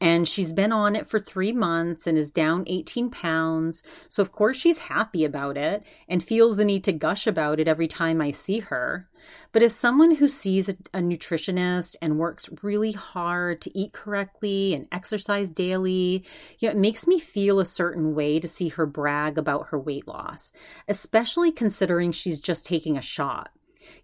and 0.00 0.26
she's 0.26 0.52
been 0.52 0.72
on 0.72 0.96
it 0.96 1.06
for 1.06 1.20
three 1.20 1.52
months 1.52 2.06
and 2.06 2.16
is 2.16 2.30
down 2.30 2.64
18 2.66 3.10
pounds. 3.10 3.82
So, 4.08 4.22
of 4.22 4.32
course, 4.32 4.56
she's 4.56 4.78
happy 4.78 5.24
about 5.24 5.56
it 5.58 5.82
and 6.08 6.24
feels 6.24 6.56
the 6.56 6.64
need 6.64 6.84
to 6.84 6.92
gush 6.92 7.26
about 7.26 7.60
it 7.60 7.68
every 7.68 7.88
time 7.88 8.20
I 8.20 8.30
see 8.30 8.60
her. 8.60 9.09
But 9.52 9.62
as 9.62 9.74
someone 9.74 10.14
who 10.14 10.28
sees 10.28 10.68
a, 10.68 10.72
a 10.94 11.00
nutritionist 11.00 11.96
and 12.00 12.18
works 12.18 12.48
really 12.62 12.92
hard 12.92 13.60
to 13.62 13.78
eat 13.78 13.92
correctly 13.92 14.74
and 14.74 14.86
exercise 14.92 15.50
daily, 15.50 16.24
you 16.58 16.68
know, 16.68 16.72
it 16.72 16.78
makes 16.78 17.06
me 17.06 17.18
feel 17.18 17.60
a 17.60 17.66
certain 17.66 18.14
way 18.14 18.40
to 18.40 18.48
see 18.48 18.68
her 18.68 18.86
brag 18.86 19.38
about 19.38 19.68
her 19.68 19.78
weight 19.78 20.06
loss, 20.06 20.52
especially 20.88 21.52
considering 21.52 22.12
she's 22.12 22.40
just 22.40 22.66
taking 22.66 22.96
a 22.96 23.02
shot. 23.02 23.50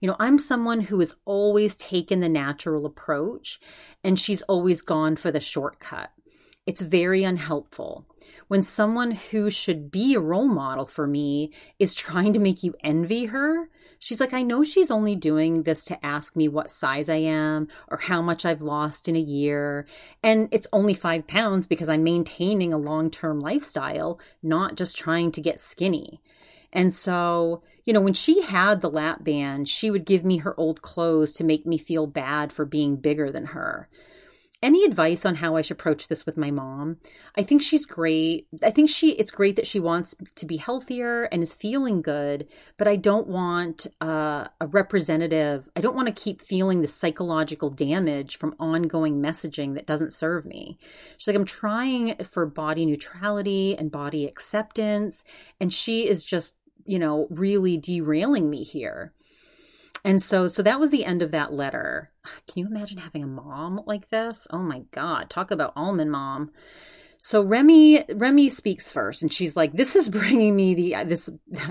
You 0.01 0.09
know, 0.09 0.17
I'm 0.19 0.39
someone 0.39 0.81
who 0.81 0.99
has 0.99 1.15
always 1.25 1.77
taken 1.77 2.21
the 2.21 2.29
natural 2.29 2.87
approach 2.87 3.61
and 4.05 4.19
she's 4.19 4.43
always 4.43 4.83
gone 4.83 5.17
for 5.17 5.31
the 5.31 5.41
shortcut. 5.41 6.11
It's 6.67 6.81
very 6.81 7.23
unhelpful. 7.23 8.07
When 8.49 8.63
someone 8.63 9.11
who 9.11 9.51
should 9.51 9.91
be 9.91 10.15
a 10.15 10.21
role 10.21 10.47
model 10.47 10.87
for 10.87 11.07
me 11.07 11.53
is 11.79 11.95
trying 11.95 12.33
to 12.35 12.39
make 12.39 12.63
you 12.63 12.75
envy 12.85 13.27
her, 13.27 13.69
she's 13.99 14.21
like, 14.21 14.33
I 14.33 14.43
know 14.43 14.63
she's 14.63 14.91
only 14.91 15.17
doing 15.17 15.65
this 15.65 15.85
to 15.87 16.07
ask 16.07 16.37
me 16.37 16.47
what 16.47 16.71
size 16.71 17.09
I 17.09 17.17
am 17.17 17.67
or 17.89 17.97
how 17.97 18.23
much 18.23 18.45
I've 18.45 18.63
lost 18.63 19.09
in 19.09 19.17
a 19.17 19.21
year. 19.21 19.87
And 20.23 20.49
it's 20.53 20.69
only 20.73 20.95
five 20.95 21.27
pounds 21.27 21.67
because 21.67 21.89
I'm 21.89 22.05
maintaining 22.05 22.73
a 22.73 22.79
long 22.79 23.11
term 23.11 23.41
lifestyle, 23.41 24.21
not 24.45 24.77
just 24.77 24.97
trying 24.97 25.33
to 25.33 25.41
get 25.41 25.59
skinny. 25.59 26.21
And 26.73 26.95
so, 26.95 27.63
you 27.85 27.93
know, 27.93 28.01
when 28.01 28.15
she 28.15 28.43
had 28.43 28.81
the 28.81 28.91
lap 28.91 29.25
band, 29.25 29.69
she 29.69 29.91
would 29.91 30.05
give 30.05 30.25
me 30.25 30.39
her 30.39 30.59
old 30.59 30.83
clothes 30.83 31.33
to 31.35 31.45
make 31.45 31.67
me 31.67 31.79
feel 31.79 32.07
bad 32.07 32.53
for 32.53 32.65
being 32.65 32.97
bigger 32.97 33.33
than 33.33 33.47
her. 33.47 33.89
Any 34.63 34.85
advice 34.85 35.27
on 35.27 35.35
how 35.37 35.57
I 35.57 35.63
should 35.63 35.77
approach 35.77 36.09
this 36.09 36.25
with 36.25 36.39
my 36.39 36.51
mom? 36.51 36.97
I 37.37 37.43
think 37.43 37.61
she's 37.61 37.85
great. 37.85 38.49
I 38.63 38.71
think 38.71 38.89
she 38.89 39.11
it's 39.13 39.31
great 39.31 39.57
that 39.57 39.67
she 39.67 39.79
wants 39.79 40.15
to 40.37 40.47
be 40.47 40.57
healthier 40.57 41.25
and 41.25 41.43
is 41.43 41.53
feeling 41.53 42.01
good, 42.01 42.49
but 42.79 42.89
I 42.89 42.97
don't 42.97 43.27
want 43.27 43.87
uh, 44.01 44.49
a 44.61 44.67
representative. 44.67 45.69
I 45.77 45.81
don't 45.81 45.95
want 45.95 46.09
to 46.09 46.23
keep 46.23 46.41
feeling 46.41 46.81
the 46.81 46.89
psychological 46.89 47.69
damage 47.69 48.39
from 48.39 48.57
ongoing 48.59 49.21
messaging 49.21 49.75
that 49.75 49.87
doesn't 49.87 50.15
serve 50.15 50.47
me. 50.47 50.79
She's 51.19 51.29
like 51.29 51.37
I'm 51.37 51.45
trying 51.45 52.17
for 52.25 52.47
body 52.47 52.87
neutrality 52.87 53.77
and 53.77 53.91
body 53.91 54.25
acceptance 54.25 55.23
and 55.61 55.73
she 55.73 56.09
is 56.09 56.25
just 56.25 56.55
you 56.87 56.99
know, 56.99 57.27
really 57.31 57.77
derailing 57.77 58.49
me 58.49 58.63
here. 58.63 59.13
And 60.05 60.23
so 60.23 60.49
so 60.49 60.63
that 60.63 60.81
was 60.81 60.91
the 60.91 61.05
end 61.05 61.21
of 61.21 61.33
that 61.33 61.53
letter. 61.53 62.11
Can 62.47 62.61
you 62.63 62.67
imagine 62.67 62.99
having 62.99 63.23
a 63.23 63.27
mom 63.27 63.83
like 63.87 64.09
this? 64.09 64.47
Oh 64.51 64.59
my 64.59 64.81
god, 64.93 65.31
talk 65.31 65.51
about 65.51 65.73
almond 65.77 66.11
mom. 66.11 66.51
so 67.19 67.43
Remy 67.43 68.05
Remy 68.15 68.51
speaks 68.51 68.89
first, 68.91 69.23
and 69.23 69.33
she's 69.33 69.57
like, 69.57 69.73
"This 69.73 69.97
is 69.97 70.09
bringing 70.09 70.55
me 70.55 70.75
the 70.75 71.05
this." 71.05 71.29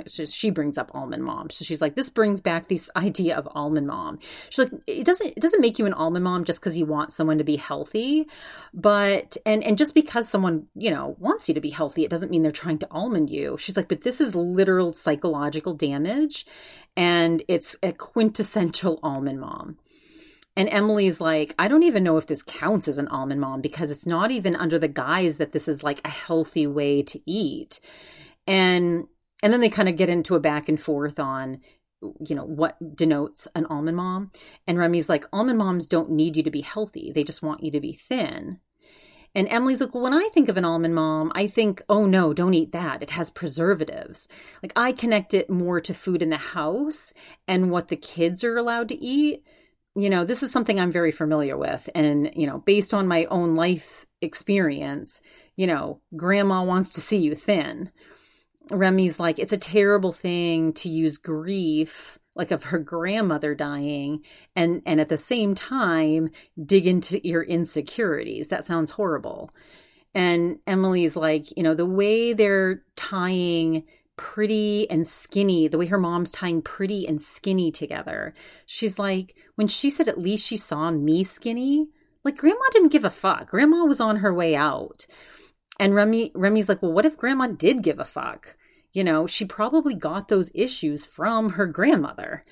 She 0.32 0.50
brings 0.50 0.78
up 0.78 0.92
almond 0.94 1.24
mom, 1.24 1.50
so 1.50 1.64
she's 1.64 1.82
like, 1.82 1.96
"This 1.96 2.10
brings 2.10 2.42
back 2.42 2.68
this 2.68 2.90
idea 2.96 3.38
of 3.38 3.48
almond 3.52 3.88
mom." 3.88 4.20
She's 4.50 4.66
like, 4.66 4.82
"It 4.88 5.06
doesn't 5.06 5.28
it 5.28 5.40
doesn't 5.40 5.62
make 5.62 5.80
you 5.80 5.86
an 5.86 5.94
almond 5.94 6.24
mom 6.26 6.44
just 6.46 6.60
because 6.60 6.78
you 6.78 6.86
want 6.86 7.12
someone 7.12 7.38
to 7.38 7.44
be 7.44 7.56
healthy, 7.58 8.28
but 8.74 9.38
and 9.46 9.64
and 9.64 9.78
just 9.78 9.94
because 9.94 10.28
someone 10.28 10.68
you 10.76 10.92
know 10.92 11.16
wants 11.20 11.48
you 11.48 11.54
to 11.56 11.62
be 11.62 11.70
healthy, 11.70 12.04
it 12.04 12.10
doesn't 12.12 12.32
mean 12.32 12.42
they're 12.42 12.52
trying 12.52 12.80
to 12.80 12.88
almond 12.92 13.30
you." 13.30 13.58
She's 13.60 13.78
like, 13.78 13.88
"But 13.88 14.02
this 14.04 14.20
is 14.22 14.36
literal 14.36 14.94
psychological 14.94 15.74
damage, 15.74 16.46
and 16.98 17.44
it's 17.48 17.76
a 17.84 17.94
quintessential 17.94 19.00
almond 19.04 19.40
mom." 19.40 19.78
And 20.58 20.70
Emily's 20.70 21.20
like, 21.20 21.54
I 21.60 21.68
don't 21.68 21.84
even 21.84 22.04
know 22.04 22.18
if 22.18 22.28
this 22.28 22.42
counts 22.42 22.88
as 22.88 22.98
an 22.98 23.10
almond 23.10 23.42
mom 23.42 23.62
because 23.62 23.92
it's 23.92 24.06
not 24.06 24.32
even 24.32 24.56
under 24.56 24.80
the 24.80 24.88
guise 24.88 25.38
that 25.38 25.52
this 25.52 25.68
is 25.68 25.84
like 25.84 26.00
a 26.06 26.10
healthy 26.10 26.66
way 26.66 27.04
to 27.04 27.20
eat. 27.30 27.80
And 28.48 29.08
and 29.44 29.52
then 29.52 29.60
they 29.60 29.70
kind 29.70 29.90
of 29.90 29.98
get 29.98 30.10
into 30.10 30.36
a 30.36 30.40
back 30.40 30.70
and 30.70 30.82
forth 30.82 31.20
on 31.20 31.60
you 32.20 32.36
know 32.36 32.46
what 32.46 32.78
denotes 32.96 33.48
an 33.56 33.66
almond 33.66 33.98
mom. 33.98 34.32
And 34.66 34.78
remy's 34.78 35.10
like 35.10 35.26
almond 35.34 35.58
moms 35.58 35.88
don't 35.88 36.12
need 36.12 36.38
you 36.38 36.44
to 36.44 36.52
be 36.52 36.62
healthy. 36.62 37.12
They 37.12 37.24
just 37.24 37.44
want 37.44 37.64
you 37.64 37.72
to 37.72 37.82
be 37.82 37.94
thin. 37.94 38.60
And 39.34 39.50
emily's 39.50 39.82
like 39.82 39.94
well 39.94 40.04
when 40.04 40.14
i 40.14 40.30
think 40.34 40.48
of 40.48 40.56
an 40.56 40.64
almond 40.64 40.96
mom 40.96 41.34
i 41.36 41.48
think 41.48 41.82
oh 41.90 42.06
no 42.06 42.34
don't 42.34 42.54
eat 42.54 42.72
that. 42.72 43.04
It 43.04 43.10
has 43.10 43.30
preservatives. 43.30 44.30
Like 44.64 44.72
i 44.78 44.94
connect 44.94 45.34
it 45.34 45.50
more 45.50 45.82
to 45.82 45.94
food 45.94 46.22
in 46.22 46.30
the 46.30 46.38
house 46.38 47.12
and 47.46 47.72
what 47.72 47.90
the 47.90 47.98
kids 47.98 48.42
are 48.46 48.56
allowed 48.56 48.88
to 48.88 49.04
eat 49.04 49.44
you 49.96 50.10
know, 50.10 50.26
this 50.26 50.44
is 50.44 50.52
something 50.52 50.80
I'm 50.80 50.92
very 50.92 51.12
familiar 51.12 51.58
with. 51.58 51.90
And, 51.96 52.32
you 52.36 52.48
know, 52.48 52.60
based 52.60 52.94
on 52.94 53.08
my 53.08 53.26
own 53.26 53.56
life 53.56 54.06
experience, 54.22 55.22
you 55.56 55.68
know, 55.68 56.02
grandma 56.16 56.64
wants 56.64 56.94
to 56.94 57.02
see 57.02 57.18
you 57.18 57.36
thin. 57.36 57.92
Remy's 58.72 59.20
like, 59.20 59.40
it's 59.40 59.54
a 59.54 59.58
terrible 59.58 60.12
thing 60.12 60.74
to 60.74 60.90
use 60.90 61.18
grief, 61.18 62.20
like 62.36 62.52
of 62.52 62.66
her 62.66 62.80
grandmother 62.80 63.56
dying, 63.56 64.24
and 64.56 64.82
and 64.86 65.00
at 65.00 65.08
the 65.08 65.18
same 65.18 65.56
time 65.56 66.30
dig 66.62 66.88
into 66.88 67.26
your 67.26 67.44
insecurities. 67.44 68.50
That 68.50 68.66
sounds 68.66 68.92
horrible. 68.92 69.52
And 70.14 70.60
Emily's 70.66 71.16
like, 71.16 71.56
you 71.56 71.64
know, 71.64 71.76
the 71.76 71.86
way 71.86 72.34
they're 72.34 72.84
tying 72.96 73.84
pretty 74.18 74.90
and 74.90 75.08
skinny, 75.08 75.68
the 75.68 75.78
way 75.78 75.88
her 75.88 75.98
mom's 75.98 76.32
tying 76.32 76.62
pretty 76.62 77.08
and 77.08 77.22
skinny 77.22 77.72
together. 77.72 78.34
She's 78.66 78.98
like, 78.98 79.36
when 79.56 79.68
she 79.68 79.90
said 79.90 80.08
at 80.08 80.20
least 80.20 80.46
she 80.46 80.58
saw 80.58 80.92
me 80.92 81.24
skinny, 81.24 81.88
like 82.24 82.38
grandma 82.38 82.62
didn't 82.72 82.92
give 82.92 83.06
a 83.06 83.10
fuck. 83.10 83.50
Grandma 83.50 83.86
was 83.86 84.02
on 84.02 84.18
her 84.18 84.34
way 84.34 84.56
out. 84.56 85.06
And 85.80 85.94
Remy 85.94 86.32
Remy's 86.34 86.70
like, 86.70 86.82
well, 86.82 86.94
what 86.94 87.06
if 87.06 87.18
grandma 87.18 87.48
did 87.48 87.84
give 87.84 88.00
a 88.00 88.06
fuck? 88.06 88.56
You 88.94 89.04
know, 89.04 89.28
she 89.28 89.46
probably 89.46 89.94
got 89.94 90.28
those 90.28 90.52
issues 90.56 91.04
from 91.04 91.52
her 91.52 91.68
grandmother. 91.68 92.46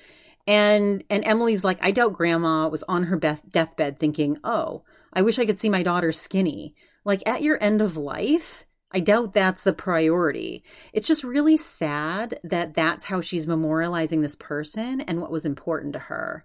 And 0.46 1.02
and 1.08 1.24
Emily's 1.24 1.64
like, 1.64 1.78
I 1.80 1.90
doubt 1.90 2.12
grandma 2.12 2.68
was 2.68 2.82
on 2.82 3.04
her 3.04 3.16
beth- 3.16 3.48
deathbed 3.50 3.98
thinking, 3.98 4.38
"Oh, 4.44 4.84
I 5.12 5.22
wish 5.22 5.38
I 5.38 5.46
could 5.46 5.58
see 5.58 5.70
my 5.70 5.82
daughter 5.82 6.12
skinny." 6.12 6.74
Like 7.04 7.22
at 7.26 7.42
your 7.42 7.62
end 7.62 7.80
of 7.80 7.96
life, 7.96 8.66
I 8.94 9.00
doubt 9.00 9.34
that's 9.34 9.64
the 9.64 9.72
priority. 9.72 10.62
It's 10.92 11.08
just 11.08 11.24
really 11.24 11.56
sad 11.56 12.38
that 12.44 12.74
that's 12.74 13.04
how 13.04 13.20
she's 13.20 13.48
memorializing 13.48 14.22
this 14.22 14.36
person 14.36 15.00
and 15.00 15.20
what 15.20 15.32
was 15.32 15.44
important 15.44 15.94
to 15.94 15.98
her. 15.98 16.44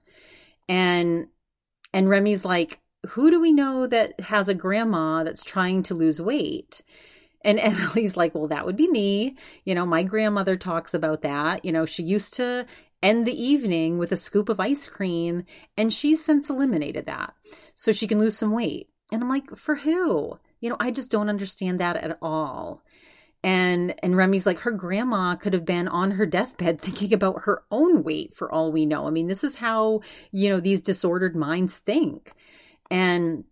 And 0.67 1.27
and 1.93 2.09
Remy's 2.09 2.43
like, 2.43 2.79
who 3.09 3.29
do 3.29 3.39
we 3.39 3.51
know 3.51 3.85
that 3.85 4.19
has 4.19 4.47
a 4.47 4.55
grandma 4.55 5.23
that's 5.23 5.43
trying 5.43 5.83
to 5.83 5.93
lose 5.93 6.19
weight? 6.19 6.81
And 7.43 7.59
Emily's 7.59 8.17
like, 8.17 8.33
well, 8.33 8.47
that 8.47 8.65
would 8.65 8.75
be 8.75 8.89
me. 8.89 9.37
You 9.63 9.75
know, 9.75 9.85
my 9.85 10.01
grandmother 10.01 10.57
talks 10.57 10.95
about 10.95 11.21
that. 11.21 11.63
You 11.63 11.71
know, 11.71 11.85
she 11.85 12.01
used 12.01 12.33
to 12.35 12.65
end 13.03 13.27
the 13.27 13.43
evening 13.43 13.99
with 13.99 14.11
a 14.11 14.17
scoop 14.17 14.49
of 14.49 14.59
ice 14.59 14.87
cream, 14.87 15.45
and 15.77 15.93
she's 15.93 16.25
since 16.25 16.49
eliminated 16.49 17.05
that 17.05 17.33
so 17.75 17.91
she 17.91 18.07
can 18.07 18.19
lose 18.19 18.37
some 18.37 18.51
weight. 18.51 18.89
And 19.11 19.21
I'm 19.21 19.29
like, 19.29 19.55
for 19.55 19.75
who? 19.75 20.39
You 20.59 20.69
know, 20.69 20.77
I 20.79 20.91
just 20.91 21.11
don't 21.11 21.29
understand 21.29 21.79
that 21.79 21.95
at 21.97 22.17
all. 22.21 22.83
And 23.43 23.95
and 24.03 24.17
Remy's 24.17 24.45
like 24.45 24.59
her 24.59 24.71
grandma 24.71 25.35
could 25.35 25.53
have 25.53 25.65
been 25.65 25.87
on 25.87 26.11
her 26.11 26.25
deathbed 26.25 26.81
thinking 26.81 27.13
about 27.13 27.43
her 27.43 27.63
own 27.71 28.03
weight 28.03 28.35
for 28.35 28.51
all 28.51 28.71
we 28.71 28.85
know. 28.85 29.07
I 29.07 29.11
mean, 29.11 29.27
this 29.27 29.43
is 29.43 29.55
how, 29.55 30.01
you 30.31 30.49
know, 30.49 30.59
these 30.59 30.81
disordered 30.81 31.35
minds 31.35 31.77
think. 31.77 32.33
And 32.91 33.45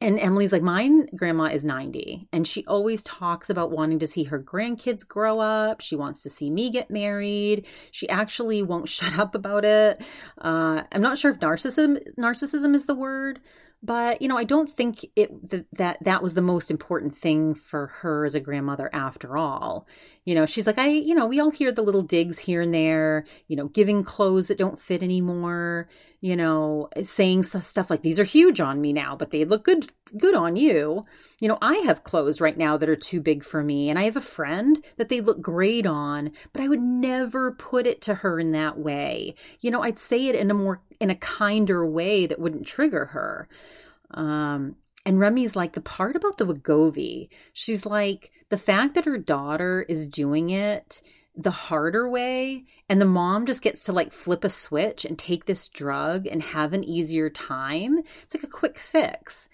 and 0.00 0.18
Emily's 0.18 0.52
like, 0.52 0.60
mine 0.60 1.08
grandma 1.14 1.44
is 1.44 1.64
90, 1.64 2.28
and 2.32 2.46
she 2.46 2.64
always 2.66 3.02
talks 3.04 3.48
about 3.48 3.70
wanting 3.70 4.00
to 4.00 4.06
see 4.06 4.24
her 4.24 4.38
grandkids 4.38 5.06
grow 5.06 5.38
up. 5.38 5.80
She 5.80 5.96
wants 5.96 6.22
to 6.22 6.30
see 6.30 6.50
me 6.50 6.70
get 6.70 6.90
married. 6.90 7.66
She 7.90 8.08
actually 8.08 8.62
won't 8.62 8.88
shut 8.90 9.18
up 9.18 9.34
about 9.34 9.64
it. 9.64 10.02
Uh, 10.36 10.82
I'm 10.90 11.00
not 11.00 11.18
sure 11.18 11.30
if 11.30 11.38
narcissism 11.38 12.02
narcissism 12.18 12.74
is 12.74 12.86
the 12.86 12.94
word, 12.94 13.40
but 13.84 14.22
you 14.22 14.28
know 14.28 14.38
i 14.38 14.44
don't 14.44 14.74
think 14.74 15.04
it 15.14 15.50
that, 15.50 15.66
that 15.72 15.98
that 16.02 16.22
was 16.22 16.34
the 16.34 16.42
most 16.42 16.70
important 16.70 17.16
thing 17.16 17.54
for 17.54 17.88
her 17.98 18.24
as 18.24 18.34
a 18.34 18.40
grandmother 18.40 18.90
after 18.92 19.36
all. 19.36 19.86
You 20.24 20.34
know 20.34 20.46
she's 20.46 20.66
like 20.66 20.78
i 20.78 20.88
you 20.88 21.14
know 21.14 21.26
we 21.26 21.38
all 21.38 21.50
hear 21.50 21.70
the 21.70 21.82
little 21.82 22.02
digs 22.02 22.38
here 22.38 22.62
and 22.62 22.72
there 22.72 23.26
you 23.46 23.56
know 23.56 23.68
giving 23.68 24.04
clothes 24.04 24.48
that 24.48 24.56
don't 24.56 24.80
fit 24.80 25.02
anymore 25.02 25.86
you 26.24 26.34
know 26.34 26.88
saying 27.02 27.42
stuff 27.42 27.90
like 27.90 28.00
these 28.00 28.18
are 28.18 28.24
huge 28.24 28.58
on 28.58 28.80
me 28.80 28.94
now 28.94 29.14
but 29.14 29.30
they 29.30 29.44
look 29.44 29.62
good 29.62 29.92
good 30.16 30.34
on 30.34 30.56
you 30.56 31.04
you 31.38 31.48
know 31.48 31.58
i 31.60 31.74
have 31.84 32.04
clothes 32.04 32.40
right 32.40 32.56
now 32.56 32.78
that 32.78 32.88
are 32.88 32.96
too 32.96 33.20
big 33.20 33.44
for 33.44 33.62
me 33.62 33.90
and 33.90 33.98
i 33.98 34.04
have 34.04 34.16
a 34.16 34.22
friend 34.22 34.82
that 34.96 35.10
they 35.10 35.20
look 35.20 35.42
great 35.42 35.86
on 35.86 36.32
but 36.54 36.62
i 36.62 36.68
would 36.68 36.80
never 36.80 37.52
put 37.52 37.86
it 37.86 38.00
to 38.00 38.14
her 38.14 38.40
in 38.40 38.52
that 38.52 38.78
way. 38.78 39.34
You 39.60 39.70
know 39.70 39.82
i'd 39.82 39.98
say 39.98 40.28
it 40.28 40.34
in 40.34 40.50
a 40.50 40.54
more 40.54 40.80
in 41.04 41.10
a 41.10 41.14
kinder 41.14 41.86
way 41.86 42.26
that 42.26 42.40
wouldn't 42.40 42.66
trigger 42.66 43.04
her. 43.04 43.46
Um, 44.12 44.76
and 45.04 45.20
Remy's 45.20 45.54
like, 45.54 45.74
the 45.74 45.82
part 45.82 46.16
about 46.16 46.38
the 46.38 46.46
Wegovy, 46.46 47.28
she's 47.52 47.84
like, 47.84 48.30
the 48.48 48.56
fact 48.56 48.94
that 48.94 49.04
her 49.04 49.18
daughter 49.18 49.84
is 49.86 50.06
doing 50.06 50.48
it 50.48 51.02
the 51.36 51.50
harder 51.50 52.08
way 52.08 52.64
and 52.88 53.00
the 53.00 53.06
mom 53.06 53.44
just 53.44 53.60
gets 53.60 53.84
to 53.84 53.92
like 53.92 54.12
flip 54.12 54.44
a 54.44 54.48
switch 54.48 55.04
and 55.04 55.18
take 55.18 55.44
this 55.44 55.68
drug 55.68 56.26
and 56.26 56.42
have 56.42 56.72
an 56.72 56.84
easier 56.84 57.28
time. 57.28 57.98
It's 58.22 58.34
like 58.34 58.44
a 58.44 58.46
quick 58.48 58.78
fix. 58.78 59.50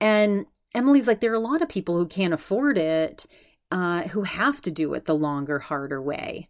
And 0.00 0.44
Emily's 0.74 1.06
like, 1.06 1.20
there 1.20 1.32
are 1.32 1.36
a 1.36 1.40
lot 1.40 1.62
of 1.62 1.68
people 1.68 1.96
who 1.96 2.06
can't 2.06 2.34
afford 2.34 2.76
it, 2.76 3.24
uh, 3.70 4.02
who 4.08 4.24
have 4.24 4.60
to 4.62 4.70
do 4.70 4.92
it 4.94 5.06
the 5.06 5.14
longer, 5.14 5.60
harder 5.60 6.02
way. 6.02 6.48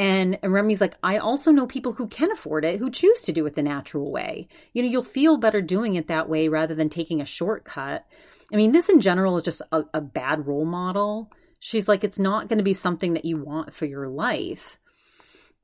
And, 0.00 0.38
Remy's 0.42 0.80
like, 0.80 0.96
I 1.02 1.18
also 1.18 1.52
know 1.52 1.66
people 1.66 1.92
who 1.92 2.06
can 2.06 2.32
afford 2.32 2.64
it 2.64 2.78
who 2.78 2.90
choose 2.90 3.20
to 3.20 3.34
do 3.34 3.44
it 3.44 3.54
the 3.54 3.62
natural 3.62 4.10
way. 4.10 4.48
You 4.72 4.82
know, 4.82 4.88
you'll 4.88 5.02
feel 5.02 5.36
better 5.36 5.60
doing 5.60 5.96
it 5.96 6.08
that 6.08 6.26
way 6.26 6.48
rather 6.48 6.74
than 6.74 6.88
taking 6.88 7.20
a 7.20 7.26
shortcut. 7.26 8.06
I 8.50 8.56
mean, 8.56 8.72
this 8.72 8.88
in 8.88 9.02
general 9.02 9.36
is 9.36 9.42
just 9.42 9.60
a, 9.70 9.82
a 9.92 10.00
bad 10.00 10.46
role 10.46 10.64
model. 10.64 11.30
She's 11.58 11.86
like, 11.86 12.02
it's 12.02 12.18
not 12.18 12.48
going 12.48 12.56
to 12.56 12.64
be 12.64 12.72
something 12.72 13.12
that 13.12 13.26
you 13.26 13.36
want 13.36 13.74
for 13.74 13.84
your 13.84 14.08
life. 14.08 14.78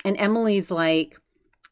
And 0.05 0.19
Emily's 0.19 0.71
like, 0.71 1.17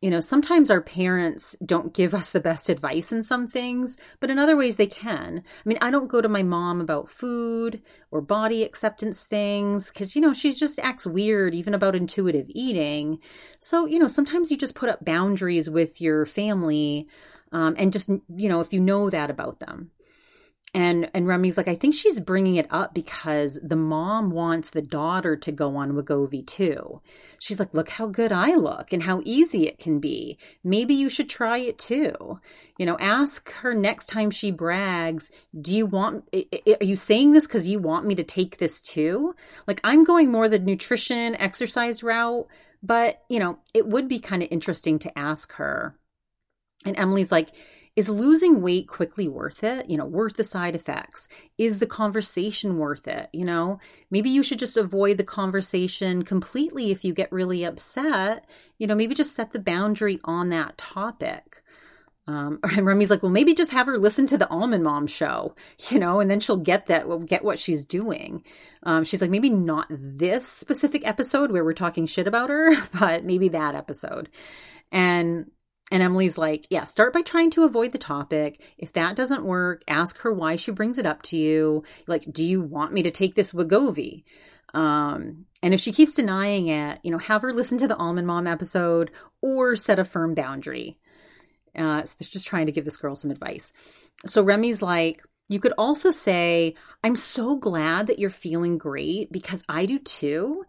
you 0.05 0.11
know, 0.11 0.21
sometimes 0.21 0.71
our 0.71 0.83
parents 0.83 1.57
don't 1.65 1.95
give 1.95 2.13
us 2.13 2.29
the 2.29 2.39
best 2.39 2.69
advice 2.69 3.11
in 3.11 3.23
some 3.23 3.47
things, 3.47 3.97
but 4.21 4.29
in 4.29 4.39
other 4.39 4.55
ways 4.55 4.77
they 4.77 4.87
can. 4.87 5.39
I 5.39 5.63
mean, 5.65 5.79
I 5.81 5.91
don't 5.91 6.11
go 6.11 6.21
to 6.21 6.29
my 6.29 6.43
mom 6.43 6.83
about 6.83 7.09
food 7.09 7.81
or 8.11 8.21
body 8.21 8.65
acceptance 8.65 9.25
things 9.25 9.89
because, 9.89 10.15
you 10.15 10.21
know, 10.21 10.35
she 10.35 10.53
just 10.53 10.79
acts 10.79 11.07
weird 11.07 11.55
even 11.55 11.73
about 11.73 11.97
intuitive 11.97 12.45
eating. 12.51 13.19
So, 13.61 13.87
you 13.87 13.99
know, 13.99 14.09
sometimes 14.09 14.51
you 14.51 14.59
just 14.59 14.75
put 14.75 14.91
up 14.91 15.07
boundaries 15.07 15.71
with 15.71 16.03
your 16.03 16.27
family 16.27 17.09
um, 17.53 17.75
and 17.79 17.91
just, 17.91 18.11
you 18.11 18.51
know, 18.51 18.61
if 18.61 18.75
you 18.75 18.81
know 18.81 19.09
that 19.09 19.31
about 19.31 19.59
them. 19.61 19.91
And 20.75 21.09
and 21.15 21.29
Remy's 21.29 21.57
like, 21.57 21.69
I 21.69 21.77
think 21.77 21.95
she's 21.95 22.19
bringing 22.19 22.57
it 22.57 22.67
up 22.69 22.95
because 22.95 23.61
the 23.63 23.77
mom 23.77 24.31
wants 24.31 24.71
the 24.71 24.83
daughter 24.83 25.37
to 25.37 25.53
go 25.53 25.77
on 25.77 25.93
Wegovy 25.93 26.45
too. 26.45 27.01
She's 27.39 27.61
like, 27.61 27.73
look 27.75 27.91
how 27.91 28.09
good 28.09 28.33
I 28.33 28.57
look 28.57 28.93
and 28.93 29.03
how 29.03 29.23
easy 29.25 29.69
it 29.69 29.79
can 29.79 30.01
be. 30.01 30.37
Maybe 30.65 30.95
you 30.95 31.09
should 31.09 31.29
try 31.29 31.59
it 31.59 31.79
too. 31.79 32.41
You 32.77 32.87
know, 32.87 32.97
ask 32.99 33.53
her 33.53 33.73
next 33.73 34.07
time 34.07 34.33
she 34.33 34.51
brags, 34.51 35.31
do 35.61 35.73
you 35.73 35.87
want, 35.87 36.25
are 36.33 36.85
you 36.85 36.97
saying 36.97 37.33
this 37.33 37.47
because 37.47 37.69
you 37.69 37.79
want 37.79 38.07
me 38.07 38.17
to 38.17 38.25
take 38.25 38.59
this 38.59 38.81
too? 38.81 39.37
Like, 39.69 39.81
I'm 39.85 40.03
going 40.03 40.33
more 40.33 40.49
the 40.49 40.59
nutrition, 40.59 41.37
exercise 41.37 42.03
route, 42.03 42.49
but, 42.83 43.23
you 43.29 43.39
know, 43.39 43.59
it 43.75 43.87
would 43.87 44.09
be 44.09 44.19
kind 44.19 44.43
of 44.43 44.49
interesting 44.51 44.99
to 45.01 45.17
ask 45.17 45.53
her. 45.53 45.97
And 46.85 46.99
Emily's 46.99 47.31
like, 47.31 47.51
is 47.97 48.09
losing 48.09 48.61
weight 48.61 48.89
quickly 48.89 49.29
worth 49.29 49.63
it? 49.63 49.89
You 49.89 49.97
know, 49.97 50.07
worth 50.07 50.37
the 50.37 50.45
side 50.45 50.75
effects? 50.75 51.29
Is 51.59 51.79
the 51.79 51.87
conversation 51.87 52.79
worth 52.79 53.07
it? 53.07 53.29
You 53.33 53.45
know, 53.45 53.79
maybe 54.11 54.31
you 54.31 54.43
should 54.43 54.59
just 54.59 54.77
avoid 54.77 55.17
the 55.17 55.25
conversation 55.25 56.23
completely 56.25 56.91
if 56.91 57.05
you 57.05 57.15
get 57.15 57.33
really 57.33 57.65
upset. 57.65 58.47
You 58.79 58.87
know, 58.87 58.95
maybe 58.95 59.15
just 59.15 59.37
set 59.37 59.53
the 59.53 59.61
boundary 59.61 60.21
on 60.25 60.49
that 60.51 60.77
topic. 60.77 61.63
Um, 62.27 62.61
and 62.65 62.87
Remy's 62.87 63.11
like, 63.11 63.23
well, 63.23 63.33
maybe 63.33 63.55
just 63.55 63.73
have 63.73 63.87
her 63.87 63.99
listen 63.99 64.27
to 64.29 64.39
the 64.39 64.49
Almond 64.49 64.85
Mom 64.85 65.07
show, 65.07 65.55
you 65.91 65.99
know, 65.99 66.21
and 66.21 66.31
then 66.31 66.41
she'll 66.41 66.57
get 66.57 66.87
that, 66.87 67.27
get 67.27 67.45
what 67.45 67.59
she's 67.59 67.85
doing. 67.85 68.45
Um, 68.83 69.05
she's 69.05 69.21
like, 69.21 69.31
maybe 69.31 69.51
not 69.51 69.87
this 69.91 70.47
specific 70.47 71.07
episode 71.07 71.51
where 71.51 71.65
we're 71.65 71.73
talking 71.73 72.07
shit 72.07 72.27
about 72.27 72.51
her, 72.51 72.77
but 72.99 73.25
maybe 73.25 73.51
that 73.51 73.75
episode. 73.75 74.29
And 74.93 75.51
and 75.91 76.03
Emily's 76.03 76.39
like, 76.39 76.67
yeah, 76.71 76.85
start 76.85 77.13
by 77.13 77.23
trying 77.23 77.51
to 77.53 77.65
avoid 77.65 77.93
the 77.93 77.99
topic. 77.99 78.63
If 78.79 78.93
that 78.95 79.17
doesn't 79.17 79.45
work, 79.45 79.83
ask 79.87 80.19
her 80.21 80.33
why 80.33 80.57
she 80.57 80.73
brings 80.73 80.99
it 80.99 81.07
up 81.07 81.23
to 81.25 81.37
you. 81.37 81.85
Like, 82.07 82.25
do 82.31 82.45
you 82.45 82.63
want 82.63 82.93
me 82.93 83.03
to 83.03 83.11
take 83.11 83.35
this 83.35 83.53
Wegovy? 83.53 84.25
Um, 84.73 85.47
and 85.63 85.73
if 85.73 85.81
she 85.81 85.93
keeps 85.93 86.15
denying 86.15 86.69
it, 86.69 86.99
you 87.03 87.11
know, 87.11 87.19
have 87.19 87.43
her 87.43 87.53
listen 87.53 87.79
to 87.79 87.89
the 87.89 87.97
Almond 87.97 88.27
Mom 88.27 88.47
episode 88.47 89.11
or 89.41 89.77
set 89.77 89.99
a 89.99 90.05
firm 90.05 90.35
boundary. 90.35 90.99
Uh, 91.77 92.05
so 92.05 92.17
just 92.21 92.47
trying 92.47 92.67
to 92.67 92.73
give 92.73 92.85
this 92.85 92.97
girl 92.97 93.15
some 93.15 93.31
advice. 93.31 93.73
So 94.27 94.43
Remy's 94.43 94.83
like, 94.83 95.23
you 95.49 95.61
could 95.61 95.75
also 95.77 96.11
say, 96.11 96.75
I'm 97.03 97.17
so 97.17 97.57
glad 97.57 98.07
that 98.07 98.19
you're 98.19 98.31
feeling 98.31 98.79
great 98.79 99.31
because 99.31 99.63
I 99.69 99.87
do 99.87 99.99
too. 99.99 100.65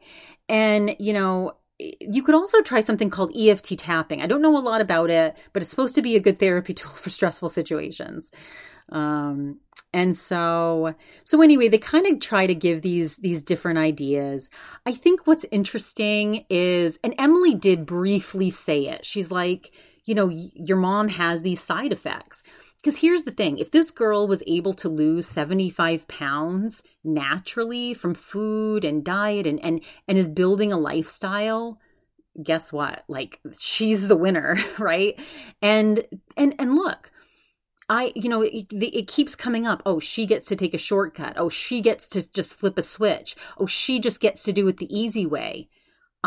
And, 0.49 0.95
you 0.99 1.13
know, 1.13 1.53
you 1.79 2.23
could 2.23 2.35
also 2.35 2.61
try 2.61 2.79
something 2.79 3.09
called 3.09 3.35
EFT 3.37 3.77
tapping. 3.77 4.21
I 4.21 4.27
don't 4.27 4.41
know 4.41 4.57
a 4.57 4.59
lot 4.59 4.81
about 4.81 5.09
it, 5.09 5.35
but 5.51 5.61
it's 5.61 5.69
supposed 5.69 5.95
to 5.95 6.01
be 6.01 6.15
a 6.15 6.21
good 6.21 6.39
therapy 6.39 6.73
tool 6.75 6.91
for 6.91 7.09
stressful 7.09 7.49
situations. 7.49 8.31
Um, 8.89 9.59
and 9.93 10.15
so, 10.15 10.93
so 11.23 11.41
anyway, 11.41 11.69
they 11.69 11.77
kind 11.77 12.05
of 12.05 12.19
try 12.19 12.47
to 12.47 12.55
give 12.55 12.81
these 12.81 13.15
these 13.17 13.41
different 13.41 13.79
ideas. 13.79 14.49
I 14.85 14.93
think 14.93 15.25
what's 15.25 15.45
interesting 15.51 16.45
is, 16.49 16.99
and 17.03 17.15
Emily 17.17 17.55
did 17.55 17.85
briefly 17.85 18.49
say 18.49 18.87
it. 18.87 19.05
She's 19.05 19.31
like, 19.31 19.71
you 20.03 20.13
know, 20.13 20.29
your 20.29 20.77
mom 20.77 21.07
has 21.09 21.41
these 21.41 21.63
side 21.63 21.91
effects. 21.91 22.43
Because 22.85 23.01
here's 23.01 23.23
the 23.23 23.31
thing 23.31 23.57
if 23.57 23.71
this 23.71 23.89
girl 23.89 24.27
was 24.27 24.43
able 24.45 24.73
to 24.73 24.89
lose 24.89 25.27
75 25.27 26.07
pounds 26.07 26.83
naturally 27.03 27.95
from 27.95 28.13
food 28.13 28.85
and 28.85 29.03
diet 29.03 29.47
and, 29.47 29.59
and, 29.65 29.81
and 30.07 30.19
is 30.19 30.29
building 30.29 30.71
a 30.71 30.77
lifestyle, 30.77 31.79
guess 32.43 32.71
what? 32.71 33.03
Like 33.07 33.39
she's 33.57 34.07
the 34.07 34.15
winner, 34.15 34.63
right? 34.77 35.19
And, 35.63 36.05
and, 36.37 36.53
and 36.59 36.75
look, 36.75 37.11
I, 37.89 38.13
you 38.15 38.29
know, 38.29 38.43
it, 38.43 38.71
it, 38.71 39.07
keeps 39.07 39.33
coming 39.33 39.65
up. 39.65 39.81
Oh, 39.83 39.99
she 39.99 40.27
gets 40.27 40.45
to 40.49 40.55
take 40.55 40.75
a 40.75 40.77
shortcut. 40.77 41.37
Oh, 41.37 41.49
she 41.49 41.81
gets 41.81 42.07
to 42.09 42.31
just 42.33 42.53
flip 42.53 42.77
a 42.77 42.83
switch. 42.83 43.35
Oh, 43.57 43.65
she 43.65 43.99
just 43.99 44.19
gets 44.19 44.43
to 44.43 44.53
do 44.53 44.67
it 44.67 44.77
the 44.77 44.95
easy 44.95 45.25
way. 45.25 45.69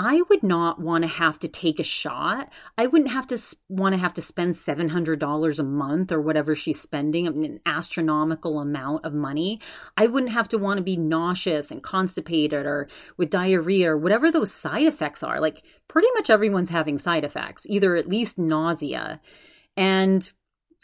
I 0.00 0.22
would 0.30 0.44
not 0.44 0.80
want 0.80 1.02
to 1.02 1.08
have 1.08 1.40
to 1.40 1.48
take 1.48 1.80
a 1.80 1.82
shot. 1.82 2.52
I 2.78 2.86
wouldn't 2.86 3.10
have 3.10 3.26
to 3.26 3.42
want 3.68 3.94
to 3.94 4.00
have 4.00 4.14
to 4.14 4.22
spend 4.22 4.54
$700 4.54 5.58
a 5.58 5.62
month 5.64 6.12
or 6.12 6.20
whatever 6.20 6.54
she's 6.54 6.80
spending, 6.80 7.26
an 7.26 7.58
astronomical 7.66 8.60
amount 8.60 9.04
of 9.04 9.12
money. 9.12 9.60
I 9.96 10.06
wouldn't 10.06 10.30
have 10.30 10.50
to 10.50 10.58
want 10.58 10.78
to 10.78 10.84
be 10.84 10.96
nauseous 10.96 11.72
and 11.72 11.82
constipated 11.82 12.64
or 12.64 12.86
with 13.16 13.30
diarrhea 13.30 13.90
or 13.90 13.96
whatever 13.98 14.30
those 14.30 14.54
side 14.54 14.86
effects 14.86 15.24
are. 15.24 15.40
Like 15.40 15.64
pretty 15.88 16.08
much 16.14 16.30
everyone's 16.30 16.70
having 16.70 16.98
side 16.98 17.24
effects, 17.24 17.66
either 17.66 17.96
at 17.96 18.08
least 18.08 18.38
nausea. 18.38 19.20
And 19.76 20.30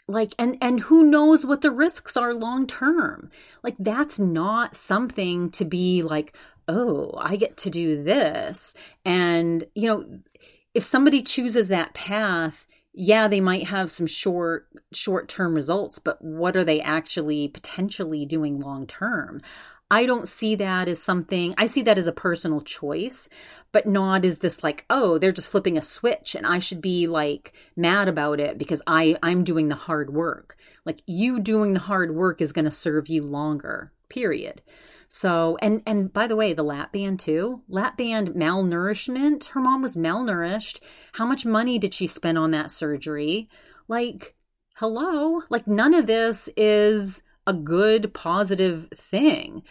like 0.09 0.35
and 0.37 0.57
and 0.61 0.81
who 0.81 1.09
knows 1.09 1.45
what 1.45 1.61
the 1.61 1.71
risks 1.71 2.15
are 2.15 2.33
long 2.33 2.67
term 2.67 3.31
like 3.63 3.75
that's 3.79 4.19
not 4.19 4.75
something 4.75 5.49
to 5.49 5.65
be 5.65 6.03
like 6.03 6.35
oh, 6.67 7.13
I 7.17 7.35
get 7.35 7.57
to 7.57 7.69
do 7.69 8.03
this. 8.03 8.75
And, 9.03 9.65
you 9.75 9.87
know, 9.87 10.19
if 10.73 10.83
somebody 10.83 11.21
chooses 11.23 11.69
that 11.69 11.93
path, 11.93 12.65
yeah, 12.93 13.27
they 13.27 13.41
might 13.41 13.67
have 13.67 13.91
some 13.91 14.07
short 14.07 14.67
short 14.93 15.27
term 15.27 15.53
results, 15.53 15.99
but 15.99 16.21
what 16.21 16.55
are 16.55 16.63
they 16.63 16.81
actually 16.81 17.49
potentially 17.49 18.25
doing 18.25 18.59
long 18.59 18.87
term? 18.87 19.41
I 19.91 20.07
don't 20.07 20.27
see 20.27 20.55
that 20.55 20.87
as 20.87 21.01
something, 21.01 21.53
I 21.57 21.67
see 21.67 21.83
that 21.83 21.97
as 21.97 22.07
a 22.07 22.11
personal 22.11 22.61
choice, 22.61 23.29
but 23.71 23.85
not 23.85 24.25
as 24.25 24.39
this 24.39 24.63
like, 24.63 24.83
oh, 24.89 25.19
they're 25.19 25.31
just 25.31 25.49
flipping 25.49 25.77
a 25.77 25.81
switch 25.81 26.33
and 26.33 26.47
I 26.47 26.59
should 26.59 26.81
be 26.81 27.05
like 27.05 27.53
mad 27.75 28.07
about 28.07 28.39
it 28.39 28.57
because 28.57 28.81
I, 28.87 29.17
I'm 29.21 29.43
doing 29.43 29.67
the 29.67 29.75
hard 29.75 30.11
work. 30.11 30.57
Like 30.85 31.01
you 31.05 31.39
doing 31.39 31.73
the 31.73 31.79
hard 31.79 32.15
work 32.15 32.41
is 32.41 32.51
going 32.51 32.65
to 32.65 32.71
serve 32.71 33.09
you 33.09 33.23
longer, 33.23 33.91
period. 34.09 34.61
So, 35.09 35.57
and 35.61 35.81
and 35.85 36.11
by 36.11 36.27
the 36.27 36.35
way, 36.35 36.53
the 36.53 36.63
lap 36.63 36.93
band 36.93 37.19
too. 37.19 37.61
Lap 37.67 37.97
band 37.97 38.29
malnourishment. 38.29 39.45
Her 39.47 39.59
mom 39.59 39.81
was 39.81 39.95
malnourished. 39.95 40.81
How 41.13 41.25
much 41.25 41.45
money 41.45 41.79
did 41.79 41.93
she 41.93 42.07
spend 42.07 42.37
on 42.37 42.51
that 42.51 42.71
surgery? 42.71 43.49
Like, 43.87 44.35
hello? 44.75 45.41
Like 45.49 45.67
none 45.67 45.93
of 45.93 46.07
this 46.07 46.49
is 46.57 47.23
a 47.47 47.53
good 47.53 48.13
positive 48.13 48.87
thing. 48.95 49.63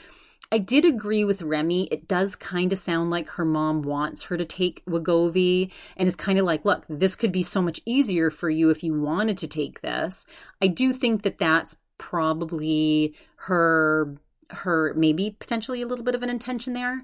I 0.53 0.59
did 0.59 0.85
agree 0.85 1.25
with 1.25 1.43
Remy. 1.43 1.89
It 1.91 2.07
does 2.07 2.37
kind 2.37 2.73
of 2.73 2.79
sound 2.79 3.11
like 3.11 3.29
her 3.31 3.45
mom 3.45 3.83
wants 3.83 4.23
her 4.25 4.37
to 4.37 4.45
take 4.45 4.85
Wegovy 4.87 5.73
and 5.97 6.07
is 6.07 6.15
kind 6.15 6.39
of 6.39 6.45
like, 6.45 6.65
look, 6.65 6.85
this 6.89 7.17
could 7.17 7.33
be 7.33 7.43
so 7.43 7.61
much 7.61 7.81
easier 7.85 8.31
for 8.31 8.49
you 8.49 8.71
if 8.71 8.85
you 8.85 9.01
wanted 9.01 9.39
to 9.39 9.49
take 9.49 9.81
this. 9.81 10.29
I 10.63 10.69
do 10.69 10.93
think 10.93 11.23
that 11.23 11.39
that's 11.39 11.77
probably 11.99 13.17
her 13.37 14.17
her 14.51 14.95
maybe 14.95 15.37
potentially 15.39 15.83
a 15.83 15.87
little 15.87 16.05
bit 16.05 16.15
of 16.15 16.23
an 16.23 16.31
intention 16.31 16.73
there. 16.73 17.03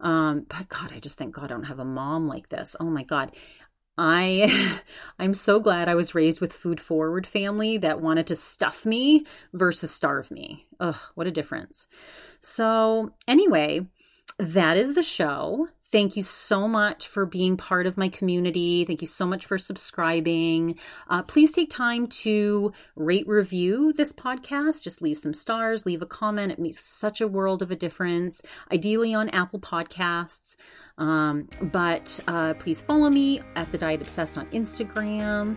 Um, 0.00 0.46
but 0.48 0.68
God, 0.68 0.92
I 0.94 1.00
just 1.00 1.18
thank 1.18 1.34
God 1.34 1.46
I 1.46 1.48
don't 1.48 1.64
have 1.64 1.78
a 1.78 1.84
mom 1.84 2.28
like 2.28 2.48
this. 2.48 2.76
Oh 2.78 2.84
my 2.84 3.02
God. 3.02 3.32
I 3.98 4.80
I'm 5.18 5.34
so 5.34 5.58
glad 5.58 5.88
I 5.88 5.94
was 5.94 6.14
raised 6.14 6.40
with 6.40 6.52
food 6.52 6.80
forward 6.80 7.26
family 7.26 7.78
that 7.78 8.02
wanted 8.02 8.26
to 8.28 8.36
stuff 8.36 8.84
me 8.84 9.24
versus 9.52 9.90
starve 9.90 10.30
me. 10.30 10.66
Ugh, 10.80 10.98
what 11.14 11.26
a 11.26 11.30
difference. 11.30 11.88
So 12.40 13.14
anyway, 13.26 13.86
that 14.38 14.76
is 14.76 14.94
the 14.94 15.02
show. 15.02 15.68
Thank 15.92 16.16
you 16.16 16.24
so 16.24 16.66
much 16.66 17.06
for 17.06 17.26
being 17.26 17.56
part 17.56 17.86
of 17.86 17.96
my 17.96 18.08
community. 18.08 18.84
Thank 18.84 19.02
you 19.02 19.08
so 19.08 19.24
much 19.24 19.46
for 19.46 19.56
subscribing. 19.56 20.78
Uh, 21.08 21.22
please 21.22 21.52
take 21.52 21.70
time 21.70 22.08
to 22.08 22.72
rate, 22.96 23.28
review 23.28 23.92
this 23.92 24.12
podcast. 24.12 24.82
Just 24.82 25.00
leave 25.00 25.18
some 25.18 25.32
stars, 25.32 25.86
leave 25.86 26.02
a 26.02 26.06
comment. 26.06 26.50
It 26.50 26.58
makes 26.58 26.84
such 26.84 27.20
a 27.20 27.28
world 27.28 27.62
of 27.62 27.70
a 27.70 27.76
difference. 27.76 28.42
Ideally 28.72 29.14
on 29.14 29.28
Apple 29.28 29.60
Podcasts. 29.60 30.56
Um, 30.98 31.48
but 31.60 32.18
uh, 32.26 32.54
please 32.54 32.80
follow 32.80 33.08
me 33.08 33.42
at 33.54 33.70
the 33.70 33.78
Diet 33.78 34.00
Obsessed 34.00 34.38
on 34.38 34.46
Instagram. 34.46 35.56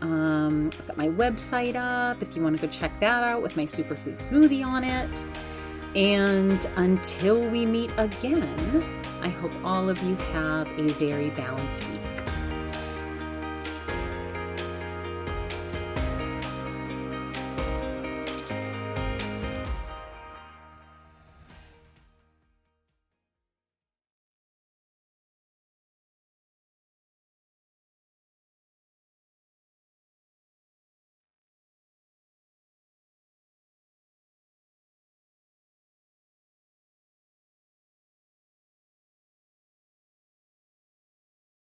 Um, 0.00 0.70
I've 0.72 0.86
got 0.88 0.96
my 0.96 1.08
website 1.08 1.76
up 1.76 2.20
if 2.22 2.34
you 2.34 2.42
want 2.42 2.58
to 2.58 2.66
go 2.66 2.72
check 2.72 2.98
that 3.00 3.22
out 3.22 3.42
with 3.42 3.56
my 3.56 3.64
superfood 3.64 4.18
smoothie 4.18 4.64
on 4.64 4.82
it. 4.82 5.57
And 5.94 6.64
until 6.76 7.48
we 7.48 7.66
meet 7.66 7.92
again, 7.96 8.84
I 9.20 9.28
hope 9.28 9.52
all 9.64 9.88
of 9.88 10.02
you 10.02 10.16
have 10.32 10.68
a 10.78 10.88
very 10.94 11.30
balanced 11.30 11.88
week. 11.90 12.07